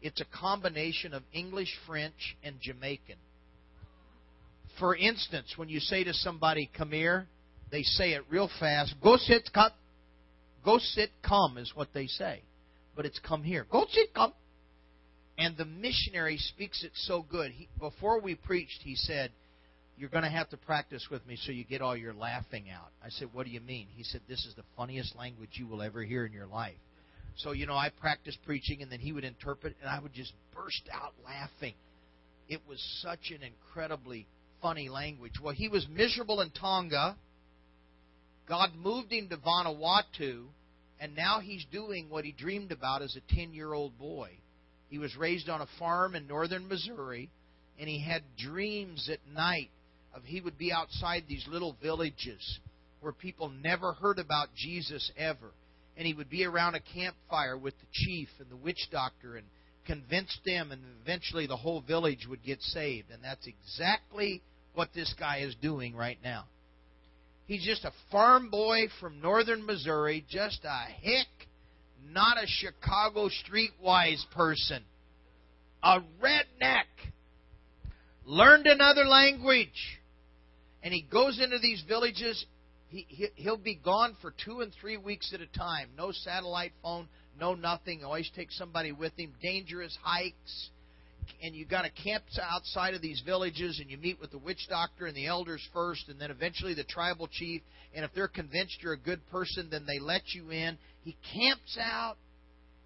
It's 0.02 0.20
a 0.20 0.24
combination 0.36 1.14
of 1.14 1.22
English, 1.32 1.72
French, 1.86 2.36
and 2.42 2.56
Jamaican. 2.60 3.16
For 4.78 4.96
instance, 4.96 5.54
when 5.56 5.68
you 5.68 5.80
say 5.80 6.04
to 6.04 6.14
somebody, 6.14 6.70
come 6.76 6.92
here, 6.92 7.26
they 7.70 7.82
say 7.82 8.12
it 8.12 8.22
real 8.30 8.50
fast. 8.60 8.94
Go 9.02 9.16
sit, 9.16 9.50
come. 9.52 9.70
Go 10.64 10.78
sit, 10.78 11.10
come 11.26 11.58
is 11.58 11.72
what 11.74 11.88
they 11.92 12.06
say. 12.06 12.42
But 12.94 13.06
it's 13.06 13.18
come 13.18 13.42
here. 13.42 13.66
Go 13.70 13.86
sit, 13.90 14.14
come. 14.14 14.32
And 15.38 15.56
the 15.56 15.64
missionary 15.64 16.36
speaks 16.36 16.84
it 16.84 16.92
so 16.94 17.24
good. 17.28 17.50
He, 17.52 17.68
before 17.78 18.20
we 18.20 18.34
preached, 18.34 18.80
he 18.82 18.94
said, 18.94 19.30
You're 19.96 20.10
going 20.10 20.24
to 20.24 20.30
have 20.30 20.50
to 20.50 20.56
practice 20.56 21.08
with 21.10 21.26
me 21.26 21.36
so 21.42 21.52
you 21.52 21.64
get 21.64 21.80
all 21.80 21.96
your 21.96 22.12
laughing 22.12 22.66
out. 22.70 22.90
I 23.02 23.08
said, 23.08 23.28
What 23.32 23.46
do 23.46 23.52
you 23.52 23.60
mean? 23.60 23.86
He 23.96 24.04
said, 24.04 24.20
This 24.28 24.44
is 24.44 24.54
the 24.54 24.64
funniest 24.76 25.16
language 25.16 25.50
you 25.54 25.66
will 25.66 25.82
ever 25.82 26.02
hear 26.02 26.26
in 26.26 26.32
your 26.32 26.46
life. 26.46 26.76
So, 27.36 27.52
you 27.52 27.66
know, 27.66 27.74
I 27.74 27.88
practiced 27.88 28.38
preaching, 28.44 28.82
and 28.82 28.92
then 28.92 29.00
he 29.00 29.12
would 29.12 29.24
interpret, 29.24 29.74
and 29.80 29.88
I 29.88 29.98
would 30.00 30.12
just 30.12 30.32
burst 30.54 30.82
out 30.92 31.14
laughing. 31.24 31.74
It 32.48 32.60
was 32.68 32.78
such 33.00 33.30
an 33.34 33.42
incredibly 33.42 34.26
funny 34.62 34.88
language. 34.88 35.34
Well, 35.42 35.54
he 35.54 35.68
was 35.68 35.86
miserable 35.90 36.40
in 36.40 36.50
Tonga. 36.50 37.16
God 38.48 38.70
moved 38.76 39.12
him 39.12 39.28
to 39.28 39.36
Vanuatu, 39.36 40.44
and 41.00 41.14
now 41.14 41.40
he's 41.40 41.66
doing 41.70 42.08
what 42.08 42.24
he 42.24 42.32
dreamed 42.32 42.72
about 42.72 43.02
as 43.02 43.16
a 43.16 43.34
10 43.34 43.52
year 43.52 43.72
old 43.72 43.98
boy. 43.98 44.30
He 44.88 44.98
was 44.98 45.16
raised 45.16 45.48
on 45.48 45.60
a 45.60 45.66
farm 45.78 46.14
in 46.14 46.26
northern 46.26 46.68
Missouri, 46.68 47.30
and 47.78 47.88
he 47.88 48.00
had 48.00 48.22
dreams 48.38 49.10
at 49.10 49.18
night 49.34 49.70
of 50.14 50.22
he 50.24 50.40
would 50.40 50.58
be 50.58 50.72
outside 50.72 51.24
these 51.26 51.46
little 51.48 51.76
villages 51.82 52.60
where 53.00 53.12
people 53.12 53.48
never 53.48 53.94
heard 53.94 54.18
about 54.18 54.48
Jesus 54.54 55.10
ever. 55.16 55.50
And 55.96 56.06
he 56.06 56.14
would 56.14 56.30
be 56.30 56.44
around 56.44 56.74
a 56.74 56.80
campfire 56.94 57.56
with 57.56 57.74
the 57.80 57.86
chief 57.92 58.28
and 58.38 58.48
the 58.48 58.56
witch 58.56 58.88
doctor 58.90 59.36
and 59.36 59.46
convince 59.86 60.38
them, 60.44 60.70
and 60.70 60.80
eventually 61.02 61.46
the 61.46 61.56
whole 61.56 61.80
village 61.80 62.26
would 62.28 62.42
get 62.44 62.60
saved. 62.62 63.10
And 63.10 63.22
that's 63.22 63.46
exactly 63.46 64.42
what 64.74 64.88
this 64.94 65.14
guy 65.18 65.38
is 65.38 65.54
doing 65.56 65.94
right 65.94 66.18
now. 66.22 66.44
He's 67.46 67.64
just 67.64 67.84
a 67.84 67.92
farm 68.10 68.50
boy 68.50 68.88
from 69.00 69.20
northern 69.20 69.66
Missouri, 69.66 70.24
just 70.28 70.60
a 70.64 70.90
hick 71.00 71.26
not 72.10 72.42
a 72.42 72.46
Chicago 72.46 73.28
streetwise 73.28 74.22
person, 74.34 74.82
a 75.82 76.00
redneck, 76.22 76.84
learned 78.24 78.66
another 78.66 79.04
language, 79.04 80.00
and 80.82 80.92
he 80.92 81.02
goes 81.02 81.40
into 81.42 81.58
these 81.58 81.82
villages. 81.88 82.44
He, 82.88 83.06
he 83.08 83.48
will 83.48 83.56
be 83.56 83.74
gone 83.74 84.16
for 84.20 84.34
two 84.44 84.60
and 84.60 84.72
three 84.80 84.96
weeks 84.96 85.32
at 85.32 85.40
a 85.40 85.46
time. 85.46 85.88
No 85.96 86.12
satellite 86.12 86.72
phone, 86.82 87.08
no 87.38 87.54
nothing. 87.54 88.04
Always 88.04 88.30
take 88.34 88.50
somebody 88.50 88.92
with 88.92 89.12
him. 89.18 89.32
Dangerous 89.40 89.96
hikes 90.02 90.70
and 91.42 91.54
you 91.54 91.64
got 91.66 91.82
to 91.82 91.90
camp 92.02 92.24
outside 92.40 92.94
of 92.94 93.02
these 93.02 93.22
villages 93.24 93.78
and 93.80 93.90
you 93.90 93.98
meet 93.98 94.20
with 94.20 94.30
the 94.30 94.38
witch 94.38 94.66
doctor 94.68 95.06
and 95.06 95.16
the 95.16 95.26
elders 95.26 95.60
first 95.72 96.08
and 96.08 96.20
then 96.20 96.30
eventually 96.30 96.74
the 96.74 96.84
tribal 96.84 97.28
chief 97.30 97.62
and 97.94 98.04
if 98.04 98.12
they're 98.14 98.28
convinced 98.28 98.78
you're 98.80 98.92
a 98.92 98.98
good 98.98 99.20
person 99.30 99.68
then 99.70 99.84
they 99.86 99.98
let 99.98 100.22
you 100.34 100.50
in. 100.50 100.78
He 101.02 101.16
camps 101.34 101.78
out 101.80 102.16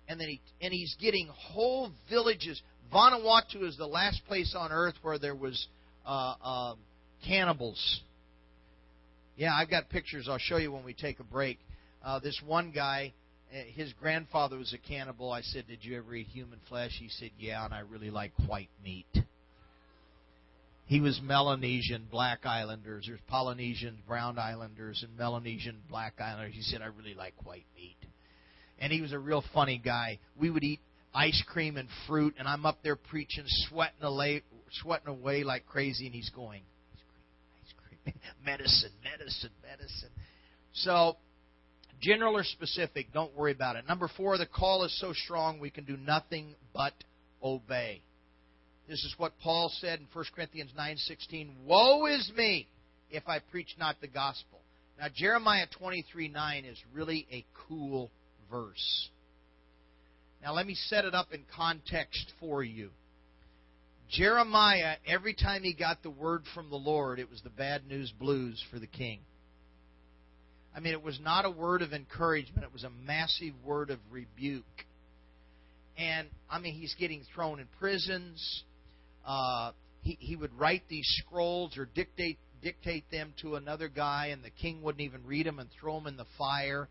and 0.09 0.21
then 0.21 0.29
he 0.29 0.41
and 0.61 0.73
he's 0.73 0.97
getting 1.01 1.29
whole 1.29 1.91
villages. 2.09 2.61
Vanuatu 2.93 3.67
is 3.67 3.77
the 3.77 3.87
last 3.87 4.21
place 4.27 4.55
on 4.57 4.73
earth 4.73 4.95
where 5.03 5.19
there 5.19 5.35
was 5.35 5.67
uh, 6.07 6.35
uh, 6.43 6.75
cannibals. 7.27 8.01
Yeah 9.37 9.53
I've 9.55 9.71
got 9.71 9.91
pictures. 9.91 10.29
I'll 10.31 10.39
show 10.39 10.57
you 10.57 10.73
when 10.73 10.85
we 10.85 10.95
take 10.95 11.21
a 11.21 11.25
break. 11.25 11.59
Uh, 12.05 12.21
this 12.21 12.41
one 12.47 12.73
guy 12.75 13.13
Uh, 13.53 13.63
his 13.75 13.93
grandfather 13.95 14.57
was 14.57 14.73
a 14.73 14.79
cannibal. 14.79 15.33
I 15.33 15.43
said, 15.43 15.67
Did 15.69 15.85
you 15.85 15.97
ever 15.99 16.15
eat 16.15 16.27
human 16.27 16.59
flesh? 16.69 16.93
He 16.99 17.09
said, 17.09 17.31
Yeah, 17.39 17.65
and 17.65 17.73
I 17.73 17.81
really 17.81 18.11
like 18.11 18.33
white 18.47 18.71
meat. 18.83 19.07
He 20.87 21.01
was 21.01 21.21
Melanesian, 21.23 22.07
black 22.11 22.47
islanders. 22.47 23.07
There's 23.09 23.21
Polynesian, 23.27 23.99
brown 24.07 24.39
islanders, 24.39 25.05
and 25.07 25.17
Melanesian, 25.19 25.79
black 25.89 26.15
islanders. 26.21 26.55
He 26.55 26.63
said, 26.63 26.81
I 26.81 26.87
really 26.87 27.15
like 27.15 27.35
white 27.45 27.67
meat. 27.77 27.97
And 28.79 28.93
he 28.93 29.01
was 29.01 29.13
a 29.13 29.19
real 29.19 29.43
funny 29.53 29.81
guy. 29.85 30.21
We 30.39 30.49
would 30.49 30.63
eat 30.63 30.81
ice 31.13 31.43
cream 31.49 31.77
and 31.77 31.89
fruit, 32.07 32.35
and 32.39 32.47
I'm 32.47 32.67
up 32.67 32.79
there 32.85 32.95
preaching, 32.95 33.45
sweating 33.47 34.03
away, 34.03 34.43
sweating 34.83 35.09
away 35.09 35.43
like 35.43 35.67
crazy, 35.67 36.07
and 36.07 36.15
he's 36.15 36.31
going, 36.31 36.63
ice 36.93 37.73
cream, 37.83 38.15
ice 38.15 38.15
cream, 38.15 38.15
medicine, 38.45 38.93
medicine, 39.03 39.51
medicine. 39.69 40.11
So 40.73 41.17
General 42.01 42.37
or 42.37 42.45
specific, 42.45 43.13
don't 43.13 43.35
worry 43.35 43.53
about 43.53 43.77
it. 43.77 43.87
Number 43.89 44.09
four, 44.17 44.39
the 44.39 44.47
call 44.47 44.85
is 44.85 44.99
so 45.01 45.13
strong 45.13 45.59
we 45.59 45.71
can 45.71 45.85
do 45.85 45.97
nothing 45.97 46.55
but 46.75 46.93
obey. 47.43 48.03
This 48.89 49.03
is 49.05 49.15
what 49.19 49.33
Paul 49.41 49.73
said 49.81 50.01
in 50.01 50.07
1 50.13 50.25
Corinthians 50.35 50.73
9:16, 50.75 51.65
"Woe 51.65 52.07
is 52.07 52.31
me 52.33 52.69
if 53.11 53.29
I 53.29 53.41
preach 53.41 53.77
not 53.79 54.01
the 54.01 54.07
gospel." 54.07 54.61
Now 54.99 55.09
Jeremiah 55.09 55.67
23:9 55.67 56.65
is 56.65 56.79
really 56.93 57.27
a 57.33 57.45
cool 57.55 58.11
verse. 58.51 59.11
Now 60.43 60.53
let 60.53 60.67
me 60.67 60.75
set 60.75 61.05
it 61.05 61.15
up 61.15 61.33
in 61.33 61.45
context 61.47 62.33
for 62.39 62.63
you. 62.63 62.93
Jeremiah, 64.09 64.99
every 65.05 65.35
time 65.35 65.65
he 65.65 65.73
got 65.73 66.03
the 66.03 66.11
word 66.11 66.47
from 66.55 66.71
the 66.71 66.77
Lord, 66.77 67.19
it 67.19 67.29
was 67.29 67.43
the 67.43 67.51
bad 67.51 67.87
news 67.89 68.13
blues 68.13 68.63
for 68.71 68.79
the 68.79 68.87
king. 68.87 69.21
I 70.77 70.81
mean, 70.81 70.93
it 70.93 71.03
was 71.03 71.19
not 71.23 71.47
a 71.47 71.51
word 71.51 71.81
of 71.81 71.95
encouragement, 71.95 72.65
it 72.65 72.73
was 72.73 72.85
a 72.85 72.91
massive 72.91 73.55
word 73.65 73.89
of 73.91 73.99
rebuke. 74.11 74.65
And, 75.99 76.29
I 76.51 76.59
mean, 76.59 76.75
he's 76.75 76.95
getting 77.01 77.23
thrown 77.35 77.59
in 77.59 77.67
prisons. 77.79 78.65
Uh, 79.27 79.73
he, 80.03 80.19
he 80.21 80.37
would 80.37 80.53
write 80.59 80.83
these 80.91 81.07
scrolls 81.25 81.79
or 81.79 81.87
dictate 81.87 82.39
dictate 82.63 83.11
them 83.11 83.33
to 83.43 83.55
another 83.55 83.89
guy, 83.89 84.29
and 84.33 84.43
the 84.43 84.51
king 84.51 84.83
wouldn't 84.83 85.03
even 85.03 85.25
read 85.25 85.47
them 85.47 85.59
and 85.59 85.69
throw 85.79 85.95
them 85.95 86.07
in 86.07 86.17
the 86.17 86.27
fire. 86.37 86.89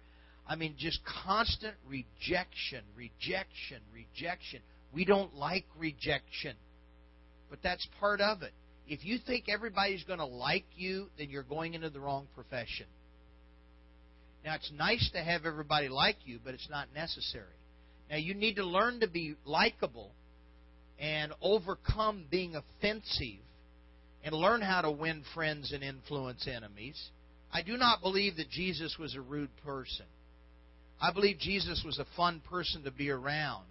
I 0.47 0.55
mean, 0.55 0.75
just 0.77 0.99
constant 1.23 1.73
rejection, 1.87 2.83
rejection, 2.95 3.81
rejection. 3.93 4.61
We 4.93 5.05
don't 5.05 5.35
like 5.35 5.65
rejection, 5.77 6.55
but 7.49 7.59
that's 7.63 7.85
part 7.99 8.21
of 8.21 8.41
it. 8.41 8.53
If 8.87 9.03
you 9.03 9.17
think 9.25 9.45
everybody's 9.49 10.03
going 10.03 10.19
to 10.19 10.25
like 10.25 10.65
you, 10.75 11.07
then 11.17 11.29
you're 11.29 11.43
going 11.43 11.73
into 11.73 11.89
the 11.89 11.99
wrong 11.99 12.27
profession. 12.35 12.85
Now, 14.45 14.53
it's 14.53 14.71
nice 14.77 15.09
to 15.13 15.23
have 15.23 15.45
everybody 15.45 15.89
like 15.89 16.17
you, 16.23 16.39
but 16.45 16.53
it's 16.53 16.69
not 16.69 16.93
necessary. 16.93 17.45
Now, 18.11 18.17
you 18.17 18.35
need 18.35 18.57
to 18.57 18.63
learn 18.63 18.99
to 18.99 19.07
be 19.07 19.35
likable 19.43 20.11
and 20.99 21.33
overcome 21.41 22.25
being 22.29 22.55
offensive 22.55 23.41
and 24.23 24.35
learn 24.35 24.61
how 24.61 24.81
to 24.81 24.91
win 24.91 25.23
friends 25.33 25.73
and 25.73 25.83
influence 25.83 26.47
enemies. 26.47 27.09
I 27.51 27.63
do 27.63 27.75
not 27.75 28.01
believe 28.01 28.37
that 28.37 28.51
Jesus 28.51 28.95
was 28.99 29.15
a 29.15 29.21
rude 29.21 29.49
person. 29.65 30.05
I 31.01 31.11
believe 31.11 31.39
Jesus 31.39 31.83
was 31.83 31.97
a 31.97 32.05
fun 32.15 32.41
person 32.47 32.83
to 32.83 32.91
be 32.91 33.09
around. 33.09 33.65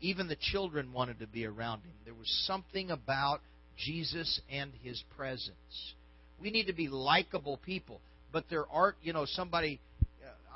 Even 0.00 0.28
the 0.28 0.36
children 0.36 0.92
wanted 0.92 1.20
to 1.20 1.26
be 1.26 1.46
around 1.46 1.80
him. 1.80 1.94
There 2.04 2.14
was 2.14 2.44
something 2.46 2.90
about 2.90 3.40
Jesus 3.78 4.40
and 4.52 4.72
his 4.82 5.02
presence. 5.16 5.94
We 6.40 6.50
need 6.50 6.66
to 6.66 6.74
be 6.74 6.88
likable 6.88 7.56
people. 7.64 8.00
But 8.30 8.44
there 8.50 8.66
are, 8.68 8.94
you 9.02 9.14
know, 9.14 9.24
somebody 9.26 9.80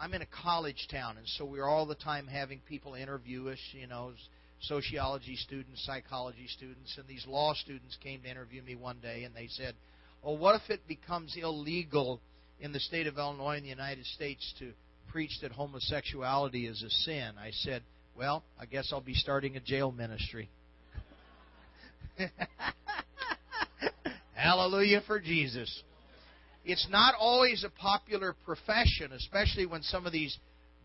I'm 0.00 0.14
in 0.14 0.22
a 0.22 0.26
college 0.42 0.88
town, 0.90 1.16
and 1.16 1.26
so 1.26 1.44
we're 1.44 1.68
all 1.68 1.86
the 1.86 1.94
time 1.94 2.26
having 2.26 2.60
people 2.68 2.94
interview 2.94 3.48
us, 3.48 3.58
you 3.72 3.86
know, 3.86 4.12
sociology 4.60 5.36
students, 5.36 5.84
psychology 5.84 6.46
students, 6.48 6.96
and 6.98 7.06
these 7.06 7.26
law 7.26 7.54
students 7.54 7.96
came 8.02 8.22
to 8.22 8.30
interview 8.30 8.62
me 8.62 8.74
one 8.74 8.98
day, 9.00 9.24
and 9.24 9.34
they 9.34 9.48
said, 9.48 9.74
"Well, 10.22 10.36
what 10.36 10.54
if 10.56 10.70
it 10.70 10.86
becomes 10.86 11.36
illegal 11.36 12.20
in 12.60 12.72
the 12.72 12.80
state 12.80 13.06
of 13.06 13.18
Illinois 13.18 13.56
in 13.56 13.64
the 13.64 13.68
United 13.68 14.06
States 14.06 14.54
to 14.60 14.72
preach 15.12 15.38
that 15.42 15.52
homosexuality 15.52 16.66
is 16.66 16.82
a 16.82 16.90
sin, 16.90 17.32
I 17.38 17.50
said, 17.50 17.82
Well, 18.16 18.42
I 18.58 18.64
guess 18.66 18.90
I'll 18.92 19.00
be 19.00 19.14
starting 19.14 19.56
a 19.56 19.60
jail 19.60 19.92
ministry. 19.92 20.48
Hallelujah 24.34 25.02
for 25.06 25.20
Jesus. 25.20 25.82
It's 26.64 26.86
not 26.90 27.14
always 27.18 27.64
a 27.64 27.70
popular 27.70 28.34
profession, 28.44 29.12
especially 29.12 29.66
when 29.66 29.82
some 29.82 30.06
of 30.06 30.12
these 30.12 30.36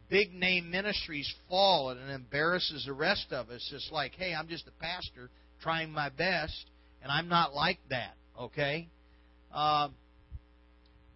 big 0.10 0.34
name 0.34 0.72
ministries 0.72 1.32
fall 1.50 1.90
and 1.90 2.00
it 2.00 2.14
embarrasses 2.14 2.86
the 2.86 2.94
rest 2.94 3.28
of 3.32 3.50
us. 3.50 3.70
It's 3.74 3.90
like, 3.92 4.14
hey, 4.16 4.34
I'm 4.34 4.48
just 4.48 4.68
a 4.68 4.82
pastor 4.82 5.30
trying 5.62 5.92
my 5.92 6.10
best, 6.10 6.66
and 7.02 7.12
I'm 7.12 7.28
not 7.28 7.54
like 7.54 7.80
that, 7.90 8.16
okay? 8.40 8.88
Um, 9.54 9.94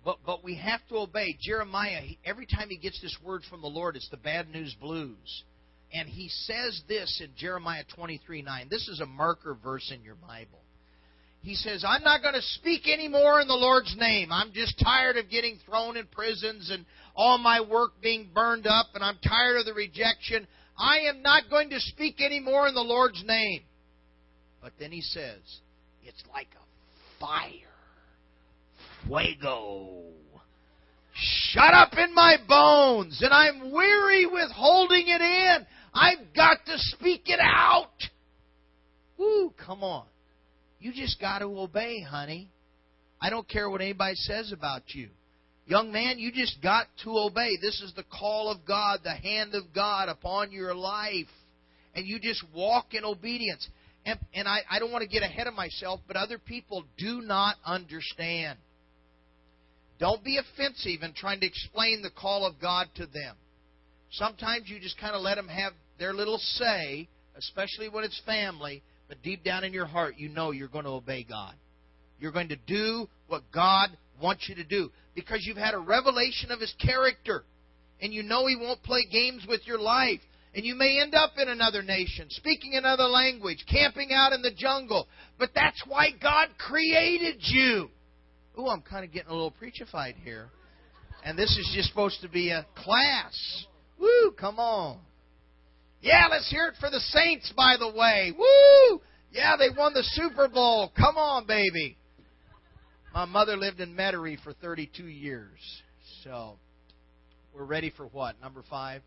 but 0.04 0.18
but 0.26 0.44
we 0.44 0.56
have 0.56 0.82
to 0.90 0.98
obey. 0.98 1.38
Jeremiah, 1.40 2.02
every 2.26 2.46
time 2.48 2.70
he 2.70 2.78
gets 2.78 3.00
this 3.02 3.16
word 3.24 3.44
from 3.50 3.62
the 3.62 3.68
Lord, 3.68 3.96
it's 3.96 4.10
the 4.10 4.18
bad 4.18 4.50
news 4.50 4.76
blues. 4.80 5.44
And 5.94 6.08
he 6.08 6.30
says 6.30 6.82
this 6.88 7.22
in 7.24 7.32
Jeremiah 7.36 7.84
23 7.96 8.42
9. 8.42 8.68
This 8.70 8.88
is 8.88 9.00
a 9.00 9.06
marker 9.06 9.58
verse 9.62 9.92
in 9.94 10.02
your 10.04 10.16
Bible. 10.16 10.61
He 11.42 11.56
says, 11.56 11.84
I'm 11.88 12.04
not 12.04 12.22
going 12.22 12.36
to 12.36 12.42
speak 12.42 12.88
anymore 12.88 13.42
in 13.42 13.48
the 13.48 13.56
Lord's 13.56 13.96
name. 13.98 14.32
I'm 14.32 14.54
just 14.54 14.80
tired 14.80 15.18
of 15.18 15.30
getting 15.30 15.58
thrown 15.66 15.98
in 15.98 16.06
prisons 16.08 16.70
and 16.72 16.86
all 17.16 17.40
my 17.40 17.62
work 17.62 17.94
being 18.02 18.30
burned 18.34 18.68
up, 18.68 18.88
and 18.94 19.04
I'm 19.04 19.18
tired 19.28 19.58
of 19.58 19.66
the 19.66 19.74
rejection. 19.74 20.48
I 20.78 21.00
am 21.10 21.24
not 21.24 21.50
going 21.50 21.72
to 21.72 21.80
speak 21.80 22.22
anymore 22.22 22.68
in 22.68 22.76
the 22.76 22.82
Lord's 22.82 23.24
name. 23.26 23.62
But 24.62 24.74
then 24.80 24.92
he 24.92 25.02
says, 25.02 25.40
It's 26.04 26.24
like 26.32 26.48
a 26.56 27.20
fire. 27.20 27.50
Fuego. 29.08 30.04
Shut 31.14 31.74
up 31.74 31.94
in 31.98 32.14
my 32.14 32.38
bones, 32.48 33.20
and 33.22 33.34
I'm 33.34 33.72
weary 33.72 34.28
with 34.28 34.52
holding 34.52 35.08
it 35.08 35.22
in. 35.22 35.66
I've 35.94 36.34
got 36.36 36.58
to 36.68 36.78
speak 36.78 37.24
it 37.26 37.40
out. 37.42 37.90
Woo, 39.18 39.54
come 39.58 39.84
on. 39.84 40.06
You 40.82 40.92
just 40.92 41.22
got 41.22 41.40
to 41.40 41.46
obey, 41.46 42.02
honey. 42.02 42.50
I 43.22 43.30
don't 43.30 43.48
care 43.48 43.70
what 43.70 43.82
anybody 43.82 44.16
says 44.16 44.52
about 44.52 44.82
you. 44.88 45.10
Young 45.68 45.92
man, 45.92 46.18
you 46.18 46.32
just 46.32 46.60
got 46.62 46.88
to 47.04 47.12
obey. 47.12 47.52
This 47.62 47.80
is 47.82 47.94
the 47.96 48.04
call 48.04 48.52
of 48.52 48.66
God, 48.66 49.02
the 49.04 49.14
hand 49.14 49.54
of 49.54 49.74
God 49.76 50.10
upon 50.10 50.52
your 50.52 50.74
life. 50.74 51.28
And 51.94 52.08
you 52.08 52.20
just 52.20 52.44
walk 52.56 52.94
in 52.94 53.06
obedience. 53.06 53.68
And, 54.06 54.20
and 54.34 54.48
I, 54.48 54.62
I 54.70 54.80
don't 54.80 54.92
want 54.92 55.04
to 55.04 55.08
get 55.08 55.22
ahead 55.22 55.46
of 55.46 55.54
myself, 55.54 56.00
but 56.08 56.18
other 56.18 56.40
people 56.40 56.84
do 56.98 57.22
not 57.22 57.58
understand. 57.64 58.58
Don't 60.00 60.24
be 60.24 60.40
offensive 60.40 61.04
in 61.04 61.14
trying 61.14 61.42
to 61.42 61.46
explain 61.46 62.02
the 62.02 62.10
call 62.10 62.44
of 62.44 62.60
God 62.60 62.88
to 62.96 63.06
them. 63.06 63.36
Sometimes 64.14 64.64
you 64.68 64.80
just 64.80 65.00
kind 65.00 65.14
of 65.14 65.22
let 65.22 65.36
them 65.36 65.48
have 65.48 65.74
their 66.00 66.14
little 66.14 66.40
say, 66.40 67.08
especially 67.38 67.88
when 67.88 68.04
it's 68.04 68.20
family, 68.26 68.82
but 69.12 69.22
deep 69.24 69.44
down 69.44 69.66
in 69.66 69.74
your 69.74 69.88
heart, 69.88 70.16
you 70.16 70.30
know 70.30 70.52
you're 70.52 70.70
going 70.70 70.86
to 70.86 70.92
obey 70.92 71.26
God. 71.28 71.54
You're 72.18 72.32
going 72.32 72.48
to 72.48 72.56
do 72.56 73.10
what 73.28 73.44
God 73.54 73.90
wants 74.22 74.48
you 74.48 74.56
to 74.56 74.64
do 74.64 74.90
because 75.16 75.40
you've 75.42 75.58
had 75.58 75.74
a 75.74 75.80
revelation 75.80 76.50
of 76.50 76.62
His 76.62 76.74
character. 76.82 77.44
And 78.02 78.14
you 78.14 78.24
know 78.24 78.48
He 78.48 78.56
won't 78.56 78.82
play 78.84 79.06
games 79.12 79.46
with 79.50 79.68
your 79.68 79.80
life. 79.80 80.22
And 80.56 80.64
you 80.64 80.76
may 80.76 81.02
end 81.02 81.14
up 81.14 81.32
in 81.38 81.50
another 81.50 81.82
nation, 81.82 82.28
speaking 82.30 82.76
another 82.76 83.04
language, 83.04 83.66
camping 83.70 84.12
out 84.14 84.32
in 84.32 84.42
the 84.42 84.54
jungle. 84.56 85.10
But 85.38 85.50
that's 85.54 85.84
why 85.86 86.12
God 86.12 86.48
created 86.58 87.36
you. 87.42 87.90
Ooh, 88.58 88.68
I'm 88.68 88.82
kind 88.82 89.04
of 89.04 89.12
getting 89.12 89.30
a 89.30 89.34
little 89.34 89.54
preachified 89.62 90.16
here. 90.24 90.48
And 91.26 91.38
this 91.38 91.50
is 91.58 91.70
just 91.76 91.90
supposed 91.90 92.22
to 92.22 92.30
be 92.30 92.52
a 92.52 92.66
class. 92.78 93.66
Woo, 94.00 94.32
come 94.40 94.58
on. 94.58 95.00
Yeah, 96.02 96.28
let's 96.32 96.50
hear 96.50 96.68
it 96.68 96.76
for 96.80 96.90
the 96.90 97.00
Saints, 97.00 97.54
by 97.56 97.76
the 97.78 97.92
way. 97.92 98.34
Woo! 98.38 99.02
Yeah, 99.32 99.56
they 99.58 99.70
won 99.76 99.94
the 99.94 100.04
Super 100.04 100.48
Bowl. 100.48 100.92
Come 100.98 101.18
on, 101.18 101.46
baby. 101.46 101.98
My 103.14 103.26
mother 103.26 103.56
lived 103.56 103.80
in 103.80 103.96
Metairie 103.96 104.42
for 104.42 104.54
32 104.54 105.04
years. 105.04 105.60
So, 106.24 106.58
we're 107.54 107.66
ready 107.66 107.92
for 107.96 108.08
what? 108.08 108.40
Number 108.42 108.64
five? 108.70 109.02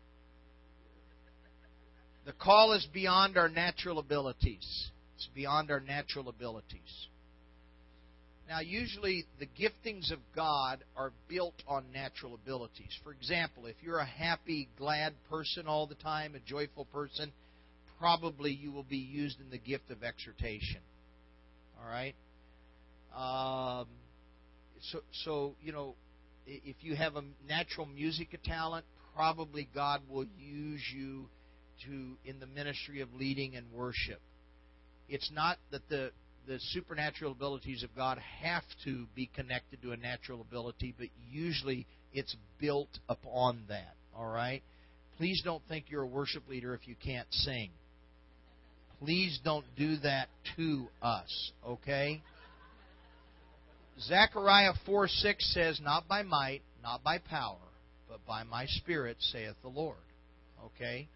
The 2.25 2.33
call 2.33 2.73
is 2.73 2.87
beyond 2.93 3.37
our 3.37 3.49
natural 3.49 3.99
abilities. 3.99 4.89
It's 5.15 5.29
beyond 5.35 5.71
our 5.71 5.79
natural 5.79 6.29
abilities. 6.29 7.07
Now, 8.47 8.59
usually 8.59 9.25
the 9.39 9.47
giftings 9.47 10.11
of 10.11 10.19
God 10.35 10.83
are 10.95 11.11
built 11.27 11.55
on 11.67 11.85
natural 11.91 12.35
abilities. 12.35 12.95
For 13.03 13.11
example, 13.11 13.65
if 13.65 13.75
you're 13.81 13.97
a 13.97 14.05
happy, 14.05 14.69
glad 14.77 15.13
person 15.29 15.67
all 15.67 15.87
the 15.87 15.95
time, 15.95 16.35
a 16.35 16.39
joyful 16.39 16.85
person, 16.85 17.31
probably 17.99 18.51
you 18.51 18.71
will 18.71 18.83
be 18.83 18.97
used 18.97 19.39
in 19.41 19.49
the 19.49 19.57
gift 19.57 19.89
of 19.89 20.03
exhortation. 20.03 20.81
All 21.81 21.89
right? 21.89 22.15
Um, 23.15 23.87
so, 24.91 24.99
so, 25.23 25.55
you 25.63 25.71
know, 25.71 25.95
if 26.45 26.75
you 26.81 26.95
have 26.95 27.15
a 27.15 27.23
natural 27.47 27.87
music 27.87 28.37
talent, 28.43 28.85
probably 29.15 29.67
God 29.73 30.01
will 30.07 30.27
use 30.37 30.81
you 30.93 31.25
to 31.85 32.17
in 32.29 32.39
the 32.39 32.47
ministry 32.47 33.01
of 33.01 33.13
leading 33.13 33.55
and 33.55 33.65
worship. 33.73 34.19
It's 35.09 35.31
not 35.33 35.57
that 35.71 35.87
the 35.89 36.11
the 36.47 36.59
supernatural 36.71 37.31
abilities 37.31 37.83
of 37.83 37.95
God 37.95 38.19
have 38.41 38.63
to 38.85 39.05
be 39.15 39.29
connected 39.35 39.81
to 39.81 39.91
a 39.91 39.97
natural 39.97 40.41
ability, 40.41 40.93
but 40.97 41.07
usually 41.31 41.85
it's 42.13 42.35
built 42.59 42.89
upon 43.09 43.63
that. 43.69 43.95
All 44.15 44.27
right? 44.27 44.61
Please 45.17 45.41
don't 45.43 45.61
think 45.67 45.85
you're 45.89 46.03
a 46.03 46.07
worship 46.07 46.47
leader 46.47 46.73
if 46.73 46.87
you 46.87 46.95
can't 47.03 47.27
sing. 47.31 47.69
Please 48.99 49.39
don't 49.43 49.65
do 49.77 49.97
that 49.97 50.29
to 50.55 50.85
us, 51.01 51.51
okay? 51.65 52.21
Zechariah 54.01 54.73
4 54.85 55.07
6 55.07 55.53
says, 55.53 55.79
Not 55.81 56.07
by 56.07 56.23
might, 56.23 56.61
not 56.81 57.03
by 57.03 57.17
power, 57.17 57.57
but 58.09 58.25
by 58.25 58.43
my 58.43 58.65
Spirit, 58.65 59.17
saith 59.19 59.55
the 59.61 59.69
Lord. 59.69 59.97
Okay? 60.65 61.07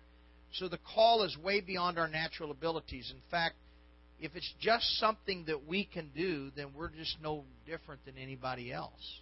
So 0.54 0.68
the 0.68 0.80
call 0.96 1.24
is 1.24 1.38
way 1.38 1.62
beyond 1.62 1.98
our 1.98 2.08
natural 2.08 2.52
abilities. 2.52 3.12
In 3.14 3.22
fact, 3.30 3.56
if 4.22 4.36
it's 4.36 4.54
just 4.60 5.00
something 5.00 5.46
that 5.48 5.68
we 5.68 5.86
can 5.86 6.10
do, 6.16 6.52
then 6.56 6.68
we're 6.76 6.90
just 6.90 7.18
no 7.24 7.44
different 7.66 8.04
than 8.06 8.18
anybody 8.18 8.72
else. 8.72 9.22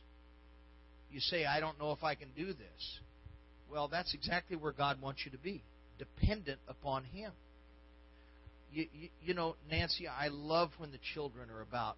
You 1.12 1.20
say, 1.20 1.46
I 1.46 1.60
don't 1.60 1.80
know 1.80 1.92
if 1.92 2.04
I 2.04 2.16
can 2.16 2.30
do 2.36 2.48
this. 2.48 3.00
Well, 3.72 3.88
that's 3.88 4.14
exactly 4.14 4.58
where 4.58 4.72
God 4.72 5.02
wants 5.02 5.22
you 5.26 5.32
to 5.32 5.38
be 5.38 5.64
dependent 5.98 6.60
upon 6.68 7.04
Him. 7.06 7.32
You, 8.72 8.86
you, 8.94 9.10
you 9.24 9.34
know, 9.34 9.56
Nancy, 9.70 10.08
I 10.08 10.28
love 10.28 10.72
when 10.78 10.92
the 10.92 11.00
children 11.14 11.50
are 11.50 11.62
about 11.62 11.96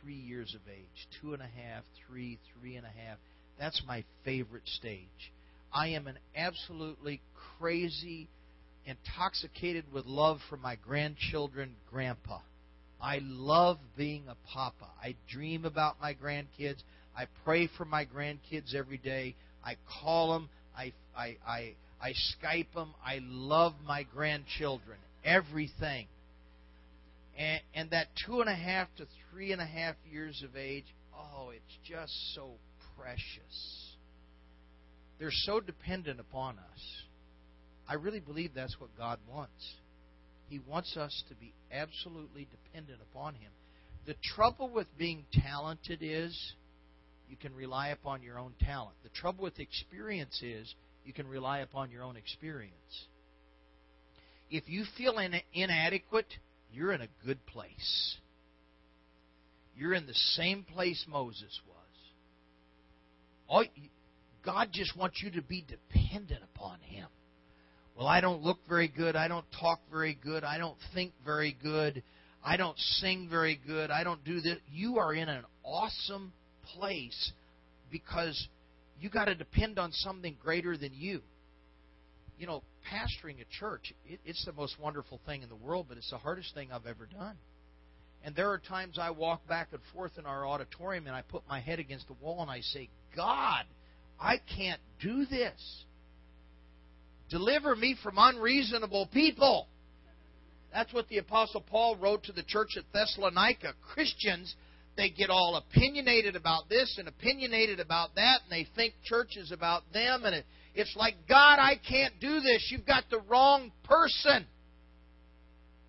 three 0.00 0.14
years 0.14 0.54
of 0.54 0.60
age 0.72 1.08
two 1.20 1.34
and 1.34 1.42
a 1.42 1.46
half, 1.46 1.84
three, 2.06 2.38
three 2.52 2.76
and 2.76 2.86
a 2.86 2.88
half. 2.88 3.18
That's 3.58 3.82
my 3.86 4.04
favorite 4.24 4.66
stage. 4.66 5.32
I 5.72 5.88
am 5.88 6.06
an 6.06 6.18
absolutely 6.36 7.20
crazy 7.58 8.28
intoxicated 8.86 9.84
with 9.92 10.06
love 10.06 10.38
for 10.48 10.56
my 10.56 10.76
grandchildren, 10.76 11.74
grandpa. 11.90 12.40
I 13.00 13.18
love 13.22 13.78
being 13.96 14.24
a 14.28 14.36
papa. 14.52 14.86
I 15.02 15.16
dream 15.30 15.64
about 15.64 16.00
my 16.00 16.14
grandkids. 16.14 16.82
I 17.16 17.26
pray 17.44 17.68
for 17.76 17.84
my 17.84 18.04
grandkids 18.04 18.74
every 18.74 18.98
day. 18.98 19.34
I 19.64 19.76
call 20.02 20.32
them. 20.32 20.48
I, 20.76 20.92
I, 21.16 21.36
I, 21.46 21.74
I 22.00 22.12
Skype 22.12 22.72
them. 22.74 22.94
I 23.04 23.18
love 23.22 23.74
my 23.84 24.04
grandchildren. 24.04 24.98
Everything. 25.24 26.06
And, 27.38 27.60
and 27.74 27.90
that 27.90 28.08
two 28.26 28.40
and 28.40 28.48
a 28.48 28.54
half 28.54 28.88
to 28.98 29.06
three 29.30 29.52
and 29.52 29.60
a 29.60 29.66
half 29.66 29.96
years 30.10 30.44
of 30.48 30.56
age, 30.56 30.84
oh, 31.16 31.50
it's 31.50 31.88
just 31.88 32.12
so 32.34 32.50
precious. 32.98 33.96
They're 35.18 35.30
so 35.30 35.60
dependent 35.60 36.20
upon 36.20 36.58
us. 36.58 36.80
I 37.92 37.96
really 37.96 38.20
believe 38.20 38.52
that's 38.54 38.80
what 38.80 38.96
God 38.96 39.18
wants. 39.30 39.74
He 40.48 40.58
wants 40.60 40.96
us 40.96 41.22
to 41.28 41.34
be 41.34 41.52
absolutely 41.70 42.48
dependent 42.50 43.00
upon 43.02 43.34
Him. 43.34 43.50
The 44.06 44.14
trouble 44.34 44.70
with 44.70 44.86
being 44.96 45.26
talented 45.30 45.98
is 46.00 46.54
you 47.28 47.36
can 47.36 47.54
rely 47.54 47.88
upon 47.88 48.22
your 48.22 48.38
own 48.38 48.54
talent. 48.62 48.96
The 49.02 49.10
trouble 49.10 49.44
with 49.44 49.60
experience 49.60 50.40
is 50.42 50.74
you 51.04 51.12
can 51.12 51.28
rely 51.28 51.58
upon 51.58 51.90
your 51.90 52.02
own 52.02 52.16
experience. 52.16 52.72
If 54.50 54.70
you 54.70 54.84
feel 54.96 55.18
in, 55.18 55.34
inadequate, 55.52 56.32
you're 56.72 56.92
in 56.92 57.02
a 57.02 57.08
good 57.26 57.44
place. 57.44 58.16
You're 59.76 59.92
in 59.92 60.06
the 60.06 60.14
same 60.14 60.64
place 60.64 61.04
Moses 61.06 61.60
was. 61.68 61.76
All, 63.48 63.64
God 64.42 64.68
just 64.72 64.96
wants 64.96 65.22
you 65.22 65.30
to 65.32 65.42
be 65.42 65.62
dependent 65.68 66.40
upon 66.54 66.78
Him. 66.80 67.08
Well, 67.96 68.06
I 68.06 68.20
don't 68.20 68.42
look 68.42 68.58
very 68.68 68.88
good. 68.88 69.16
I 69.16 69.28
don't 69.28 69.44
talk 69.60 69.80
very 69.90 70.14
good. 70.22 70.44
I 70.44 70.58
don't 70.58 70.78
think 70.94 71.12
very 71.24 71.56
good. 71.62 72.02
I 72.44 72.56
don't 72.56 72.78
sing 72.78 73.28
very 73.30 73.60
good. 73.66 73.90
I 73.90 74.02
don't 74.02 74.24
do 74.24 74.40
this. 74.40 74.58
You 74.72 74.98
are 74.98 75.14
in 75.14 75.28
an 75.28 75.44
awesome 75.64 76.32
place 76.76 77.32
because 77.90 78.48
You 78.98 79.10
got 79.10 79.24
to 79.24 79.34
depend 79.34 79.80
on 79.80 79.90
something 79.92 80.36
greater 80.40 80.76
than 80.76 80.92
you. 80.94 81.22
You 82.38 82.46
know, 82.46 82.62
pastoring 82.90 83.40
a 83.40 83.58
church, 83.58 83.92
it, 84.06 84.20
it's 84.24 84.44
the 84.44 84.52
most 84.52 84.78
wonderful 84.80 85.20
thing 85.26 85.42
in 85.42 85.48
the 85.48 85.56
world, 85.56 85.86
but 85.88 85.98
it's 85.98 86.10
the 86.10 86.18
hardest 86.18 86.54
thing 86.54 86.70
I've 86.72 86.86
ever 86.86 87.06
done. 87.06 87.36
And 88.24 88.36
there 88.36 88.50
are 88.50 88.58
times 88.58 88.98
I 89.00 89.10
walk 89.10 89.46
back 89.48 89.68
and 89.72 89.80
forth 89.92 90.12
in 90.18 90.26
our 90.26 90.46
auditorium 90.46 91.08
and 91.08 91.16
I 91.16 91.22
put 91.22 91.42
my 91.48 91.60
head 91.60 91.80
against 91.80 92.06
the 92.06 92.14
wall 92.14 92.40
and 92.42 92.50
I 92.50 92.60
say, 92.60 92.88
God, 93.16 93.64
I 94.20 94.36
can't 94.56 94.80
do 95.00 95.26
this. 95.26 95.84
Deliver 97.32 97.74
me 97.74 97.96
from 98.02 98.16
unreasonable 98.18 99.08
people. 99.10 99.66
That's 100.70 100.92
what 100.92 101.08
the 101.08 101.16
Apostle 101.16 101.62
Paul 101.62 101.96
wrote 101.96 102.24
to 102.24 102.32
the 102.32 102.42
church 102.42 102.68
at 102.76 102.84
Thessalonica. 102.92 103.72
Christians, 103.94 104.54
they 104.98 105.08
get 105.08 105.30
all 105.30 105.56
opinionated 105.56 106.36
about 106.36 106.68
this 106.68 106.94
and 106.98 107.08
opinionated 107.08 107.80
about 107.80 108.14
that, 108.16 108.40
and 108.42 108.52
they 108.52 108.68
think 108.76 108.92
church 109.04 109.38
is 109.38 109.50
about 109.50 109.82
them, 109.94 110.26
and 110.26 110.44
it's 110.74 110.94
like, 110.94 111.14
God, 111.26 111.58
I 111.58 111.80
can't 111.88 112.20
do 112.20 112.40
this. 112.40 112.68
You've 112.70 112.84
got 112.84 113.04
the 113.10 113.20
wrong 113.20 113.72
person. 113.84 114.46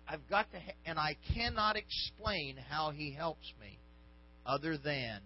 I've 0.08 0.26
got 0.30 0.50
to, 0.52 0.58
and 0.86 0.98
I 0.98 1.18
cannot 1.34 1.76
explain 1.76 2.56
how 2.56 2.90
He 2.90 3.12
helps 3.12 3.52
me 3.60 3.78
other 4.46 4.78
than 4.78 5.20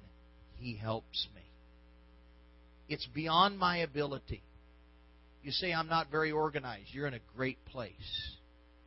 He 0.56 0.76
helps 0.76 1.28
me. 1.36 1.42
It's 2.88 3.06
beyond 3.14 3.56
my 3.56 3.78
ability. 3.78 4.42
You 5.48 5.52
say, 5.52 5.72
I'm 5.72 5.88
not 5.88 6.10
very 6.10 6.30
organized. 6.30 6.88
You're 6.92 7.06
in 7.06 7.14
a 7.14 7.20
great 7.34 7.56
place. 7.64 8.36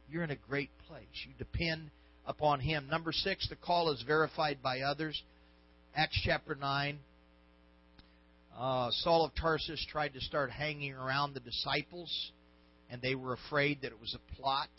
You're 0.07 0.21
in 0.21 0.29
a 0.29 0.35
great 0.35 0.69
place. 0.87 1.07
You 1.25 1.33
depend 1.39 1.89
upon 2.27 2.59
Him. 2.59 2.87
Number 2.87 3.11
six, 3.11 3.49
the 3.49 3.55
call 3.55 3.89
is 3.89 4.03
verified 4.05 4.59
by 4.61 4.81
others. 4.81 5.19
Acts 5.95 6.21
chapter 6.23 6.53
9. 6.53 6.99
Uh, 8.55 8.91
Saul 8.91 9.25
of 9.25 9.31
Tarsus 9.33 9.83
tried 9.91 10.13
to 10.13 10.21
start 10.21 10.51
hanging 10.51 10.93
around 10.93 11.33
the 11.33 11.39
disciples, 11.39 12.31
and 12.91 13.01
they 13.01 13.15
were 13.15 13.33
afraid 13.33 13.81
that 13.81 13.91
it 13.91 13.99
was 13.99 14.15
a 14.15 14.35
plot 14.39 14.69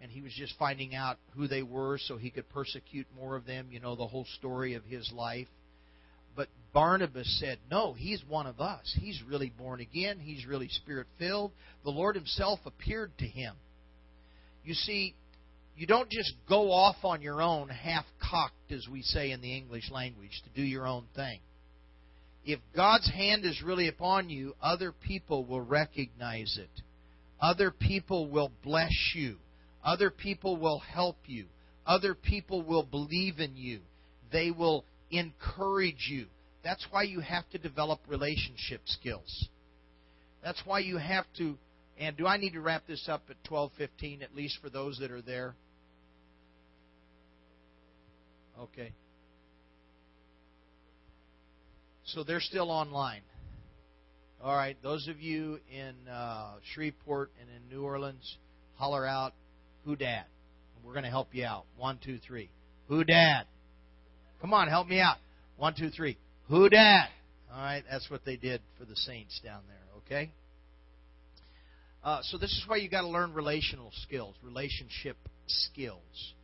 and 0.00 0.10
he 0.10 0.22
was 0.22 0.32
just 0.32 0.54
finding 0.58 0.94
out 0.94 1.18
who 1.36 1.46
they 1.46 1.62
were 1.62 1.98
so 1.98 2.16
he 2.16 2.30
could 2.30 2.48
persecute 2.48 3.06
more 3.14 3.36
of 3.36 3.44
them. 3.44 3.66
You 3.70 3.80
know 3.80 3.94
the 3.94 4.06
whole 4.06 4.26
story 4.38 4.72
of 4.72 4.84
his 4.84 5.12
life. 5.14 5.48
But 6.36 6.48
Barnabas 6.72 7.38
said, 7.40 7.58
No, 7.70 7.92
he's 7.92 8.22
one 8.28 8.46
of 8.46 8.60
us. 8.60 8.96
He's 8.98 9.20
really 9.28 9.52
born 9.56 9.80
again. 9.80 10.18
He's 10.18 10.46
really 10.46 10.68
spirit 10.68 11.06
filled. 11.18 11.52
The 11.84 11.90
Lord 11.90 12.14
himself 12.16 12.60
appeared 12.66 13.12
to 13.18 13.26
him. 13.26 13.54
You 14.64 14.74
see, 14.74 15.14
you 15.76 15.86
don't 15.86 16.10
just 16.10 16.34
go 16.48 16.70
off 16.70 16.96
on 17.04 17.22
your 17.22 17.40
own, 17.40 17.68
half 17.68 18.04
cocked, 18.20 18.70
as 18.70 18.86
we 18.90 19.02
say 19.02 19.30
in 19.30 19.40
the 19.40 19.56
English 19.56 19.90
language, 19.90 20.42
to 20.44 20.60
do 20.60 20.66
your 20.66 20.86
own 20.86 21.04
thing. 21.16 21.40
If 22.44 22.60
God's 22.74 23.10
hand 23.10 23.44
is 23.44 23.62
really 23.62 23.88
upon 23.88 24.30
you, 24.30 24.54
other 24.62 24.92
people 24.92 25.44
will 25.44 25.60
recognize 25.60 26.58
it. 26.60 26.82
Other 27.40 27.70
people 27.70 28.28
will 28.28 28.50
bless 28.62 29.12
you. 29.14 29.36
Other 29.84 30.10
people 30.10 30.56
will 30.56 30.78
help 30.78 31.16
you. 31.26 31.46
Other 31.86 32.14
people 32.14 32.62
will 32.62 32.82
believe 32.82 33.38
in 33.38 33.56
you. 33.56 33.80
They 34.32 34.50
will 34.50 34.84
encourage 35.10 36.08
you. 36.10 36.26
That's 36.62 36.86
why 36.90 37.04
you 37.04 37.20
have 37.20 37.48
to 37.50 37.58
develop 37.58 38.00
relationship 38.06 38.82
skills. 38.84 39.48
That's 40.42 40.60
why 40.64 40.80
you 40.80 40.98
have 40.98 41.24
to 41.38 41.56
and 41.98 42.16
do 42.16 42.26
I 42.26 42.38
need 42.38 42.54
to 42.54 42.60
wrap 42.60 42.86
this 42.86 43.08
up 43.08 43.22
at 43.28 43.36
12:15 43.44 44.22
at 44.22 44.34
least 44.34 44.58
for 44.62 44.70
those 44.70 44.98
that 44.98 45.10
are 45.10 45.20
there? 45.20 45.54
Okay. 48.58 48.92
So 52.04 52.24
they're 52.24 52.40
still 52.40 52.70
online. 52.70 53.22
All 54.42 54.56
right, 54.56 54.76
those 54.82 55.06
of 55.08 55.20
you 55.20 55.60
in 55.70 56.08
uh, 56.08 56.54
Shreveport 56.72 57.30
and 57.38 57.48
in 57.50 57.76
New 57.76 57.84
Orleans, 57.84 58.38
holler 58.76 59.06
out 59.06 59.34
who 59.84 59.96
dad? 59.96 60.24
we're 60.82 60.92
going 60.92 61.04
to 61.04 61.10
help 61.10 61.34
you 61.34 61.44
out. 61.44 61.66
One, 61.76 61.98
two, 62.02 62.18
three. 62.26 62.48
Who 62.88 63.04
dad? 63.04 63.44
Come 64.40 64.54
on, 64.54 64.68
help 64.68 64.88
me 64.88 65.00
out. 65.00 65.16
One, 65.56 65.74
two, 65.76 65.90
three. 65.90 66.16
Who 66.48 66.68
dad? 66.68 67.08
All 67.52 67.60
right, 67.60 67.82
that's 67.90 68.08
what 68.10 68.24
they 68.24 68.36
did 68.36 68.60
for 68.78 68.84
the 68.84 68.96
saints 68.96 69.40
down 69.44 69.62
there, 69.68 70.02
okay? 70.06 70.30
Uh, 72.02 72.20
so 72.22 72.38
this 72.38 72.50
is 72.50 72.64
why 72.66 72.76
you 72.76 72.88
got 72.88 73.02
to 73.02 73.08
learn 73.08 73.34
relational 73.34 73.90
skills, 74.02 74.34
relationship 74.42 75.16
skills. 75.46 76.34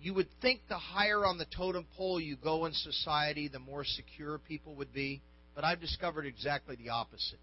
You 0.00 0.14
would 0.14 0.28
think 0.40 0.60
the 0.68 0.78
higher 0.78 1.24
on 1.26 1.38
the 1.38 1.46
totem 1.56 1.86
pole 1.96 2.20
you 2.20 2.36
go 2.36 2.66
in 2.66 2.72
society, 2.72 3.48
the 3.48 3.58
more 3.58 3.84
secure 3.84 4.38
people 4.38 4.74
would 4.76 4.92
be, 4.92 5.20
but 5.54 5.64
I've 5.64 5.80
discovered 5.80 6.26
exactly 6.26 6.76
the 6.76 6.90
opposite. 6.90 7.38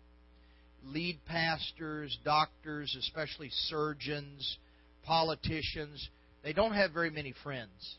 Lead 0.86 1.20
pastors, 1.26 2.18
doctors, 2.24 2.96
especially 2.98 3.50
surgeons, 3.52 4.58
politicians, 5.04 6.08
they 6.44 6.54
don't 6.54 6.74
have 6.74 6.92
very 6.92 7.10
many 7.10 7.34
friends. 7.44 7.98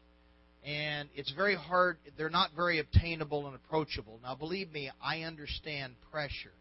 And 0.64 1.08
it's 1.14 1.32
very 1.32 1.54
hard, 1.54 1.96
they're 2.18 2.28
not 2.28 2.50
very 2.54 2.80
obtainable 2.80 3.46
and 3.46 3.56
approachable. 3.56 4.20
Now, 4.22 4.34
believe 4.34 4.70
me, 4.72 4.90
I 5.02 5.22
understand 5.22 5.94
pressure. 6.10 6.52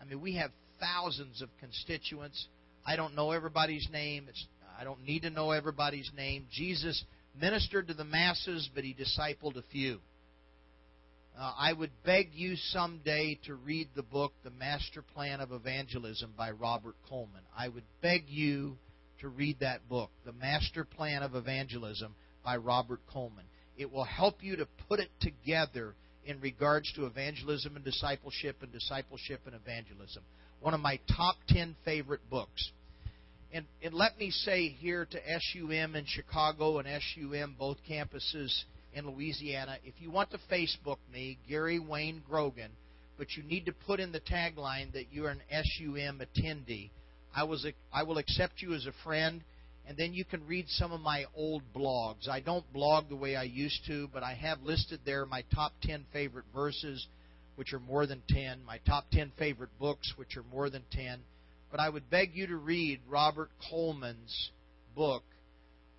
I 0.00 0.04
mean, 0.04 0.20
we 0.20 0.34
have 0.36 0.50
thousands 0.80 1.42
of 1.42 1.48
constituents. 1.60 2.48
I 2.84 2.96
don't 2.96 3.14
know 3.14 3.30
everybody's 3.30 3.88
name. 3.92 4.26
It's, 4.28 4.46
I 4.78 4.84
don't 4.84 5.04
need 5.04 5.22
to 5.22 5.30
know 5.30 5.52
everybody's 5.52 6.10
name. 6.16 6.46
Jesus 6.50 7.04
ministered 7.40 7.88
to 7.88 7.94
the 7.94 8.04
masses, 8.04 8.68
but 8.74 8.82
he 8.82 8.94
discipled 8.94 9.56
a 9.56 9.62
few. 9.70 10.00
Uh, 11.38 11.52
I 11.56 11.72
would 11.72 11.90
beg 12.04 12.30
you 12.32 12.56
someday 12.56 13.38
to 13.44 13.54
read 13.54 13.88
the 13.94 14.02
book, 14.02 14.32
The 14.42 14.50
Master 14.50 15.02
Plan 15.02 15.40
of 15.40 15.52
Evangelism 15.52 16.32
by 16.36 16.50
Robert 16.50 16.96
Coleman. 17.08 17.42
I 17.56 17.68
would 17.68 17.84
beg 18.00 18.24
you 18.28 18.78
to 19.20 19.28
read 19.28 19.60
that 19.60 19.86
book, 19.88 20.10
The 20.24 20.32
Master 20.32 20.84
Plan 20.84 21.22
of 21.22 21.34
Evangelism 21.34 22.14
by 22.46 22.56
Robert 22.56 23.00
Coleman. 23.12 23.44
It 23.76 23.92
will 23.92 24.04
help 24.04 24.36
you 24.40 24.56
to 24.56 24.68
put 24.88 25.00
it 25.00 25.10
together 25.20 25.94
in 26.24 26.40
regards 26.40 26.90
to 26.94 27.04
evangelism 27.04 27.76
and 27.76 27.84
discipleship 27.84 28.56
and 28.62 28.72
discipleship 28.72 29.40
and 29.46 29.54
evangelism. 29.54 30.22
One 30.60 30.72
of 30.72 30.80
my 30.80 30.98
top 31.14 31.36
10 31.48 31.76
favorite 31.84 32.22
books. 32.30 32.70
And, 33.52 33.66
and 33.82 33.92
let 33.92 34.18
me 34.18 34.30
say 34.30 34.68
here 34.68 35.06
to 35.10 35.18
SUM 35.40 35.96
in 35.96 36.04
Chicago 36.06 36.78
and 36.78 36.88
SUM, 37.02 37.56
both 37.58 37.78
campuses 37.88 38.62
in 38.94 39.10
Louisiana, 39.10 39.76
if 39.84 39.94
you 39.98 40.10
want 40.10 40.30
to 40.30 40.38
Facebook 40.50 40.98
me, 41.12 41.38
Gary 41.48 41.78
Wayne 41.78 42.22
Grogan, 42.28 42.70
but 43.18 43.28
you 43.36 43.42
need 43.42 43.66
to 43.66 43.72
put 43.72 44.00
in 44.00 44.12
the 44.12 44.20
tagline 44.20 44.92
that 44.92 45.06
you're 45.12 45.28
an 45.28 45.42
SUM 45.50 46.20
attendee 46.22 46.90
I 47.36 47.44
was 47.44 47.66
I 47.92 48.02
will 48.02 48.16
accept 48.16 48.62
you 48.62 48.72
as 48.72 48.86
a 48.86 48.92
friend, 49.04 49.42
and 49.88 49.96
then 49.96 50.12
you 50.12 50.24
can 50.24 50.46
read 50.46 50.66
some 50.68 50.92
of 50.92 51.00
my 51.00 51.26
old 51.34 51.62
blogs. 51.74 52.28
I 52.28 52.40
don't 52.40 52.70
blog 52.72 53.08
the 53.08 53.16
way 53.16 53.36
I 53.36 53.44
used 53.44 53.86
to, 53.86 54.08
but 54.12 54.22
I 54.22 54.34
have 54.34 54.62
listed 54.62 55.00
there 55.04 55.24
my 55.26 55.44
top 55.54 55.72
10 55.82 56.06
favorite 56.12 56.46
verses, 56.54 57.06
which 57.54 57.72
are 57.72 57.78
more 57.78 58.06
than 58.06 58.22
10, 58.28 58.64
my 58.64 58.78
top 58.86 59.04
10 59.12 59.32
favorite 59.38 59.70
books, 59.78 60.12
which 60.16 60.36
are 60.36 60.42
more 60.52 60.70
than 60.70 60.82
10. 60.90 61.20
But 61.70 61.80
I 61.80 61.88
would 61.88 62.10
beg 62.10 62.34
you 62.34 62.46
to 62.48 62.56
read 62.56 63.00
Robert 63.08 63.50
Coleman's 63.70 64.50
book, 64.94 65.22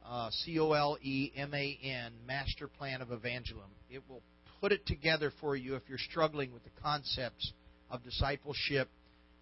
uh, 0.05 0.29
C 0.31 0.59
O 0.59 0.73
L 0.73 0.97
E 1.01 1.31
M 1.35 1.53
A 1.53 1.79
N, 1.81 2.11
Master 2.25 2.67
Plan 2.67 3.01
of 3.01 3.11
Evangelism. 3.11 3.69
It 3.89 4.01
will 4.09 4.21
put 4.59 4.71
it 4.71 4.85
together 4.85 5.31
for 5.39 5.55
you 5.55 5.75
if 5.75 5.83
you're 5.87 5.97
struggling 5.97 6.53
with 6.53 6.63
the 6.63 6.81
concepts 6.81 7.53
of 7.89 8.03
discipleship 8.03 8.89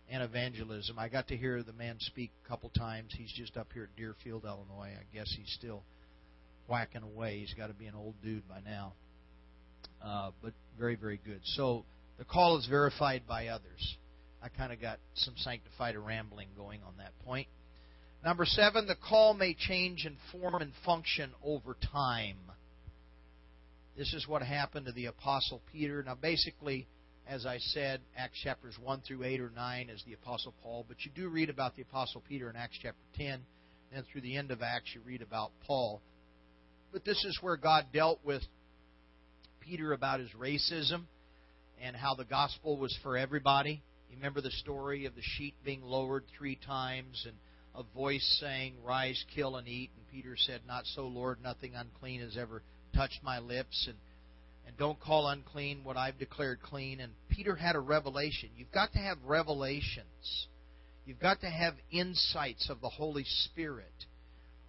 and 0.10 0.22
evangelism. 0.22 1.00
I 1.00 1.10
got 1.10 1.28
to 1.30 1.38
hear 1.38 1.64
the 1.64 1.74
man 1.74 1.98
speak 2.00 2.32
a 2.46 2.48
couple 2.48 2.70
times. 2.70 3.14
He's 3.18 3.32
just 3.32 3.58
up 3.58 3.68
here 3.74 3.84
at 3.84 3.96
Deerfield, 3.96 4.46
Illinois. 4.46 4.92
I 5.00 5.16
guess 5.16 5.34
he's 5.36 5.52
still 5.58 5.84
whacking 6.68 7.04
away. 7.04 7.40
He's 7.40 7.54
got 7.54 7.68
to 7.68 7.74
be 7.74 7.88
an 7.88 7.96
old 7.96 8.16
dude 8.24 8.48
by 8.48 8.60
now. 8.66 8.94
Uh, 10.04 10.32
but 10.42 10.54
very, 10.78 10.96
very 10.96 11.20
good. 11.26 11.40
So 11.44 11.86
the 12.18 12.26
call 12.26 12.58
is 12.58 12.68
verified 12.68 13.24
by 13.28 13.48
others. 13.48 13.98
I 14.44 14.50
kind 14.50 14.72
of 14.72 14.80
got 14.80 15.00
some 15.16 15.34
sanctified 15.38 15.98
rambling 15.98 16.50
going 16.56 16.82
on 16.86 16.94
that 16.98 17.12
point. 17.26 17.48
Number 18.24 18.46
seven, 18.46 18.88
the 18.88 18.96
call 18.96 19.34
may 19.34 19.54
change 19.54 20.06
in 20.06 20.18
form 20.32 20.56
and 20.62 20.72
function 20.86 21.32
over 21.44 21.76
time. 21.92 22.38
This 23.98 24.14
is 24.14 24.28
what 24.28 24.42
happened 24.42 24.88
to 24.88 24.92
the 24.92 25.06
Apostle 25.06 25.62
Peter. 25.72 26.04
Now, 26.04 26.16
basically, 26.16 26.88
as 27.28 27.46
I 27.46 27.58
said, 27.58 28.02
Acts 28.18 28.40
chapters 28.44 28.76
1 28.82 29.02
through 29.02 29.24
8 29.24 29.42
or 29.42 29.52
9 29.56 29.90
as 29.90 30.04
the 30.06 30.14
Apostle 30.14 30.54
Paul, 30.62 30.86
but 30.88 30.98
you 31.06 31.12
do 31.16 31.30
read 31.30 31.50
about 31.50 31.76
the 31.76 31.82
Apostle 31.82 32.24
Peter 32.28 32.50
in 32.50 32.56
Acts 32.56 32.78
chapter 32.82 33.02
10, 33.18 33.42
and 33.94 34.06
through 34.08 34.22
the 34.22 34.38
end 34.38 34.52
of 34.52 34.62
Acts 34.62 34.92
you 34.94 35.02
read 35.06 35.22
about 35.22 35.52
Paul. 35.66 36.02
But 36.92 37.04
this 37.04 37.24
is 37.26 37.38
where 37.42 37.58
God 37.58 37.88
dealt 37.92 38.20
with 38.24 38.44
Peter 39.60 39.92
about 39.94 40.20
his 40.20 40.30
racism 40.40 41.04
and 41.82 41.96
how 41.96 42.16
the 42.16 42.26
gospel 42.26 42.78
was 42.78 42.98
for 43.02 43.18
everybody. 43.18 43.82
You 44.10 44.18
remember 44.18 44.42
the 44.42 44.52
story 44.52 45.06
of 45.06 45.16
the 45.16 45.22
sheet 45.22 45.56
being 45.64 45.82
lowered 45.82 46.24
three 46.38 46.58
times 46.66 47.26
and 47.28 47.36
a 47.76 47.84
voice 47.94 48.38
saying, 48.40 48.76
Rise, 48.86 49.22
kill, 49.36 49.58
and 49.58 49.68
eat. 49.68 49.90
And 49.98 50.08
Peter 50.10 50.36
said, 50.38 50.62
Not 50.68 50.86
so, 50.86 51.08
Lord, 51.08 51.40
nothing 51.44 51.74
unclean 51.76 52.22
has 52.22 52.38
ever 52.38 52.62
touched 52.94 53.20
my 53.24 53.40
lips. 53.40 53.88
And 53.88 53.98
and 54.66 54.78
Don't 54.78 55.00
call 55.00 55.28
unclean 55.28 55.82
what 55.84 55.98
I've 55.98 56.18
declared 56.18 56.62
clean. 56.62 57.00
And 57.00 57.14
Peter 57.30 57.56
had 57.56 57.76
a 57.76 57.80
revelation. 57.80 58.50
You've 58.58 58.72
got 58.72 58.92
to 58.94 59.00
have 59.00 59.18
revelations. 59.26 60.48
You've 61.06 61.20
got 61.20 61.42
to 61.42 61.50
have 61.50 61.76
insights 61.92 62.70
of 62.70 62.82
the 62.82 62.90
Holy 62.90 63.26
Spirit, 63.26 63.94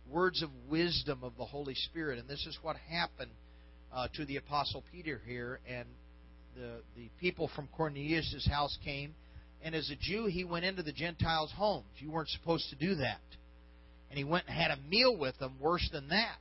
words 0.08 0.42
of 0.42 0.50
wisdom 0.68 1.20
of 1.22 1.32
the 1.38 1.44
Holy 1.44 1.74
Spirit. 1.74 2.18
And 2.18 2.28
this 2.28 2.44
is 2.46 2.58
what 2.62 2.76
happened 2.90 3.30
uh, 3.92 4.08
to 4.14 4.24
the 4.26 4.36
Apostle 4.36 4.84
Peter 4.92 5.20
here. 5.26 5.60
And 5.68 5.86
the, 6.54 6.82
the 6.94 7.08
people 7.20 7.50
from 7.56 7.68
Cornelius' 7.76 8.46
house 8.50 8.76
came. 8.84 9.14
And 9.62 9.74
as 9.74 9.90
a 9.90 9.96
Jew, 9.96 10.26
he 10.26 10.44
went 10.44 10.64
into 10.64 10.82
the 10.82 10.92
Gentiles' 10.92 11.52
homes. 11.56 11.86
You 11.98 12.10
weren't 12.10 12.28
supposed 12.28 12.68
to 12.70 12.76
do 12.76 12.96
that. 12.96 13.20
And 14.10 14.18
he 14.18 14.24
went 14.24 14.46
and 14.46 14.56
had 14.56 14.70
a 14.70 14.78
meal 14.88 15.16
with 15.16 15.38
them, 15.38 15.54
worse 15.60 15.88
than 15.90 16.08
that. 16.08 16.38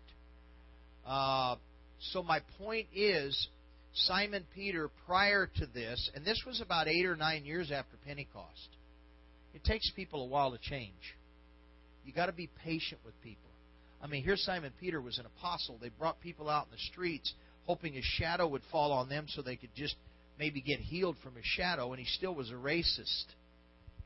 Uh, 1.08 1.56
so 2.00 2.24
my 2.24 2.42
point 2.58 2.88
is, 2.94 3.48
Simon 3.94 4.46
Peter, 4.54 4.90
prior 5.06 5.50
to 5.58 5.66
this, 5.68 6.10
and 6.16 6.26
this 6.26 6.44
was 6.46 6.62
about 6.62 6.88
eight 6.88 7.06
or 7.06 7.16
nine 7.16 7.46
years 7.46 7.72
after 7.72 7.96
Pentecost, 8.06 8.70
it 9.54 9.64
takes 9.64 9.90
people 9.92 10.24
a 10.24 10.28
while 10.28 10.52
to 10.52 10.58
change. 10.58 11.16
You 12.06 12.14
got 12.14 12.26
to 12.28 12.34
be 12.34 12.50
patient 12.64 13.02
with 13.06 13.20
people. 13.22 13.50
I 14.02 14.08
mean, 14.08 14.24
here 14.24 14.36
Simon 14.36 14.72
Peter 14.80 15.02
was 15.02 15.18
an 15.18 15.26
apostle. 15.26 15.78
They 15.82 15.90
brought 15.90 16.20
people 16.20 16.50
out 16.50 16.66
in 16.66 16.72
the 16.72 16.92
streets 16.92 17.34
hoping 17.66 17.98
a 17.98 18.02
shadow 18.02 18.48
would 18.48 18.62
fall 18.72 18.92
on 18.92 19.10
them 19.10 19.26
so 19.28 19.42
they 19.42 19.56
could 19.56 19.74
just 19.76 19.96
maybe 20.38 20.62
get 20.62 20.80
healed 20.80 21.16
from 21.24 21.36
his 21.36 21.46
shadow, 21.46 21.92
and 21.92 22.00
he 22.00 22.06
still 22.06 22.36
was 22.36 22.52
a 22.52 22.54
racist. 22.54 23.26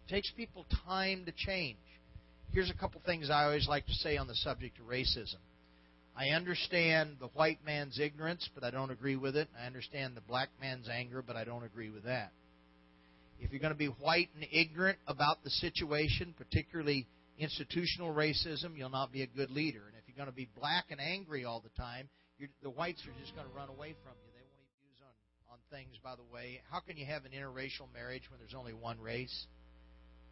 It 0.08 0.10
takes 0.10 0.32
people 0.32 0.66
time 0.86 1.26
to 1.26 1.32
change. 1.32 1.78
Here's 2.52 2.70
a 2.70 2.74
couple 2.74 3.02
things 3.06 3.30
I 3.30 3.44
always 3.44 3.68
like 3.68 3.86
to 3.88 3.94
say 3.94 4.18
on 4.18 4.28
the 4.28 4.36
subject 4.36 4.80
of 4.80 4.86
racism. 4.86 5.36
I 6.20 6.36
understand 6.36 7.16
the 7.22 7.28
white 7.28 7.60
man's 7.66 7.98
ignorance, 7.98 8.50
but 8.54 8.66
I 8.66 8.72
don't 8.72 8.92
agree 8.92 9.16
with 9.16 9.38
it. 9.38 9.48
I 9.58 9.68
understand 9.68 10.18
the 10.18 10.22
black 10.22 10.50
man's 10.60 10.90
anger, 10.90 11.24
but 11.26 11.38
I 11.38 11.46
don't 11.46 11.64
agree 11.64 11.90
with 11.90 12.04
that. 12.04 12.34
If 13.40 13.54
you're 13.54 13.62
going 13.62 13.72
to 13.72 13.80
be 13.80 13.86
white 13.86 14.28
and 14.36 14.46
ignorant 14.52 14.98
about 15.08 15.46
the 15.46 15.50
situation, 15.50 16.36
particularly 16.38 17.08
institutional 17.38 18.14
racism, 18.14 18.76
you'll 18.76 18.90
not 18.90 19.14
be 19.14 19.22
a 19.22 19.28
good 19.28 19.50
leader. 19.50 19.84
And 19.88 19.96
if 19.96 20.04
you're 20.08 20.18
going 20.18 20.30
to 20.30 20.36
be 20.36 20.50
black 20.60 20.88
and 20.92 21.00
angry 21.00 21.46
all 21.46 21.62
the 21.62 21.82
time, 21.82 22.10
the 22.64 22.70
whites 22.70 23.02
are 23.08 23.16
just 23.22 23.34
going 23.34 23.48
to 23.48 23.56
run 23.56 23.70
away 23.70 23.96
from 24.04 24.12
you. 24.20 24.32
They 24.36 24.44
won't 24.44 24.68
even 24.68 24.92
use 24.92 25.00
on, 25.02 25.54
on 25.54 25.60
things, 25.72 25.96
by 26.04 26.16
the 26.18 26.34
way. 26.34 26.60
How 26.70 26.82
can 26.82 26.98
you 26.98 27.06
have 27.06 27.24
an 27.24 27.32
interracial 27.32 27.88
marriage 27.94 28.24
when 28.30 28.40
there's 28.40 28.56
only 28.58 28.74
one 28.74 29.00
race? 29.00 29.46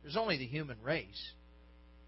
There's 0.04 0.18
only 0.18 0.38
the 0.38 0.48
human 0.48 0.82
race. 0.84 1.32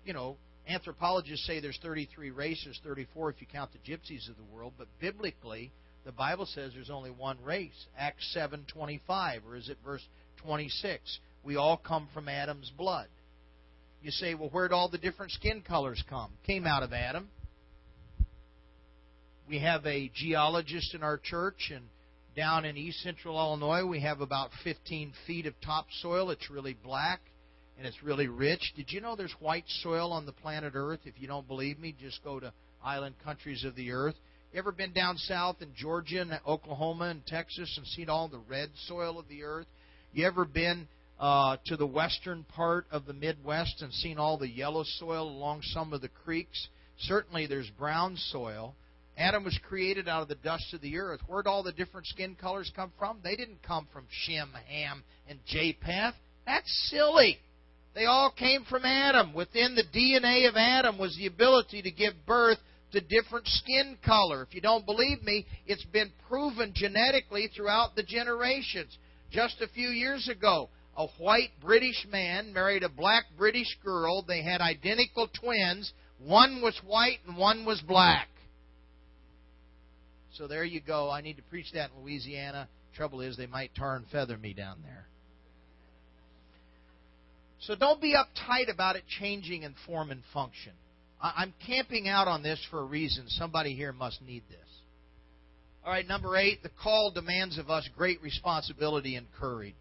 You 0.04 0.12
know, 0.12 0.36
anthropologists 0.70 1.46
say 1.46 1.60
there's 1.60 1.80
33 1.82 2.32
races, 2.32 2.80
34 2.84 3.32
if 3.32 3.42
you 3.42 3.48
count 3.52 3.72
the 3.72 3.92
gypsies 3.92 4.30
of 4.30 4.38
the 4.38 4.54
world, 4.54 4.74
but 4.78 4.88
biblically, 5.00 5.72
the 6.06 6.12
Bible 6.12 6.46
says 6.46 6.72
there's 6.74 6.90
only 6.90 7.12
one 7.12 7.38
race. 7.44 7.88
Acts 7.98 8.36
7:25, 8.36 9.46
or 9.46 9.56
is 9.56 9.70
it 9.70 9.78
verse 9.84 10.06
26? 10.38 11.20
We 11.44 11.56
all 11.56 11.78
come 11.78 12.08
from 12.14 12.30
Adam's 12.30 12.72
blood. 12.78 13.08
You 14.02 14.12
say, 14.12 14.34
well, 14.34 14.50
where'd 14.50 14.72
all 14.72 14.90
the 14.90 14.98
different 14.98 15.34
skin 15.34 15.62
colors 15.62 16.02
come? 16.10 16.32
Came 16.46 16.66
out 16.66 16.84
of 16.84 16.94
Adam. 16.94 17.30
We 19.48 19.60
have 19.60 19.86
a 19.86 20.10
geologist 20.14 20.94
in 20.94 21.04
our 21.04 21.18
church, 21.18 21.72
and 21.74 21.86
down 22.36 22.64
in 22.64 22.78
east 22.78 23.02
central 23.02 23.38
Illinois, 23.38 23.86
we 23.86 24.00
have 24.02 24.22
about 24.22 24.52
15 24.64 25.12
feet 25.28 25.46
of 25.46 25.60
topsoil. 25.62 26.30
It's 26.30 26.50
really 26.50 26.74
black 26.74 27.20
and 27.80 27.88
it's 27.88 28.04
really 28.04 28.28
rich. 28.28 28.74
Did 28.76 28.92
you 28.92 29.00
know 29.00 29.16
there's 29.16 29.34
white 29.40 29.64
soil 29.82 30.12
on 30.12 30.26
the 30.26 30.34
planet 30.34 30.74
Earth? 30.76 31.00
If 31.06 31.14
you 31.18 31.28
don't 31.28 31.48
believe 31.48 31.80
me, 31.80 31.96
just 31.98 32.22
go 32.26 32.38
to 32.38 32.52
island 32.84 33.16
countries 33.24 33.64
of 33.64 33.74
the 33.76 33.94
earth. 33.94 34.16
You 34.52 34.60
ever 34.60 34.74
been 34.74 34.92
down 34.92 35.16
south 35.18 35.58
in 35.62 35.70
Georgia 35.78 36.22
and 36.22 36.38
Oklahoma 36.46 37.06
and 37.06 37.26
Texas 37.26 37.74
and 37.78 37.88
seen 37.88 38.10
all 38.10 38.28
the 38.28 38.42
red 38.50 38.70
soil 38.88 39.18
of 39.18 39.30
the 39.30 39.44
earth? 39.44 39.68
You 40.12 40.28
ever 40.28 40.44
been 40.44 40.90
uh, 41.22 41.56
to 41.68 41.78
the 41.78 41.88
western 41.88 42.44
part 42.44 42.86
of 42.92 43.06
the 43.06 43.14
Midwest 43.14 43.82
and 43.82 43.94
seen 43.94 44.18
all 44.18 44.38
the 44.38 44.50
yellow 44.50 44.84
soil 44.98 45.30
along 45.30 45.62
some 45.62 45.94
of 45.94 46.02
the 46.02 46.10
creeks? 46.10 46.68
Certainly 47.00 47.48
there's 47.48 47.70
brown 47.78 48.18
soil. 48.18 48.76
Adam 49.18 49.46
was 49.46 49.58
created 49.70 50.10
out 50.10 50.22
of 50.22 50.28
the 50.28 50.36
dust 50.36 50.74
of 50.74 50.82
the 50.82 50.98
earth. 50.98 51.22
Where'd 51.28 51.48
all 51.48 51.64
the 51.64 51.72
different 51.72 52.08
skin 52.08 52.36
colors 52.36 52.72
come 52.76 52.92
from? 53.00 53.20
They 53.24 53.38
didn't 53.38 53.64
come 53.64 53.88
from 53.94 54.06
Shem, 54.10 54.52
Ham, 54.68 55.04
and 55.30 55.40
Japheth. 55.46 56.16
That's 56.46 56.90
silly. 56.90 57.38
They 57.96 58.06
all 58.06 58.32
came 58.32 58.64
from 58.66 58.86
Adam. 58.86 59.34
Within 59.34 59.76
the 59.76 59.84
DNA 59.84 60.48
of 60.48 60.56
Adam 60.56 60.98
was 60.98 61.16
the 61.18 61.28
ability 61.28 61.82
to 61.82 61.92
give 61.92 62.14
birth 62.26 62.60
to 62.92 63.02
different 63.02 63.48
skin 63.48 63.98
color. 64.06 64.44
If 64.44 64.56
you 64.56 64.62
don't 64.62 64.86
believe 64.86 65.24
me, 65.24 65.46
it's 65.66 65.86
been 65.86 66.12
proven 66.28 66.72
genetically 66.76 67.50
throughout 67.56 67.96
the 67.96 68.04
generations. 68.04 68.98
Just 69.32 69.62
a 69.62 69.68
few 69.68 69.90
years 69.90 70.28
ago, 70.28 70.70
a 70.98 71.08
white 71.18 71.52
British 71.62 72.06
man 72.12 72.52
married 72.54 72.84
a 72.84 72.90
black 72.90 73.26
British 73.38 73.78
girl. 73.84 74.24
They 74.24 74.42
had 74.42 74.62
identical 74.62 75.28
twins. 75.28 75.92
One 76.20 76.62
was 76.62 76.80
white 76.86 77.20
and 77.28 77.38
one 77.38 77.66
was 77.66 77.82
black. 77.82 78.28
So 80.34 80.48
there 80.48 80.64
you 80.64 80.82
go. 80.82 81.10
I 81.10 81.22
need 81.22 81.38
to 81.38 81.44
preach 81.44 81.72
that 81.74 81.92
in 81.92 82.04
Louisiana. 82.04 82.68
Trouble 82.96 83.22
is, 83.22 83.38
they 83.38 83.46
might 83.46 83.76
tar 83.76 83.96
and 83.96 84.08
feather 84.08 84.38
me 84.38 84.54
down 84.54 84.78
there. 84.84 85.08
So 87.62 87.76
don't 87.76 88.02
be 88.02 88.16
uptight 88.16 88.72
about 88.72 88.96
it 88.96 89.04
changing 89.20 89.64
in 89.64 89.76
form 89.86 90.12
and 90.12 90.22
function. 90.34 90.74
I'm 91.22 91.54
camping 91.68 92.08
out 92.08 92.28
on 92.28 92.44
this 92.44 92.66
for 92.72 92.80
a 92.80 92.86
reason. 92.86 93.26
Somebody 93.28 93.76
here 93.76 93.92
must 93.92 94.22
need 94.22 94.44
this. 94.50 94.58
All 95.84 95.92
right, 95.92 96.08
number 96.08 96.38
eight, 96.38 96.64
the 96.64 96.70
call 96.82 97.12
demands 97.12 97.58
of 97.58 97.70
us 97.70 97.88
great 97.98 98.22
responsibility 98.22 99.16
and 99.16 99.28
courage. 99.40 99.74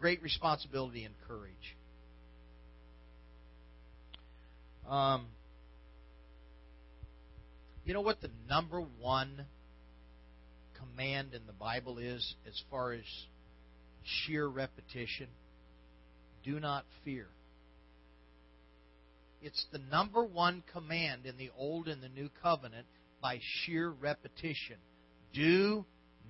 Great 0.00 0.22
responsibility 0.22 1.04
and 1.04 1.14
courage. 1.28 1.76
Um, 4.88 5.26
you 7.84 7.94
know 7.94 8.02
what 8.02 8.20
the 8.20 8.30
number 8.48 8.82
one 9.00 9.46
command 10.78 11.34
in 11.34 11.46
the 11.46 11.52
Bible 11.52 11.98
is 11.98 12.34
as 12.46 12.62
far 12.70 12.92
as 12.92 13.04
sheer 14.04 14.46
repetition. 14.46 15.28
Do 16.44 16.60
not 16.60 16.84
fear. 17.04 17.26
It's 19.42 19.66
the 19.72 19.78
number 19.78 20.24
one 20.24 20.62
command 20.72 21.26
in 21.26 21.36
the 21.36 21.50
Old 21.56 21.88
and 21.88 22.02
the 22.02 22.08
New 22.08 22.30
Covenant 22.42 22.86
by 23.20 23.40
sheer 23.42 23.90
repetition. 23.90 24.76
Do 25.32 25.84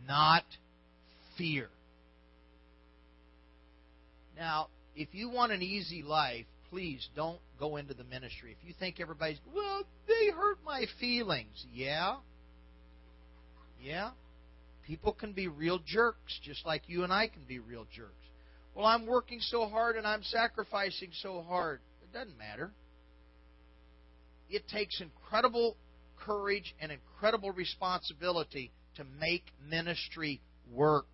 not 0.07 0.45
fear. 1.37 1.69
Now, 4.37 4.69
if 4.97 5.09
you 5.13 5.29
want 5.29 5.53
an 5.53 5.63
easy 5.63 6.03
life, 6.03 6.47
please 6.71 7.09
don't 7.15 7.39
go 7.59 7.77
into 7.77 7.95
the 7.95 8.05
ministry. 8.05 8.57
If 8.59 8.67
you 8.67 8.75
think 8.79 9.01
everybody's, 9.01 9.39
well, 9.55 9.85
they 10.09 10.31
hurt 10.31 10.59
my 10.65 10.87
feelings. 10.99 11.65
Yeah? 11.73 12.17
Yeah? 13.81 14.11
People 14.87 15.13
can 15.13 15.33
be 15.33 15.49
real 15.49 15.79
jerks, 15.79 16.39
just 16.43 16.67
like 16.67 16.83
you 16.87 17.05
and 17.05 17.13
I 17.13 17.29
can 17.29 17.43
be 17.47 17.59
real 17.59 17.87
jerks. 17.95 18.13
Well, 18.75 18.87
I'm 18.87 19.07
working 19.07 19.41
so 19.41 19.67
hard 19.67 19.97
and 19.97 20.07
I'm 20.07 20.23
sacrificing 20.23 21.11
so 21.23 21.43
hard. 21.43 21.81
It 22.03 22.13
doesn't 22.13 22.37
matter. 22.37 22.73
It 24.51 24.69
takes 24.69 25.01
incredible 25.01 25.77
courage 26.19 26.75
and 26.81 26.93
incredible 26.93 27.53
responsibility 27.53 28.73
to 28.97 29.05
make 29.19 29.45
ministry 29.67 30.41
work. 30.71 31.07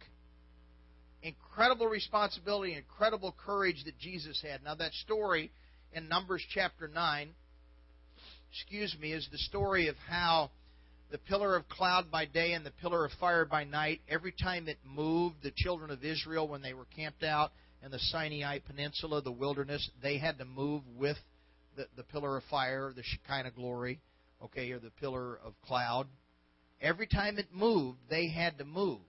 Incredible 1.23 1.87
responsibility, 1.87 2.75
incredible 2.75 3.35
courage 3.45 3.85
that 3.85 3.99
Jesus 3.99 4.43
had. 4.43 4.65
Now, 4.65 4.75
that 4.77 4.93
story 4.95 5.53
in 5.93 6.09
Numbers 6.09 6.45
chapter 6.53 6.89
9, 6.89 7.31
excuse 8.51 8.97
me, 9.01 9.13
is 9.13 9.29
the 9.31 9.39
story 9.39 9.89
of 9.89 9.97
how 10.09 10.51
the 11.11 11.19
pillar 11.19 11.57
of 11.57 11.69
cloud 11.69 12.11
by 12.11 12.25
day 12.25 12.53
and 12.53 12.65
the 12.65 12.71
pillar 12.71 13.05
of 13.05 13.11
fire 13.19 13.45
by 13.45 13.65
night, 13.65 14.01
every 14.09 14.33
time 14.33 14.69
it 14.69 14.79
moved, 14.85 15.37
the 15.43 15.53
children 15.57 15.91
of 15.91 16.05
Israel, 16.05 16.47
when 16.47 16.63
they 16.63 16.73
were 16.73 16.87
camped 16.97 17.25
out 17.25 17.51
in 17.85 17.91
the 17.91 17.99
Sinai 17.99 18.59
Peninsula, 18.61 19.21
the 19.21 19.33
wilderness, 19.33 19.91
they 20.03 20.19
had 20.19 20.39
to 20.39 20.45
move 20.45 20.83
with 20.97 21.17
the, 21.77 21.87
the 21.97 22.05
pillar 22.05 22.37
of 22.37 22.45
fire, 22.51 22.93
the 22.95 23.03
Shekinah 23.03 23.53
glory, 23.53 24.01
okay, 24.43 24.71
or 24.71 24.79
the 24.79 24.91
pillar 25.01 25.39
of 25.45 25.55
cloud. 25.63 26.07
Every 26.81 27.07
time 27.07 27.39
it 27.39 27.49
moved, 27.53 27.99
they 28.09 28.29
had 28.29 28.59
to 28.59 28.65
move. 28.65 29.01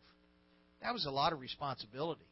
That 0.82 0.94
was 0.94 1.06
a 1.06 1.12
lot 1.12 1.34
of 1.34 1.40
responsibility. 1.40 2.26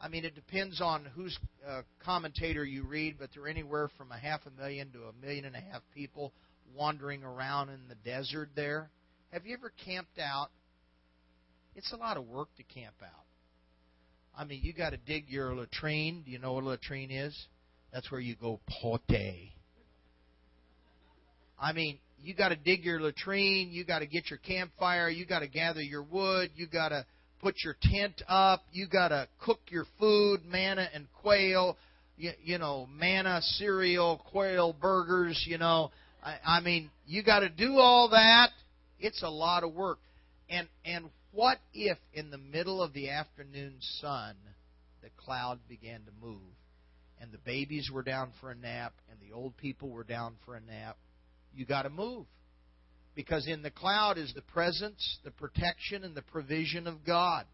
I 0.00 0.08
mean, 0.08 0.24
it 0.24 0.34
depends 0.34 0.80
on 0.80 1.04
whose 1.14 1.38
uh, 1.66 1.82
commentator 2.04 2.64
you 2.64 2.84
read, 2.84 3.16
but 3.18 3.30
there 3.34 3.44
are 3.44 3.48
anywhere 3.48 3.90
from 3.96 4.12
a 4.12 4.18
half 4.18 4.40
a 4.46 4.60
million 4.60 4.90
to 4.92 5.04
a 5.04 5.12
million 5.24 5.44
and 5.44 5.54
a 5.54 5.60
half 5.60 5.82
people 5.94 6.32
wandering 6.74 7.22
around 7.22 7.68
in 7.68 7.80
the 7.88 7.94
desert 7.94 8.50
there. 8.56 8.90
Have 9.34 9.44
you 9.46 9.54
ever 9.54 9.72
camped 9.84 10.20
out? 10.20 10.46
It's 11.74 11.92
a 11.92 11.96
lot 11.96 12.16
of 12.16 12.28
work 12.28 12.50
to 12.56 12.62
camp 12.62 12.94
out. 13.02 13.24
I 14.38 14.44
mean, 14.44 14.60
you 14.62 14.72
got 14.72 14.90
to 14.90 14.96
dig 14.96 15.24
your 15.28 15.56
latrine. 15.56 16.22
Do 16.24 16.30
you 16.30 16.38
know 16.38 16.52
what 16.52 16.62
a 16.62 16.68
latrine 16.68 17.10
is? 17.10 17.36
That's 17.92 18.12
where 18.12 18.20
you 18.20 18.36
go 18.40 18.60
pote. 18.68 19.00
I 21.58 21.72
mean, 21.72 21.98
you 22.22 22.32
got 22.36 22.50
to 22.50 22.56
dig 22.56 22.84
your 22.84 23.00
latrine, 23.00 23.70
you 23.72 23.84
got 23.84 23.98
to 23.98 24.06
get 24.06 24.30
your 24.30 24.38
campfire, 24.38 25.08
you 25.08 25.26
got 25.26 25.40
to 25.40 25.48
gather 25.48 25.82
your 25.82 26.04
wood, 26.04 26.50
you 26.54 26.68
got 26.68 26.90
to 26.90 27.04
put 27.42 27.56
your 27.64 27.74
tent 27.82 28.22
up, 28.28 28.62
you 28.70 28.86
got 28.86 29.08
to 29.08 29.26
cook 29.44 29.58
your 29.68 29.86
food, 29.98 30.44
manna 30.46 30.88
and 30.94 31.08
quail, 31.22 31.76
you, 32.16 32.30
you 32.44 32.58
know, 32.58 32.86
manna, 32.88 33.40
cereal, 33.42 34.22
quail, 34.30 34.76
burgers, 34.80 35.44
you 35.48 35.58
know. 35.58 35.90
I, 36.22 36.36
I 36.46 36.60
mean, 36.60 36.88
you 37.04 37.24
got 37.24 37.40
to 37.40 37.48
do 37.48 37.78
all 37.78 38.10
that. 38.10 38.50
It's 38.98 39.22
a 39.22 39.28
lot 39.28 39.64
of 39.64 39.74
work. 39.74 39.98
And 40.48 40.68
and 40.84 41.10
what 41.32 41.58
if 41.72 41.98
in 42.12 42.30
the 42.30 42.38
middle 42.38 42.82
of 42.82 42.92
the 42.92 43.10
afternoon 43.10 43.76
sun 44.00 44.36
the 45.02 45.08
cloud 45.16 45.58
began 45.68 46.00
to 46.04 46.26
move 46.26 46.40
and 47.20 47.32
the 47.32 47.38
babies 47.38 47.90
were 47.92 48.02
down 48.02 48.32
for 48.40 48.50
a 48.50 48.54
nap 48.54 48.92
and 49.10 49.18
the 49.20 49.34
old 49.34 49.56
people 49.56 49.90
were 49.90 50.04
down 50.04 50.34
for 50.44 50.56
a 50.56 50.60
nap? 50.60 50.96
You 51.54 51.64
got 51.64 51.82
to 51.82 51.90
move. 51.90 52.26
Because 53.14 53.46
in 53.46 53.62
the 53.62 53.70
cloud 53.70 54.18
is 54.18 54.32
the 54.34 54.42
presence, 54.42 55.18
the 55.24 55.30
protection, 55.30 56.02
and 56.02 56.16
the 56.16 56.22
provision 56.22 56.88
of 56.88 57.04
God. 57.04 57.46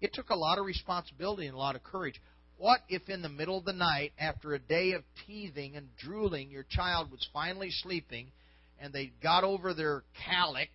It 0.00 0.12
took 0.12 0.30
a 0.30 0.34
lot 0.34 0.58
of 0.58 0.66
responsibility 0.66 1.46
and 1.46 1.54
a 1.54 1.58
lot 1.58 1.76
of 1.76 1.84
courage. 1.84 2.20
What 2.58 2.80
if 2.88 3.08
in 3.08 3.22
the 3.22 3.28
middle 3.28 3.58
of 3.58 3.64
the 3.64 3.72
night, 3.72 4.12
after 4.18 4.52
a 4.52 4.58
day 4.58 4.92
of 4.92 5.02
teething 5.26 5.76
and 5.76 5.88
drooling, 5.96 6.50
your 6.50 6.64
child 6.68 7.10
was 7.10 7.26
finally 7.32 7.70
sleeping 7.70 8.32
and 8.80 8.92
they 8.92 9.12
got 9.22 9.44
over 9.44 9.74
their 9.74 10.02
colic 10.28 10.70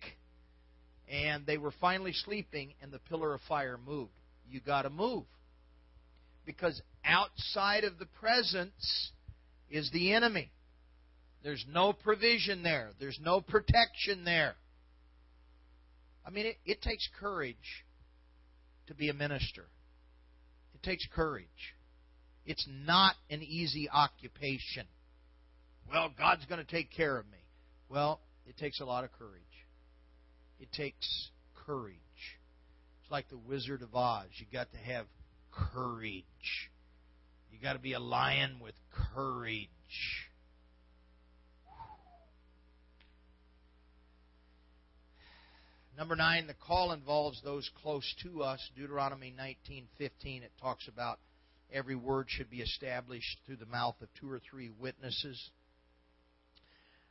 and 1.10 1.46
they 1.46 1.58
were 1.58 1.72
finally 1.80 2.12
sleeping 2.12 2.74
and 2.82 2.92
the 2.92 2.98
pillar 2.98 3.34
of 3.34 3.40
fire 3.48 3.78
moved? 3.84 4.12
You 4.48 4.60
got 4.60 4.82
to 4.82 4.90
move. 4.90 5.24
Because 6.44 6.80
outside 7.04 7.84
of 7.84 7.98
the 7.98 8.06
presence 8.06 9.12
is 9.70 9.90
the 9.92 10.12
enemy. 10.12 10.50
There's 11.42 11.64
no 11.68 11.92
provision 11.92 12.62
there. 12.62 12.90
There's 13.00 13.18
no 13.22 13.40
protection 13.40 14.24
there. 14.24 14.54
I 16.24 16.30
mean, 16.30 16.46
it, 16.46 16.56
it 16.64 16.82
takes 16.82 17.08
courage 17.18 17.84
to 18.86 18.94
be 18.94 19.08
a 19.08 19.14
minister. 19.14 19.64
It 20.74 20.82
takes 20.82 21.06
courage. 21.14 21.46
It's 22.44 22.66
not 22.68 23.14
an 23.30 23.42
easy 23.42 23.88
occupation. 23.88 24.86
Well, 25.90 26.10
God's 26.16 26.44
going 26.46 26.64
to 26.64 26.70
take 26.70 26.90
care 26.90 27.18
of 27.18 27.26
me. 27.26 27.38
Well, 27.92 28.20
it 28.46 28.56
takes 28.56 28.80
a 28.80 28.86
lot 28.86 29.04
of 29.04 29.12
courage. 29.12 29.42
It 30.58 30.72
takes 30.72 31.28
courage. 31.66 31.98
It's 33.02 33.10
like 33.10 33.28
the 33.28 33.36
Wizard 33.36 33.82
of 33.82 33.94
Oz. 33.94 34.28
You 34.38 34.46
got 34.50 34.72
to 34.72 34.78
have 34.78 35.04
courage. 35.50 36.24
You 37.50 37.58
got 37.62 37.74
to 37.74 37.78
be 37.78 37.92
a 37.92 38.00
lion 38.00 38.60
with 38.62 38.74
courage. 39.14 39.68
Number 45.98 46.16
nine, 46.16 46.46
the 46.46 46.54
call 46.54 46.92
involves 46.92 47.42
those 47.42 47.70
close 47.82 48.14
to 48.22 48.42
us. 48.42 48.70
Deuteronomy 48.74 49.34
19:15 49.38 50.42
it 50.42 50.52
talks 50.58 50.88
about 50.88 51.18
every 51.70 51.94
word 51.94 52.30
should 52.30 52.48
be 52.48 52.62
established 52.62 53.36
through 53.44 53.56
the 53.56 53.66
mouth 53.66 53.96
of 54.00 54.08
two 54.18 54.30
or 54.30 54.40
three 54.40 54.70
witnesses. 54.70 55.50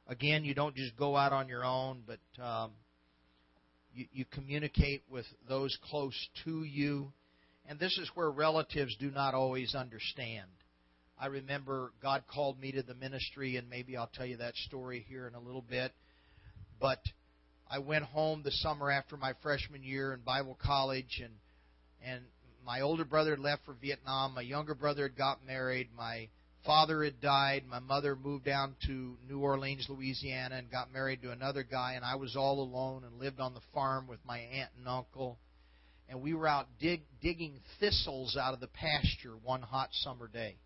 Again, 0.07 0.43
you 0.43 0.53
don't 0.53 0.75
just 0.75 0.97
go 0.97 1.15
out 1.15 1.31
on 1.31 1.47
your 1.47 1.63
own, 1.63 2.03
but 2.05 2.43
um, 2.43 2.71
you, 3.93 4.05
you 4.11 4.25
communicate 4.25 5.03
with 5.09 5.25
those 5.47 5.77
close 5.89 6.15
to 6.43 6.63
you. 6.63 7.11
And 7.67 7.79
this 7.79 7.97
is 7.97 8.09
where 8.15 8.29
relatives 8.29 8.95
do 8.99 9.11
not 9.11 9.33
always 9.33 9.75
understand. 9.75 10.49
I 11.19 11.27
remember 11.27 11.91
God 12.01 12.23
called 12.33 12.59
me 12.59 12.71
to 12.71 12.81
the 12.81 12.95
ministry, 12.95 13.57
and 13.57 13.69
maybe 13.69 13.95
I'll 13.95 14.09
tell 14.13 14.25
you 14.25 14.37
that 14.37 14.55
story 14.55 15.05
here 15.07 15.27
in 15.27 15.35
a 15.35 15.39
little 15.39 15.61
bit. 15.61 15.91
But 16.79 16.99
I 17.69 17.77
went 17.77 18.05
home 18.05 18.41
the 18.43 18.51
summer 18.51 18.89
after 18.89 19.15
my 19.15 19.33
freshman 19.43 19.83
year 19.83 20.13
in 20.13 20.21
Bible 20.21 20.57
college, 20.61 21.21
and 21.23 21.33
and 22.03 22.23
my 22.65 22.81
older 22.81 23.05
brother 23.05 23.37
left 23.37 23.65
for 23.65 23.75
Vietnam. 23.79 24.33
My 24.33 24.41
younger 24.41 24.73
brother 24.73 25.03
had 25.03 25.15
got 25.15 25.45
married. 25.45 25.89
My 25.95 26.29
father 26.65 27.03
had 27.03 27.21
died. 27.21 27.63
My 27.67 27.79
mother 27.79 28.15
moved 28.15 28.45
down 28.45 28.75
to 28.87 29.17
New 29.27 29.39
Orleans, 29.39 29.85
Louisiana, 29.89 30.55
and 30.55 30.71
got 30.71 30.93
married 30.93 31.21
to 31.23 31.31
another 31.31 31.63
guy. 31.63 31.93
And 31.93 32.05
I 32.05 32.15
was 32.15 32.35
all 32.35 32.61
alone 32.61 33.03
and 33.03 33.19
lived 33.19 33.39
on 33.39 33.53
the 33.53 33.61
farm 33.73 34.07
with 34.07 34.19
my 34.25 34.39
aunt 34.39 34.69
and 34.77 34.87
uncle. 34.87 35.37
And 36.09 36.21
we 36.21 36.33
were 36.33 36.47
out 36.47 36.67
dig, 36.79 37.01
digging 37.21 37.59
thistles 37.79 38.37
out 38.37 38.53
of 38.53 38.59
the 38.59 38.67
pasture 38.67 39.35
one 39.43 39.61
hot 39.61 39.89
summer 39.91 40.27
day. 40.27 40.57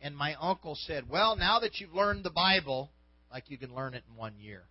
And 0.00 0.16
my 0.16 0.34
uncle 0.40 0.76
said, 0.86 1.08
Well, 1.08 1.36
now 1.36 1.60
that 1.60 1.80
you've 1.80 1.94
learned 1.94 2.24
the 2.24 2.30
Bible, 2.30 2.90
like 3.32 3.50
you 3.50 3.58
can 3.58 3.74
learn 3.74 3.94
it 3.94 4.04
in 4.08 4.16
one 4.16 4.34
year, 4.38 4.62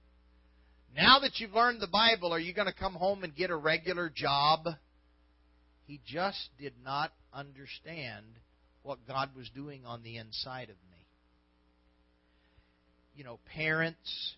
now 0.95 1.19
that 1.19 1.39
you've 1.39 1.53
learned 1.53 1.81
the 1.81 1.87
Bible, 1.87 2.31
are 2.33 2.39
you 2.39 2.53
going 2.53 2.67
to 2.67 2.73
come 2.73 2.93
home 2.93 3.23
and 3.23 3.35
get 3.35 3.49
a 3.49 3.55
regular 3.55 4.11
job? 4.13 4.67
He 5.87 5.99
just 6.05 6.49
did 6.59 6.73
not 6.83 7.11
understand 7.33 8.25
what 8.83 8.99
God 9.07 9.29
was 9.35 9.49
doing 9.55 9.85
on 9.85 10.03
the 10.03 10.17
inside 10.17 10.69
of 10.69 10.75
me. 10.91 11.07
You 13.15 13.23
know, 13.23 13.39
parents, 13.55 14.35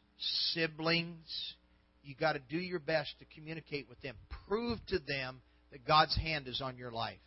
siblings, 0.53 1.55
you 2.03 2.15
got 2.15 2.33
to 2.33 2.41
do 2.49 2.57
your 2.57 2.79
best 2.79 3.13
to 3.19 3.25
communicate 3.35 3.89
with 3.89 3.99
them. 4.01 4.15
Prove 4.47 4.79
to 4.87 4.99
them 4.99 5.41
that 5.71 5.85
God's 5.85 6.15
hand 6.15 6.47
is 6.47 6.61
on 6.61 6.77
your 6.77 6.91
life. 6.91 7.17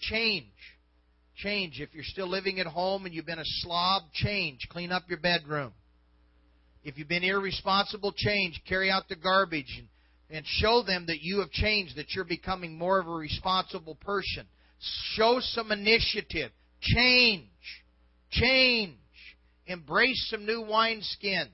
Change. 0.00 0.46
Change. 1.36 1.80
If 1.80 1.94
you're 1.94 2.04
still 2.04 2.28
living 2.28 2.58
at 2.60 2.66
home 2.66 3.06
and 3.06 3.14
you've 3.14 3.26
been 3.26 3.38
a 3.38 3.44
slob, 3.44 4.02
change. 4.12 4.66
Clean 4.70 4.90
up 4.90 5.04
your 5.08 5.18
bedroom. 5.18 5.72
If 6.82 6.98
you've 6.98 7.08
been 7.08 7.24
irresponsible, 7.24 8.12
change. 8.16 8.60
Carry 8.68 8.90
out 8.90 9.08
the 9.08 9.16
garbage 9.16 9.72
and, 9.78 9.88
and 10.36 10.46
show 10.46 10.82
them 10.82 11.06
that 11.06 11.22
you 11.22 11.40
have 11.40 11.50
changed, 11.50 11.96
that 11.96 12.10
you're 12.14 12.24
becoming 12.24 12.76
more 12.76 12.98
of 12.98 13.06
a 13.06 13.12
responsible 13.12 13.94
person. 13.96 14.46
Show 15.14 15.38
some 15.40 15.72
initiative. 15.72 16.50
Change. 16.80 17.48
Change. 18.30 18.98
Embrace 19.66 20.26
some 20.30 20.44
new 20.44 20.62
wineskins. 20.62 21.48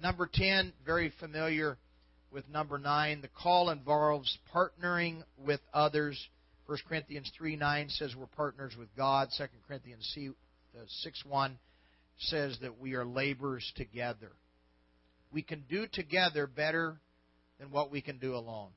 Number 0.00 0.28
10, 0.32 0.72
very 0.84 1.12
familiar 1.20 1.76
with 2.30 2.48
number 2.48 2.78
9. 2.78 3.20
The 3.20 3.28
call 3.28 3.70
involves 3.70 4.36
partnering 4.54 5.22
with 5.36 5.60
others. 5.72 6.18
1 6.66 6.78
Corinthians 6.88 7.30
3 7.36 7.56
9 7.56 7.88
says 7.88 8.14
we're 8.16 8.26
partners 8.26 8.74
with 8.78 8.94
God. 8.96 9.28
2 9.36 9.44
Corinthians 9.66 10.16
uh, 10.18 10.82
6 10.86 11.24
1 11.24 11.58
says 12.18 12.58
that 12.60 12.78
we 12.78 12.94
are 12.94 13.04
laborers 13.04 13.72
together. 13.76 14.32
We 15.32 15.42
can 15.42 15.64
do 15.68 15.86
together 15.90 16.46
better 16.46 17.00
than 17.58 17.70
what 17.70 17.90
we 17.90 18.00
can 18.00 18.18
do 18.18 18.34
alone. 18.34 18.70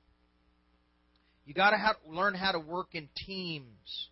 You 1.45 1.53
got 1.53 1.71
to 1.71 1.95
learn 2.09 2.35
how 2.35 2.51
to 2.51 2.59
work 2.59 2.89
in 2.93 3.09
teams. 3.25 4.09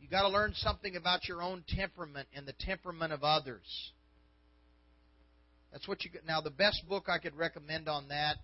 You 0.00 0.08
got 0.08 0.22
to 0.22 0.28
learn 0.28 0.52
something 0.56 0.96
about 0.96 1.28
your 1.28 1.42
own 1.42 1.64
temperament 1.68 2.28
and 2.34 2.46
the 2.46 2.54
temperament 2.60 3.12
of 3.12 3.22
others. 3.22 3.92
That's 5.72 5.86
what 5.86 6.04
you 6.04 6.10
get. 6.10 6.26
Now, 6.26 6.40
the 6.40 6.50
best 6.50 6.82
book 6.88 7.08
I 7.08 7.18
could 7.18 7.36
recommend 7.36 7.88
on 7.88 8.08
that 8.08 8.36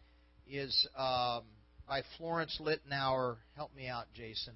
is 0.48 0.86
um, 0.96 1.42
by 1.88 2.02
Florence 2.18 2.60
Littauer. 2.60 3.36
Help 3.56 3.74
me 3.74 3.88
out, 3.88 4.06
Jason. 4.14 4.54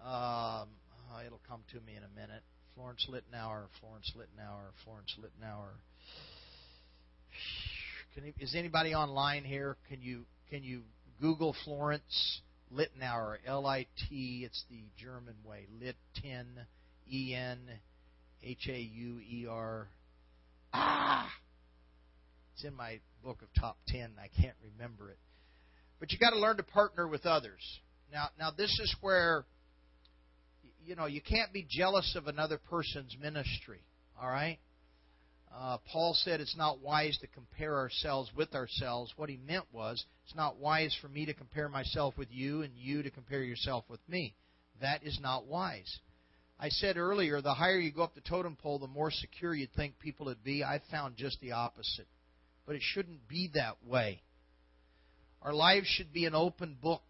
Um, 0.00 0.68
oh, 1.10 1.20
it'll 1.26 1.40
come 1.48 1.62
to 1.72 1.80
me 1.80 1.96
in 1.96 2.02
a 2.02 2.20
minute. 2.20 2.42
Florence 2.74 3.06
Littauer, 3.10 3.66
Florence 3.80 4.12
Littauer, 4.16 4.70
Florence 4.84 5.16
Littauer. 5.20 5.70
Can, 8.14 8.32
is 8.38 8.54
anybody 8.54 8.94
online 8.94 9.44
here? 9.44 9.76
Can 9.88 10.00
you 10.00 10.24
can 10.50 10.62
you 10.62 10.82
Google 11.20 11.54
Florence 11.64 12.40
Littauer? 12.72 13.36
L 13.46 13.66
I 13.66 13.86
T. 14.08 14.42
It's 14.44 14.64
the 14.70 14.82
German 14.96 15.34
way. 15.44 15.66
Lit 15.80 15.96
Litten, 16.16 16.46
E 17.10 17.34
N, 17.34 17.58
H 18.42 18.68
A 18.68 18.78
U 18.78 19.20
E 19.20 19.46
R. 19.48 19.88
Ah, 20.72 21.30
it's 22.54 22.64
in 22.64 22.74
my 22.74 23.00
book 23.22 23.42
of 23.42 23.48
top 23.60 23.78
ten. 23.88 24.12
I 24.18 24.28
can't 24.40 24.56
remember 24.62 25.10
it. 25.10 25.18
But 26.00 26.12
you 26.12 26.18
got 26.18 26.30
to 26.30 26.38
learn 26.38 26.56
to 26.56 26.62
partner 26.62 27.06
with 27.06 27.26
others. 27.26 27.62
Now, 28.12 28.28
now 28.38 28.50
this 28.50 28.70
is 28.80 28.94
where 29.00 29.44
you 30.84 30.94
know, 30.94 31.06
you 31.06 31.20
can't 31.20 31.52
be 31.52 31.66
jealous 31.68 32.14
of 32.16 32.26
another 32.26 32.58
person's 32.58 33.16
ministry. 33.20 33.80
All 34.20 34.28
right? 34.28 34.58
Uh, 35.56 35.78
Paul 35.92 36.14
said 36.14 36.40
it's 36.40 36.56
not 36.56 36.80
wise 36.80 37.16
to 37.18 37.28
compare 37.28 37.76
ourselves 37.76 38.30
with 38.36 38.54
ourselves. 38.54 39.12
What 39.16 39.28
he 39.28 39.36
meant 39.36 39.66
was 39.72 40.04
it's 40.24 40.34
not 40.34 40.58
wise 40.58 40.96
for 41.00 41.08
me 41.08 41.26
to 41.26 41.34
compare 41.34 41.68
myself 41.68 42.18
with 42.18 42.28
you 42.32 42.62
and 42.62 42.72
you 42.76 43.02
to 43.02 43.10
compare 43.10 43.42
yourself 43.42 43.84
with 43.88 44.00
me. 44.08 44.34
That 44.80 45.04
is 45.04 45.18
not 45.20 45.46
wise. 45.46 45.98
I 46.58 46.70
said 46.70 46.96
earlier, 46.96 47.40
the 47.40 47.54
higher 47.54 47.78
you 47.78 47.92
go 47.92 48.02
up 48.02 48.14
the 48.14 48.20
totem 48.20 48.56
pole, 48.56 48.78
the 48.78 48.88
more 48.88 49.10
secure 49.10 49.54
you'd 49.54 49.72
think 49.74 49.98
people 49.98 50.26
would 50.26 50.42
be. 50.42 50.64
I 50.64 50.80
found 50.90 51.16
just 51.16 51.40
the 51.40 51.52
opposite. 51.52 52.06
But 52.66 52.76
it 52.76 52.82
shouldn't 52.82 53.28
be 53.28 53.50
that 53.54 53.76
way. 53.86 54.22
Our 55.42 55.52
lives 55.52 55.86
should 55.86 56.12
be 56.12 56.24
an 56.24 56.34
open 56.34 56.76
book. 56.82 57.02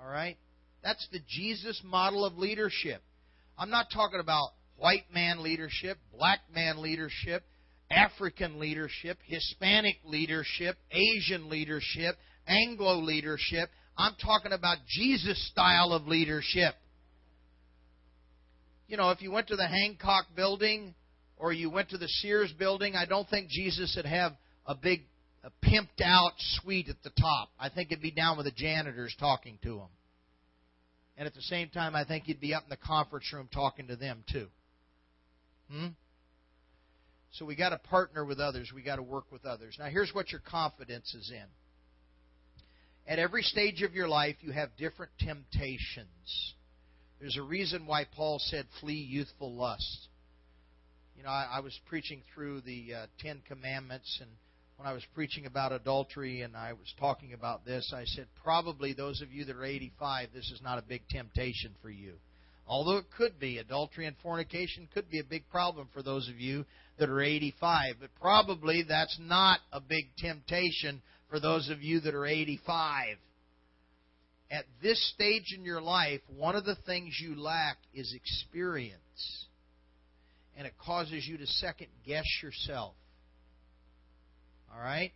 All 0.00 0.10
right? 0.10 0.36
That's 0.82 1.06
the 1.12 1.20
Jesus 1.28 1.80
model 1.84 2.24
of 2.24 2.36
leadership. 2.36 3.02
I'm 3.56 3.70
not 3.70 3.86
talking 3.92 4.20
about 4.20 4.50
white 4.82 5.04
man 5.14 5.44
leadership, 5.44 5.96
black 6.18 6.40
man 6.52 6.82
leadership, 6.82 7.44
African 7.88 8.58
leadership, 8.58 9.16
Hispanic 9.24 9.96
leadership, 10.04 10.76
Asian 10.90 11.48
leadership, 11.48 12.16
Anglo 12.48 12.98
leadership. 12.98 13.70
I'm 13.96 14.14
talking 14.20 14.52
about 14.52 14.78
Jesus 14.88 15.48
style 15.52 15.92
of 15.92 16.08
leadership. 16.08 16.74
You 18.88 18.96
know, 18.96 19.10
if 19.10 19.22
you 19.22 19.30
went 19.30 19.46
to 19.48 19.56
the 19.56 19.68
Hancock 19.68 20.26
building 20.34 20.94
or 21.36 21.52
you 21.52 21.70
went 21.70 21.90
to 21.90 21.98
the 21.98 22.08
Sears 22.08 22.52
building, 22.58 22.96
I 22.96 23.06
don't 23.06 23.28
think 23.28 23.50
Jesus 23.50 23.94
would 23.96 24.06
have 24.06 24.32
a 24.66 24.74
big 24.74 25.02
a 25.44 25.50
pimped 25.64 26.04
out 26.04 26.32
suite 26.36 26.88
at 26.88 27.02
the 27.04 27.10
top. 27.10 27.50
I 27.58 27.68
think 27.68 27.90
it'd 27.90 28.02
be 28.02 28.10
down 28.10 28.36
with 28.36 28.46
the 28.46 28.52
janitors 28.52 29.14
talking 29.18 29.58
to 29.62 29.78
him. 29.78 29.88
And 31.16 31.26
at 31.26 31.34
the 31.34 31.42
same 31.42 31.68
time, 31.68 31.94
I 31.94 32.04
think 32.04 32.24
he'd 32.24 32.40
be 32.40 32.54
up 32.54 32.64
in 32.64 32.70
the 32.70 32.76
conference 32.76 33.32
room 33.32 33.48
talking 33.52 33.88
to 33.88 33.96
them 33.96 34.24
too. 34.30 34.48
Hmm? 35.72 35.86
So 37.32 37.46
we 37.46 37.56
got 37.56 37.70
to 37.70 37.78
partner 37.78 38.24
with 38.24 38.40
others. 38.40 38.70
We 38.74 38.82
got 38.82 38.96
to 38.96 39.02
work 39.02 39.24
with 39.32 39.46
others. 39.46 39.76
Now, 39.78 39.86
here's 39.86 40.12
what 40.12 40.30
your 40.30 40.42
confidence 40.46 41.14
is 41.14 41.30
in. 41.30 41.46
At 43.06 43.18
every 43.18 43.42
stage 43.42 43.82
of 43.82 43.94
your 43.94 44.06
life, 44.06 44.36
you 44.40 44.52
have 44.52 44.76
different 44.76 45.12
temptations. 45.18 46.54
There's 47.20 47.38
a 47.38 47.42
reason 47.42 47.86
why 47.86 48.04
Paul 48.04 48.38
said, 48.38 48.66
flee 48.80 48.94
youthful 48.94 49.54
lust. 49.54 50.08
You 51.16 51.22
know, 51.22 51.30
I, 51.30 51.48
I 51.54 51.60
was 51.60 51.78
preaching 51.88 52.22
through 52.34 52.60
the 52.60 52.94
uh, 52.94 53.06
Ten 53.20 53.40
Commandments, 53.48 54.18
and 54.20 54.30
when 54.76 54.86
I 54.86 54.92
was 54.92 55.04
preaching 55.14 55.46
about 55.46 55.72
adultery 55.72 56.42
and 56.42 56.56
I 56.56 56.74
was 56.74 56.92
talking 57.00 57.32
about 57.32 57.64
this, 57.64 57.92
I 57.96 58.04
said, 58.04 58.26
probably 58.42 58.92
those 58.92 59.22
of 59.22 59.32
you 59.32 59.44
that 59.46 59.56
are 59.56 59.64
85, 59.64 60.28
this 60.34 60.50
is 60.50 60.60
not 60.62 60.78
a 60.78 60.82
big 60.82 61.02
temptation 61.08 61.74
for 61.80 61.90
you. 61.90 62.14
Although 62.66 62.98
it 62.98 63.06
could 63.16 63.38
be, 63.38 63.58
adultery 63.58 64.06
and 64.06 64.16
fornication 64.22 64.88
could 64.92 65.10
be 65.10 65.18
a 65.18 65.24
big 65.24 65.48
problem 65.50 65.88
for 65.92 66.02
those 66.02 66.28
of 66.28 66.40
you 66.40 66.64
that 66.98 67.08
are 67.08 67.20
85, 67.20 67.96
but 68.00 68.10
probably 68.20 68.84
that's 68.88 69.18
not 69.20 69.60
a 69.72 69.80
big 69.80 70.06
temptation 70.18 71.02
for 71.28 71.40
those 71.40 71.68
of 71.70 71.82
you 71.82 72.00
that 72.00 72.14
are 72.14 72.26
85. 72.26 73.16
At 74.50 74.64
this 74.82 75.12
stage 75.14 75.54
in 75.56 75.64
your 75.64 75.80
life, 75.80 76.20
one 76.36 76.54
of 76.54 76.64
the 76.64 76.76
things 76.86 77.18
you 77.20 77.40
lack 77.40 77.78
is 77.94 78.14
experience. 78.14 79.46
And 80.56 80.66
it 80.66 80.74
causes 80.78 81.26
you 81.26 81.38
to 81.38 81.46
second 81.46 81.88
guess 82.06 82.26
yourself. 82.42 82.94
All 84.72 84.80
right? 84.80 85.12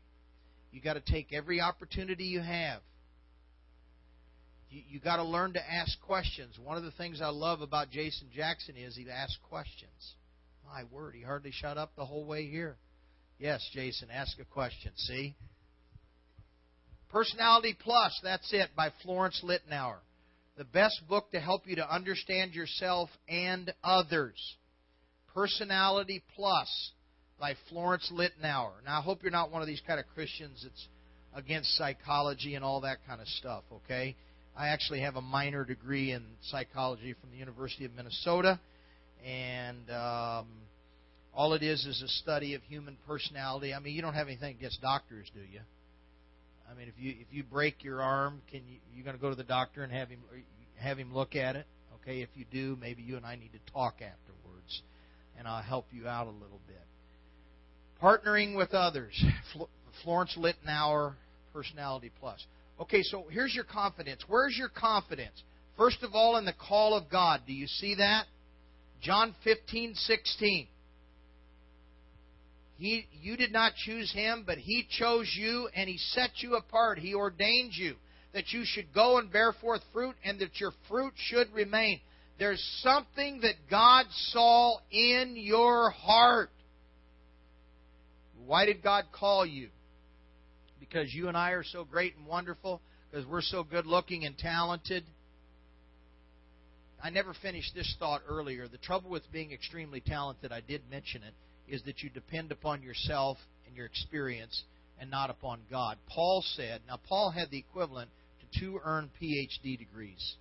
You 0.73 0.81
got 0.81 0.95
to 0.95 1.01
take 1.01 1.33
every 1.33 1.61
opportunity 1.61 2.25
you 2.25 2.41
have 2.41 2.81
you, 4.71 4.83
you 4.89 5.01
got 5.01 5.17
to 5.17 5.25
learn 5.25 5.53
to 5.55 5.73
ask 5.73 6.01
questions. 6.01 6.59
One 6.63 6.77
of 6.77 6.85
the 6.85 6.91
things 6.93 7.21
I 7.21 7.29
love 7.29 7.61
about 7.61 7.91
Jason 7.91 8.29
Jackson 8.35 8.77
is 8.77 8.97
he 8.97 9.07
asks 9.11 9.39
questions. 9.49 10.15
My 10.65 10.85
word, 10.91 11.15
he 11.15 11.23
hardly 11.23 11.53
shut 11.53 11.79
up 11.79 11.93
the 11.97 12.05
whole 12.05 12.25
way 12.25 12.47
here. 12.47 12.77
Yes, 13.39 13.67
Jason, 13.73 14.09
ask 14.11 14.39
a 14.41 14.45
question. 14.45 14.93
See? 14.97 15.35
Personality 17.09 17.77
Plus, 17.79 18.19
that's 18.23 18.53
it, 18.53 18.71
by 18.77 18.91
Florence 19.03 19.43
Littauer. 19.45 19.99
The 20.57 20.65
best 20.65 21.03
book 21.09 21.31
to 21.33 21.41
help 21.41 21.67
you 21.67 21.77
to 21.77 21.95
understand 21.95 22.55
yourself 22.55 23.11
and 23.29 23.73
others. 23.85 24.57
Personality 25.35 26.23
Plus 26.35 26.93
by 27.39 27.55
Florence 27.69 28.11
Littauer. 28.13 28.73
Now, 28.85 28.99
I 28.99 29.03
hope 29.03 29.23
you're 29.23 29.31
not 29.31 29.53
one 29.53 29.61
of 29.61 29.69
these 29.69 29.83
kind 29.87 30.01
of 30.01 30.07
Christians 30.15 30.61
that's 30.63 30.89
against 31.35 31.77
psychology 31.77 32.55
and 32.55 32.65
all 32.65 32.81
that 32.81 32.99
kind 33.07 33.21
of 33.21 33.29
stuff, 33.29 33.65
okay? 33.71 34.17
I 34.57 34.69
actually 34.69 35.01
have 35.01 35.17
a 35.17 35.21
minor 35.21 35.65
degree 35.65 36.13
in 36.13 36.25
psychology 36.43 37.15
from 37.21 37.31
the 37.31 37.37
University 37.37 37.85
of 37.85 37.95
Minnesota, 37.95 38.59
and 39.25 39.91
um, 39.91 40.47
all 41.35 41.53
it 41.53 41.63
is 41.63 41.85
is 41.85 42.03
a 42.03 42.09
study 42.09 42.55
of 42.55 42.63
human 42.63 42.97
personality. 43.07 43.75
I 43.75 43.81
mean, 43.81 43.95
you 43.95 44.01
don't 44.01 44.15
have 44.15 44.29
anything 44.29 44.57
against 44.57 44.81
doctors, 44.81 45.31
do 45.35 45.41
you? 45.41 45.61
I 46.71 46.75
mean, 46.75 46.89
if 46.89 46.95
you 46.99 47.15
if 47.21 47.27
you 47.31 47.43
break 47.43 47.85
your 47.85 48.01
arm, 48.01 48.41
can 48.51 48.63
you 48.67 48.79
you 48.95 49.05
going 49.05 49.15
to 49.15 49.21
go 49.21 49.29
to 49.29 49.37
the 49.37 49.45
doctor 49.45 49.85
and 49.85 49.93
have 49.93 50.09
him 50.09 50.21
have 50.77 50.97
him 50.97 51.15
look 51.15 51.37
at 51.37 51.57
it? 51.57 51.67
Okay, 52.03 52.23
if 52.23 52.31
you 52.35 52.47
do, 52.51 52.79
maybe 52.81 53.03
you 53.03 53.17
and 53.17 53.27
I 53.27 53.37
need 53.37 53.53
to 53.53 53.73
talk 53.73 53.97
afterwards, 53.97 54.83
and 55.39 55.47
I'll 55.47 55.63
help 55.63 55.87
you 55.93 56.09
out 56.09 56.29
a 56.29 56.31
little 56.31 56.61
bit. 56.67 56.81
Partnering 58.03 58.57
with 58.57 58.73
others, 58.73 59.23
Florence 60.03 60.37
Littauer, 60.39 61.15
Personality 61.53 62.11
Plus. 62.21 62.45
Okay, 62.81 63.03
so 63.03 63.25
here's 63.31 63.55
your 63.55 63.65
confidence. 63.65 64.23
Where's 64.29 64.57
your 64.57 64.69
confidence? 64.69 65.43
First 65.77 66.03
of 66.03 66.15
all, 66.15 66.37
in 66.37 66.45
the 66.45 66.53
call 66.53 66.95
of 66.95 67.11
God. 67.11 67.43
Do 67.47 67.53
you 67.53 67.67
see 67.67 67.97
that? 67.97 68.27
John 69.03 69.35
15, 69.45 69.95
16. 69.95 70.67
He, 72.79 73.07
you 73.23 73.37
did 73.37 73.53
not 73.53 73.73
choose 73.75 74.13
him, 74.13 74.45
but 74.47 74.59
he 74.59 74.87
chose 74.99 75.33
you 75.35 75.69
and 75.75 75.89
he 75.89 75.97
set 75.97 76.31
you 76.39 76.57
apart. 76.57 76.99
He 76.99 77.15
ordained 77.15 77.73
you 77.75 77.95
that 78.35 78.53
you 78.53 78.63
should 78.65 78.93
go 78.95 79.19
and 79.19 79.33
bear 79.33 79.53
forth 79.53 79.81
fruit 79.93 80.15
and 80.23 80.39
that 80.41 80.61
your 80.61 80.73
fruit 80.89 81.15
should 81.17 81.51
remain. 81.55 82.01
There's 82.39 82.63
something 82.83 83.41
that 83.41 83.55
God 83.71 84.05
saw 84.11 84.77
in 84.91 85.35
your 85.37 85.91
heart. 85.91 86.51
Why 88.45 88.67
did 88.67 88.83
God 88.83 89.05
call 89.11 89.47
you? 89.47 89.69
Because 90.89 91.13
you 91.13 91.29
and 91.29 91.37
I 91.37 91.51
are 91.51 91.65
so 91.65 91.85
great 91.85 92.17
and 92.17 92.27
wonderful, 92.27 92.81
because 93.11 93.27
we're 93.27 93.43
so 93.43 93.63
good 93.63 93.87
looking 93.87 94.25
and 94.25 94.37
talented. 94.37 95.05
I 97.03 97.11
never 97.11 97.35
finished 97.41 97.75
this 97.75 97.95
thought 97.99 98.23
earlier. 98.29 98.69
The 98.69 98.79
trouble 98.79 99.11
with 99.11 99.31
being 99.33 99.53
extremely 99.53 100.01
talented, 100.01 100.53
I 100.53 100.61
did 100.61 100.83
mention 100.91 101.23
it, 101.23 101.35
is 101.73 101.83
that 101.85 102.03
you 102.03 102.11
depend 102.11 102.53
upon 102.53 102.83
yourself 102.83 103.39
and 103.67 103.77
your 103.77 103.87
experience 103.87 104.63
and 105.01 105.11
not 105.11 105.31
upon 105.31 105.61
God. 105.71 105.99
Paul 106.09 106.43
said, 106.57 106.81
now 106.89 106.99
Paul 107.09 107.31
had 107.31 107.51
the 107.51 107.59
equivalent 107.59 108.11
to 108.41 108.61
two 108.61 108.81
earned 108.85 109.11
PhD 109.21 109.79
degrees. 109.79 110.37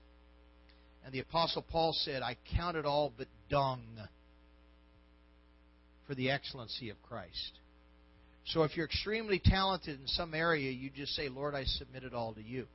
And 1.03 1.13
the 1.13 1.19
Apostle 1.19 1.63
Paul 1.69 1.93
said, 1.93 2.21
I 2.21 2.37
count 2.55 2.77
it 2.77 2.85
all 2.85 3.11
but 3.15 3.27
dung 3.49 3.83
for 6.07 6.15
the 6.15 6.31
excellency 6.31 6.89
of 6.89 7.01
Christ. 7.03 7.59
So 8.45 8.63
if 8.63 8.77
you're 8.77 8.85
extremely 8.85 9.41
talented 9.43 9.99
in 9.99 10.07
some 10.07 10.33
area, 10.33 10.71
you 10.71 10.89
just 10.89 11.13
say, 11.15 11.29
Lord, 11.29 11.55
I 11.55 11.63
submit 11.63 12.03
it 12.03 12.13
all 12.13 12.33
to 12.33 12.43
you. 12.43 12.67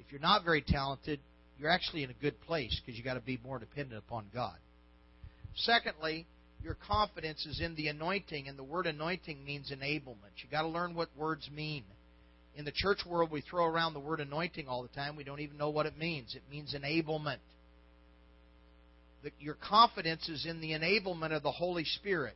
If 0.00 0.10
you're 0.10 0.20
not 0.20 0.44
very 0.44 0.62
talented, 0.62 1.20
you're 1.58 1.70
actually 1.70 2.02
in 2.02 2.10
a 2.10 2.14
good 2.14 2.40
place 2.42 2.78
because 2.80 2.96
you've 2.96 3.04
got 3.04 3.14
to 3.14 3.20
be 3.20 3.38
more 3.44 3.58
dependent 3.58 4.02
upon 4.06 4.26
God. 4.34 4.56
Secondly, 5.54 6.26
your 6.62 6.76
confidence 6.86 7.46
is 7.46 7.60
in 7.60 7.76
the 7.76 7.88
anointing, 7.88 8.48
and 8.48 8.58
the 8.58 8.64
word 8.64 8.86
anointing 8.86 9.44
means 9.44 9.70
enablement. 9.70 10.34
You've 10.42 10.50
got 10.50 10.62
to 10.62 10.68
learn 10.68 10.94
what 10.94 11.08
words 11.16 11.48
mean. 11.54 11.84
In 12.56 12.64
the 12.64 12.72
church 12.74 12.98
world, 13.06 13.30
we 13.30 13.40
throw 13.40 13.66
around 13.66 13.94
the 13.94 14.00
word 14.00 14.18
anointing 14.18 14.66
all 14.66 14.82
the 14.82 14.88
time. 14.88 15.14
We 15.14 15.22
don't 15.22 15.40
even 15.40 15.58
know 15.58 15.70
what 15.70 15.86
it 15.86 15.96
means. 15.96 16.34
It 16.34 16.42
means 16.50 16.74
enablement. 16.74 17.38
your 19.38 19.54
confidence 19.54 20.28
is 20.28 20.44
in 20.44 20.60
the 20.60 20.72
enablement 20.72 21.30
of 21.30 21.44
the 21.44 21.52
Holy 21.52 21.84
Spirit. 21.84 22.34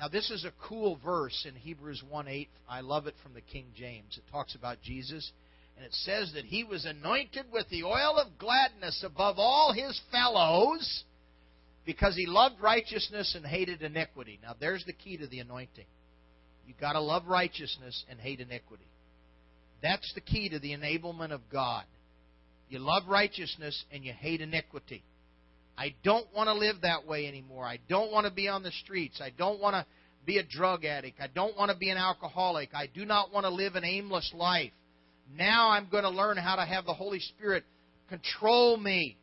Now, 0.00 0.08
this 0.08 0.30
is 0.30 0.46
a 0.46 0.66
cool 0.66 0.98
verse 1.04 1.46
in 1.46 1.54
Hebrews 1.54 2.02
1 2.08 2.26
8. 2.26 2.48
I 2.66 2.80
love 2.80 3.06
it 3.06 3.14
from 3.22 3.34
the 3.34 3.42
King 3.42 3.66
James. 3.76 4.16
It 4.16 4.24
talks 4.32 4.54
about 4.54 4.80
Jesus, 4.80 5.30
and 5.76 5.84
it 5.84 5.92
says 5.92 6.32
that 6.34 6.46
he 6.46 6.64
was 6.64 6.86
anointed 6.86 7.44
with 7.52 7.68
the 7.68 7.84
oil 7.84 8.16
of 8.16 8.38
gladness 8.38 9.04
above 9.06 9.38
all 9.38 9.74
his 9.74 10.00
fellows 10.10 11.04
because 11.84 12.16
he 12.16 12.24
loved 12.24 12.62
righteousness 12.62 13.34
and 13.36 13.44
hated 13.44 13.82
iniquity. 13.82 14.40
Now, 14.42 14.54
there's 14.58 14.84
the 14.86 14.94
key 14.94 15.18
to 15.18 15.26
the 15.26 15.40
anointing. 15.40 15.84
You've 16.66 16.80
got 16.80 16.94
to 16.94 17.00
love 17.00 17.26
righteousness 17.26 18.02
and 18.08 18.18
hate 18.18 18.40
iniquity. 18.40 18.88
That's 19.82 20.10
the 20.14 20.22
key 20.22 20.48
to 20.48 20.58
the 20.58 20.72
enablement 20.72 21.32
of 21.32 21.42
God. 21.52 21.84
You 22.70 22.78
love 22.78 23.02
righteousness 23.06 23.84
and 23.92 24.02
you 24.02 24.14
hate 24.14 24.40
iniquity. 24.40 25.02
I 25.80 25.94
don't 26.04 26.26
want 26.34 26.48
to 26.48 26.52
live 26.52 26.82
that 26.82 27.06
way 27.06 27.26
anymore. 27.26 27.64
I 27.64 27.78
don't 27.88 28.12
want 28.12 28.26
to 28.26 28.30
be 28.30 28.48
on 28.48 28.62
the 28.62 28.70
streets. 28.70 29.18
I 29.18 29.30
don't 29.30 29.60
want 29.60 29.72
to 29.72 29.86
be 30.26 30.36
a 30.36 30.42
drug 30.42 30.84
addict. 30.84 31.18
I 31.22 31.28
don't 31.34 31.56
want 31.56 31.70
to 31.70 31.76
be 31.76 31.88
an 31.88 31.96
alcoholic. 31.96 32.74
I 32.74 32.86
do 32.86 33.06
not 33.06 33.32
want 33.32 33.44
to 33.44 33.50
live 33.50 33.76
an 33.76 33.84
aimless 33.84 34.30
life. 34.34 34.72
Now 35.34 35.70
I'm 35.70 35.88
going 35.90 36.02
to 36.02 36.10
learn 36.10 36.36
how 36.36 36.56
to 36.56 36.66
have 36.66 36.84
the 36.84 36.92
Holy 36.92 37.18
Spirit 37.18 37.64
control 38.10 38.76
me. 38.76 39.16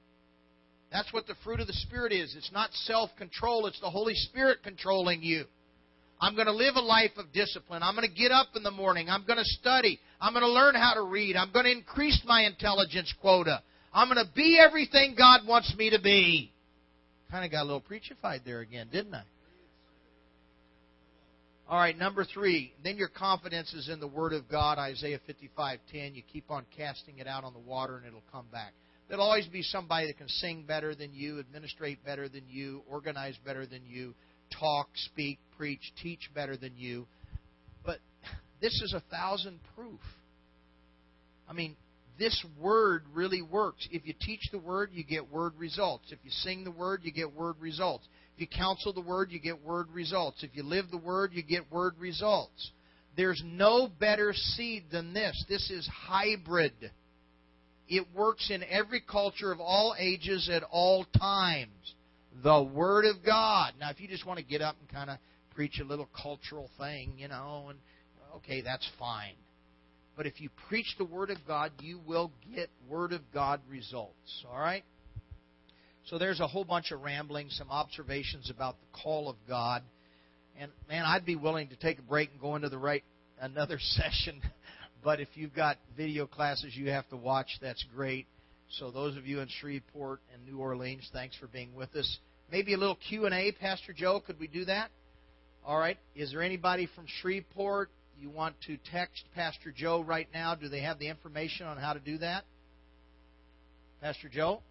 That's 0.91 1.13
what 1.13 1.27
the 1.27 1.35
fruit 1.43 1.59
of 1.59 1.67
the 1.67 1.73
Spirit 1.73 2.11
is. 2.11 2.33
It's 2.35 2.51
not 2.51 2.73
self 2.73 3.11
control, 3.19 3.67
it's 3.67 3.79
the 3.79 3.91
Holy 3.91 4.15
Spirit 4.15 4.63
controlling 4.63 5.21
you. 5.21 5.45
I'm 6.19 6.33
going 6.33 6.47
to 6.47 6.53
live 6.53 6.75
a 6.75 6.81
life 6.81 7.11
of 7.17 7.31
discipline. 7.33 7.83
I'm 7.83 7.95
going 7.95 8.09
to 8.09 8.15
get 8.15 8.31
up 8.31 8.47
in 8.55 8.63
the 8.63 8.71
morning. 8.71 9.09
I'm 9.11 9.27
going 9.27 9.37
to 9.37 9.45
study. 9.45 9.99
I'm 10.19 10.33
going 10.33 10.41
to 10.41 10.51
learn 10.51 10.73
how 10.73 10.95
to 10.95 11.03
read. 11.03 11.35
I'm 11.35 11.51
going 11.51 11.65
to 11.65 11.71
increase 11.71 12.19
my 12.25 12.41
intelligence 12.41 13.13
quota. 13.21 13.61
I'm 13.97 14.13
going 14.13 14.23
to 14.23 14.31
be 14.31 14.59
everything 14.63 15.15
God 15.17 15.47
wants 15.47 15.73
me 15.75 15.89
to 15.89 15.99
be. 15.99 16.51
Kind 17.31 17.43
of 17.43 17.49
got 17.49 17.63
a 17.63 17.63
little 17.63 17.81
preachified 17.81 18.45
there 18.45 18.59
again, 18.59 18.89
didn't 18.91 19.15
I? 19.15 19.23
All 21.67 21.79
right, 21.79 21.97
number 21.97 22.23
three. 22.23 22.73
Then 22.83 22.97
your 22.97 23.07
confidence 23.07 23.73
is 23.73 23.89
in 23.89 23.99
the 23.99 24.07
Word 24.07 24.33
of 24.33 24.47
God, 24.51 24.77
Isaiah 24.77 25.19
55:10. 25.27 26.13
You 26.13 26.21
keep 26.31 26.51
on 26.51 26.63
casting 26.77 27.17
it 27.17 27.25
out 27.25 27.43
on 27.43 27.53
the 27.53 27.59
water, 27.59 27.97
and 27.97 28.05
it'll 28.05 28.21
come 28.31 28.45
back. 28.51 28.73
There'll 29.09 29.23
always 29.23 29.47
be 29.47 29.63
somebody 29.63 30.05
that 30.05 30.17
can 30.19 30.29
sing 30.29 30.65
better 30.67 30.93
than 30.93 31.11
you, 31.11 31.39
administrate 31.39 32.05
better 32.05 32.29
than 32.29 32.43
you, 32.47 32.83
organize 32.87 33.35
better 33.43 33.65
than 33.65 33.81
you, 33.87 34.13
talk, 34.59 34.89
speak, 34.93 35.39
preach, 35.57 35.91
teach 36.03 36.29
better 36.35 36.55
than 36.55 36.73
you. 36.77 37.07
But 37.83 37.97
this 38.61 38.73
is 38.73 38.93
a 38.95 39.01
thousand 39.09 39.59
proof. 39.75 40.01
I 41.49 41.53
mean, 41.53 41.75
this 42.17 42.45
word 42.59 43.03
really 43.13 43.41
works. 43.41 43.87
If 43.91 44.05
you 44.05 44.13
teach 44.19 44.49
the 44.51 44.59
word, 44.59 44.89
you 44.93 45.03
get 45.03 45.31
word 45.31 45.53
results. 45.57 46.11
If 46.11 46.19
you 46.23 46.31
sing 46.31 46.63
the 46.63 46.71
word, 46.71 47.01
you 47.03 47.11
get 47.11 47.33
word 47.33 47.55
results. 47.59 48.07
If 48.35 48.41
you 48.41 48.47
counsel 48.47 48.93
the 48.93 49.01
word, 49.01 49.31
you 49.31 49.39
get 49.39 49.63
word 49.63 49.87
results. 49.91 50.43
If 50.43 50.51
you 50.55 50.63
live 50.63 50.85
the 50.91 50.97
word, 50.97 51.33
you 51.33 51.43
get 51.43 51.71
word 51.71 51.95
results. 51.99 52.71
There's 53.15 53.41
no 53.45 53.87
better 53.87 54.33
seed 54.33 54.85
than 54.91 55.13
this. 55.13 55.43
This 55.49 55.71
is 55.71 55.89
hybrid. 56.07 56.91
It 57.87 58.05
works 58.15 58.51
in 58.51 58.63
every 58.63 59.01
culture 59.01 59.51
of 59.51 59.59
all 59.59 59.95
ages 59.97 60.49
at 60.51 60.63
all 60.63 61.05
times. 61.17 61.95
The 62.43 62.61
Word 62.61 63.05
of 63.05 63.25
God. 63.25 63.73
Now, 63.79 63.89
if 63.89 63.99
you 63.99 64.07
just 64.07 64.25
want 64.25 64.39
to 64.39 64.45
get 64.45 64.61
up 64.61 64.75
and 64.79 64.89
kind 64.89 65.09
of 65.09 65.17
preach 65.55 65.79
a 65.79 65.83
little 65.83 66.07
cultural 66.21 66.69
thing, 66.77 67.13
you 67.17 67.27
know, 67.27 67.67
and 67.69 67.79
okay, 68.35 68.61
that's 68.61 68.87
fine. 68.99 69.33
But 70.17 70.25
if 70.25 70.41
you 70.41 70.49
preach 70.67 70.95
the 70.97 71.05
Word 71.05 71.29
of 71.29 71.37
God, 71.47 71.71
you 71.79 71.99
will 72.05 72.31
get 72.53 72.69
Word 72.89 73.13
of 73.13 73.21
God 73.31 73.61
results. 73.69 74.45
All 74.51 74.59
right? 74.59 74.83
So 76.07 76.17
there's 76.17 76.39
a 76.39 76.47
whole 76.47 76.63
bunch 76.63 76.91
of 76.91 77.01
rambling, 77.01 77.49
some 77.51 77.69
observations 77.69 78.49
about 78.49 78.75
the 78.79 78.99
call 79.03 79.29
of 79.29 79.35
God. 79.47 79.83
And 80.59 80.71
man, 80.89 81.03
I'd 81.05 81.25
be 81.25 81.35
willing 81.35 81.67
to 81.67 81.75
take 81.75 81.99
a 81.99 82.01
break 82.01 82.31
and 82.31 82.41
go 82.41 82.55
into 82.55 82.69
the 82.69 82.79
right 82.79 83.03
another 83.39 83.77
session. 83.79 84.41
But 85.03 85.19
if 85.19 85.27
you've 85.35 85.53
got 85.53 85.77
video 85.95 86.25
classes 86.25 86.75
you 86.75 86.89
have 86.89 87.07
to 87.09 87.17
watch, 87.17 87.47
that's 87.61 87.85
great. 87.95 88.25
So 88.79 88.89
those 88.89 89.15
of 89.17 89.27
you 89.27 89.39
in 89.39 89.47
Shreveport 89.47 90.19
and 90.33 90.45
New 90.45 90.59
Orleans, 90.59 91.07
thanks 91.13 91.37
for 91.37 91.47
being 91.47 91.75
with 91.75 91.95
us. 91.95 92.17
Maybe 92.51 92.73
a 92.73 92.77
little 92.77 92.97
Q&A, 93.07 93.51
Pastor 93.59 93.93
Joe, 93.93 94.21
could 94.25 94.39
we 94.39 94.47
do 94.47 94.65
that? 94.65 94.89
All 95.65 95.77
right. 95.77 95.97
Is 96.15 96.31
there 96.31 96.41
anybody 96.41 96.87
from 96.95 97.05
Shreveport 97.21 97.89
you 98.19 98.29
want 98.29 98.55
to 98.67 98.77
text 98.91 99.23
Pastor 99.35 99.71
Joe 99.75 100.01
right 100.01 100.27
now, 100.33 100.55
do 100.55 100.69
they 100.69 100.81
have 100.81 100.99
the 100.99 101.07
information 101.07 101.67
on 101.67 101.77
how 101.77 101.93
to 101.93 101.99
do 101.99 102.17
that? 102.19 102.43
Pastor 104.01 104.29
Joe? 104.29 104.61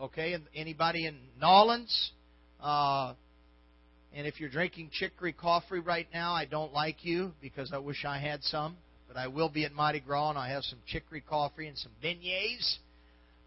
Okay, 0.00 0.32
and 0.32 0.44
anybody 0.54 1.06
in 1.06 1.16
Nolens? 1.40 2.12
Uh, 2.60 3.14
and 4.14 4.26
if 4.26 4.40
you're 4.40 4.50
drinking 4.50 4.90
chicory 4.92 5.32
coffee 5.32 5.78
right 5.78 6.08
now, 6.12 6.32
I 6.32 6.44
don't 6.44 6.72
like 6.72 7.04
you 7.04 7.32
because 7.40 7.72
I 7.72 7.78
wish 7.78 8.04
I 8.04 8.18
had 8.18 8.42
some. 8.42 8.76
But 9.06 9.16
I 9.16 9.26
will 9.28 9.48
be 9.48 9.64
at 9.64 9.72
Mardi 9.72 10.00
Gras 10.00 10.30
and 10.30 10.38
I 10.38 10.50
have 10.50 10.62
some 10.64 10.78
chicory 10.86 11.20
coffee 11.20 11.66
and 11.66 11.76
some 11.76 11.92
beignets. 12.02 12.78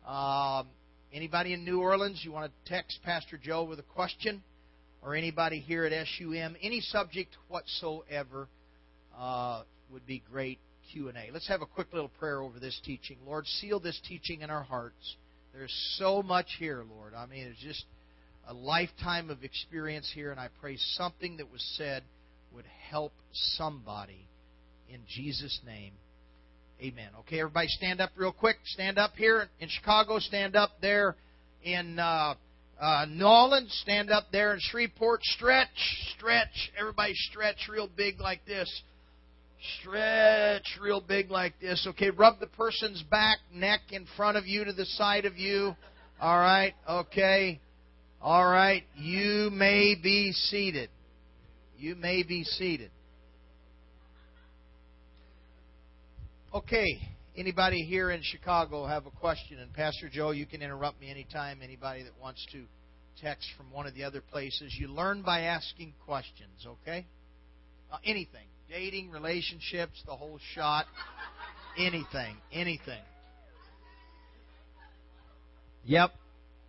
Um, 0.05 0.67
anybody 1.13 1.53
in 1.53 1.63
New 1.63 1.79
Orleans, 1.79 2.21
you 2.23 2.31
want 2.31 2.51
to 2.51 2.73
text 2.73 2.99
Pastor 3.03 3.38
Joe 3.41 3.63
with 3.63 3.79
a 3.79 3.84
question? 3.84 4.43
Or 5.01 5.15
anybody 5.15 5.59
here 5.59 5.86
at 5.86 5.91
SUM, 5.91 6.55
any 6.61 6.81
subject 6.81 7.36
whatsoever 7.47 8.47
uh, 9.18 9.64
would 9.91 10.05
be 10.05 10.24
great 10.32 10.59
Q&A. 10.91 11.32
Let's 11.32 11.47
have 11.47 11.61
a 11.61 11.66
quick 11.66 11.88
little 11.93 12.11
prayer 12.20 12.41
over 12.41 12.59
this 12.59 12.80
teaching. 12.84 13.18
Lord, 13.26 13.45
seal 13.47 13.80
this 13.80 13.99
teaching 14.07 14.41
in 14.41 14.49
our 14.49 14.64
hearts. 14.64 15.16
There's 15.53 15.74
so 15.97 16.24
much 16.24 16.47
here, 16.59 16.84
Lord. 16.89 17.14
I 17.14 17.26
mean, 17.26 17.47
it's 17.47 17.61
just 17.61 17.86
a 18.47 18.53
lifetime 18.53 19.30
of 19.30 19.43
experience 19.43 20.11
here, 20.14 20.32
and 20.32 20.39
I 20.39 20.49
pray 20.61 20.78
something 20.78 21.38
that 21.38 21.51
was 21.51 21.64
said 21.78 22.03
would 22.53 22.66
help 22.89 23.14
somebody 23.32 24.28
in 24.89 25.01
Jesus' 25.07 25.59
name. 25.66 25.93
Amen. 26.82 27.09
Okay, 27.22 27.39
everybody 27.39 27.68
stand 27.68 28.01
up 28.01 28.11
real 28.16 28.34
quick. 28.34 28.57
Stand 28.66 28.97
up 28.97 29.14
here 29.16 29.47
in 29.59 29.70
Chicago. 29.70 30.20
Stand 30.20 30.55
up 30.55 30.72
there 30.82 31.16
in 31.64 31.97
uh, 31.97 32.36
uh, 32.80 33.05
Nolan. 33.07 33.68
Stand 33.70 34.11
up 34.11 34.26
there 34.32 34.53
in 34.53 34.59
Shreveport. 34.59 35.24
Stretch, 35.24 35.68
stretch. 36.18 36.72
Everybody 36.78 37.14
stretch 37.16 37.70
real 37.72 37.88
big 37.95 38.20
like 38.20 38.45
this. 38.45 38.70
Stretch 39.80 40.78
real 40.82 40.99
big 40.99 41.32
like 41.32 41.53
this. 41.61 41.86
Okay, 41.91 42.09
rub 42.09 42.39
the 42.39 42.47
person's 42.47 43.01
back, 43.03 43.38
neck 43.53 43.80
in 43.91 44.05
front 44.18 44.36
of 44.36 44.45
you 44.45 44.66
to 44.66 44.74
the 44.74 44.86
side 44.86 45.26
of 45.26 45.38
you. 45.38 45.74
All 46.20 46.38
right, 46.38 46.74
okay. 46.89 47.61
All 48.22 48.45
right, 48.45 48.84
you 48.95 49.49
may 49.51 49.95
be 50.01 50.34
seated. 50.34 50.89
You 51.78 51.95
may 51.95 52.24
be 52.24 52.43
seated. 52.43 52.91
Okay, 56.53 56.99
anybody 57.38 57.84
here 57.84 58.11
in 58.11 58.22
Chicago 58.22 58.86
have 58.86 59.05
a 59.05 59.11
question? 59.11 59.59
And 59.59 59.74
Pastor 59.74 60.09
Joe, 60.11 60.32
you 60.32 60.45
can 60.45 60.61
interrupt 60.61 60.99
me 60.99 61.09
anytime. 61.09 61.59
Anybody 61.64 62.03
that 62.03 62.14
wants 62.22 62.45
to 62.51 62.64
text 63.22 63.47
from 63.57 63.72
one 63.72 63.88
of 63.88 63.95
the 63.95 64.03
other 64.03 64.22
places. 64.22 64.76
You 64.78 64.89
learn 64.89 65.22
by 65.22 65.41
asking 65.41 65.93
questions, 66.05 66.68
okay? 66.68 67.05
Uh, 67.91 67.97
anything 68.05 68.47
dating, 68.74 69.11
relationships, 69.11 70.01
the 70.07 70.15
whole 70.15 70.39
shot, 70.55 70.86
anything, 71.78 72.36
anything. 72.51 73.01
Yep, 75.86 76.11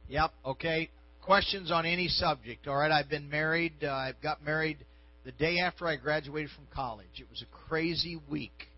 yep, 0.09 0.31
okay. 0.45 0.91
Questions 1.23 1.71
on 1.71 1.87
any 1.87 2.09
subject. 2.09 2.69
All 2.69 2.77
right, 2.77 2.91
I've 2.91 3.09
been 3.09 3.31
married. 3.31 3.73
Uh, 3.83 3.89
I 3.89 4.13
got 4.23 4.45
married 4.45 4.77
the 5.25 5.33
day 5.33 5.61
after 5.61 5.87
I 5.87 5.97
graduated 5.97 6.51
from 6.55 6.67
college. 6.75 7.07
It 7.17 7.27
was 7.31 7.43
a 7.43 7.69
crazy 7.69 8.21
week. 8.29 8.69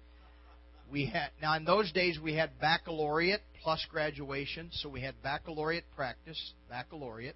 We 0.92 1.06
had 1.06 1.30
now 1.42 1.56
in 1.56 1.64
those 1.64 1.90
days 1.90 2.20
we 2.22 2.34
had 2.34 2.50
baccalaureate 2.60 3.40
plus 3.64 3.84
graduation, 3.90 4.68
so 4.70 4.88
we 4.88 5.00
had 5.00 5.20
baccalaureate 5.24 5.84
practice, 5.96 6.52
baccalaureate. 6.70 7.34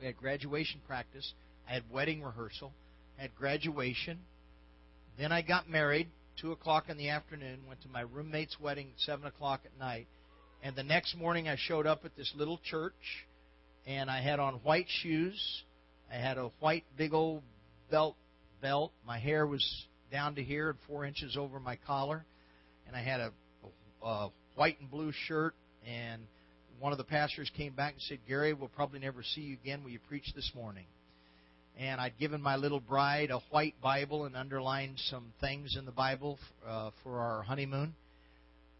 We 0.00 0.06
had 0.06 0.16
graduation 0.16 0.80
practice. 0.86 1.34
I 1.68 1.74
had 1.74 1.82
wedding 1.92 2.22
rehearsal. 2.22 2.72
Had 3.18 3.34
graduation. 3.34 4.20
Then 5.18 5.32
I 5.32 5.40
got 5.40 5.68
married, 5.68 6.08
2 6.42 6.52
o'clock 6.52 6.90
in 6.90 6.98
the 6.98 7.08
afternoon, 7.08 7.60
went 7.66 7.80
to 7.82 7.88
my 7.88 8.02
roommate's 8.02 8.60
wedding, 8.60 8.92
7 8.98 9.26
o'clock 9.26 9.62
at 9.64 9.78
night. 9.78 10.08
And 10.62 10.76
the 10.76 10.82
next 10.82 11.16
morning 11.16 11.48
I 11.48 11.56
showed 11.56 11.86
up 11.86 12.04
at 12.04 12.16
this 12.16 12.32
little 12.36 12.58
church, 12.58 13.26
and 13.86 14.10
I 14.10 14.20
had 14.20 14.40
on 14.40 14.54
white 14.56 14.88
shoes. 14.88 15.64
I 16.12 16.16
had 16.16 16.36
a 16.36 16.50
white, 16.60 16.84
big 16.96 17.14
old 17.14 17.42
belt. 17.90 18.16
Belt. 18.60 18.92
My 19.06 19.18
hair 19.18 19.46
was 19.46 19.86
down 20.10 20.34
to 20.36 20.42
here 20.42 20.70
and 20.70 20.78
four 20.86 21.04
inches 21.04 21.36
over 21.36 21.60
my 21.60 21.76
collar, 21.86 22.24
and 22.86 22.96
I 22.96 23.00
had 23.00 23.20
a, 23.20 23.32
a, 24.02 24.06
a 24.06 24.30
white 24.54 24.80
and 24.80 24.90
blue 24.90 25.12
shirt. 25.12 25.54
And 25.86 26.22
one 26.80 26.92
of 26.92 26.98
the 26.98 27.04
pastors 27.04 27.50
came 27.56 27.74
back 27.74 27.92
and 27.92 28.02
said, 28.02 28.18
"Gary, 28.26 28.54
we'll 28.54 28.68
probably 28.68 28.98
never 28.98 29.22
see 29.22 29.42
you 29.42 29.56
again. 29.62 29.84
Will 29.84 29.90
you 29.90 30.00
preach 30.08 30.32
this 30.34 30.50
morning?" 30.54 30.86
And 31.78 32.00
I'd 32.00 32.18
given 32.18 32.40
my 32.40 32.56
little 32.56 32.80
bride 32.80 33.30
a 33.30 33.38
white 33.50 33.74
Bible 33.82 34.24
and 34.24 34.36
underlined 34.36 34.98
some 35.10 35.32
things 35.40 35.76
in 35.78 35.84
the 35.84 35.92
Bible 35.92 36.38
uh, 36.66 36.90
for 37.02 37.18
our 37.18 37.42
honeymoon. 37.42 37.94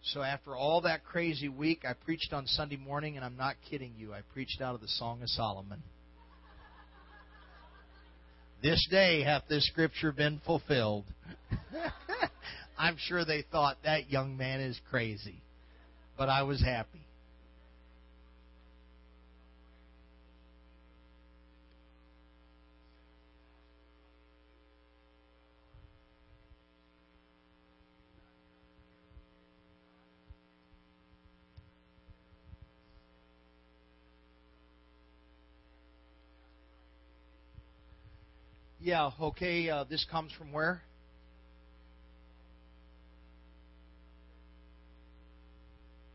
So 0.03 0.23
after 0.23 0.57
all 0.57 0.83
that 0.83 1.05
crazy 1.05 1.49
week, 1.49 1.85
I 1.85 1.93
preached 1.93 2.33
on 2.33 2.47
Sunday 2.47 2.77
morning, 2.77 3.17
and 3.17 3.25
I'm 3.25 3.37
not 3.37 3.57
kidding 3.69 3.93
you. 3.99 4.15
I 4.15 4.21
preached 4.33 4.61
out 4.61 4.75
of 4.75 4.81
the 4.81 4.89
Song 4.89 5.23
of 5.23 5.29
Solomon. 5.29 5.83
This 8.63 8.87
day 8.91 9.23
hath 9.23 9.43
this 9.49 9.67
scripture 9.67 10.13
been 10.13 10.41
fulfilled. 10.47 11.05
I'm 12.79 12.97
sure 12.99 13.25
they 13.25 13.45
thought 13.51 13.77
that 13.85 14.11
young 14.11 14.37
man 14.37 14.61
is 14.61 14.81
crazy, 14.91 15.43
but 16.17 16.29
I 16.29 16.43
was 16.45 16.63
happy. 16.63 17.06
Yeah, 38.87 39.11
okay. 39.21 39.69
Uh, 39.69 39.83
this 39.83 40.07
comes 40.13 40.31
from 40.39 40.53
where? 40.53 40.81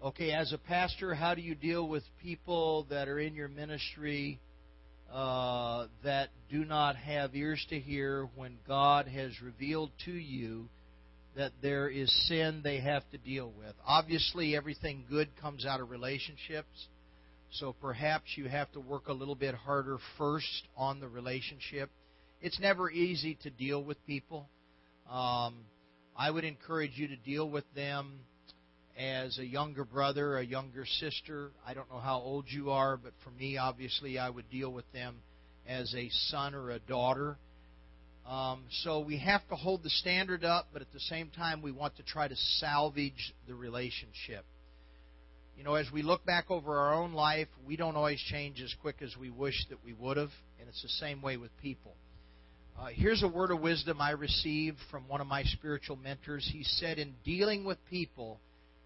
Okay, 0.02 0.32
as 0.32 0.54
a 0.54 0.58
pastor, 0.58 1.14
how 1.14 1.36
do 1.36 1.42
you 1.42 1.54
deal 1.54 1.86
with 1.86 2.04
people 2.24 2.88
that 2.90 3.10
are 3.10 3.20
in 3.20 3.36
your 3.36 3.50
ministry 3.50 4.40
uh, 5.12 5.88
that 6.06 6.30
do 6.50 6.64
not 6.64 6.96
have 6.96 7.36
ears 7.36 7.62
to 7.72 7.78
hear 7.78 8.30
when 8.38 8.56
God 8.66 9.06
has 9.06 9.34
revealed 9.42 9.92
to 10.06 10.14
you 10.14 10.70
that 11.36 11.52
there 11.62 11.90
is 11.90 12.10
sin 12.30 12.62
they 12.64 12.80
have 12.80 13.04
to 13.12 13.18
deal 13.18 13.52
with? 13.58 13.76
Obviously, 13.86 14.56
everything 14.56 15.04
good 15.10 15.28
comes 15.42 15.66
out 15.66 15.82
of 15.82 15.90
relationships. 15.90 16.88
So 17.52 17.76
perhaps 17.82 18.38
you 18.38 18.48
have 18.48 18.72
to 18.72 18.80
work 18.80 19.10
a 19.10 19.14
little 19.14 19.36
bit 19.36 19.56
harder 19.56 19.98
first 20.18 20.70
on 20.78 21.02
the 21.02 21.10
relationship 21.10 21.90
it's 22.42 22.60
never 22.60 22.90
easy 22.90 23.38
to 23.44 23.50
deal 23.50 23.84
with 23.84 24.04
people. 24.06 24.50
Um, 25.10 25.56
I 26.18 26.30
would 26.30 26.44
encourage 26.44 26.92
you 26.96 27.08
to 27.10 27.16
deal 27.16 27.50
with 27.50 27.66
them 27.76 28.20
as 28.98 29.38
a 29.40 29.46
younger 29.46 29.86
brother, 29.86 30.38
a 30.38 30.46
younger 30.46 30.86
sister. 30.86 31.52
I 31.66 31.74
don't 31.74 31.90
know 31.92 32.00
how 32.00 32.20
old 32.20 32.46
you 32.48 32.72
are, 32.72 32.98
but 32.98 33.14
for 33.24 33.32
me, 33.32 33.58
obviously, 33.58 34.18
I 34.18 34.30
would 34.30 34.50
deal 34.50 34.72
with 34.72 34.92
them 34.92 35.18
as 35.68 35.94
a 35.96 36.10
son 36.30 36.56
or 36.56 36.72
a 36.72 36.80
daughter. 36.80 37.38
Um, 38.28 38.64
so 38.84 39.00
we 39.00 39.18
have 39.20 39.48
to 39.50 39.56
hold 39.56 39.84
the 39.84 39.90
standard 39.90 40.44
up, 40.44 40.68
but 40.74 40.82
at 40.82 40.92
the 40.94 41.00
same 41.00 41.30
time, 41.30 41.62
we 41.62 41.72
want 41.72 41.98
to 41.98 42.04
try 42.04 42.28
to 42.28 42.36
salvage 42.36 43.34
the 43.48 43.56
relationship. 43.56 44.46
You 45.58 45.64
know, 45.64 45.76
as 45.76 45.92
we 45.92 46.02
look 46.02 46.26
back 46.26 46.50
over 46.50 46.78
our 46.78 46.94
own 46.94 47.14
life, 47.14 47.48
we 47.68 47.76
don't 47.76 47.96
always 47.96 48.20
change 48.20 48.62
as 48.62 48.74
quick 48.82 48.98
as 49.02 49.16
we 49.18 49.30
wish 49.30 49.66
that 49.70 49.84
we 49.84 49.94
would 49.94 50.18
have, 50.18 50.32
and 50.60 50.70
it's 50.70 50.82
the 50.82 50.90
same 50.90 51.22
way 51.22 51.38
with 51.38 51.52
people. 51.62 51.94
Uh, 52.80 52.88
here's 52.94 53.22
a 53.22 53.28
word 53.28 53.52
of 53.52 53.62
wisdom 53.62 54.02
I 54.02 54.12
received 54.12 54.78
from 54.90 55.08
one 55.08 55.22
of 55.22 55.28
my 55.28 55.44
spiritual 55.44 55.96
mentors. 55.96 56.50
He 56.52 56.64
said, 56.64 56.98
In 56.98 57.14
dealing 57.24 57.64
with 57.64 57.78
people, 57.90 58.40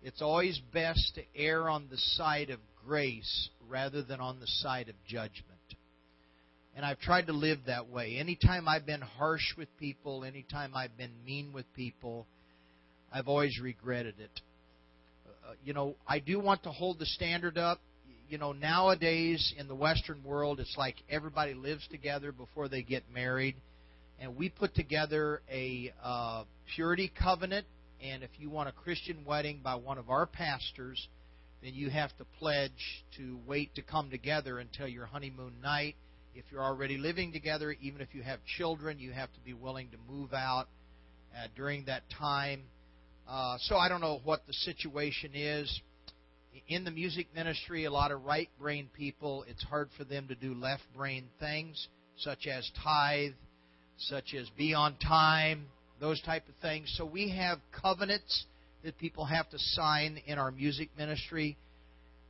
it's 0.04 0.22
always 0.22 0.60
best 0.74 1.16
to 1.16 1.22
err 1.36 1.70
on 1.70 1.88
the 1.90 1.98
side 1.98 2.50
of 2.50 2.60
grace 2.86 3.50
rather 3.70 4.04
than 4.04 4.20
on 4.20 4.40
the 4.40 4.48
side 4.48 4.90
of 4.90 4.96
judgment. 5.08 5.44
And 6.76 6.86
I've 6.86 7.00
tried 7.00 7.28
to 7.28 7.34
live 7.34 7.60
that 7.68 7.90
way. 7.90 8.18
Anytime 8.18 8.68
I've 8.68 8.86
been 8.86 9.02
harsh 9.02 9.56
with 9.58 9.70
people, 9.80 10.26
anytime 10.26 10.76
I've 10.76 10.98
been 10.98 11.14
mean 11.26 11.54
with 11.54 11.66
people, 11.74 12.28
I've 13.14 13.30
always 13.30 13.60
regretted 13.62 14.16
it. 14.20 14.42
Uh, 15.26 15.54
you 15.64 15.74
know, 15.74 15.96
I 16.06 16.20
do 16.20 16.40
want 16.40 16.64
to 16.64 16.70
hold 16.70 17.00
the 17.00 17.06
standard 17.06 17.58
up. 17.58 17.80
You 18.28 18.38
know, 18.38 18.52
nowadays 18.52 19.54
in 19.58 19.70
the 19.70 19.76
Western 19.76 20.22
world, 20.24 20.60
it's 20.60 20.76
like 20.78 20.96
everybody 21.10 21.54
lives 21.54 21.88
together 21.90 22.34
before 22.34 22.68
they 22.68 22.82
get 22.82 23.04
married. 23.14 23.56
And 24.20 24.36
we 24.36 24.50
put 24.50 24.76
together 24.76 25.42
a 25.52 25.94
uh, 26.04 26.44
purity 26.76 27.12
covenant. 27.22 27.66
And 28.02 28.24
if 28.24 28.32
you 28.38 28.50
want 28.50 28.70
a 28.70 28.72
Christian 28.72 29.26
wedding 29.26 29.62
by 29.64 29.76
one 29.76 29.98
of 29.98 30.10
our 30.10 30.26
pastors, 30.26 31.08
then 31.62 31.74
you 31.74 31.90
have 31.90 32.16
to 32.18 32.26
pledge 32.40 33.06
to 33.18 33.40
wait 33.46 33.76
to 33.76 33.82
come 33.82 34.10
together 34.10 34.60
until 34.60 34.88
your 34.88 35.06
honeymoon 35.06 35.54
night 35.62 35.96
if 36.36 36.44
you're 36.52 36.64
already 36.64 36.98
living 36.98 37.32
together, 37.32 37.74
even 37.82 38.02
if 38.02 38.14
you 38.14 38.22
have 38.22 38.40
children, 38.58 39.00
you 39.00 39.12
have 39.12 39.32
to 39.34 39.40
be 39.40 39.54
willing 39.54 39.90
to 39.92 39.98
move 40.12 40.34
out 40.34 40.68
uh, 41.34 41.48
during 41.56 41.86
that 41.86 42.04
time. 42.10 42.64
Uh, 43.28 43.56
so 43.62 43.78
I 43.78 43.88
don't 43.88 44.02
know 44.02 44.20
what 44.24 44.46
the 44.46 44.54
situation 44.54 45.32
is. 45.34 45.82
In 46.68 46.84
the 46.84 46.92
music 46.92 47.28
ministry, 47.34 47.86
a 47.86 47.92
lot 47.92 48.12
of 48.12 48.24
right 48.24 48.50
brain 48.60 48.90
people, 48.94 49.46
it's 49.48 49.64
hard 49.64 49.90
for 49.98 50.04
them 50.04 50.28
to 50.28 50.36
do 50.36 50.54
left 50.54 50.84
brain 50.96 51.26
things, 51.40 51.88
such 52.18 52.48
as 52.48 52.70
tithe, 52.84 53.32
such 53.98 54.34
as 54.34 54.50
be 54.58 54.74
on 54.74 54.96
time, 54.98 55.66
those 56.00 56.22
type 56.22 56.44
of 56.48 56.56
things. 56.62 56.94
So 56.98 57.06
we 57.06 57.30
have 57.32 57.60
covenants 57.82 58.46
that 58.84 58.98
people 58.98 59.26
have 59.26 59.50
to 59.50 59.58
sign 59.60 60.22
in 60.28 60.38
our 60.38 60.52
music 60.52 60.90
ministry 60.98 61.58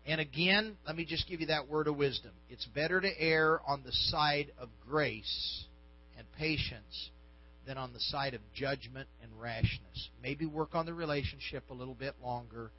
and 0.08 0.22
again, 0.22 0.78
let 0.86 0.96
me 0.96 1.04
just 1.04 1.28
give 1.28 1.42
you 1.42 1.48
that 1.48 1.68
word 1.68 1.88
of 1.88 1.98
wisdom. 1.98 2.32
It's 2.50 2.66
better 2.66 3.02
to 3.02 3.10
err 3.20 3.60
on 3.68 3.82
the 3.84 3.92
side 3.92 4.52
of 4.60 4.70
grace 4.88 5.66
and 6.18 6.28
patience 6.38 7.10
than 7.66 7.80
on 7.80 7.92
the 7.92 8.00
side 8.00 8.36
of 8.36 8.42
judgment 8.54 9.08
and 9.24 9.32
rashness. 9.42 10.10
Maybe 10.22 10.46
work 10.46 10.76
on 10.76 10.86
the 10.86 10.94
relationship 10.94 11.64
a 11.72 11.74
little 11.74 11.96
bit 11.96 12.14
longer. 12.24 12.70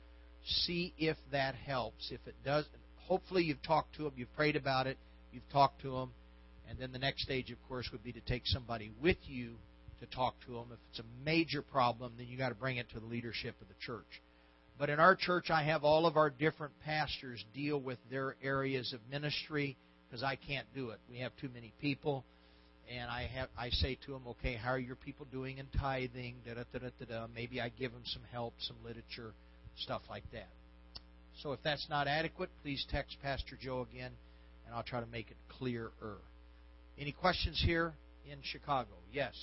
See 0.45 0.93
if 0.97 1.17
that 1.33 1.55
helps. 1.55 2.11
If 2.11 2.25
it 2.25 2.35
does, 2.45 2.65
hopefully 3.07 3.43
you've 3.43 3.63
talked 3.63 3.95
to 3.97 4.03
them, 4.03 4.13
you've 4.15 4.33
prayed 4.37 4.55
about 4.55 4.87
it, 4.87 4.97
you've 5.33 5.49
talked 5.51 5.81
to 5.81 5.91
them, 5.91 6.11
and 6.69 6.77
then 6.79 6.91
the 6.91 6.99
next 6.99 7.23
stage, 7.23 7.51
of 7.51 7.57
course, 7.67 7.89
would 7.91 8.03
be 8.03 8.11
to 8.13 8.21
take 8.21 8.43
somebody 8.45 8.91
with 9.01 9.17
you 9.23 9.55
to 9.99 10.05
talk 10.07 10.35
to 10.45 10.53
them. 10.53 10.65
If 10.71 10.79
it's 10.91 10.99
a 10.99 11.25
major 11.25 11.61
problem, 11.61 12.13
then 12.17 12.27
you 12.27 12.37
got 12.37 12.49
to 12.49 12.55
bring 12.55 12.77
it 12.77 12.89
to 12.93 12.99
the 12.99 13.05
leadership 13.05 13.55
of 13.61 13.67
the 13.67 13.73
church. 13.79 14.21
But 14.77 14.89
in 14.89 14.99
our 14.99 15.15
church, 15.15 15.49
I 15.49 15.63
have 15.63 15.83
all 15.83 16.05
of 16.05 16.17
our 16.17 16.29
different 16.29 16.73
pastors 16.85 17.43
deal 17.55 17.79
with 17.79 17.97
their 18.11 18.35
areas 18.43 18.93
of 18.93 18.99
ministry 19.09 19.75
because 20.07 20.23
I 20.23 20.35
can't 20.35 20.67
do 20.75 20.91
it. 20.91 20.99
We 21.09 21.19
have 21.19 21.31
too 21.41 21.49
many 21.53 21.73
people, 21.81 22.23
and 22.93 23.09
I 23.09 23.23
have 23.35 23.49
I 23.57 23.69
say 23.69 23.97
to 24.05 24.11
them, 24.11 24.21
okay, 24.27 24.53
how 24.53 24.69
are 24.71 24.79
your 24.79 24.95
people 24.95 25.25
doing 25.31 25.57
in 25.57 25.65
tithing? 25.79 26.35
Da 26.45 26.53
da 26.53 26.63
da 26.71 26.89
da 26.99 27.05
da. 27.05 27.27
Maybe 27.33 27.59
I 27.59 27.69
give 27.69 27.91
them 27.91 28.03
some 28.05 28.21
help, 28.31 28.53
some 28.59 28.77
literature, 28.85 29.33
stuff 29.77 30.03
like 30.09 30.29
that. 30.31 30.49
So 31.41 31.53
if 31.53 31.59
that's 31.63 31.87
not 31.89 32.07
adequate, 32.07 32.49
please 32.61 32.85
text 32.89 33.17
Pastor 33.21 33.57
Joe 33.59 33.85
again, 33.91 34.11
and 34.65 34.75
I'll 34.75 34.83
try 34.83 34.99
to 34.99 35.07
make 35.07 35.31
it 35.31 35.37
clearer. 35.49 35.91
Any 36.99 37.11
questions 37.11 37.61
here 37.63 37.93
in 38.25 38.39
Chicago? 38.41 38.89
Yes. 39.13 39.33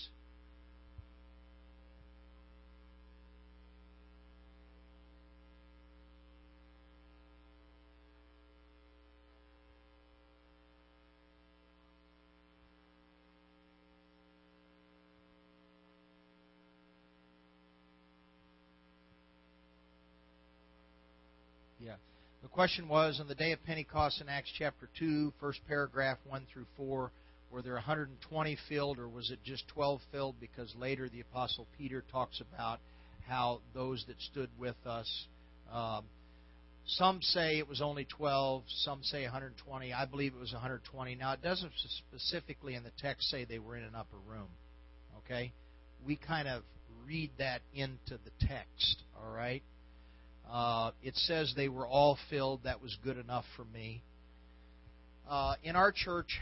Yeah. 21.79 21.95
The 22.43 22.49
question 22.49 22.89
was 22.89 23.21
on 23.21 23.29
the 23.29 23.35
day 23.35 23.53
of 23.53 23.63
Pentecost 23.65 24.21
in 24.21 24.29
Acts 24.29 24.51
chapter 24.59 24.89
2, 24.99 25.33
first 25.39 25.61
paragraph 25.69 26.19
1 26.27 26.47
through 26.53 26.67
4, 26.77 27.13
were 27.55 27.63
there 27.63 27.75
120 27.75 28.59
filled 28.69 28.99
or 28.99 29.09
was 29.09 29.31
it 29.31 29.39
just 29.45 29.67
12 29.69 30.01
filled? 30.11 30.41
Because 30.41 30.75
later 30.77 31.09
the 31.09 31.21
Apostle 31.21 31.69
Peter 31.79 32.03
talks 32.11 32.41
about 32.41 32.81
how 33.29 33.61
those 33.73 34.05
that 34.09 34.21
stood 34.21 34.51
with 34.59 34.77
us. 34.85 35.27
Um, 35.73 36.05
some 36.87 37.23
say 37.23 37.59
it 37.59 37.69
was 37.69 37.81
only 37.81 38.07
12, 38.07 38.65
some 38.69 39.03
say 39.05 39.23
120. 39.23 39.93
I 39.93 40.05
believe 40.05 40.35
it 40.35 40.41
was 40.41 40.53
120. 40.53 41.15
Now, 41.15 41.33
it 41.33 41.43
doesn't 41.43 41.73
specifically 42.09 42.75
in 42.75 42.83
the 42.83 42.91
text 43.01 43.31
say 43.31 43.45
they 43.45 43.61
were 43.61 43.77
in 43.77 43.85
an 43.85 43.95
upper 43.95 44.19
room. 44.29 44.49
Okay? 45.25 45.53
We 46.05 46.17
kind 46.17 46.49
of 46.49 46.63
read 47.07 47.31
that 47.39 47.63
into 47.73 48.19
the 48.25 48.47
text, 48.47 49.03
all 49.17 49.33
right? 49.33 49.63
Uh, 50.51 50.91
it 51.03 51.15
says 51.15 51.55
they 51.57 51.69
were 51.69 51.87
all 51.87 52.19
filled. 52.29 52.65
That 52.65 52.83
was 52.83 52.99
good 53.05 53.17
enough 53.17 53.45
for 53.57 53.65
me. 53.65 54.03
Uh, 55.31 55.55
in 55.63 55.77
our 55.77 55.93
church, 55.93 56.39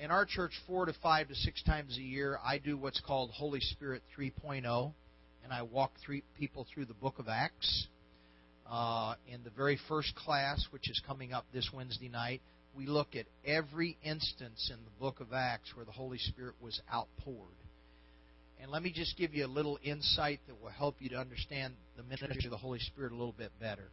in 0.00 0.10
our 0.10 0.24
church, 0.24 0.52
four 0.66 0.86
to 0.86 0.92
five 1.02 1.28
to 1.28 1.34
six 1.34 1.62
times 1.62 1.96
a 1.98 2.02
year, 2.02 2.38
I 2.44 2.58
do 2.58 2.76
what's 2.76 3.00
called 3.00 3.30
Holy 3.30 3.60
Spirit 3.60 4.02
3.0, 4.16 4.92
and 5.44 5.52
I 5.52 5.62
walk 5.62 5.92
three 6.04 6.22
people 6.38 6.66
through 6.72 6.84
the 6.84 6.94
Book 6.94 7.18
of 7.18 7.26
Acts. 7.28 7.88
Uh, 8.70 9.14
in 9.26 9.42
the 9.44 9.50
very 9.50 9.78
first 9.88 10.14
class, 10.14 10.66
which 10.70 10.90
is 10.90 11.00
coming 11.06 11.32
up 11.32 11.46
this 11.52 11.70
Wednesday 11.74 12.08
night, 12.08 12.42
we 12.76 12.86
look 12.86 13.16
at 13.16 13.26
every 13.44 13.96
instance 14.04 14.70
in 14.72 14.78
the 14.84 14.90
Book 15.00 15.20
of 15.20 15.32
Acts 15.32 15.74
where 15.74 15.84
the 15.84 15.92
Holy 15.92 16.18
Spirit 16.18 16.54
was 16.60 16.80
outpoured. 16.92 17.48
And 18.60 18.70
let 18.70 18.82
me 18.82 18.92
just 18.92 19.16
give 19.16 19.34
you 19.34 19.46
a 19.46 19.48
little 19.48 19.78
insight 19.82 20.40
that 20.46 20.60
will 20.60 20.70
help 20.70 20.96
you 21.00 21.08
to 21.10 21.16
understand 21.16 21.74
the 21.96 22.02
ministry 22.02 22.44
of 22.44 22.50
the 22.50 22.56
Holy 22.56 22.78
Spirit 22.80 23.12
a 23.12 23.16
little 23.16 23.34
bit 23.36 23.52
better. 23.60 23.88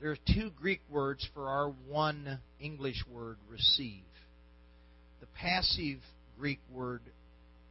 There 0.00 0.10
are 0.10 0.18
two 0.34 0.50
Greek 0.50 0.80
words 0.90 1.26
for 1.32 1.48
our 1.48 1.70
one 1.88 2.40
English 2.60 3.04
word, 3.10 3.38
receive. 3.48 4.02
The 5.24 5.38
passive 5.40 6.00
Greek 6.38 6.58
word 6.70 7.00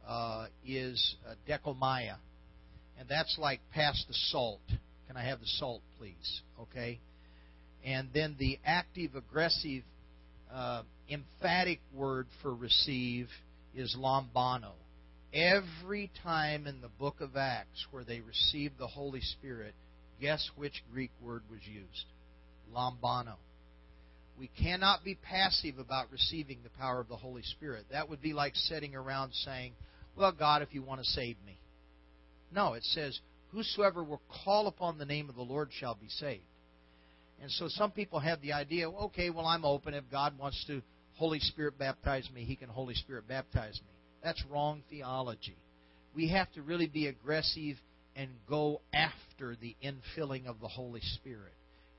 uh, 0.08 0.46
is 0.66 1.14
uh, 1.24 1.34
dechomai, 1.48 2.12
and 2.98 3.08
that's 3.08 3.38
like 3.38 3.60
pass 3.72 4.04
the 4.08 4.14
salt. 4.32 4.58
Can 5.06 5.16
I 5.16 5.22
have 5.22 5.38
the 5.38 5.46
salt, 5.46 5.80
please? 5.96 6.40
Okay. 6.60 6.98
And 7.84 8.08
then 8.12 8.34
the 8.40 8.58
active, 8.66 9.14
aggressive, 9.14 9.84
uh, 10.52 10.82
emphatic 11.08 11.78
word 11.94 12.26
for 12.42 12.52
receive 12.52 13.28
is 13.72 13.96
lambano. 13.96 14.72
Every 15.32 16.10
time 16.24 16.66
in 16.66 16.80
the 16.80 16.90
book 16.98 17.20
of 17.20 17.36
Acts 17.36 17.86
where 17.92 18.02
they 18.02 18.20
received 18.20 18.78
the 18.78 18.88
Holy 18.88 19.20
Spirit, 19.20 19.74
guess 20.20 20.50
which 20.56 20.82
Greek 20.92 21.12
word 21.22 21.42
was 21.48 21.60
used? 21.64 22.06
Lambano. 22.74 23.36
We 24.38 24.48
cannot 24.48 25.04
be 25.04 25.14
passive 25.14 25.78
about 25.78 26.10
receiving 26.10 26.58
the 26.62 26.70
power 26.70 27.00
of 27.00 27.08
the 27.08 27.16
Holy 27.16 27.42
Spirit. 27.42 27.86
That 27.92 28.08
would 28.08 28.20
be 28.20 28.32
like 28.32 28.54
sitting 28.56 28.94
around 28.94 29.32
saying, 29.32 29.72
Well, 30.16 30.32
God, 30.32 30.62
if 30.62 30.74
you 30.74 30.82
want 30.82 31.00
to 31.00 31.06
save 31.06 31.36
me. 31.46 31.58
No, 32.52 32.74
it 32.74 32.84
says, 32.84 33.18
Whosoever 33.52 34.02
will 34.02 34.22
call 34.44 34.66
upon 34.66 34.98
the 34.98 35.04
name 35.04 35.28
of 35.28 35.36
the 35.36 35.42
Lord 35.42 35.70
shall 35.78 35.94
be 35.94 36.08
saved. 36.08 36.42
And 37.40 37.50
so 37.50 37.68
some 37.68 37.92
people 37.92 38.18
have 38.18 38.40
the 38.40 38.52
idea, 38.52 38.90
okay, 38.90 39.30
well, 39.30 39.46
I'm 39.46 39.64
open. 39.64 39.94
If 39.94 40.04
God 40.10 40.36
wants 40.38 40.64
to 40.66 40.82
Holy 41.16 41.38
Spirit 41.38 41.78
baptize 41.78 42.28
me, 42.34 42.44
He 42.44 42.56
can 42.56 42.68
Holy 42.68 42.94
Spirit 42.94 43.28
baptize 43.28 43.80
me. 43.80 43.92
That's 44.22 44.42
wrong 44.50 44.82
theology. 44.90 45.56
We 46.14 46.30
have 46.30 46.50
to 46.52 46.62
really 46.62 46.86
be 46.86 47.06
aggressive 47.06 47.76
and 48.16 48.30
go 48.48 48.80
after 48.92 49.56
the 49.60 49.76
infilling 49.84 50.46
of 50.46 50.60
the 50.60 50.68
Holy 50.68 51.00
Spirit. 51.00 51.52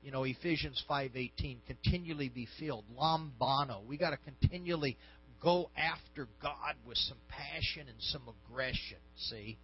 You 0.06 0.12
know, 0.12 0.22
Ephesians 0.22 0.80
5:18, 0.88 1.62
continually 1.66 2.28
be 2.28 2.46
filled. 2.60 2.84
Lambano. 2.96 3.84
We 3.84 3.96
got 3.96 4.10
to 4.10 4.16
continually 4.18 4.96
go 5.42 5.68
after 5.76 6.28
God 6.40 6.76
with 6.86 6.96
some 6.96 7.18
passion 7.26 7.88
and 7.88 8.00
some 8.00 8.22
aggression, 8.28 8.98
see? 9.16 9.58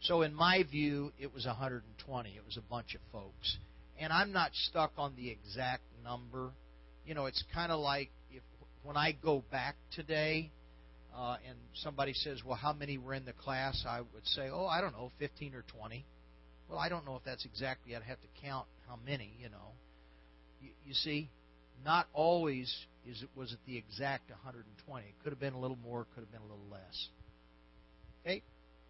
So, 0.00 0.22
in 0.22 0.34
my 0.34 0.64
view, 0.64 1.12
it 1.16 1.32
was 1.32 1.46
120. 1.46 2.28
It 2.28 2.44
was 2.44 2.56
a 2.56 2.60
bunch 2.62 2.96
of 2.96 3.00
folks. 3.12 3.56
And 4.00 4.12
I'm 4.12 4.32
not 4.32 4.52
stuck 4.52 4.90
on 4.98 5.14
the 5.14 5.30
exact 5.30 5.84
number. 6.02 6.50
You 7.06 7.14
know, 7.14 7.26
it's 7.26 7.44
kind 7.54 7.70
of 7.70 7.78
like 7.78 8.10
if 8.32 8.42
when 8.82 8.96
I 8.96 9.12
go 9.12 9.44
back 9.52 9.76
today 9.92 10.50
uh, 11.16 11.36
and 11.48 11.56
somebody 11.74 12.14
says, 12.14 12.42
Well, 12.44 12.56
how 12.56 12.72
many 12.72 12.98
were 12.98 13.14
in 13.14 13.24
the 13.24 13.32
class? 13.32 13.84
I 13.88 14.00
would 14.00 14.26
say, 14.26 14.48
Oh, 14.50 14.66
I 14.66 14.80
don't 14.80 14.92
know, 14.92 15.12
15 15.20 15.54
or 15.54 15.62
20. 15.78 16.04
Well, 16.68 16.78
I 16.78 16.88
don't 16.88 17.06
know 17.06 17.16
if 17.16 17.24
that's 17.24 17.44
exactly, 17.44 17.96
I'd 17.96 18.02
have 18.02 18.20
to 18.20 18.28
count 18.42 18.66
how 18.86 18.98
many, 19.04 19.32
you 19.40 19.48
know. 19.48 19.72
You, 20.60 20.70
you 20.84 20.94
see, 20.94 21.30
not 21.84 22.06
always 22.12 22.74
is 23.06 23.22
it 23.22 23.28
was 23.34 23.52
it 23.52 23.58
the 23.66 23.76
exact 23.76 24.30
120. 24.30 25.06
It 25.06 25.14
could 25.22 25.32
have 25.32 25.40
been 25.40 25.54
a 25.54 25.60
little 25.60 25.78
more, 25.82 26.06
could 26.14 26.20
have 26.20 26.30
been 26.30 26.42
a 26.42 26.44
little 26.44 26.68
less. 26.70 27.08
Okay? 28.24 28.42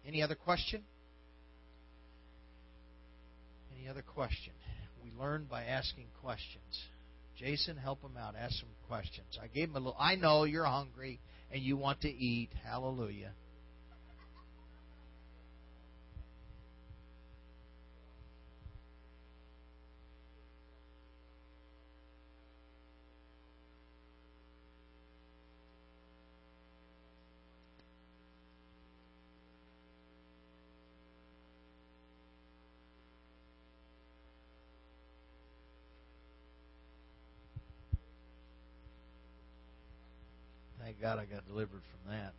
Any 0.05 0.21
other 0.21 0.35
question? 0.35 0.83
Any 3.77 3.87
other 3.87 4.01
question? 4.01 4.53
We 5.03 5.11
learn 5.17 5.47
by 5.49 5.63
asking 5.63 6.07
questions. 6.21 6.83
Jason, 7.37 7.77
help 7.77 8.01
him 8.01 8.17
out. 8.17 8.35
Ask 8.37 8.55
some 8.59 8.69
questions. 8.89 9.39
I 9.41 9.47
gave 9.47 9.69
him 9.69 9.75
a 9.77 9.79
little. 9.79 9.95
I 9.97 10.15
know 10.15 10.43
you're 10.43 10.65
hungry 10.65 11.19
and 11.51 11.61
you 11.61 11.77
want 11.77 12.01
to 12.01 12.09
eat. 12.09 12.49
Hallelujah. 12.65 13.31
Thank 40.89 40.98
God 41.09 41.17
I 41.17 41.25
got 41.25 41.47
delivered 41.47 41.71
from 41.71 42.11
that. 42.11 42.33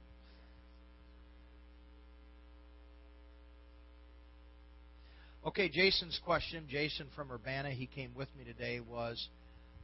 Okay, 5.44 5.68
Jason's 5.68 6.20
question, 6.24 6.66
Jason 6.68 7.08
from 7.16 7.32
Urbana, 7.32 7.70
he 7.70 7.86
came 7.86 8.12
with 8.14 8.28
me 8.38 8.44
today, 8.44 8.78
was 8.78 9.28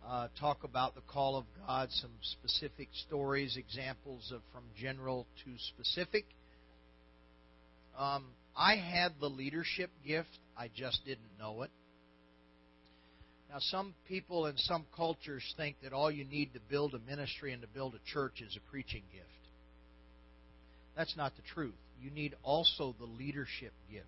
uh, 0.06 0.28
talk 0.38 0.62
about 0.62 0.94
the 0.94 1.00
call 1.00 1.36
of 1.36 1.46
God, 1.66 1.88
some 1.90 2.12
specific 2.22 2.86
stories, 3.08 3.56
examples 3.56 4.30
of 4.32 4.40
from 4.52 4.62
general 4.80 5.26
to 5.44 5.50
specific. 5.58 6.24
Um, 7.98 8.26
I 8.56 8.76
had 8.76 9.14
the 9.18 9.28
leadership 9.28 9.90
gift, 10.06 10.28
I 10.56 10.70
just 10.72 11.04
didn't 11.04 11.38
know 11.40 11.62
it. 11.62 11.70
Now, 13.50 13.58
some 13.60 13.94
people 14.08 14.46
in 14.46 14.56
some 14.58 14.84
cultures 14.96 15.54
think 15.56 15.76
that 15.82 15.92
all 15.92 16.10
you 16.10 16.24
need 16.24 16.52
to 16.54 16.60
build 16.68 16.94
a 16.94 16.98
ministry 16.98 17.52
and 17.52 17.62
to 17.62 17.68
build 17.68 17.94
a 17.94 18.12
church 18.12 18.40
is 18.40 18.56
a 18.56 18.70
preaching 18.70 19.02
gift. 19.12 19.26
That's 20.96 21.16
not 21.16 21.32
the 21.36 21.42
truth. 21.54 21.74
You 22.02 22.10
need 22.10 22.34
also 22.42 22.94
the 22.98 23.06
leadership 23.06 23.72
gift. 23.90 24.06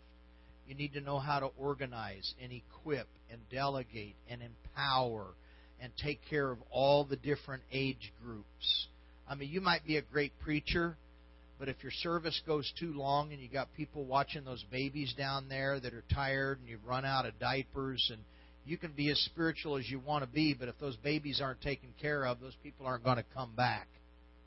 You 0.66 0.74
need 0.74 0.92
to 0.94 1.00
know 1.00 1.18
how 1.18 1.40
to 1.40 1.50
organize 1.58 2.34
and 2.42 2.52
equip 2.52 3.06
and 3.30 3.40
delegate 3.50 4.16
and 4.28 4.42
empower 4.42 5.26
and 5.80 5.92
take 6.02 6.20
care 6.28 6.50
of 6.50 6.58
all 6.70 7.04
the 7.04 7.16
different 7.16 7.62
age 7.72 8.12
groups. 8.22 8.88
I 9.28 9.34
mean, 9.34 9.50
you 9.50 9.60
might 9.60 9.86
be 9.86 9.96
a 9.96 10.02
great 10.02 10.32
preacher, 10.40 10.96
but 11.58 11.68
if 11.68 11.76
your 11.82 11.92
service 11.92 12.40
goes 12.46 12.70
too 12.78 12.92
long 12.92 13.32
and 13.32 13.40
you 13.40 13.48
got 13.48 13.68
people 13.76 14.04
watching 14.04 14.44
those 14.44 14.64
babies 14.70 15.14
down 15.16 15.48
there 15.48 15.78
that 15.80 15.94
are 15.94 16.04
tired 16.12 16.58
and 16.58 16.68
you've 16.68 16.84
run 16.86 17.04
out 17.04 17.24
of 17.24 17.38
diapers 17.38 18.10
and 18.12 18.20
you 18.68 18.76
can 18.76 18.92
be 18.92 19.10
as 19.10 19.18
spiritual 19.20 19.76
as 19.76 19.88
you 19.90 19.98
want 19.98 20.22
to 20.22 20.30
be, 20.30 20.54
but 20.54 20.68
if 20.68 20.78
those 20.78 20.96
babies 20.96 21.40
aren't 21.42 21.62
taken 21.62 21.88
care 22.00 22.26
of, 22.26 22.38
those 22.40 22.56
people 22.62 22.86
aren't 22.86 23.02
going 23.02 23.16
to 23.16 23.24
come 23.34 23.52
back. 23.56 23.88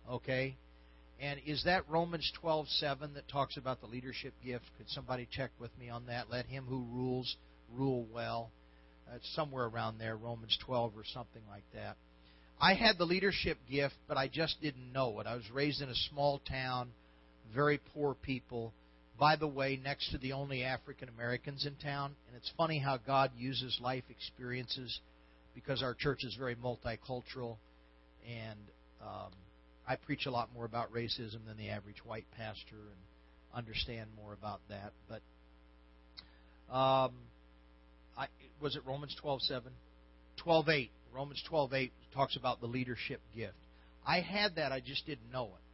Okay? 0.09 0.55
And 1.19 1.39
is 1.45 1.63
that 1.65 1.89
Romans 1.89 2.31
12:7 2.43 3.15
that 3.15 3.27
talks 3.27 3.57
about 3.57 3.81
the 3.81 3.87
leadership 3.87 4.33
gift? 4.45 4.65
Could 4.77 4.89
somebody 4.89 5.27
check 5.31 5.49
with 5.59 5.71
me 5.79 5.89
on 5.89 6.05
that? 6.05 6.29
Let 6.29 6.45
him 6.45 6.65
who 6.65 6.85
rules 6.91 7.35
rule 7.75 8.05
well. 8.13 8.51
It's 9.15 9.35
somewhere 9.35 9.65
around 9.65 9.97
there, 9.97 10.15
Romans 10.15 10.57
12 10.65 10.93
or 10.95 11.03
something 11.03 11.41
like 11.49 11.65
that. 11.73 11.97
I 12.59 12.75
had 12.75 12.97
the 12.97 13.05
leadership 13.05 13.57
gift, 13.69 13.95
but 14.07 14.17
I 14.17 14.27
just 14.27 14.61
didn't 14.61 14.93
know 14.93 15.19
it. 15.19 15.27
I 15.27 15.35
was 15.35 15.49
raised 15.51 15.81
in 15.81 15.89
a 15.89 15.95
small 16.09 16.39
town, 16.47 16.89
very 17.53 17.79
poor 17.93 18.13
people 18.13 18.71
by 19.21 19.35
the 19.35 19.47
way, 19.47 19.79
next 19.83 20.09
to 20.09 20.17
the 20.17 20.31
only 20.31 20.63
African 20.63 21.07
Americans 21.07 21.67
in 21.67 21.75
town. 21.75 22.15
And 22.27 22.35
it's 22.35 22.51
funny 22.57 22.79
how 22.79 22.97
God 22.97 23.29
uses 23.37 23.77
life 23.79 24.03
experiences 24.09 24.99
because 25.53 25.83
our 25.83 25.93
church 25.93 26.23
is 26.23 26.33
very 26.33 26.55
multicultural. 26.55 27.57
And 28.27 28.59
um, 28.99 29.29
I 29.87 29.97
preach 29.97 30.25
a 30.25 30.31
lot 30.31 30.49
more 30.55 30.65
about 30.65 30.91
racism 30.91 31.45
than 31.45 31.55
the 31.59 31.69
average 31.69 32.03
white 32.03 32.25
pastor 32.35 32.71
and 32.71 32.97
understand 33.53 34.09
more 34.19 34.33
about 34.33 34.59
that. 34.69 34.91
But 35.07 35.21
um, 36.75 37.11
I, 38.17 38.25
was 38.59 38.75
it 38.75 38.81
Romans 38.87 39.15
12:7? 39.23 39.61
12:8. 40.43 40.89
Romans 41.13 41.43
12:8 41.47 41.91
talks 42.15 42.35
about 42.37 42.59
the 42.59 42.65
leadership 42.65 43.21
gift. 43.35 43.53
I 44.03 44.21
had 44.21 44.55
that, 44.55 44.71
I 44.71 44.79
just 44.79 45.05
didn't 45.05 45.31
know 45.31 45.45
it. 45.45 45.70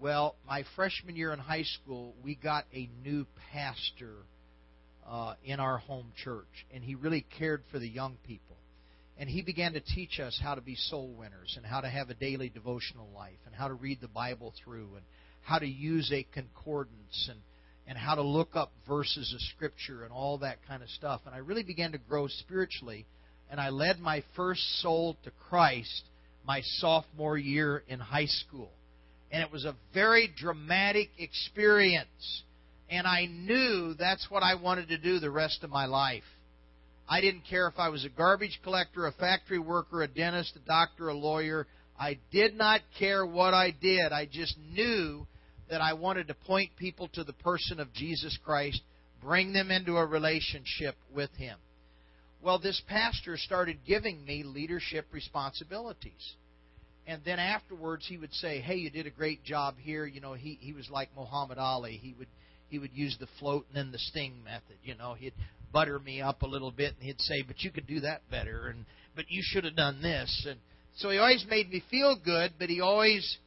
Well, 0.00 0.34
my 0.46 0.64
freshman 0.74 1.14
year 1.14 1.32
in 1.32 1.38
high 1.38 1.62
school, 1.62 2.14
we 2.22 2.34
got 2.34 2.64
a 2.74 2.88
new 3.04 3.26
pastor 3.52 4.14
uh, 5.06 5.34
in 5.44 5.60
our 5.60 5.78
home 5.78 6.12
church, 6.22 6.66
and 6.72 6.82
he 6.82 6.94
really 6.94 7.24
cared 7.38 7.62
for 7.70 7.78
the 7.78 7.88
young 7.88 8.16
people. 8.26 8.56
And 9.16 9.30
he 9.30 9.42
began 9.42 9.74
to 9.74 9.80
teach 9.80 10.18
us 10.18 10.38
how 10.42 10.56
to 10.56 10.60
be 10.60 10.74
soul 10.74 11.14
winners 11.16 11.54
and 11.56 11.64
how 11.64 11.80
to 11.80 11.88
have 11.88 12.10
a 12.10 12.14
daily 12.14 12.48
devotional 12.48 13.08
life 13.14 13.38
and 13.46 13.54
how 13.54 13.68
to 13.68 13.74
read 13.74 14.00
the 14.00 14.08
Bible 14.08 14.52
through 14.64 14.88
and 14.96 15.04
how 15.42 15.60
to 15.60 15.66
use 15.66 16.10
a 16.12 16.26
concordance 16.34 17.28
and, 17.30 17.38
and 17.86 17.96
how 17.96 18.16
to 18.16 18.22
look 18.22 18.56
up 18.56 18.72
verses 18.88 19.32
of 19.32 19.40
Scripture 19.54 20.02
and 20.02 20.12
all 20.12 20.38
that 20.38 20.58
kind 20.66 20.82
of 20.82 20.88
stuff. 20.90 21.20
And 21.26 21.34
I 21.34 21.38
really 21.38 21.62
began 21.62 21.92
to 21.92 21.98
grow 21.98 22.26
spiritually, 22.26 23.06
and 23.48 23.60
I 23.60 23.68
led 23.68 24.00
my 24.00 24.24
first 24.34 24.62
soul 24.80 25.16
to 25.22 25.30
Christ 25.48 26.02
my 26.44 26.62
sophomore 26.78 27.38
year 27.38 27.84
in 27.86 28.00
high 28.00 28.26
school 28.26 28.72
and 29.34 29.42
it 29.42 29.50
was 29.50 29.64
a 29.64 29.74
very 29.92 30.32
dramatic 30.38 31.10
experience. 31.18 32.44
And 32.88 33.04
I 33.04 33.26
knew 33.26 33.94
that's 33.98 34.30
what 34.30 34.44
I 34.44 34.54
wanted 34.54 34.90
to 34.90 34.96
do 34.96 35.18
the 35.18 35.28
rest 35.28 35.64
of 35.64 35.70
my 35.70 35.86
life. 35.86 36.22
I 37.08 37.20
didn't 37.20 37.42
care 37.50 37.66
if 37.66 37.74
I 37.76 37.88
was 37.88 38.04
a 38.04 38.08
garbage 38.08 38.60
collector, 38.62 39.08
a 39.08 39.12
factory 39.12 39.58
worker, 39.58 40.04
a 40.04 40.06
dentist, 40.06 40.54
a 40.54 40.60
doctor, 40.60 41.08
a 41.08 41.14
lawyer. 41.14 41.66
I 41.98 42.20
did 42.30 42.56
not 42.56 42.82
care 42.96 43.26
what 43.26 43.54
I 43.54 43.72
did. 43.72 44.12
I 44.12 44.28
just 44.30 44.54
knew 44.72 45.26
that 45.68 45.80
I 45.80 45.94
wanted 45.94 46.28
to 46.28 46.34
point 46.34 46.70
people 46.76 47.08
to 47.14 47.24
the 47.24 47.32
person 47.32 47.80
of 47.80 47.92
Jesus 47.92 48.38
Christ, 48.44 48.82
bring 49.20 49.52
them 49.52 49.72
into 49.72 49.96
a 49.96 50.06
relationship 50.06 50.94
with 51.12 51.30
Him. 51.32 51.58
Well, 52.40 52.60
this 52.60 52.80
pastor 52.86 53.36
started 53.36 53.78
giving 53.84 54.24
me 54.24 54.44
leadership 54.44 55.06
responsibilities 55.10 56.34
and 57.06 57.22
then 57.24 57.38
afterwards 57.38 58.06
he 58.06 58.16
would 58.16 58.32
say, 58.34 58.60
"Hey, 58.60 58.76
you 58.76 58.90
did 58.90 59.06
a 59.06 59.10
great 59.10 59.44
job 59.44 59.76
here." 59.78 60.06
You 60.06 60.20
know, 60.20 60.34
he 60.34 60.58
he 60.60 60.72
was 60.72 60.88
like 60.90 61.10
Muhammad 61.16 61.58
Ali. 61.58 61.96
He 61.96 62.14
would 62.18 62.28
he 62.68 62.78
would 62.78 62.92
use 62.94 63.16
the 63.18 63.28
float 63.38 63.66
and 63.68 63.76
then 63.76 63.92
the 63.92 63.98
sting 63.98 64.42
method. 64.44 64.76
You 64.82 64.94
know, 64.94 65.14
he'd 65.14 65.34
butter 65.72 65.98
me 65.98 66.20
up 66.22 66.42
a 66.42 66.46
little 66.46 66.70
bit 66.70 66.94
and 66.94 67.02
he'd 67.02 67.20
say, 67.20 67.42
"But 67.42 67.62
you 67.62 67.70
could 67.70 67.86
do 67.86 68.00
that 68.00 68.28
better," 68.30 68.68
and 68.68 68.84
"But 69.14 69.30
you 69.30 69.42
should 69.44 69.64
have 69.64 69.76
done 69.76 70.00
this." 70.02 70.46
And 70.48 70.58
so 70.96 71.10
he 71.10 71.18
always 71.18 71.44
made 71.48 71.70
me 71.70 71.82
feel 71.90 72.16
good, 72.16 72.54
but 72.58 72.68
he 72.68 72.80
always 72.80 73.38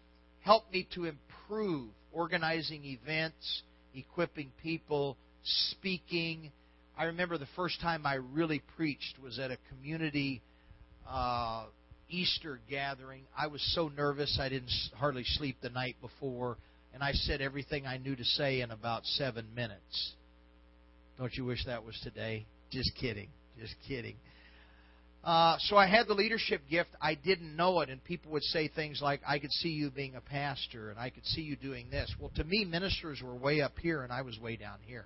helped 0.41 0.71
me 0.71 0.87
to 0.93 1.05
improve 1.05 1.89
organizing 2.11 2.83
events, 2.85 3.63
equipping 3.93 4.51
people, 4.61 5.17
speaking. 5.43 6.51
I 6.97 7.05
remember 7.05 7.37
the 7.37 7.47
first 7.55 7.79
time 7.81 8.05
I 8.05 8.15
really 8.15 8.61
preached 8.75 9.19
was 9.21 9.39
at 9.39 9.51
a 9.51 9.57
community 9.69 10.41
uh, 11.07 11.65
Easter 12.09 12.59
gathering. 12.69 13.23
I 13.37 13.47
was 13.47 13.61
so 13.73 13.89
nervous 13.89 14.37
I 14.41 14.49
didn't 14.49 14.71
hardly 14.95 15.23
sleep 15.25 15.57
the 15.61 15.69
night 15.69 15.95
before, 16.01 16.57
and 16.93 17.03
I 17.03 17.11
said 17.11 17.41
everything 17.41 17.85
I 17.85 17.97
knew 17.97 18.15
to 18.15 18.23
say 18.23 18.61
in 18.61 18.71
about 18.71 19.05
seven 19.05 19.47
minutes. 19.55 20.13
Don't 21.17 21.33
you 21.33 21.45
wish 21.45 21.65
that 21.65 21.83
was 21.83 21.99
today? 22.03 22.45
Just 22.71 22.91
kidding. 22.99 23.29
Just 23.59 23.75
kidding. 23.87 24.15
Uh, 25.23 25.57
so 25.59 25.75
I 25.75 25.87
had 25.87 26.07
the 26.07 26.13
leadership 26.13 26.61
gift. 26.69 26.89
I 27.01 27.15
didn't 27.15 27.55
know 27.55 27.81
it, 27.81 27.89
and 27.89 28.01
people 28.03 28.31
would 28.31 28.43
say 28.43 28.69
things 28.69 29.01
like, 29.01 29.21
"I 29.27 29.39
could 29.39 29.51
see 29.51 29.69
you 29.69 29.89
being 29.89 30.15
a 30.15 30.21
pastor, 30.21 30.89
and 30.89 30.99
I 30.99 31.09
could 31.09 31.25
see 31.25 31.41
you 31.41 31.55
doing 31.57 31.89
this." 31.89 32.13
Well, 32.19 32.31
to 32.35 32.43
me, 32.43 32.63
ministers 32.63 33.21
were 33.21 33.35
way 33.35 33.61
up 33.61 33.77
here, 33.79 34.03
and 34.03 34.13
I 34.13 34.21
was 34.21 34.39
way 34.39 34.55
down 34.55 34.79
here. 34.85 35.05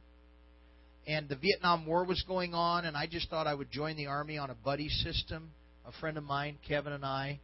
And 1.07 1.27
the 1.27 1.37
Vietnam 1.37 1.87
War 1.87 2.03
was 2.03 2.21
going 2.23 2.53
on, 2.53 2.85
and 2.85 2.95
I 2.95 3.07
just 3.07 3.29
thought 3.29 3.47
I 3.47 3.55
would 3.55 3.71
join 3.71 3.95
the 3.95 4.07
army 4.07 4.37
on 4.37 4.51
a 4.51 4.55
buddy 4.55 4.89
system 4.89 5.51
a 5.85 5.91
friend 5.99 6.17
of 6.17 6.23
mine, 6.23 6.57
Kevin 6.67 6.93
and 6.93 7.05
I, 7.05 7.39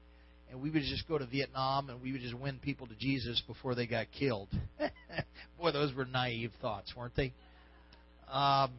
and 0.50 0.62
we 0.62 0.70
would 0.70 0.84
just 0.84 1.08
go 1.08 1.18
to 1.18 1.26
Vietnam 1.26 1.90
and 1.90 2.02
we 2.02 2.12
would 2.12 2.22
just 2.22 2.34
win 2.34 2.60
people 2.60 2.88
to 2.88 2.96
Jesus 2.96 3.42
before 3.48 3.76
they 3.76 3.86
got 3.86 4.08
killed. 4.18 4.50
Boy, 5.60 5.72
those 5.72 5.94
were 5.94 6.06
naive 6.06 6.52
thoughts, 6.62 6.94
weren't 6.96 7.16
they? 7.16 7.34
Um, 8.32 8.72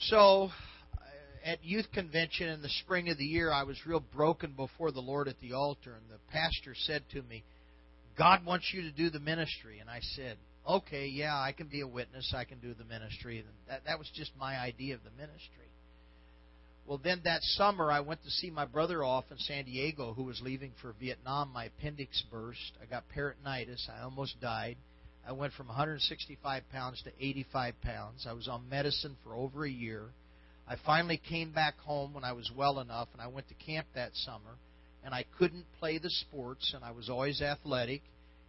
so, 0.00 0.50
uh, 0.94 1.00
at 1.44 1.64
youth 1.64 1.86
convention 1.94 2.48
in 2.48 2.60
the 2.60 2.68
spring 2.68 3.08
of 3.08 3.18
the 3.18 3.24
year, 3.24 3.50
I 3.50 3.62
was 3.62 3.78
real 3.86 4.02
broken 4.14 4.52
before 4.52 4.90
the 4.90 5.00
Lord 5.00 5.28
at 5.28 5.40
the 5.40 5.52
altar, 5.52 5.94
and 5.94 6.10
the 6.10 6.18
pastor 6.32 6.74
said 6.74 7.02
to 7.12 7.22
me, 7.22 7.44
God 8.18 8.44
wants 8.44 8.70
you 8.72 8.82
to 8.82 8.90
do 8.90 9.10
the 9.10 9.20
ministry. 9.20 9.78
And 9.78 9.90
I 9.90 10.00
said, 10.00 10.36
okay, 10.68 11.06
yeah, 11.06 11.34
I 11.34 11.52
can 11.52 11.68
be 11.68 11.82
a 11.82 11.86
witness. 11.86 12.32
I 12.36 12.44
can 12.44 12.58
do 12.58 12.74
the 12.74 12.84
ministry. 12.84 13.38
And 13.38 13.48
that, 13.68 13.84
that 13.86 13.98
was 13.98 14.10
just 14.14 14.32
my 14.38 14.56
idea 14.56 14.94
of 14.94 15.00
the 15.04 15.10
ministry. 15.10 15.68
Well, 16.86 17.00
then 17.02 17.22
that 17.24 17.42
summer, 17.42 17.90
I 17.90 17.98
went 17.98 18.22
to 18.22 18.30
see 18.30 18.48
my 18.48 18.64
brother 18.64 19.02
off 19.02 19.24
in 19.32 19.38
San 19.38 19.64
Diego 19.64 20.14
who 20.14 20.22
was 20.22 20.40
leaving 20.40 20.70
for 20.80 20.94
Vietnam. 21.00 21.50
My 21.52 21.64
appendix 21.64 22.22
burst. 22.30 22.72
I 22.80 22.86
got 22.86 23.02
peritonitis. 23.14 23.88
I 23.90 24.04
almost 24.04 24.40
died. 24.40 24.76
I 25.26 25.32
went 25.32 25.52
from 25.54 25.66
165 25.66 26.62
pounds 26.70 27.02
to 27.02 27.10
85 27.18 27.74
pounds. 27.82 28.26
I 28.28 28.34
was 28.34 28.46
on 28.46 28.68
medicine 28.68 29.16
for 29.24 29.34
over 29.34 29.64
a 29.64 29.70
year. 29.70 30.04
I 30.68 30.76
finally 30.86 31.20
came 31.28 31.50
back 31.50 31.76
home 31.78 32.14
when 32.14 32.22
I 32.22 32.32
was 32.32 32.52
well 32.56 32.78
enough, 32.78 33.08
and 33.12 33.20
I 33.20 33.26
went 33.26 33.48
to 33.48 33.54
camp 33.54 33.88
that 33.96 34.14
summer. 34.14 34.56
And 35.04 35.12
I 35.12 35.24
couldn't 35.38 35.64
play 35.80 35.98
the 35.98 36.10
sports, 36.10 36.72
and 36.72 36.84
I 36.84 36.92
was 36.92 37.08
always 37.08 37.42
athletic, 37.42 38.02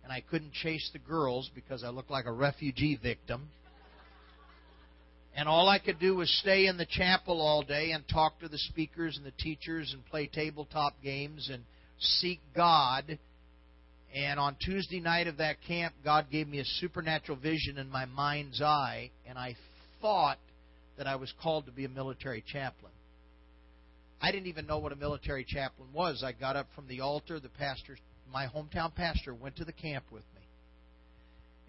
and 0.03 0.14
I 0.14 0.22
couldn't 0.22 0.53
chase 0.53 0.88
the 0.93 0.99
girls 0.99 1.49
because 1.55 1.84
I 1.84 1.89
looked 1.89 2.11
like 2.11 2.26
a 2.26 2.31
refugee 2.31 2.99
victim. 3.01 3.49
And 5.38 5.47
all 5.47 5.69
I 5.69 5.77
could 5.77 5.99
do 5.99 6.15
was 6.15 6.35
stay 6.41 6.65
in 6.65 6.77
the 6.77 6.88
chapel 6.88 7.41
all 7.41 7.61
day 7.61 7.91
and 7.91 8.03
talk 8.07 8.39
to 8.39 8.47
the 8.47 8.57
speakers 8.57 9.18
and 9.18 9.26
the 9.26 9.31
teachers 9.38 9.93
and 9.93 10.03
play 10.07 10.26
tabletop 10.26 10.93
games 11.03 11.51
and 11.53 11.64
seek 11.99 12.39
God. 12.55 13.19
And 14.15 14.39
on 14.39 14.55
Tuesday 14.59 14.99
night 14.99 15.27
of 15.27 15.38
that 15.38 15.57
camp, 15.68 15.93
God 16.03 16.26
gave 16.31 16.47
me 16.47 16.57
a 16.57 16.65
supernatural 16.65 17.38
vision 17.38 17.77
in 17.77 17.88
my 17.88 18.05
mind's 18.05 18.64
eye, 18.64 19.11
and 19.27 19.38
I 19.38 19.55
thought 20.01 20.39
that 20.97 21.05
I 21.05 21.18
was 21.18 21.31
called 21.43 21.68
to 21.68 21.72
be 21.72 21.85
a 21.85 21.89
military 21.89 22.43
chaplain. 22.51 22.91
I 24.19 24.31
didn't 24.31 24.47
even 24.47 24.65
know 24.65 24.80
what 24.80 24.91
a 24.91 24.95
military 24.95 25.45
chaplain 25.47 25.89
was. 25.93 26.23
I 26.26 26.31
got 26.31 26.55
up 26.55 26.65
from 26.73 26.88
the 26.88 27.01
altar. 27.01 27.39
The 27.39 27.49
pastor, 27.49 27.97
my 28.34 28.47
hometown 28.47 28.95
pastor, 28.95 29.35
went 29.35 29.57
to 29.57 29.65
the 29.65 29.72
camp 29.72 30.05
with 30.11 30.23
me. 30.34 30.36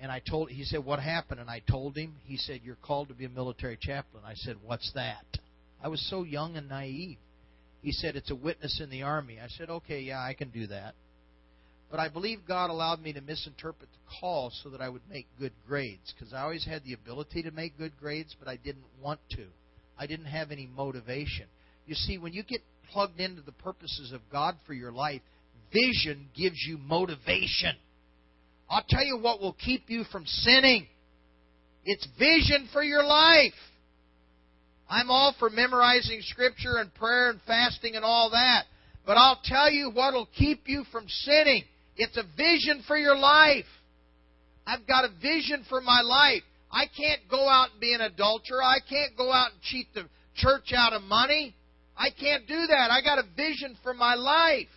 And 0.01 0.13
I 0.13 0.21
told 0.21 0.51
he 0.51 0.65
said, 0.65 0.85
"What 0.85 1.01
happened?" 1.01 1.41
And 1.41 1.51
I 1.51 1.61
told 1.61 1.97
him. 1.97 2.17
He 2.25 2.37
said, 2.37 2.61
"You're 2.63 2.77
called 2.77 3.09
to 3.09 3.15
be 3.15 3.25
a 3.25 3.29
military 3.29 3.77
chaplain." 3.77 4.23
I 4.25 4.35
said, 4.35 4.57
"What's 4.65 4.93
that?" 4.93 5.25
I 5.83 5.89
was 5.89 6.01
so 6.09 6.23
young 6.23 6.57
and 6.57 6.69
naive. 6.69 7.19
He 7.83 7.93
said, 7.93 8.17
"It's 8.17 8.31
a 8.31 8.37
witness 8.37 8.81
in 8.81 8.91
the 8.91 9.03
army." 9.03 9.41
I 9.41 9.49
said, 9.49 9.71
"Okay, 9.71 10.01
yeah, 10.01 10.21
I 10.21 10.35
can 10.35 10.51
do 10.51 10.67
that." 10.69 10.95
But 11.91 12.01
I 12.01 12.09
believe 12.09 12.47
God 12.47 12.71
allowed 12.71 13.01
me 13.01 13.13
to 13.15 13.21
misinterpret 13.21 13.89
the 13.91 14.21
call 14.21 14.51
so 14.51 14.69
that 14.71 14.83
I 14.83 14.89
would 14.89 15.09
make 15.09 15.27
good 15.39 15.53
grades 15.67 16.13
because 16.13 16.35
I 16.35 16.43
always 16.43 16.65
had 16.65 16.85
the 16.85 16.93
ability 16.93 17.43
to 17.45 17.51
make 17.51 17.79
good 17.79 17.99
grades, 17.99 18.37
but 18.39 18.47
I 18.47 18.57
didn't 18.57 18.85
want 19.01 19.21
to. 19.31 19.47
I 19.99 20.07
didn't 20.07 20.27
have 20.27 20.51
any 20.51 20.67
motivation. 20.67 21.47
You 21.87 21.95
see, 21.95 22.19
when 22.19 22.35
you 22.35 22.43
get 22.43 22.61
plugged 22.93 23.21
into 23.21 23.41
the 23.41 23.53
purposes 23.53 24.13
of 24.13 24.21
God 24.31 24.57
for 24.67 24.75
your 24.75 24.93
life, 24.93 25.23
vision 25.73 26.29
gives 26.37 26.63
you 26.67 26.77
motivation. 26.79 27.77
I'll 28.71 28.85
tell 28.89 29.05
you 29.05 29.19
what 29.19 29.41
will 29.41 29.55
keep 29.65 29.89
you 29.89 30.05
from 30.13 30.27
sinning. 30.27 30.87
It's 31.85 32.07
vision 32.19 32.69
for 32.73 32.83
your 32.83 33.03
life. 33.03 33.55
I'm 34.91 35.11
all 35.11 35.35
for 35.39 35.51
memorizing 35.51 36.21
scripture 36.23 36.77
and 36.79 36.93
prayer 36.95 37.31
and 37.31 37.41
fasting 37.47 37.97
and 37.97 38.05
all 38.05 38.31
that. 38.31 38.65
But 39.07 39.17
I'll 39.17 39.41
tell 39.43 39.71
you 39.71 39.91
what 39.91 40.13
will 40.13 40.29
keep 40.37 40.63
you 40.67 40.85
from 40.93 41.07
sinning. 41.09 41.65
It's 41.97 42.17
a 42.17 42.25
vision 42.37 42.83
for 42.87 42.97
your 42.97 43.17
life. 43.17 43.65
I've 44.67 44.87
got 44.87 45.05
a 45.05 45.21
vision 45.21 45.65
for 45.69 45.81
my 45.81 46.03
life. 46.03 46.43
I 46.71 46.85
can't 46.95 47.23
go 47.31 47.49
out 47.49 47.71
and 47.73 47.81
be 47.81 47.95
an 47.95 48.03
adulterer. 48.03 48.63
I 48.63 48.79
can't 48.87 49.17
go 49.17 49.33
out 49.33 49.53
and 49.53 49.63
cheat 49.63 49.87
the 49.95 50.05
church 50.37 50.73
out 50.77 50.93
of 50.93 51.03
money. 51.03 51.55
I 51.97 52.11
can't 52.11 52.47
do 52.47 52.67
that. 52.69 52.91
I 52.91 53.01
got 53.03 53.19
a 53.19 53.25
vision 53.35 53.77
for 53.83 53.95
my 53.95 54.15
life, 54.15 54.69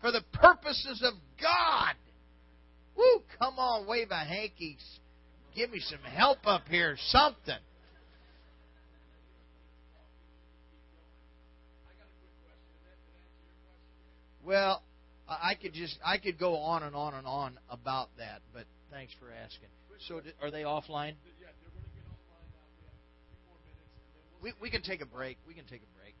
for 0.00 0.12
the 0.12 0.22
purposes 0.34 1.02
of 1.02 1.14
God. 1.40 1.94
Woo, 2.96 3.22
come 3.38 3.58
on, 3.58 3.86
wave 3.86 4.10
a 4.10 4.24
hanky. 4.24 4.78
Give 5.54 5.70
me 5.70 5.80
some 5.80 6.00
help 6.00 6.46
up 6.46 6.68
here, 6.68 6.96
something. 7.08 7.58
Well, 14.44 14.82
I 15.26 15.54
could 15.54 15.72
just 15.72 15.98
I 16.04 16.18
could 16.18 16.38
go 16.38 16.56
on 16.56 16.82
and 16.82 16.94
on 16.94 17.14
and 17.14 17.26
on 17.26 17.58
about 17.70 18.10
that, 18.18 18.42
but 18.52 18.64
thanks 18.90 19.12
for 19.18 19.32
asking. 19.32 19.68
So, 20.06 20.20
are 20.42 20.50
they 20.50 20.62
offline? 20.62 21.14
We 24.42 24.52
we 24.60 24.70
can 24.70 24.82
take 24.82 25.00
a 25.00 25.06
break. 25.06 25.38
We 25.48 25.54
can 25.54 25.64
take 25.64 25.80
a 25.80 25.98
break. 25.98 26.14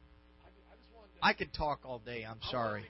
I 1.22 1.34
could 1.34 1.52
talk 1.52 1.80
all 1.84 1.98
day. 1.98 2.24
I'm 2.28 2.40
sorry. 2.50 2.84